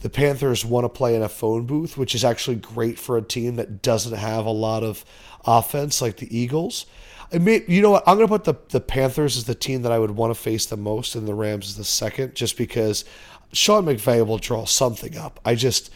the 0.00 0.08
Panthers 0.08 0.64
want 0.64 0.84
to 0.84 0.88
play 0.88 1.16
in 1.16 1.22
a 1.22 1.28
phone 1.28 1.66
booth, 1.66 1.98
which 1.98 2.14
is 2.14 2.24
actually 2.24 2.56
great 2.56 2.98
for 2.98 3.16
a 3.16 3.22
team 3.22 3.56
that 3.56 3.82
doesn't 3.82 4.16
have 4.16 4.46
a 4.46 4.50
lot 4.50 4.84
of 4.84 5.04
offense 5.44 6.00
like 6.00 6.18
the 6.18 6.38
Eagles. 6.38 6.86
I 7.32 7.38
mean, 7.38 7.64
you 7.66 7.82
know 7.82 7.90
what? 7.90 8.04
I'm 8.06 8.16
going 8.16 8.28
to 8.28 8.32
put 8.32 8.44
the, 8.44 8.54
the 8.68 8.80
Panthers 8.80 9.36
as 9.36 9.44
the 9.44 9.54
team 9.54 9.82
that 9.82 9.90
I 9.90 9.98
would 9.98 10.12
want 10.12 10.32
to 10.32 10.40
face 10.40 10.66
the 10.66 10.76
most, 10.76 11.16
and 11.16 11.26
the 11.26 11.34
Rams 11.34 11.70
as 11.70 11.76
the 11.76 11.84
second, 11.84 12.36
just 12.36 12.56
because 12.56 13.04
Sean 13.52 13.86
McVay 13.86 14.24
will 14.24 14.38
draw 14.38 14.64
something 14.64 15.16
up. 15.16 15.40
I 15.44 15.56
just, 15.56 15.90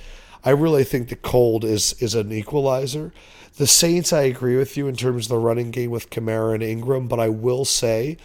I 0.45 0.51
really 0.51 0.84
think 0.84 1.09
the 1.09 1.16
cold 1.16 1.64
is 1.64 1.95
is 1.95 2.14
an 2.14 2.32
equalizer. 2.32 3.12
The 3.57 3.66
Saints, 3.66 4.12
I 4.12 4.22
agree 4.22 4.57
with 4.57 4.76
you 4.76 4.88
in 4.88 4.97
terms 4.97 5.26
of 5.26 5.30
the 5.30 5.38
running 5.38 5.70
game 5.70 5.91
with 5.91 6.11
Kamara 6.11 6.55
and 6.55 6.62
Ingram, 6.62 7.09
but 7.09 7.20
I 7.20 7.28
will 7.28 7.64
say 7.64 8.16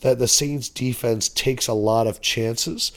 that 0.00 0.18
the 0.18 0.28
Saints 0.28 0.68
defense 0.68 1.28
takes 1.28 1.68
a 1.68 1.72
lot 1.72 2.06
of 2.06 2.20
chances, 2.20 2.92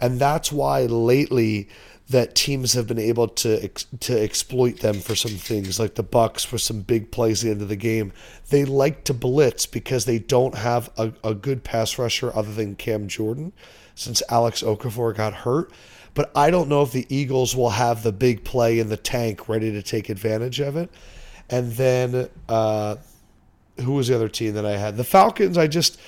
and 0.00 0.20
that's 0.20 0.52
why 0.52 0.82
lately 0.82 1.68
that 2.10 2.34
teams 2.34 2.72
have 2.72 2.88
been 2.88 2.98
able 2.98 3.28
to 3.28 3.68
to 3.68 4.20
exploit 4.20 4.80
them 4.80 5.00
for 5.00 5.14
some 5.14 5.32
things, 5.32 5.78
like 5.78 5.94
the 5.94 6.02
Bucks 6.02 6.44
for 6.44 6.58
some 6.58 6.82
big 6.82 7.10
plays 7.10 7.42
at 7.42 7.46
the 7.46 7.50
end 7.52 7.62
of 7.62 7.68
the 7.68 7.76
game. 7.76 8.12
They 8.50 8.64
like 8.64 9.04
to 9.04 9.14
blitz 9.14 9.66
because 9.66 10.04
they 10.04 10.18
don't 10.18 10.56
have 10.56 10.90
a, 10.98 11.12
a 11.22 11.34
good 11.34 11.62
pass 11.64 11.98
rusher 11.98 12.36
other 12.36 12.52
than 12.52 12.74
Cam 12.74 13.08
Jordan, 13.08 13.52
since 13.94 14.22
Alex 14.28 14.62
Okafor 14.62 15.16
got 15.16 15.34
hurt. 15.34 15.72
But 16.14 16.30
I 16.34 16.50
don't 16.50 16.68
know 16.68 16.82
if 16.82 16.92
the 16.92 17.06
Eagles 17.08 17.54
will 17.54 17.70
have 17.70 18.02
the 18.02 18.12
big 18.12 18.44
play 18.44 18.78
in 18.78 18.88
the 18.88 18.96
tank 18.96 19.48
ready 19.48 19.70
to 19.72 19.82
take 19.82 20.08
advantage 20.08 20.60
of 20.60 20.76
it. 20.76 20.90
And 21.48 21.72
then 21.72 22.28
uh, 22.48 22.96
who 23.78 23.92
was 23.92 24.08
the 24.08 24.14
other 24.14 24.28
team 24.28 24.54
that 24.54 24.66
I 24.66 24.76
had? 24.76 24.96
The 24.96 25.04
Falcons. 25.04 25.56
I 25.56 25.66
just 25.66 26.00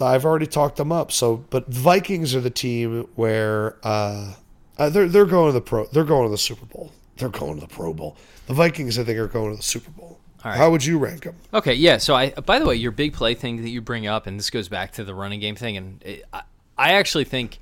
I've 0.00 0.24
already 0.24 0.46
talked 0.46 0.76
them 0.76 0.92
up. 0.92 1.12
So, 1.12 1.44
but 1.50 1.68
Vikings 1.68 2.34
are 2.34 2.40
the 2.40 2.50
team 2.50 3.08
where 3.14 3.76
uh, 3.82 4.34
uh, 4.78 4.90
they're 4.90 5.08
they're 5.08 5.26
going 5.26 5.48
to 5.48 5.52
the 5.52 5.60
pro. 5.60 5.86
They're 5.86 6.04
going 6.04 6.26
to 6.26 6.30
the 6.30 6.38
Super 6.38 6.66
Bowl. 6.66 6.92
They're 7.16 7.28
going 7.28 7.54
to 7.54 7.60
the 7.60 7.66
Pro 7.66 7.94
Bowl. 7.94 8.16
The 8.46 8.54
Vikings, 8.54 8.98
I 8.98 9.04
think, 9.04 9.18
are 9.18 9.26
going 9.26 9.52
to 9.52 9.56
the 9.56 9.62
Super 9.62 9.90
Bowl. 9.90 10.20
How 10.40 10.70
would 10.70 10.84
you 10.84 10.98
rank 10.98 11.24
them? 11.24 11.34
Okay, 11.52 11.74
yeah. 11.74 11.96
So 11.96 12.14
I, 12.14 12.30
by 12.30 12.60
the 12.60 12.66
way, 12.66 12.76
your 12.76 12.92
big 12.92 13.14
play 13.14 13.34
thing 13.34 13.62
that 13.62 13.68
you 13.68 13.80
bring 13.80 14.06
up, 14.06 14.28
and 14.28 14.38
this 14.38 14.48
goes 14.48 14.68
back 14.68 14.92
to 14.92 15.02
the 15.02 15.12
running 15.12 15.40
game 15.40 15.56
thing, 15.56 15.76
and 15.76 16.00
it, 16.04 16.24
I, 16.32 16.42
I 16.78 16.92
actually 16.92 17.24
think 17.24 17.58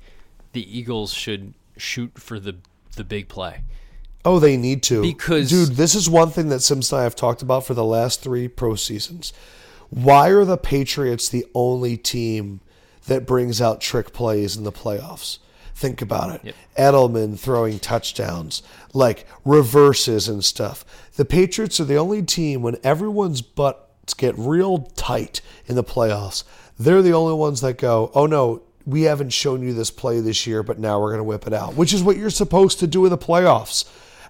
the 0.51 0.77
Eagles 0.77 1.11
should 1.11 1.55
shoot 1.77 2.19
for 2.19 2.39
the 2.39 2.57
the 2.95 3.03
big 3.03 3.27
play. 3.27 3.61
Oh, 4.23 4.39
they 4.39 4.57
need 4.57 4.81
to. 4.83 5.01
Because 5.01 5.49
dude, 5.49 5.75
this 5.77 5.93
is 5.93 6.09
one 6.09 6.31
thing 6.31 6.49
that 6.49 6.61
Sims 6.61 6.91
and 6.91 7.01
I 7.01 7.03
have 7.03 7.15
talked 7.15 7.41
about 7.41 7.65
for 7.65 7.73
the 7.75 7.83
last 7.83 8.21
three 8.21 8.47
pro 8.47 8.75
seasons. 8.75 9.33
Why 9.89 10.29
are 10.29 10.45
the 10.45 10.57
Patriots 10.57 11.29
the 11.29 11.45
only 11.53 11.95
team 11.95 12.59
that 13.07 13.27
brings 13.27 13.61
out 13.61 13.81
trick 13.81 14.13
plays 14.13 14.57
in 14.57 14.63
the 14.63 14.71
playoffs? 14.71 15.37
Think 15.75 16.01
about 16.01 16.33
it. 16.33 16.41
Yep. 16.43 16.55
Edelman 16.77 17.37
throwing 17.37 17.79
touchdowns, 17.79 18.63
like 18.93 19.27
reverses 19.43 20.27
and 20.27 20.43
stuff. 20.43 20.85
The 21.17 21.25
Patriots 21.25 21.79
are 21.79 21.85
the 21.85 21.97
only 21.97 22.23
team 22.23 22.61
when 22.61 22.77
everyone's 22.83 23.41
butts 23.41 24.13
get 24.13 24.33
real 24.37 24.79
tight 24.95 25.41
in 25.67 25.75
the 25.75 25.83
playoffs. 25.83 26.43
They're 26.79 27.01
the 27.01 27.13
only 27.13 27.35
ones 27.35 27.61
that 27.61 27.77
go, 27.77 28.09
oh 28.15 28.25
no, 28.25 28.63
we 28.85 29.03
haven't 29.03 29.31
shown 29.31 29.63
you 29.63 29.73
this 29.73 29.91
play 29.91 30.19
this 30.19 30.45
year, 30.45 30.63
but 30.63 30.79
now 30.79 30.99
we're 30.99 31.09
going 31.09 31.19
to 31.19 31.23
whip 31.23 31.47
it 31.47 31.53
out, 31.53 31.75
which 31.75 31.93
is 31.93 32.03
what 32.03 32.17
you're 32.17 32.29
supposed 32.29 32.79
to 32.79 32.87
do 32.87 33.05
in 33.05 33.11
the 33.11 33.17
playoffs. 33.17 33.85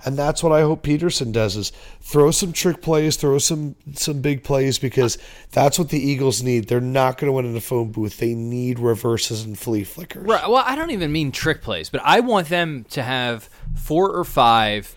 And 0.05 0.17
that's 0.17 0.43
what 0.43 0.51
I 0.51 0.61
hope 0.61 0.83
Pederson 0.83 1.31
does 1.31 1.55
is 1.55 1.71
throw 1.99 2.29
some 2.29 2.53
trick 2.53 2.79
plays, 2.81 3.15
throw 3.15 3.39
some 3.39 3.75
some 3.93 4.21
big 4.21 4.43
plays 4.43 4.77
because 4.77 5.17
that's 5.51 5.79
what 5.79 5.89
the 5.89 5.99
Eagles 5.99 6.43
need. 6.43 6.67
They're 6.67 6.79
not 6.79 7.17
going 7.17 7.27
to 7.27 7.31
win 7.31 7.45
in 7.45 7.55
the 7.55 7.61
phone 7.61 7.91
booth. 7.91 8.17
They 8.17 8.35
need 8.35 8.77
reverses 8.77 9.43
and 9.43 9.57
flea 9.57 9.83
flickers. 9.83 10.23
Right. 10.23 10.47
Well, 10.47 10.63
I 10.63 10.75
don't 10.75 10.91
even 10.91 11.11
mean 11.11 11.31
trick 11.31 11.63
plays, 11.63 11.89
but 11.89 12.01
I 12.03 12.19
want 12.19 12.49
them 12.49 12.85
to 12.91 13.01
have 13.01 13.49
four 13.73 14.11
or 14.11 14.23
five 14.23 14.95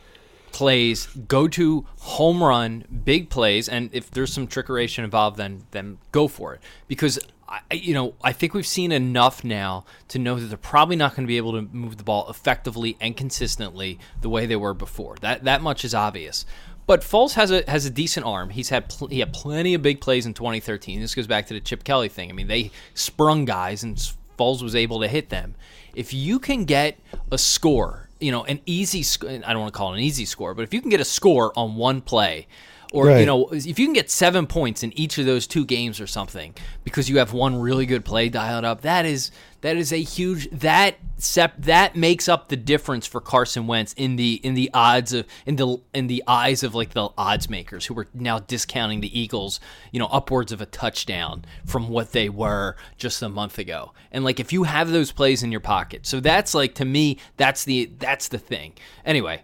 plays, 0.53 1.07
go 1.07 1.49
to 1.49 1.87
home 2.01 2.43
run, 2.43 2.85
big 3.05 3.31
plays, 3.31 3.69
and 3.69 3.89
if 3.93 4.11
there's 4.11 4.33
some 4.33 4.47
trickeration 4.47 5.05
involved, 5.05 5.39
then 5.39 5.63
then 5.71 5.99
go 6.13 6.29
for 6.29 6.53
it. 6.55 6.61
Because 6.87 7.19
I, 7.49 7.75
you 7.75 7.95
know, 7.95 8.15
I 8.23 8.33
think 8.33 8.53
we've 8.53 8.67
seen 8.67 8.93
enough 8.93 9.43
now 9.43 9.87
to 10.09 10.19
know 10.19 10.39
that 10.39 10.47
they're 10.47 10.59
probably 10.59 10.97
not 10.97 11.17
going 11.17 11.25
to 11.25 11.29
be 11.29 11.39
able 11.39 11.53
to 11.53 11.63
move 11.63 11.97
the 11.97 12.05
ball 12.05 12.29
effectively 12.29 12.97
and 13.01 13.17
consistently 13.17 13.99
the 14.21 14.29
way 14.29 14.45
they 14.45 14.57
were 14.57 14.75
before. 14.75 15.17
That 15.23 15.45
that 15.45 15.63
much 15.63 15.85
is 15.85 15.95
obvious. 15.95 16.45
But 16.87 17.01
Foles 17.01 17.35
has 17.35 17.51
a 17.51 17.65
has 17.69 17.87
a 17.87 17.91
decent 17.91 18.27
arm. 18.27 18.51
He's 18.51 18.69
had 18.69 18.89
pl- 18.89 19.09
he 19.09 19.21
had 19.21 19.33
plenty 19.33 19.75
of 19.75 19.83
big 19.83 20.01
plays 20.01 20.27
in 20.27 20.35
2013. 20.35 21.01
This 21.01 21.15
goes 21.15 21.27
back 21.27 21.47
to 21.47 21.55
the 21.55 21.61
Chip 21.61 21.85
Kelly 21.85 22.09
thing. 22.09 22.31
I 22.31 22.33
mean, 22.35 22.49
they 22.49 22.71
sprung 22.95 23.45
guys 23.47 23.83
and 23.83 23.97
Foles 24.39 24.63
was 24.63 24.75
able 24.75 25.01
to 25.01 25.09
hit 25.09 25.31
them. 25.31 25.55
If 25.95 26.13
you 26.13 26.39
can 26.39 26.65
get 26.65 26.99
a 27.33 27.39
score, 27.39 28.09
you 28.21 28.31
know, 28.31 28.45
an 28.45 28.61
easy 28.67 29.03
sc- 29.03 29.25
I 29.25 29.39
don't 29.39 29.61
want 29.61 29.73
to 29.73 29.77
call 29.77 29.93
it 29.95 29.99
an 29.99 30.05
easy 30.05 30.25
score, 30.27 30.55
but 30.55 30.63
if 30.63 30.75
you 30.75 30.81
can 30.81 30.91
get 30.91 31.01
a 31.01 31.05
score 31.05 31.53
on 31.57 31.77
one 31.77 32.01
play 32.03 32.47
or 32.93 33.07
right. 33.07 33.21
you 33.21 33.27
know 33.27 33.49
if 33.49 33.79
you 33.79 33.87
can 33.87 33.93
get 33.93 34.11
seven 34.11 34.47
points 34.47 34.83
in 34.83 34.99
each 34.99 35.19
of 35.19 35.27
those 35.27 35.47
two 35.47 35.65
games 35.65 36.01
or 36.01 36.07
something 36.07 36.55
because 36.85 37.09
you 37.09 37.19
have 37.19 37.33
one 37.33 37.61
really 37.61 37.87
good 37.87 38.05
play 38.05 38.29
dialed 38.29 38.65
up 38.65 38.81
that 38.83 39.05
is 39.05 39.31
that 39.61 39.77
is 39.77 39.93
a 39.93 39.97
huge 39.97 40.49
that 40.51 40.97
sep, 41.17 41.55
that 41.59 41.97
makes 41.97 42.29
up 42.29 42.49
the 42.49 42.57
difference 42.57 43.07
for 43.07 43.21
Carson 43.21 43.67
Wentz 43.67 43.93
in 43.95 44.17
the 44.17 44.35
in 44.45 44.55
the 44.55 44.71
odds 44.73 45.13
of 45.13 45.27
in 45.47 45.57
the 45.57 45.79
in 45.93 46.07
the 46.07 46.23
eyes 46.27 46.63
of 46.63 46.75
like 46.75 46.91
the 46.91 47.09
odds 47.19 47.51
makers 47.51 47.87
who 47.87 47.99
are 47.99 48.07
now 48.15 48.39
discounting 48.39 49.01
the 49.01 49.19
Eagles 49.19 49.61
you 49.91 49.99
know 49.99 50.07
upwards 50.07 50.53
of 50.53 50.61
a 50.61 50.67
touchdown 50.67 51.45
from 51.67 51.89
what 51.89 52.13
they 52.13 52.29
were 52.29 52.77
just 52.97 53.21
a 53.23 53.29
month 53.29 53.59
ago 53.59 53.93
and 54.13 54.25
like 54.25 54.39
if 54.39 54.53
you 54.53 54.63
have 54.63 54.91
those 54.91 55.13
plays 55.13 55.43
in 55.43 55.51
your 55.51 55.61
pocket 55.61 56.07
so 56.07 56.21
that's 56.21 56.55
like 56.55 56.75
to 56.75 56.85
me 56.85 57.19
that's 57.37 57.65
the 57.65 57.91
that's 57.99 58.29
the 58.29 58.39
thing 58.39 58.73
anyway 59.05 59.43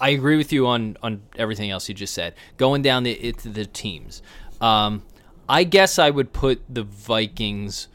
I 0.00 0.10
agree 0.10 0.36
with 0.36 0.52
you 0.52 0.66
on 0.66 0.96
on 1.02 1.22
everything 1.36 1.70
else 1.70 1.88
you 1.88 1.94
just 1.94 2.14
said. 2.14 2.34
Going 2.56 2.82
down 2.82 3.02
the 3.02 3.12
it, 3.12 3.38
the 3.38 3.66
teams, 3.66 4.22
um, 4.60 5.02
I 5.48 5.64
guess 5.64 5.98
I 5.98 6.10
would 6.10 6.32
put 6.32 6.62
the 6.68 6.82
Vikings 6.82 7.88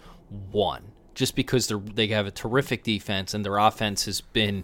one 0.51 0.83
just 1.13 1.35
because 1.35 1.67
they 1.67 1.75
they 1.75 2.07
have 2.07 2.25
a 2.25 2.31
terrific 2.31 2.83
defense 2.83 3.33
and 3.33 3.45
their 3.45 3.57
offense 3.57 4.05
has 4.05 4.21
been, 4.21 4.63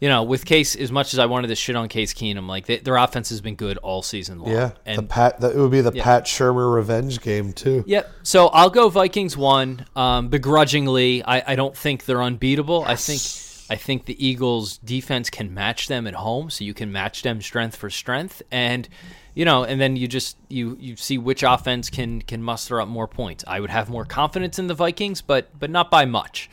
you 0.00 0.08
know, 0.08 0.22
with 0.22 0.44
Case 0.46 0.74
as 0.74 0.90
much 0.90 1.12
as 1.12 1.18
I 1.18 1.26
wanted 1.26 1.48
to 1.48 1.54
shit 1.54 1.76
on 1.76 1.88
Case 1.88 2.14
Keenum, 2.14 2.48
like 2.48 2.66
they, 2.66 2.78
their 2.78 2.96
offense 2.96 3.28
has 3.28 3.40
been 3.40 3.54
good 3.54 3.76
all 3.78 4.02
season 4.02 4.40
long. 4.40 4.50
Yeah, 4.50 4.70
and 4.86 4.98
the 4.98 5.02
Pat. 5.02 5.40
The, 5.40 5.50
it 5.50 5.56
would 5.58 5.70
be 5.70 5.82
the 5.82 5.92
Yeah. 5.92 6.02
Pat 6.02 6.24
Shurmur 6.24 6.74
revenge 6.74 7.20
game 7.20 7.52
too. 7.52 7.84
Yep. 7.86 8.10
So 8.22 8.46
I'll 8.48 8.70
go 8.70 8.88
Vikings 8.88 9.36
one. 9.36 9.84
Um, 9.94 10.28
begrudgingly, 10.28 11.22
I, 11.22 11.52
I 11.52 11.54
don't 11.54 11.76
think 11.76 12.06
they're 12.06 12.22
unbeatable. 12.22 12.84
I 12.84 12.96
think 12.96 13.20
I 13.70 13.76
think 13.76 14.04
the 14.04 14.26
Eagles 14.26 14.78
defense 14.78 15.30
can 15.30 15.54
match 15.54 15.88
them 15.88 16.06
at 16.06 16.14
home, 16.14 16.50
so 16.50 16.64
you 16.64 16.74
can 16.74 16.92
match 16.92 17.22
them 17.22 17.40
strength 17.40 17.76
for 17.76 17.88
strength, 17.88 18.42
and 18.50 18.88
you 19.34 19.44
know, 19.44 19.64
and 19.64 19.80
then 19.80 19.96
you 19.96 20.06
just 20.06 20.36
you 20.48 20.76
you 20.78 20.96
see 20.96 21.16
which 21.16 21.42
offense 21.42 21.88
can 21.88 22.20
can 22.22 22.42
muster 22.42 22.80
up 22.80 22.88
more 22.88 23.08
points. 23.08 23.44
I 23.46 23.60
would 23.60 23.70
have 23.70 23.88
more 23.88 24.04
confidence 24.04 24.58
in 24.58 24.66
the 24.66 24.74
Vikings, 24.74 25.22
but 25.22 25.58
but 25.58 25.70
not 25.70 25.90
by 25.90 26.04
much. 26.04 26.50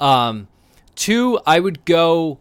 Um, 0.00 0.48
two, 0.94 1.38
I 1.46 1.60
would 1.60 1.84
go. 1.84 2.38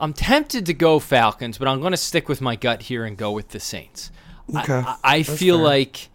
I'm 0.00 0.12
tempted 0.12 0.66
to 0.66 0.74
go 0.74 0.98
Falcons, 0.98 1.58
but 1.58 1.68
I'm 1.68 1.80
going 1.80 1.92
to 1.92 1.96
stick 1.96 2.28
with 2.28 2.40
my 2.40 2.56
gut 2.56 2.82
here 2.82 3.04
and 3.04 3.16
go 3.16 3.30
with 3.30 3.50
the 3.50 3.60
Saints. 3.60 4.10
Okay, 4.54 4.72
I, 4.74 4.96
I 5.02 5.22
feel 5.22 5.56
fair. 5.56 5.64
like 5.64 6.08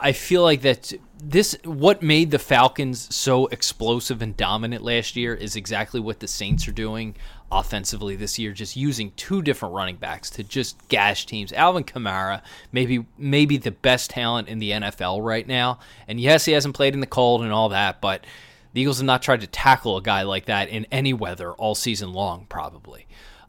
I 0.00 0.12
feel 0.12 0.42
like 0.42 0.62
that 0.62 0.92
this 1.20 1.56
what 1.64 2.02
made 2.02 2.30
the 2.30 2.38
Falcons 2.38 3.14
so 3.14 3.46
explosive 3.46 4.22
and 4.22 4.36
dominant 4.36 4.82
last 4.82 5.16
year 5.16 5.34
is 5.34 5.56
exactly 5.56 6.00
what 6.00 6.20
the 6.20 6.28
Saints 6.28 6.68
are 6.68 6.72
doing 6.72 7.16
offensively 7.50 8.14
this 8.14 8.38
year, 8.38 8.52
just 8.52 8.76
using 8.76 9.12
two 9.16 9.42
different 9.42 9.74
running 9.74 9.96
backs 9.96 10.30
to 10.30 10.44
just 10.44 10.86
gash 10.88 11.26
teams. 11.26 11.52
Alvin 11.52 11.84
Kamara, 11.84 12.42
maybe 12.72 13.06
maybe 13.16 13.56
the 13.56 13.70
best 13.70 14.10
talent 14.10 14.48
in 14.48 14.58
the 14.58 14.70
NFL 14.70 15.24
right 15.24 15.46
now. 15.46 15.78
And 16.06 16.20
yes, 16.20 16.44
he 16.44 16.52
hasn't 16.52 16.74
played 16.74 16.94
in 16.94 17.00
the 17.00 17.06
cold 17.06 17.42
and 17.42 17.52
all 17.52 17.70
that, 17.70 18.00
but 18.00 18.24
the 18.72 18.82
Eagles 18.82 18.98
have 18.98 19.06
not 19.06 19.22
tried 19.22 19.40
to 19.40 19.46
tackle 19.46 19.96
a 19.96 20.02
guy 20.02 20.22
like 20.22 20.46
that 20.46 20.68
in 20.68 20.86
any 20.92 21.12
weather 21.12 21.52
all 21.52 21.74
season 21.74 22.12
long, 22.12 22.46
probably 22.48 23.06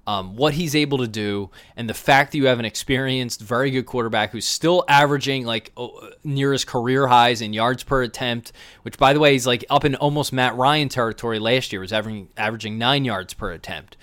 um, 0.10 0.36
what 0.36 0.56
he's 0.56 0.76
able 0.76 0.98
to 0.98 1.08
do, 1.08 1.52
and 1.76 1.88
the 1.88 1.94
fact 1.94 2.32
that 2.32 2.40
you 2.40 2.48
have 2.48 2.58
an 2.58 2.66
experienced, 2.66 3.42
very 3.42 3.70
good 3.70 3.86
quarterback 3.86 4.32
who's 4.32 4.44
still 4.44 4.84
averaging 4.88 5.46
like 5.46 5.72
oh, 5.78 6.10
near 6.24 6.52
his 6.52 6.66
career 6.66 7.06
highs 7.06 7.44
in 7.44 7.54
yards 7.54 7.84
per 7.84 8.02
attempt, 8.02 8.52
which 8.82 8.98
by 8.98 9.14
the 9.14 9.20
way 9.20 9.34
he's 9.34 9.46
like 9.46 9.64
up 9.70 9.86
in 9.86 9.94
almost 9.94 10.34
Matt 10.34 10.56
Ryan 10.56 10.90
territory 10.90 11.38
last 11.38 11.72
year, 11.72 11.80
was 11.80 11.94
averaging 11.94 12.28
averaging 12.38 12.80
nine 12.80 13.06
yards 13.06 13.36
per 13.36 13.52
attempt. 13.52 13.98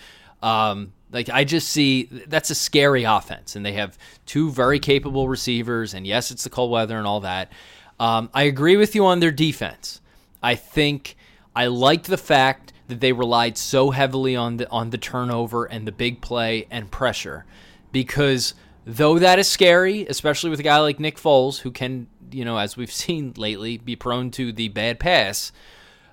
Um, 0.45 0.93
like 1.11 1.29
I 1.29 1.43
just 1.43 1.71
see 1.71 2.05
that's 2.05 2.51
a 2.51 2.55
scary 2.55 3.03
offense, 3.03 3.57
and 3.57 3.67
they 3.67 3.73
have 3.73 3.99
two 4.27 4.53
very 4.53 4.79
capable 4.79 5.29
receivers, 5.29 5.93
and 5.93 6.07
yes, 6.07 6.31
it's 6.31 6.45
the 6.45 6.51
cold 6.51 6.71
weather 6.71 6.99
and 6.99 7.07
all 7.09 7.23
that. 7.23 7.51
Um, 7.99 8.31
I 8.33 8.45
agree 8.45 8.77
with 8.77 8.95
you 8.95 9.05
on 9.07 9.19
their 9.19 9.33
defense. 9.33 10.01
I 10.41 10.55
think 10.55 11.17
I 11.57 11.67
liked 11.67 12.07
the 12.07 12.17
fact 12.17 12.73
that 12.89 13.01
they 13.01 13.12
relied 13.12 13.59
so 13.59 13.91
heavily 13.91 14.37
on 14.37 14.59
the 14.59 14.70
on 14.70 14.91
the 14.91 14.99
turnover 14.99 15.64
and 15.64 15.87
the 15.87 15.93
big 15.93 16.20
play 16.20 16.66
and 16.70 16.91
pressure, 16.91 17.45
because 17.93 18.55
though 18.84 19.18
that 19.18 19.39
is 19.39 19.49
scary, 19.49 20.07
especially 20.07 20.51
with 20.51 20.61
a 20.61 20.64
guy 20.64 20.78
like 20.78 21.01
Nick 21.01 21.16
Foles, 21.16 21.61
who 21.61 21.70
can, 21.70 22.07
you 22.30 22.45
know, 22.45 22.59
as 22.59 22.76
we've 22.76 22.93
seen 23.05 23.34
lately, 23.37 23.78
be 23.78 23.97
prone 23.97 24.30
to 24.32 24.53
the 24.53 24.68
bad 24.68 25.01
pass. 25.01 25.53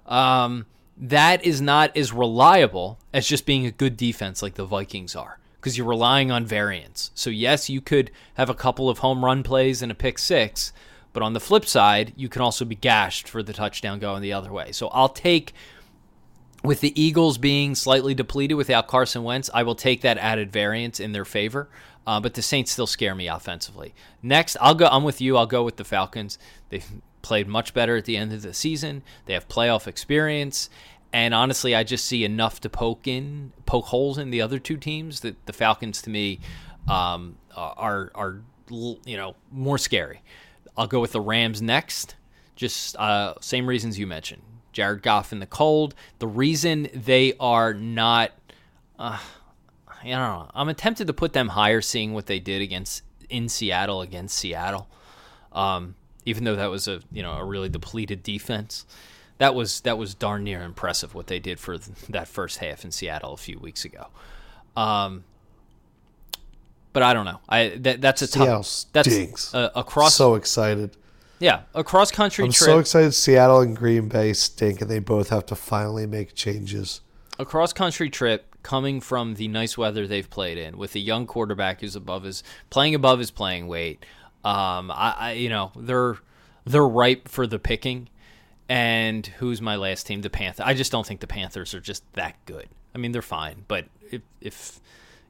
Um, 0.05 0.65
that 0.97 1.43
is 1.45 1.61
not 1.61 1.95
as 1.97 2.13
reliable 2.13 2.99
as 3.13 3.27
just 3.27 3.45
being 3.45 3.65
a 3.65 3.71
good 3.71 3.97
defense 3.97 4.41
like 4.41 4.55
the 4.55 4.65
Vikings 4.65 5.15
are 5.15 5.39
because 5.63 5.77
you're 5.77 5.87
relying 5.87 6.29
on 6.29 6.45
variance. 6.45 7.09
So, 7.15 7.29
yes, 7.29 7.69
you 7.69 7.79
could 7.79 8.11
have 8.33 8.49
a 8.49 8.53
couple 8.53 8.89
of 8.89 8.99
home 8.99 9.23
run 9.23 9.43
plays 9.43 9.81
and 9.81 9.91
a 9.91 9.95
pick 9.95 10.19
six, 10.19 10.73
but 11.13 11.23
on 11.23 11.31
the 11.31 11.39
flip 11.39 11.65
side, 11.65 12.11
you 12.17 12.27
can 12.27 12.41
also 12.41 12.65
be 12.65 12.75
gashed 12.75 13.29
for 13.29 13.41
the 13.41 13.53
touchdown 13.53 13.99
going 13.99 14.21
the 14.21 14.33
other 14.33 14.51
way. 14.51 14.73
So, 14.73 14.89
I'll 14.89 15.09
take, 15.09 15.53
with 16.63 16.79
the 16.79 16.99
Eagles 16.99 17.37
being 17.37 17.75
slightly 17.75 18.13
depleted 18.13 18.57
without 18.57 18.87
Carson 18.87 19.23
Wentz, 19.23 19.49
I 19.53 19.63
will 19.63 19.75
take 19.75 20.01
that 20.01 20.17
added 20.17 20.51
variance 20.51 20.99
in 20.99 21.11
their 21.11 21.25
favor. 21.25 21.67
Uh, 22.05 22.19
but 22.19 22.33
the 22.33 22.41
Saints 22.41 22.71
still 22.71 22.87
scare 22.87 23.15
me 23.15 23.27
offensively. 23.27 23.93
Next, 24.21 24.57
I'll 24.59 24.75
go. 24.75 24.87
I'm 24.87 25.03
with 25.03 25.21
you. 25.21 25.37
I'll 25.37 25.45
go 25.45 25.63
with 25.63 25.77
the 25.77 25.85
Falcons. 25.85 26.37
They've 26.69 26.85
played 27.21 27.47
much 27.47 27.73
better 27.73 27.95
at 27.95 28.05
the 28.05 28.17
end 28.17 28.33
of 28.33 28.41
the 28.41 28.53
season. 28.53 29.03
They 29.25 29.33
have 29.33 29.47
playoff 29.47 29.87
experience, 29.87 30.69
and 31.13 31.33
honestly, 31.33 31.73
I 31.73 31.85
just 31.85 32.05
see 32.05 32.25
enough 32.25 32.59
to 32.61 32.69
poke 32.69 33.07
in, 33.07 33.53
poke 33.65 33.85
holes 33.85 34.17
in 34.17 34.31
the 34.31 34.41
other 34.41 34.59
two 34.59 34.75
teams. 34.75 35.21
That 35.21 35.45
the 35.45 35.53
Falcons, 35.53 36.01
to 36.01 36.09
me, 36.09 36.41
um, 36.89 37.37
are 37.55 38.11
are 38.15 38.41
you 38.69 39.15
know 39.15 39.35
more 39.49 39.77
scary. 39.77 40.21
I'll 40.75 40.87
go 40.87 40.99
with 40.99 41.13
the 41.13 41.21
Rams 41.21 41.61
next. 41.61 42.15
Just 42.57 42.97
uh, 42.97 43.35
same 43.39 43.65
reasons 43.65 43.97
you 43.97 44.07
mentioned. 44.07 44.41
Jared 44.73 45.01
Goff 45.01 45.31
in 45.31 45.39
the 45.39 45.45
cold. 45.45 45.95
The 46.19 46.27
reason 46.27 46.89
they 46.93 47.33
are 47.39 47.73
not. 47.73 48.31
Uh, 48.99 49.19
I 49.87 50.09
don't 50.09 50.19
know. 50.19 50.51
I'm 50.53 50.73
tempted 50.75 51.07
to 51.07 51.13
put 51.13 51.33
them 51.33 51.49
higher, 51.49 51.81
seeing 51.81 52.13
what 52.13 52.25
they 52.25 52.39
did 52.39 52.61
against 52.61 53.03
in 53.29 53.47
Seattle 53.47 54.01
against 54.01 54.37
Seattle. 54.37 54.89
Um, 55.53 55.95
even 56.25 56.43
though 56.43 56.55
that 56.55 56.69
was 56.69 56.87
a 56.87 57.01
you 57.11 57.23
know 57.23 57.33
a 57.33 57.45
really 57.45 57.69
depleted 57.69 58.23
defense, 58.23 58.85
that 59.37 59.55
was 59.55 59.81
that 59.81 59.97
was 59.97 60.13
darn 60.13 60.43
near 60.43 60.61
impressive 60.61 61.15
what 61.15 61.27
they 61.27 61.39
did 61.39 61.59
for 61.59 61.77
that 62.09 62.27
first 62.27 62.57
half 62.59 62.83
in 62.83 62.91
Seattle 62.91 63.33
a 63.33 63.37
few 63.37 63.59
weeks 63.59 63.85
ago. 63.85 64.07
Um, 64.75 65.23
but 66.91 67.03
I 67.03 67.13
don't 67.13 67.25
know. 67.25 67.39
I 67.49 67.69
that, 67.79 68.01
that's 68.01 68.21
a 68.21 68.27
Seattle 68.27 68.63
tough. 68.63 68.85
That's 68.93 69.09
stinks. 69.11 69.53
uh, 69.53 69.69
across. 69.75 70.15
so 70.15 70.35
excited. 70.35 70.95
Yeah, 71.43 71.63
a 71.73 71.83
cross 71.83 72.09
country 72.09 72.43
trip. 72.43 72.47
I'm 72.47 72.53
trip. 72.53 72.69
so 72.69 72.79
excited. 72.79 73.11
Seattle 73.11 73.59
and 73.59 73.75
Green 73.75 74.07
Bay 74.07 74.31
stink, 74.31 74.79
and 74.79 74.89
they 74.89 74.99
both 74.99 75.27
have 75.27 75.45
to 75.47 75.55
finally 75.55 76.07
make 76.07 76.33
changes. 76.33 77.01
a 77.37 77.43
cross 77.45 77.73
country 77.73 78.09
trip 78.09 78.55
coming 78.63 79.01
from 79.01 79.33
the 79.33 79.49
nice 79.49 79.77
weather 79.77 80.07
they've 80.07 80.29
played 80.29 80.57
in 80.57 80.77
with 80.77 80.95
a 80.95 80.99
young 80.99 81.27
quarterback 81.27 81.81
who's 81.81 81.97
above 81.97 82.23
his 82.23 82.43
playing 82.69 82.95
above 82.95 83.19
his 83.19 83.29
playing 83.29 83.67
weight. 83.67 84.05
Um, 84.45 84.89
I, 84.89 85.15
I 85.17 85.31
you 85.33 85.49
know 85.49 85.73
they're 85.75 86.15
they're 86.65 86.87
ripe 86.87 87.27
for 87.27 87.45
the 87.45 87.59
picking. 87.59 88.07
And 88.69 89.27
who's 89.27 89.61
my 89.61 89.75
last 89.75 90.07
team? 90.07 90.21
The 90.21 90.29
Panthers. 90.29 90.65
I 90.65 90.73
just 90.73 90.91
don't 90.91 91.05
think 91.05 91.19
the 91.19 91.27
Panthers 91.27 91.73
are 91.73 91.81
just 91.81 92.01
that 92.13 92.37
good. 92.45 92.69
I 92.95 92.97
mean, 92.97 93.11
they're 93.11 93.21
fine, 93.21 93.65
but 93.67 93.85
if 94.09 94.21
if 94.39 94.79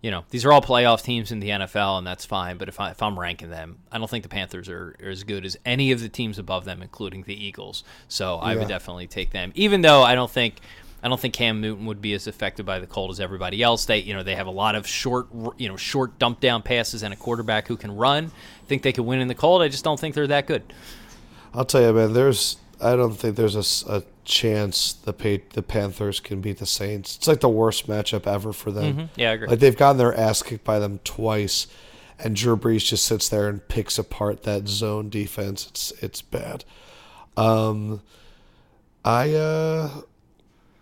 you 0.04 0.12
know 0.12 0.26
these 0.30 0.46
are 0.46 0.52
all 0.54 0.62
playoff 0.62 1.02
teams 1.02 1.32
in 1.32 1.40
the 1.40 1.50
NFL, 1.50 1.98
and 1.98 2.06
that's 2.06 2.26
fine. 2.26 2.58
But 2.58 2.68
if 2.70 2.80
I 2.80 2.92
if 2.92 3.02
I'm 3.02 3.18
ranking 3.18 3.50
them, 3.50 3.80
I 3.92 3.98
don't 3.98 4.10
think 4.10 4.22
the 4.22 4.30
Panthers 4.30 4.70
are, 4.70 4.96
are 5.02 5.10
as 5.10 5.24
good 5.24 5.46
as 5.46 5.58
any 5.66 5.92
of 5.92 6.02
the 6.02 6.10
teams 6.10 6.38
above 6.38 6.66
them, 6.66 6.82
including 6.84 7.24
the 7.24 7.34
Eagles. 7.34 7.84
So 8.08 8.36
I 8.36 8.54
Yeah. 8.54 8.60
would 8.60 8.68
definitely 8.68 9.08
take 9.08 9.32
them, 9.32 9.52
even 9.56 9.82
though 9.82 10.04
I 10.04 10.14
don't 10.14 10.30
think 10.30 10.60
I 11.02 11.10
don't 11.10 11.20
think 11.20 11.34
Cam 11.34 11.60
Newton 11.60 11.86
would 11.86 12.02
be 12.02 12.14
as 12.14 12.28
affected 12.28 12.66
by 12.66 12.80
the 12.80 12.88
cold 12.88 13.12
as 13.12 13.20
everybody 13.20 13.62
else. 13.64 13.86
They, 13.86 13.98
you 14.00 14.14
know, 14.14 14.24
they 14.24 14.36
have 14.36 14.48
a 14.48 14.52
lot 14.52 14.76
of 14.76 14.88
short, 14.88 15.28
you 15.58 15.68
know, 15.68 15.76
short 15.76 16.18
dump 16.18 16.40
down 16.40 16.62
passes 16.62 17.04
and 17.04 17.14
a 17.14 17.18
quarterback 17.18 17.68
who 17.68 17.76
can 17.76 17.94
run. 17.96 18.32
I 18.62 18.66
think 18.68 18.84
they 18.84 18.94
could 18.94 19.04
win 19.06 19.20
in 19.20 19.28
the 19.28 19.36
cold. 19.36 19.62
I 19.62 19.68
just 19.68 19.84
don't 19.84 20.00
think 20.00 20.16
they're 20.16 20.28
that 20.28 20.48
good. 20.48 20.64
I'll 21.54 21.66
tell 21.66 21.82
you, 21.82 21.92
man. 21.94 22.14
There's 22.14 22.56
I 22.82 22.96
don't 22.96 23.16
think 23.16 23.36
there's 23.36 23.56
a, 23.86 23.92
a 23.98 24.04
chance 24.26 24.94
the 24.94 25.14
pa- 25.14 25.44
the 25.54 25.62
Panthers 25.64 26.20
can 26.20 26.42
beat 26.42 26.58
the 26.60 26.66
Saints. 26.66 27.16
It's 27.18 27.28
like 27.28 27.40
the 27.42 27.50
worst 27.50 27.88
matchup 27.88 28.26
ever 28.28 28.54
for 28.54 28.72
them. 28.72 29.10
Yeah, 29.16 29.32
I 29.32 29.34
agree. 29.34 29.48
Like 29.48 29.60
they've 29.60 29.78
gotten 29.78 29.98
their 29.98 30.14
ass 30.18 30.42
kicked 30.42 30.64
by 30.64 30.80
them 30.80 31.00
twice, 31.04 31.68
and 32.20 32.36
Drew 32.36 32.56
Brees 32.58 32.86
just 32.86 33.06
sits 33.06 33.30
there 33.30 33.48
and 33.50 33.68
picks 33.68 33.98
apart 34.00 34.44
that 34.44 34.68
zone 34.68 35.10
defense. 35.10 35.68
It's 35.68 35.92
it's 36.02 36.22
bad. 36.22 36.64
Um, 37.36 38.02
I 39.06 39.34
uh, 39.34 40.02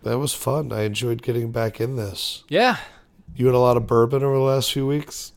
that 0.02 0.18
was 0.18 0.34
fun. 0.34 0.72
I 0.72 0.82
enjoyed 0.82 1.22
getting 1.22 1.50
back 1.52 1.80
in 1.80 1.96
this. 1.96 2.44
yeah, 2.48 2.76
You 3.34 3.46
had 3.46 3.54
a 3.54 3.58
lot 3.58 3.76
of 3.76 3.86
bourbon 3.86 4.22
over 4.22 4.34
the 4.34 4.40
last 4.42 4.72
few 4.72 4.86
weeks. 4.86 5.32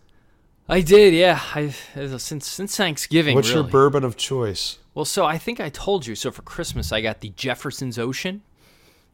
I 0.68 0.82
did. 0.82 1.14
Yeah, 1.14 1.40
I 1.54 1.70
since 2.18 2.48
since 2.48 2.76
Thanksgiving. 2.76 3.36
What's 3.36 3.52
your 3.52 3.64
bourbon 3.64 4.04
of 4.04 4.18
choice? 4.18 4.80
Well, 4.96 5.06
so 5.06 5.26
I 5.26 5.38
think 5.38 5.60
I 5.60 5.70
told 5.70 6.08
you. 6.08 6.16
So 6.16 6.32
for 6.32 6.42
Christmas, 6.42 6.92
I 6.92 7.02
got 7.02 7.20
the 7.20 7.30
Jefferson's 7.30 8.00
Ocean. 8.00 8.42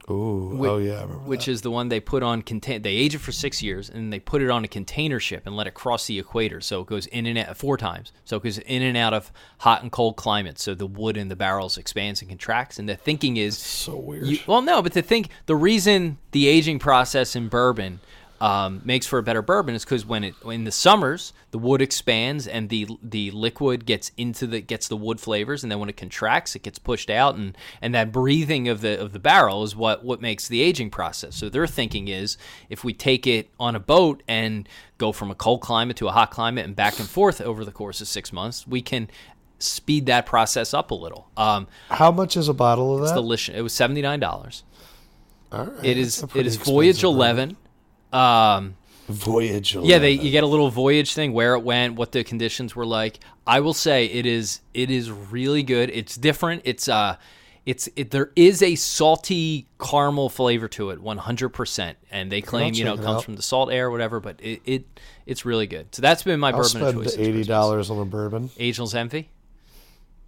Ooh, 0.10 0.56
Whi- 0.56 0.68
oh 0.68 0.78
yeah, 0.78 1.02
I 1.02 1.06
which 1.06 1.48
is 1.48 1.62
the 1.62 1.70
one 1.70 1.90
they 1.90 2.00
put 2.00 2.24
on 2.24 2.42
contain. 2.42 2.82
They 2.82 2.92
age 2.96 3.14
it 3.14 3.20
for 3.20 3.32
six 3.32 3.62
years, 3.62 3.88
and 3.88 4.12
they 4.12 4.20
put 4.20 4.42
it 4.42 4.50
on 4.50 4.64
a 4.64 4.68
container 4.68 5.20
ship 5.20 5.44
and 5.46 5.56
let 5.56 5.68
it 5.68 5.76
cross 5.76 6.08
the 6.08 6.18
equator, 6.18 6.60
so 6.60 6.82
it 6.82 6.88
goes 6.88 7.06
in 7.08 7.28
and 7.28 7.38
out 7.38 7.56
four 7.56 7.78
times. 7.78 8.12
So 8.26 8.38
it 8.38 8.44
goes 8.44 8.58
in 8.58 8.82
and 8.82 8.98
out 8.98 9.14
of 9.14 9.32
hot 9.60 9.84
and 9.84 9.92
cold 9.92 10.16
climates. 10.16 10.64
So 10.64 10.74
the 10.74 10.88
wood 10.88 11.18
in 11.18 11.28
the 11.28 11.36
barrels 11.36 11.78
expands 11.78 12.22
and 12.22 12.30
contracts. 12.30 12.80
And 12.80 12.90
the 12.90 12.96
thinking 12.96 13.38
is, 13.38 13.58
so 13.58 13.96
weird. 13.96 14.26
you, 14.26 14.40
well, 14.48 14.64
no, 14.64 14.82
but 14.82 14.94
the 14.94 15.04
think 15.04 15.30
the 15.46 15.56
reason 15.56 16.18
the 16.32 16.48
aging 16.48 16.80
process 16.80 17.36
in 17.36 17.48
bourbon 17.48 18.00
um, 18.42 18.82
makes 18.84 19.06
for 19.06 19.20
a 19.20 19.24
better 19.24 19.42
bourbon 19.44 19.76
is 19.76 19.86
because 19.86 20.04
when 20.06 20.24
it 20.24 20.34
in 20.46 20.64
the 20.64 20.72
summers 20.72 21.32
the 21.52 21.60
wood 21.60 21.82
expands 21.82 22.48
and 22.48 22.70
the 22.70 22.88
the 23.04 23.30
liquid 23.32 23.86
gets 23.86 24.12
into 24.18 24.48
the 24.48 24.60
gets 24.60 24.88
the 24.88 24.98
wood 24.98 25.20
flavors 25.20 25.62
and 25.62 25.72
then 25.72 25.78
when 25.80 25.90
it 25.90 25.96
contracts 25.96 26.56
it 26.56 26.64
gets 26.64 26.80
pushed 26.80 27.12
out 27.12 27.36
and 27.36 27.56
and 27.84 27.94
that 27.94 28.12
breathing 28.12 28.68
of 28.68 28.82
the 28.82 29.00
of 29.00 29.14
the 29.14 29.20
barrel 29.20 29.62
is 29.62 29.76
what 29.76 30.04
what 30.04 30.20
makes 30.20 30.48
the 30.48 30.62
aging 30.62 30.90
process. 30.90 31.36
So 31.36 31.50
their 31.50 31.68
thinking 31.68 32.08
is 32.08 32.36
if 32.68 32.84
we 32.84 32.94
take 32.94 33.28
it 33.28 33.52
on 33.60 33.76
a 33.76 33.80
boat 33.80 34.24
and 34.28 34.68
go 34.98 35.12
from 35.12 35.30
a 35.30 35.36
cold 35.36 35.62
climate 35.62 35.96
to 35.98 36.08
a 36.08 36.12
hot 36.12 36.32
climate 36.32 36.66
and 36.66 36.76
back 36.76 36.98
and 37.00 37.08
forth 37.08 37.40
over 37.42 37.64
the 37.64 37.72
course 37.72 38.02
of 38.02 38.08
six 38.08 38.34
months, 38.34 38.66
we 38.66 38.82
can 38.82 39.08
speed 39.60 40.08
that 40.08 40.26
process 40.26 40.74
up 40.74 40.90
a 40.90 40.96
little. 40.96 41.30
Um, 41.38 41.68
How 41.90 42.12
much 42.12 42.36
is 42.36 42.50
a 42.50 42.54
bottle 42.56 42.96
of 42.96 43.04
it's 43.04 43.12
that? 43.12 43.18
delicious. 43.18 43.56
It 43.56 43.62
was 43.62 43.74
seventy 43.74 44.02
nine 44.02 44.20
dollars. 44.20 44.64
All 45.52 45.66
right, 45.66 45.86
It 45.86 45.98
is 45.98 46.24
it 46.34 46.48
is 46.48 46.56
Voyage 46.56 47.04
eleven. 47.04 47.58
Um, 48.12 48.76
Voyage. 49.08 49.76
yeah, 49.76 50.00
they 50.00 50.12
you 50.12 50.32
get 50.32 50.44
a 50.44 50.48
little 50.48 50.70
voyage 50.70 51.14
thing 51.14 51.34
where 51.34 51.56
it 51.56 51.64
went, 51.64 51.96
what 51.96 52.12
the 52.12 52.24
conditions 52.24 52.76
were 52.76 52.86
like. 52.86 53.20
I 53.46 53.60
will 53.60 53.74
say 53.74 54.06
it 54.06 54.26
is 54.26 54.62
it 54.74 54.90
is 54.90 55.12
really 55.12 55.64
good. 55.64 55.90
It's 55.90 56.16
different. 56.16 56.62
It's 56.66 56.88
uh 56.88 57.18
it's 57.66 57.90
it, 57.96 58.12
there 58.12 58.32
is 58.36 58.62
a 58.62 58.76
salty 58.76 59.68
caramel 59.80 60.30
flavor 60.30 60.68
to 60.70 60.90
it, 60.90 61.00
100%. 61.00 61.96
And 62.10 62.32
they 62.32 62.42
claim, 62.42 62.74
you 62.74 62.86
know, 62.86 62.94
it 62.94 63.02
comes 63.02 63.18
out. 63.18 63.24
from 63.24 63.36
the 63.36 63.42
salt 63.42 63.72
air 63.72 63.88
or 63.88 63.92
whatever, 63.92 64.20
but 64.20 64.40
it, 64.42 64.62
it 64.66 65.00
it's 65.26 65.46
really 65.46 65.68
good. 65.68 65.94
So 65.94 66.02
that's 66.02 66.24
been 66.24 66.40
my 66.40 66.52
I'll 66.52 66.62
bourbon 66.62 66.82
of 66.82 66.90
spend 66.90 67.04
choice. 67.04 67.18
eighty 67.18 67.44
dollars 67.44 67.90
on 67.90 68.00
a 68.00 68.06
bourbon. 68.06 68.50
Angel's 68.60 68.96
Envy. 68.96 69.30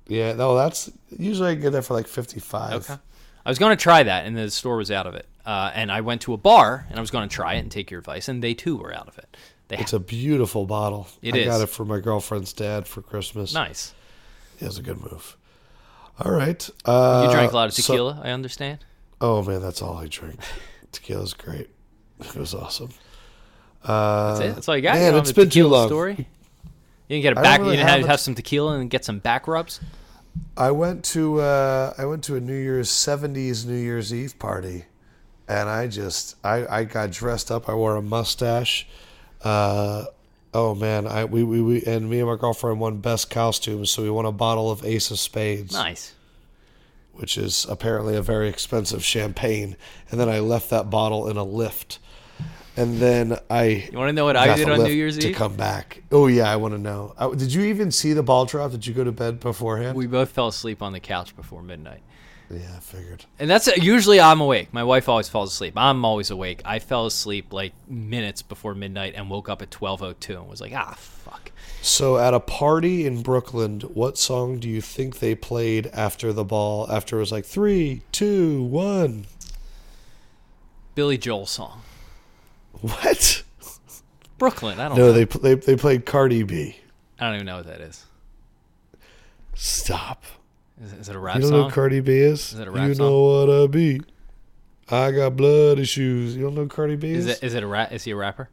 Yeah, 0.08 0.34
no, 0.34 0.56
that's 0.56 0.92
usually 1.18 1.52
I 1.52 1.56
get 1.56 1.72
that 1.72 1.84
for 1.84 1.94
like 1.94 2.08
fifty 2.08 2.40
five. 2.40 2.90
Okay. 2.90 3.02
I 3.46 3.50
was 3.50 3.60
going 3.60 3.76
to 3.76 3.82
try 3.82 4.04
that, 4.04 4.26
and 4.26 4.38
the 4.38 4.50
store 4.50 4.78
was 4.78 4.90
out 4.92 5.06
of 5.08 5.16
it. 5.16 5.28
Uh, 5.46 5.72
and 5.74 5.92
I 5.92 6.02
went 6.02 6.22
to 6.22 6.34
a 6.34 6.38
bar, 6.38 6.86
and 6.90 6.98
I 6.98 7.02
was 7.02 7.12
going 7.12 7.28
to 7.28 7.34
try 7.36 7.56
it 7.56 7.60
and 7.60 7.70
take 7.72 7.92
your 7.92 8.00
advice, 8.00 8.28
and 8.30 8.42
they 8.44 8.54
too 8.54 8.78
were 8.78 8.94
out 8.94 9.08
of 9.10 9.18
it. 9.18 9.36
They 9.68 9.78
It's 9.78 9.92
a 9.94 10.00
beautiful 10.00 10.66
bottle. 10.66 11.08
It 11.22 11.34
I 11.36 11.38
is. 11.40 11.46
got 11.48 11.62
it 11.62 11.68
for 11.68 11.84
my 11.86 12.00
girlfriend's 12.00 12.54
dad 12.54 12.88
for 12.88 13.02
Christmas. 13.02 13.54
nice. 13.54 13.94
It 14.60 14.66
was 14.66 14.78
a 14.78 14.82
good 14.82 15.02
move. 15.02 15.36
All 16.20 16.32
right. 16.32 16.70
Uh, 16.86 17.24
You 17.28 17.34
drank 17.34 17.52
a 17.52 17.56
lot 17.56 17.68
of 17.68 17.74
so- 17.74 17.82
tequila, 17.82 18.22
I 18.24 18.30
understand. 18.32 18.80
oh 19.20 19.42
man, 19.44 19.62
that's 19.62 19.82
all 19.82 19.98
I 19.98 20.08
drink. 20.08 20.40
Tequila's 20.92 21.34
great. 21.34 21.70
It 22.20 22.36
was 22.36 22.54
awesome. 22.54 22.90
Uh, 23.84 24.36
That's 24.38 24.40
it. 24.52 24.56
That's 24.56 24.70
all 24.70 24.76
you 24.78 24.82
got. 24.84 24.96
man, 24.96 25.14
you 25.14 25.20
it's 25.20 25.32
been 25.34 25.50
too 25.50 25.68
long. 25.68 25.88
Story. 25.88 26.14
You 26.14 26.26
didn't 27.10 27.24
get 27.24 27.34
a 27.34 27.42
back. 27.42 27.60
really 27.60 27.72
you 27.72 27.78
didn't 27.78 27.90
have 27.90 28.00
have, 28.02 28.10
have 28.12 28.20
some 28.22 28.36
tequila 28.36 28.78
and 28.78 28.90
get 28.90 29.04
some 29.04 29.20
back 29.20 29.48
rubs. 29.48 29.82
I 30.56 30.72
went 30.72 31.04
to 31.06 31.42
uh, 31.42 31.94
I 31.98 32.06
went 32.06 32.24
to 32.26 32.36
a 32.36 32.40
New 32.40 32.58
Year's 32.58 32.90
'70s 32.90 33.66
New 33.66 33.76
Year's 33.76 34.14
Eve 34.14 34.38
party, 34.40 34.86
and 35.48 35.70
I 35.70 35.88
just 35.88 36.36
I, 36.44 36.66
I 36.68 36.84
got 36.84 37.12
dressed 37.12 37.52
up. 37.52 37.68
I 37.70 37.74
wore 37.74 37.96
a 37.96 38.02
mustache. 38.02 38.88
Uh, 39.44 40.06
oh 40.54 40.76
man, 40.76 41.08
I 41.08 41.26
we, 41.26 41.44
we 41.44 41.62
we 41.62 41.84
and 41.84 42.10
me 42.10 42.20
and 42.20 42.28
my 42.30 42.36
girlfriend 42.36 42.80
won 42.80 42.98
best 42.98 43.30
costumes, 43.30 43.90
so 43.92 44.04
we 44.04 44.10
won 44.10 44.26
a 44.26 44.32
bottle 44.32 44.70
of 44.72 44.86
Ace 44.86 45.12
of 45.12 45.20
Spades, 45.20 45.74
Nice. 45.74 46.14
which 47.14 47.38
is 47.38 47.66
apparently 47.68 48.16
a 48.16 48.22
very 48.22 48.48
expensive 48.50 49.04
champagne. 49.04 49.76
And 50.12 50.20
then 50.20 50.30
I 50.30 50.40
left 50.40 50.70
that 50.70 50.90
bottle 50.90 51.28
in 51.28 51.36
a 51.38 51.44
lift, 51.44 52.00
and 52.76 52.98
then 52.98 53.38
I 53.50 53.88
You 53.92 53.98
want 53.98 54.10
to 54.10 54.14
know 54.14 54.26
what 54.26 54.36
I 54.36 54.56
did 54.56 54.70
on 54.70 54.84
New 54.84 54.92
Year's 54.92 55.18
to 55.18 55.28
Eve? 55.28 55.34
To 55.34 55.38
come 55.38 55.56
back. 55.56 56.04
Oh 56.12 56.28
yeah, 56.28 56.52
I 56.52 56.56
want 56.56 56.74
to 56.74 56.80
know. 56.80 57.14
Uh, 57.18 57.30
did 57.30 57.54
you 57.54 57.64
even 57.64 57.92
see 57.92 58.14
the 58.14 58.24
ball 58.24 58.46
drop? 58.46 58.72
Did 58.72 58.88
you 58.88 58.94
go 58.94 59.04
to 59.04 59.12
bed 59.12 59.40
beforehand? 59.40 59.96
We 59.98 60.08
both 60.08 60.30
fell 60.32 60.48
asleep 60.48 60.82
on 60.82 60.94
the 60.94 61.00
couch 61.00 61.36
before 61.36 61.62
midnight. 61.62 62.02
yeah, 62.50 62.76
I 62.76 62.80
figured. 62.80 63.26
And 63.40 63.50
that's 63.50 63.68
usually 63.78 64.20
I'm 64.20 64.42
awake. 64.42 64.74
My 64.74 64.84
wife 64.84 65.08
always 65.08 65.30
falls 65.30 65.54
asleep. 65.54 65.74
I'm 65.78 66.04
always 66.04 66.30
awake. 66.32 66.62
I 66.66 66.80
fell 66.80 67.06
asleep 67.06 67.54
like 67.54 67.74
minutes 67.88 68.42
before 68.42 68.74
midnight 68.76 69.14
and 69.16 69.30
woke 69.30 69.50
up 69.50 69.62
at 69.62 69.70
12:02 69.72 70.40
and 70.40 70.50
was 70.50 70.62
like, 70.62 70.74
"Ah, 70.76 70.96
fuck." 70.98 71.52
So 71.82 72.18
at 72.18 72.34
a 72.34 72.40
party 72.40 73.06
in 73.06 73.22
Brooklyn, 73.22 73.82
what 73.82 74.18
song 74.18 74.58
do 74.58 74.68
you 74.70 74.82
think 74.82 75.20
they 75.20 75.36
played 75.36 75.88
after 75.94 76.34
the 76.34 76.44
ball? 76.46 76.90
After 76.92 77.18
it 77.18 77.20
was 77.20 77.32
like 77.32 77.46
three, 77.46 78.02
two, 78.12 78.64
one. 78.64 79.26
Billy 80.96 81.18
Joel 81.18 81.46
song. 81.46 81.82
What? 82.84 83.44
Brooklyn. 84.38 84.80
I 84.80 84.90
don't 84.90 84.98
No, 84.98 85.08
know. 85.08 85.14
they 85.14 85.24
they 85.24 85.56
they 85.56 85.76
played 85.78 86.06
Cardi 86.06 86.44
B. 86.44 86.76
I 87.20 87.26
don't 87.28 87.36
even 87.36 87.46
know 87.46 87.56
what 87.58 87.68
that 87.68 87.80
is. 87.82 88.04
Stop. 89.54 90.24
Is, 90.84 90.94
is 90.94 91.10
it 91.10 91.16
a 91.16 91.20
rap 91.20 91.36
You 91.36 91.42
don't 91.44 91.52
know 91.52 91.64
who 91.66 91.72
Cardi 91.72 92.00
B 92.02 92.12
is? 92.18 92.54
Is 92.54 92.60
it 92.60 92.68
a 92.68 92.72
rap 92.72 92.88
you 92.88 92.94
song? 92.96 93.06
You 93.06 93.12
know 93.12 93.46
what 93.46 93.64
I 93.64 93.68
be. 93.68 94.02
I 94.90 95.12
got 95.12 95.36
blood 95.38 95.80
issues. 95.80 96.36
You 96.36 96.44
don't 96.44 96.56
know 96.56 96.64
who 96.64 96.68
Cardi 96.68 96.96
B 96.96 97.12
is 97.12 97.26
is? 97.28 97.38
it 97.38 97.44
is 97.44 97.54
it 97.54 97.64
a 97.64 97.68
rap? 97.68 97.92
Is 97.92 98.04
he 98.04 98.12
a 98.12 98.16
rapper? 98.16 98.50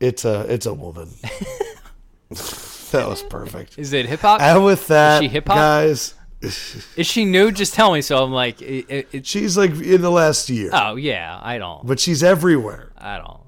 It's 0.00 0.24
a 0.24 0.40
it's 0.52 0.66
a 0.66 0.74
woman. 0.74 1.08
that 2.30 3.06
was 3.08 3.22
perfect. 3.22 3.78
Is 3.78 3.92
it 3.92 4.06
hip 4.06 4.20
hop? 4.20 4.40
And 4.40 4.64
with 4.64 4.88
that, 4.88 5.20
she 5.20 5.28
hip-hop? 5.28 5.54
guys, 5.56 6.14
Is 6.40 7.06
she 7.06 7.24
new? 7.24 7.52
Just 7.52 7.74
tell 7.74 7.92
me. 7.92 8.00
So 8.02 8.22
I'm 8.24 8.32
like, 8.32 8.60
it, 8.60 9.06
it- 9.12 9.26
she's 9.26 9.56
like 9.56 9.70
in 9.72 10.00
the 10.00 10.10
last 10.10 10.48
year, 10.50 10.70
oh 10.72 10.96
yeah, 10.96 11.38
I 11.40 11.58
don't. 11.58 11.86
but 11.86 12.00
she's 12.00 12.22
everywhere. 12.24 12.90
I 12.98 13.18
don't. 13.18 13.40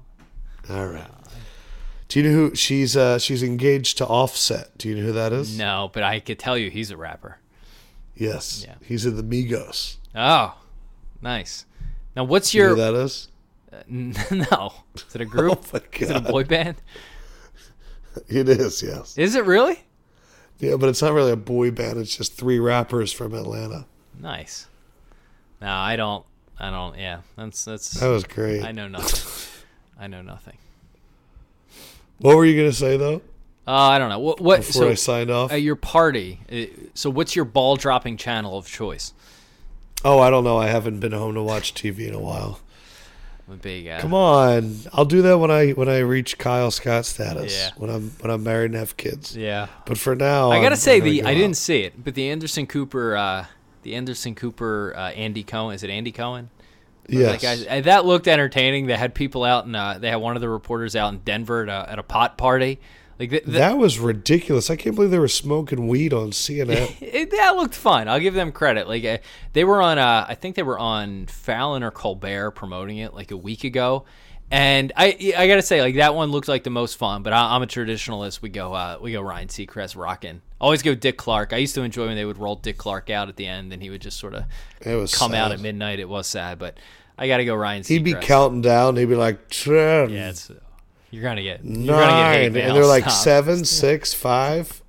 All 0.69 0.87
right. 0.87 1.07
Do 2.07 2.19
you 2.21 2.29
know 2.29 2.35
who 2.35 2.55
she's? 2.55 2.95
Uh, 2.95 3.19
she's 3.19 3.43
engaged 3.43 3.97
to 3.97 4.05
Offset. 4.05 4.77
Do 4.77 4.89
you 4.89 4.95
know 4.95 5.01
who 5.01 5.11
that 5.13 5.33
is? 5.33 5.57
No, 5.57 5.89
but 5.91 6.03
I 6.03 6.19
could 6.19 6.39
tell 6.39 6.57
you 6.57 6.69
he's 6.69 6.91
a 6.91 6.97
rapper. 6.97 7.39
Yes. 8.15 8.63
Yeah. 8.65 8.75
He's 8.81 9.05
in 9.05 9.17
the 9.17 9.23
Migos. 9.23 9.97
Oh, 10.15 10.57
nice. 11.21 11.65
Now, 12.15 12.23
what's 12.23 12.51
Do 12.51 12.57
you 12.57 12.63
know 12.63 12.75
your 12.75 12.91
who 12.91 12.93
that 12.93 13.03
is? 13.03 13.27
no? 14.51 14.73
Is 14.95 15.15
it 15.15 15.21
a 15.21 15.25
group? 15.25 15.65
Oh 15.73 15.79
my 15.79 15.81
Is 15.99 16.09
it 16.09 16.15
a 16.15 16.21
boy 16.21 16.43
band? 16.43 16.77
It 18.27 18.47
is. 18.47 18.81
Yes. 18.81 19.17
Is 19.17 19.35
it 19.35 19.43
really? 19.45 19.83
Yeah, 20.59 20.77
but 20.77 20.87
it's 20.87 21.01
not 21.01 21.11
really 21.11 21.31
a 21.31 21.37
boy 21.37 21.71
band. 21.71 21.99
It's 21.99 22.15
just 22.15 22.37
three 22.37 22.59
rappers 22.59 23.11
from 23.11 23.33
Atlanta. 23.33 23.85
Nice. 24.17 24.67
No, 25.59 25.67
I 25.67 25.97
don't. 25.97 26.25
I 26.57 26.69
don't. 26.69 26.97
Yeah, 26.97 27.21
that's 27.35 27.65
that's. 27.65 27.91
That 27.99 28.07
was 28.07 28.23
great. 28.23 28.63
I 28.63 28.71
know 28.71 28.87
nothing. 28.87 29.51
I 29.99 30.07
know 30.07 30.21
nothing. 30.21 30.57
What 32.19 32.35
were 32.37 32.45
you 32.45 32.55
gonna 32.59 32.73
say 32.73 32.97
though? 32.97 33.21
Uh, 33.67 33.71
I 33.73 33.97
don't 33.97 34.09
know. 34.09 34.19
What? 34.19 34.39
what 34.39 34.57
Before 34.59 34.73
so 34.83 34.89
I 34.89 34.93
signed 34.93 35.31
off. 35.31 35.51
at 35.51 35.61
your 35.61 35.75
party? 35.75 36.39
uh, 36.51 36.65
So 36.93 37.09
what's 37.09 37.35
your 37.35 37.45
ball 37.45 37.75
dropping 37.77 38.17
channel 38.17 38.57
of 38.57 38.67
choice? 38.67 39.13
oh, 40.03 40.19
I 40.19 40.29
don't 40.29 40.43
know. 40.43 40.57
I 40.57 40.67
haven't 40.67 40.99
been 40.99 41.13
home 41.13 41.33
to 41.33 41.41
watch 41.41 41.73
TV 41.73 42.07
in 42.07 42.13
a 42.13 42.19
while. 42.19 42.59
A 43.51 43.55
big. 43.55 43.87
Uh, 43.87 43.99
Come 44.01 44.13
on, 44.13 44.75
I'll 44.93 45.05
do 45.05 45.21
that 45.23 45.37
when 45.39 45.51
I 45.51 45.71
when 45.71 45.89
I 45.89 45.99
reach 45.99 46.37
Kyle 46.37 46.71
Scott 46.71 47.05
status. 47.05 47.55
Yeah. 47.55 47.71
When 47.77 47.89
I'm 47.89 48.09
when 48.19 48.31
I'm 48.31 48.43
married 48.43 48.71
and 48.71 48.75
have 48.75 48.97
kids. 48.97 49.35
Yeah. 49.35 49.67
But 49.85 49.97
for 49.97 50.15
now, 50.15 50.51
I 50.51 50.57
gotta 50.57 50.69
I'm- 50.69 50.75
say 50.77 50.97
I'm 50.97 51.03
the 51.03 51.21
go 51.21 51.27
I 51.27 51.33
didn't 51.33 51.57
see 51.57 51.81
it, 51.81 52.03
but 52.03 52.13
the 52.15 52.29
Anderson 52.29 52.65
Cooper, 52.67 53.15
uh, 53.15 53.45
the 53.83 53.95
Anderson 53.95 54.33
Cooper, 54.35 54.93
uh, 54.95 55.11
Andy 55.11 55.43
Cohen. 55.43 55.75
Is 55.75 55.83
it 55.83 55.89
Andy 55.91 56.11
Cohen? 56.11 56.49
Yes. 57.07 57.41
That, 57.41 57.67
guy, 57.67 57.81
that 57.81 58.05
looked 58.05 58.27
entertaining. 58.27 58.87
They 58.87 58.97
had 58.97 59.13
people 59.13 59.43
out 59.43 59.65
and 59.65 59.75
uh, 59.75 59.97
they 59.99 60.09
had 60.09 60.17
one 60.17 60.35
of 60.35 60.41
the 60.41 60.49
reporters 60.49 60.95
out 60.95 61.13
in 61.13 61.19
Denver 61.19 61.63
at 61.63 61.69
a, 61.69 61.91
at 61.91 61.99
a 61.99 62.03
pot 62.03 62.37
party. 62.37 62.79
Like 63.19 63.29
th- 63.29 63.45
th- 63.45 63.57
that 63.57 63.77
was 63.77 63.97
ridiculous. 63.99 64.69
I 64.69 64.75
can't 64.75 64.95
believe 64.95 65.11
they 65.11 65.19
were 65.19 65.27
smoking 65.27 65.87
weed 65.87 66.13
on 66.13 66.31
CNN. 66.31 66.95
it, 67.01 67.31
that 67.31 67.55
looked 67.55 67.75
fun. 67.75 68.09
I'll 68.09 68.19
give 68.19 68.33
them 68.33 68.51
credit. 68.51 68.87
Like 68.87 69.05
uh, 69.05 69.19
they 69.53 69.63
were 69.63 69.81
on, 69.81 69.97
uh, 69.97 70.25
I 70.27 70.35
think 70.35 70.55
they 70.55 70.63
were 70.63 70.79
on 70.79 71.27
Fallon 71.27 71.83
or 71.83 71.91
Colbert 71.91 72.51
promoting 72.51 72.97
it 72.97 73.13
like 73.13 73.31
a 73.31 73.37
week 73.37 73.63
ago, 73.63 74.05
and 74.51 74.93
I 74.95 75.33
I 75.37 75.47
gotta 75.47 75.61
say 75.61 75.81
like 75.81 75.95
that 75.95 76.15
one 76.15 76.31
looked 76.31 76.47
like 76.47 76.63
the 76.63 76.69
most 76.69 76.97
fun. 76.97 77.23
But 77.23 77.33
I, 77.33 77.55
I'm 77.55 77.63
a 77.63 77.67
traditionalist. 77.67 78.41
We 78.41 78.49
go 78.49 78.73
uh, 78.73 78.97
we 79.01 79.11
go 79.11 79.21
Ryan 79.21 79.47
Seacrest 79.47 79.97
rocking. 79.97 80.41
Always 80.59 80.81
go 80.81 80.95
Dick 80.95 81.17
Clark. 81.17 81.53
I 81.53 81.57
used 81.57 81.75
to 81.75 81.81
enjoy 81.81 82.07
when 82.07 82.15
they 82.15 82.25
would 82.25 82.37
roll 82.37 82.55
Dick 82.55 82.77
Clark 82.77 83.09
out 83.09 83.29
at 83.29 83.35
the 83.35 83.47
end, 83.47 83.73
and 83.73 83.81
he 83.81 83.89
would 83.89 84.01
just 84.01 84.19
sort 84.19 84.33
of 84.33 84.45
come 85.13 85.33
out 85.33 85.51
at 85.51 85.59
midnight. 85.59 85.99
It 85.99 86.09
was 86.09 86.27
sad, 86.27 86.59
but 86.59 86.77
I 87.17 87.27
got 87.27 87.37
to 87.37 87.45
go 87.45 87.55
Ryan 87.55 87.83
Seacrest. 87.83 87.87
He'd 87.87 88.03
be 88.03 88.13
counting 88.13 88.61
down. 88.61 88.95
He'd 88.95 89.05
be 89.05 89.15
like 89.15 89.49
ten, 89.49 90.09
Yeah, 90.09 90.29
it's 90.29 90.51
you're 91.11 91.23
gonna 91.23 91.43
get 91.43 91.63
you're 91.63 91.95
gonna 91.95 92.49
get 92.49 92.65
and 92.67 92.75
they're 92.75 92.85
like 92.85 93.03
Stop. 93.03 93.13
seven, 93.13 93.65
six, 93.65 94.13
five. 94.13 94.81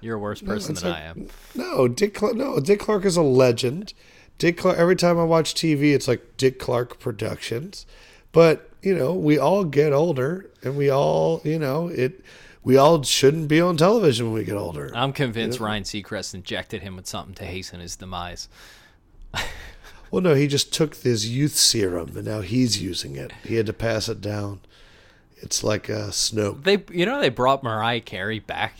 You're 0.00 0.16
a 0.16 0.18
worse 0.18 0.42
person 0.42 0.72
it's 0.72 0.82
than 0.82 0.90
like- 0.92 1.00
I 1.00 1.04
am. 1.04 1.28
No, 1.54 1.88
Dick. 1.88 2.14
Clark, 2.14 2.34
no, 2.36 2.58
Dick 2.60 2.80
Clark 2.80 3.04
is 3.04 3.16
a 3.16 3.22
legend. 3.22 3.94
Dick 4.38 4.58
Clark. 4.58 4.76
Every 4.78 4.96
time 4.96 5.18
I 5.18 5.24
watch 5.24 5.54
TV, 5.54 5.94
it's 5.94 6.08
like 6.08 6.36
Dick 6.36 6.58
Clark 6.58 6.98
Productions. 6.98 7.86
But 8.34 8.68
you 8.82 8.94
know, 8.94 9.14
we 9.14 9.38
all 9.38 9.64
get 9.64 9.94
older, 9.94 10.50
and 10.62 10.76
we 10.76 10.90
all, 10.90 11.40
you 11.44 11.58
know, 11.58 11.88
it. 11.88 12.22
We 12.62 12.78
all 12.78 13.02
shouldn't 13.02 13.48
be 13.48 13.60
on 13.60 13.76
television 13.76 14.26
when 14.26 14.34
we 14.34 14.44
get 14.44 14.56
older. 14.56 14.90
I'm 14.94 15.12
convinced 15.12 15.60
Ryan 15.60 15.82
Seacrest 15.82 16.32
injected 16.34 16.82
him 16.82 16.96
with 16.96 17.06
something 17.06 17.34
to 17.34 17.44
hasten 17.44 17.80
his 17.80 17.96
demise. 17.96 18.48
Well, 20.14 20.22
no, 20.22 20.34
he 20.34 20.46
just 20.46 20.72
took 20.72 20.98
this 20.98 21.26
youth 21.26 21.56
serum, 21.56 22.16
and 22.16 22.24
now 22.24 22.40
he's 22.40 22.80
using 22.80 23.16
it. 23.16 23.32
He 23.42 23.56
had 23.56 23.66
to 23.66 23.72
pass 23.72 24.08
it 24.08 24.20
down. 24.20 24.60
It's 25.38 25.64
like 25.64 25.88
a 25.88 26.10
Snoke. 26.10 26.62
They, 26.62 26.84
you 26.92 27.04
know, 27.04 27.20
they 27.20 27.30
brought 27.30 27.64
Mariah 27.64 28.00
Carey 28.00 28.38
back. 28.38 28.76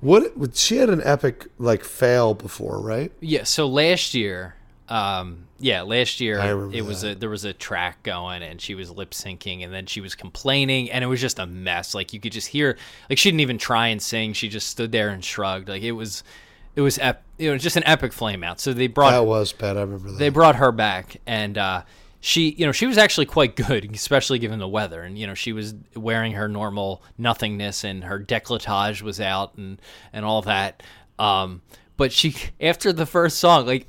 What? 0.00 0.32
She 0.56 0.76
had 0.78 0.88
an 0.88 1.02
epic 1.04 1.48
like 1.58 1.84
fail 1.84 2.32
before, 2.32 2.80
right? 2.80 3.12
Yeah. 3.20 3.44
So 3.44 3.66
last 3.66 4.14
year, 4.14 4.54
um, 4.90 5.46
yeah, 5.58 5.82
last 5.82 6.20
year 6.20 6.38
it 6.72 6.82
was 6.82 7.02
that. 7.02 7.16
a 7.16 7.20
there 7.20 7.30
was 7.30 7.44
a 7.44 7.52
track 7.52 8.02
going 8.02 8.42
and 8.42 8.60
she 8.60 8.74
was 8.74 8.90
lip 8.90 9.12
syncing 9.12 9.62
and 9.62 9.72
then 9.72 9.86
she 9.86 10.00
was 10.00 10.14
complaining 10.14 10.90
and 10.90 11.04
it 11.04 11.06
was 11.06 11.20
just 11.20 11.38
a 11.38 11.46
mess. 11.46 11.94
Like 11.94 12.12
you 12.12 12.18
could 12.20 12.32
just 12.32 12.48
hear, 12.48 12.76
like 13.08 13.18
she 13.18 13.30
didn't 13.30 13.40
even 13.40 13.58
try 13.58 13.88
and 13.88 14.02
sing. 14.02 14.32
She 14.32 14.48
just 14.48 14.68
stood 14.68 14.90
there 14.90 15.10
and 15.10 15.24
shrugged. 15.24 15.68
Like 15.68 15.82
it 15.82 15.92
was, 15.92 16.24
it 16.74 16.80
was, 16.80 16.98
ep- 16.98 17.22
you 17.38 17.50
know, 17.50 17.58
just 17.58 17.76
an 17.76 17.84
epic 17.86 18.12
flame 18.12 18.42
out. 18.42 18.58
So 18.60 18.72
they 18.72 18.88
brought 18.88 19.12
That 19.12 19.26
was 19.26 19.52
bad. 19.52 19.76
I 19.76 19.82
remember 19.82 20.10
that. 20.10 20.18
they 20.18 20.28
brought 20.28 20.56
her 20.56 20.72
back 20.72 21.18
and 21.26 21.56
uh, 21.56 21.82
she, 22.20 22.50
you 22.50 22.66
know, 22.66 22.72
she 22.72 22.86
was 22.86 22.98
actually 22.98 23.26
quite 23.26 23.54
good, 23.56 23.88
especially 23.94 24.38
given 24.38 24.58
the 24.58 24.68
weather. 24.68 25.02
And 25.02 25.16
you 25.16 25.26
know, 25.26 25.34
she 25.34 25.52
was 25.52 25.74
wearing 25.94 26.32
her 26.32 26.48
normal 26.48 27.02
nothingness, 27.16 27.82
and 27.82 28.04
her 28.04 28.20
décolletage 28.20 29.00
was 29.00 29.20
out, 29.20 29.54
and 29.56 29.80
and 30.12 30.24
all 30.26 30.42
that. 30.42 30.82
Um, 31.18 31.62
but 31.96 32.12
she, 32.12 32.34
after 32.60 32.92
the 32.92 33.06
first 33.06 33.38
song, 33.38 33.64
like 33.66 33.86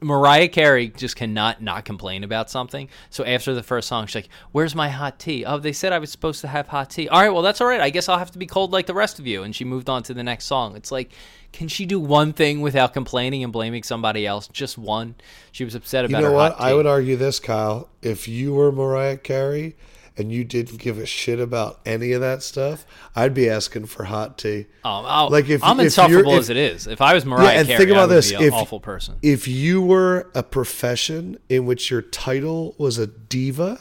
Mariah 0.00 0.48
Carey 0.48 0.88
just 0.88 1.16
cannot 1.16 1.62
not 1.62 1.84
complain 1.84 2.24
about 2.24 2.50
something. 2.50 2.88
So 3.10 3.24
after 3.24 3.54
the 3.54 3.62
first 3.62 3.88
song, 3.88 4.06
she's 4.06 4.14
like, 4.14 4.28
"Where's 4.52 4.74
my 4.74 4.88
hot 4.88 5.18
tea?" 5.18 5.44
Oh, 5.44 5.58
they 5.58 5.72
said 5.72 5.92
I 5.92 5.98
was 5.98 6.10
supposed 6.10 6.40
to 6.40 6.48
have 6.48 6.68
hot 6.68 6.90
tea. 6.90 7.08
All 7.08 7.20
right, 7.20 7.30
well 7.30 7.42
that's 7.42 7.60
all 7.60 7.66
right. 7.66 7.80
I 7.80 7.90
guess 7.90 8.08
I'll 8.08 8.18
have 8.18 8.30
to 8.32 8.38
be 8.38 8.46
cold 8.46 8.72
like 8.72 8.86
the 8.86 8.94
rest 8.94 9.18
of 9.18 9.26
you. 9.26 9.42
And 9.42 9.54
she 9.54 9.64
moved 9.64 9.90
on 9.90 10.02
to 10.04 10.14
the 10.14 10.22
next 10.22 10.46
song. 10.46 10.76
It's 10.76 10.90
like, 10.90 11.12
can 11.52 11.68
she 11.68 11.84
do 11.86 12.00
one 12.00 12.32
thing 12.32 12.60
without 12.60 12.94
complaining 12.94 13.44
and 13.44 13.52
blaming 13.52 13.82
somebody 13.82 14.26
else? 14.26 14.48
Just 14.48 14.78
one. 14.78 15.16
She 15.52 15.64
was 15.64 15.74
upset 15.74 16.04
about 16.04 16.18
You 16.18 16.24
know 16.24 16.30
her 16.30 16.36
what? 16.36 16.60
I 16.60 16.74
would 16.74 16.86
argue 16.86 17.16
this, 17.16 17.40
Kyle. 17.40 17.88
If 18.02 18.26
you 18.28 18.54
were 18.54 18.72
Mariah 18.72 19.18
Carey 19.18 19.76
and 20.16 20.30
you 20.32 20.44
didn't 20.44 20.78
give 20.78 20.98
a 20.98 21.06
shit 21.06 21.40
about 21.40 21.80
any 21.86 22.12
of 22.12 22.20
that 22.20 22.42
stuff, 22.42 22.84
I'd 23.16 23.32
be 23.34 23.48
asking 23.48 23.86
for 23.86 24.04
hot 24.04 24.36
tea. 24.38 24.66
Um, 24.84 25.04
I'll, 25.06 25.30
Like, 25.30 25.48
if- 25.48 25.62
I'm 25.64 25.78
if 25.80 25.84
insufferable 25.86 26.32
if- 26.34 26.40
as 26.40 26.50
it 26.50 26.56
is. 26.56 26.86
If 26.86 27.00
I 27.00 27.14
was 27.14 27.24
Mariah 27.24 27.58
and 27.58 27.66
Carey, 27.68 27.78
think 27.78 27.90
about 27.90 28.08
this: 28.08 28.30
be 28.30 28.36
an 28.36 28.42
if- 28.42 28.52
awful 28.52 28.80
person. 28.80 29.16
If 29.22 29.46
you 29.48 29.80
were 29.80 30.30
a 30.34 30.42
profession 30.42 31.38
in 31.48 31.66
which 31.66 31.90
your 31.90 32.02
title 32.02 32.74
was 32.78 32.98
a 32.98 33.06
diva 33.06 33.80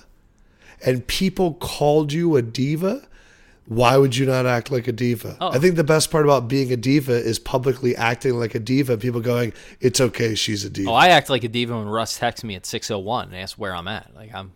and 0.86 1.06
people 1.08 1.54
called 1.56 2.14
you 2.14 2.36
a 2.38 2.42
diva, 2.42 3.06
why 3.66 3.98
would 3.98 4.16
you 4.16 4.26
not 4.26 4.46
act 4.46 4.72
like 4.72 4.88
a 4.88 4.92
diva? 4.92 5.38
Oh. 5.40 5.50
I 5.52 5.60
think 5.60 5.76
the 5.76 5.84
best 5.84 6.10
part 6.10 6.24
about 6.26 6.48
being 6.48 6.72
a 6.72 6.78
diva 6.78 7.14
is 7.14 7.38
publicly 7.38 7.96
acting 7.96 8.34
like 8.40 8.56
a 8.56 8.60
diva. 8.60 8.98
People 8.98 9.22
going, 9.22 9.54
"It's 9.80 10.00
okay, 10.02 10.34
she's 10.36 10.64
a 10.66 10.70
diva." 10.70 10.90
Oh, 10.90 10.94
I 10.94 11.10
act 11.10 11.30
like 11.30 11.44
a 11.44 11.48
diva 11.48 11.78
when 11.78 11.88
Russ 11.88 12.18
texts 12.18 12.44
me 12.44 12.56
at 12.56 12.66
6:01 12.66 13.28
and 13.28 13.36
asks 13.36 13.58
where 13.60 13.76
I'm 13.76 13.88
at. 13.88 14.12
Like 14.16 14.34
I'm, 14.34 14.54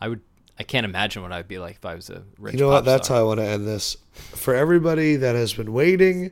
I 0.00 0.08
would, 0.08 0.20
I 0.62 0.64
can't 0.64 0.84
imagine 0.84 1.22
what 1.22 1.32
I'd 1.32 1.48
be 1.48 1.58
like 1.58 1.74
if 1.74 1.84
I 1.84 1.96
was 1.96 2.08
a 2.08 2.22
rich. 2.38 2.54
You 2.54 2.60
know 2.60 2.68
what? 2.68 2.84
That's 2.84 3.08
star. 3.08 3.16
how 3.16 3.22
I 3.24 3.26
want 3.26 3.40
to 3.40 3.46
end 3.46 3.66
this. 3.66 3.96
For 4.12 4.54
everybody 4.54 5.16
that 5.16 5.34
has 5.34 5.54
been 5.54 5.72
waiting, 5.72 6.30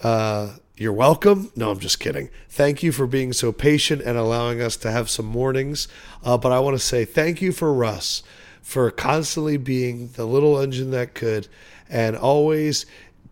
uh, 0.00 0.54
you're 0.76 0.92
welcome. 0.92 1.52
No, 1.54 1.70
I'm 1.70 1.78
just 1.78 2.00
kidding. 2.00 2.28
Thank 2.48 2.82
you 2.82 2.90
for 2.90 3.06
being 3.06 3.32
so 3.32 3.52
patient 3.52 4.02
and 4.02 4.18
allowing 4.18 4.60
us 4.60 4.76
to 4.78 4.90
have 4.90 5.08
some 5.08 5.26
mornings. 5.26 5.86
Uh, 6.24 6.36
but 6.36 6.50
I 6.50 6.58
want 6.58 6.74
to 6.74 6.84
say 6.84 7.04
thank 7.04 7.40
you 7.40 7.52
for 7.52 7.72
Russ 7.72 8.24
for 8.62 8.90
constantly 8.90 9.58
being 9.58 10.08
the 10.14 10.26
little 10.26 10.58
engine 10.58 10.90
that 10.90 11.14
could 11.14 11.46
and 11.88 12.16
always 12.16 12.84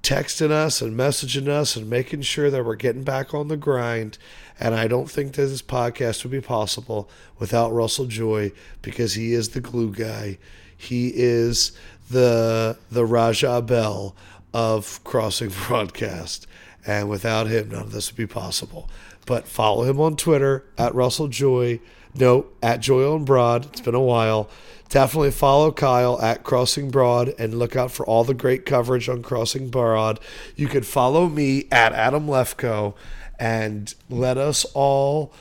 texting 0.04 0.52
us 0.52 0.80
and 0.80 0.96
messaging 0.96 1.48
us 1.48 1.74
and 1.74 1.90
making 1.90 2.22
sure 2.22 2.52
that 2.52 2.64
we're 2.64 2.76
getting 2.76 3.02
back 3.02 3.34
on 3.34 3.48
the 3.48 3.56
grind. 3.56 4.16
And 4.58 4.74
I 4.74 4.88
don't 4.88 5.10
think 5.10 5.34
that 5.34 5.46
this 5.46 5.62
podcast 5.62 6.24
would 6.24 6.30
be 6.30 6.40
possible 6.40 7.10
without 7.38 7.72
Russell 7.72 8.06
Joy 8.06 8.52
because 8.82 9.14
he 9.14 9.32
is 9.32 9.50
the 9.50 9.60
glue 9.60 9.92
guy. 9.92 10.38
He 10.76 11.12
is 11.14 11.72
the 12.10 12.78
the 12.90 13.04
Raja 13.04 13.60
Bell 13.60 14.14
of 14.54 15.02
Crossing 15.04 15.52
Broadcast. 15.66 16.46
And 16.86 17.10
without 17.10 17.48
him, 17.48 17.70
none 17.70 17.82
of 17.82 17.92
this 17.92 18.10
would 18.10 18.16
be 18.16 18.26
possible. 18.26 18.88
But 19.26 19.48
follow 19.48 19.82
him 19.82 20.00
on 20.00 20.16
Twitter 20.16 20.64
at 20.78 20.94
Russell 20.94 21.28
Joy. 21.28 21.80
No, 22.14 22.46
at 22.62 22.80
Joy 22.80 23.12
on 23.12 23.24
Broad. 23.24 23.66
It's 23.66 23.80
been 23.80 23.94
a 23.94 24.00
while. 24.00 24.48
Definitely 24.88 25.32
follow 25.32 25.72
Kyle 25.72 26.20
at 26.22 26.44
Crossing 26.44 26.90
Broad 26.90 27.34
and 27.38 27.58
look 27.58 27.74
out 27.74 27.90
for 27.90 28.06
all 28.06 28.22
the 28.22 28.34
great 28.34 28.64
coverage 28.64 29.08
on 29.08 29.20
Crossing 29.20 29.68
Broad. 29.68 30.20
You 30.54 30.68
can 30.68 30.84
follow 30.84 31.28
me 31.28 31.66
at 31.72 31.92
Adam 31.92 32.28
Lefko 32.28 32.94
and 33.38 33.94
let 34.08 34.38
us 34.38 34.64
all 34.74 35.32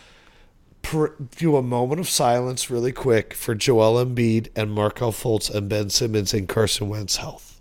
do 1.38 1.56
a 1.56 1.64
moment 1.64 2.00
of 2.00 2.08
silence 2.08 2.70
really 2.70 2.92
quick 2.92 3.34
for 3.34 3.56
Joel 3.56 4.04
Embiid 4.06 4.50
and 4.56 4.72
Markelle 4.72 5.12
Fultz 5.12 5.54
and 5.54 5.68
Ben 5.68 5.90
Simmons 5.90 6.34
and 6.34 6.48
Carson 6.48 6.90
Wentz 6.90 7.18
health. 7.18 7.60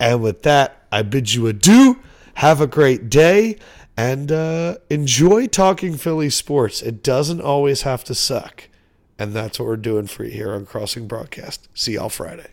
And 0.00 0.22
with 0.22 0.42
that, 0.42 0.86
I 0.90 1.02
bid 1.02 1.34
you 1.34 1.46
adieu. 1.46 2.00
Have 2.34 2.60
a 2.60 2.66
great 2.66 3.10
day 3.10 3.56
and 3.96 4.30
uh, 4.30 4.76
enjoy 4.90 5.48
talking 5.48 5.96
Philly 5.96 6.30
sports. 6.30 6.82
It 6.82 7.02
doesn't 7.02 7.40
always 7.40 7.82
have 7.82 8.04
to 8.04 8.14
suck. 8.14 8.68
And 9.18 9.32
that's 9.34 9.58
what 9.58 9.66
we're 9.66 9.76
doing 9.76 10.06
for 10.06 10.22
you 10.22 10.30
here 10.30 10.52
on 10.52 10.64
Crossing 10.64 11.08
Broadcast. 11.08 11.68
See 11.74 11.94
y'all 11.94 12.08
Friday. 12.08 12.50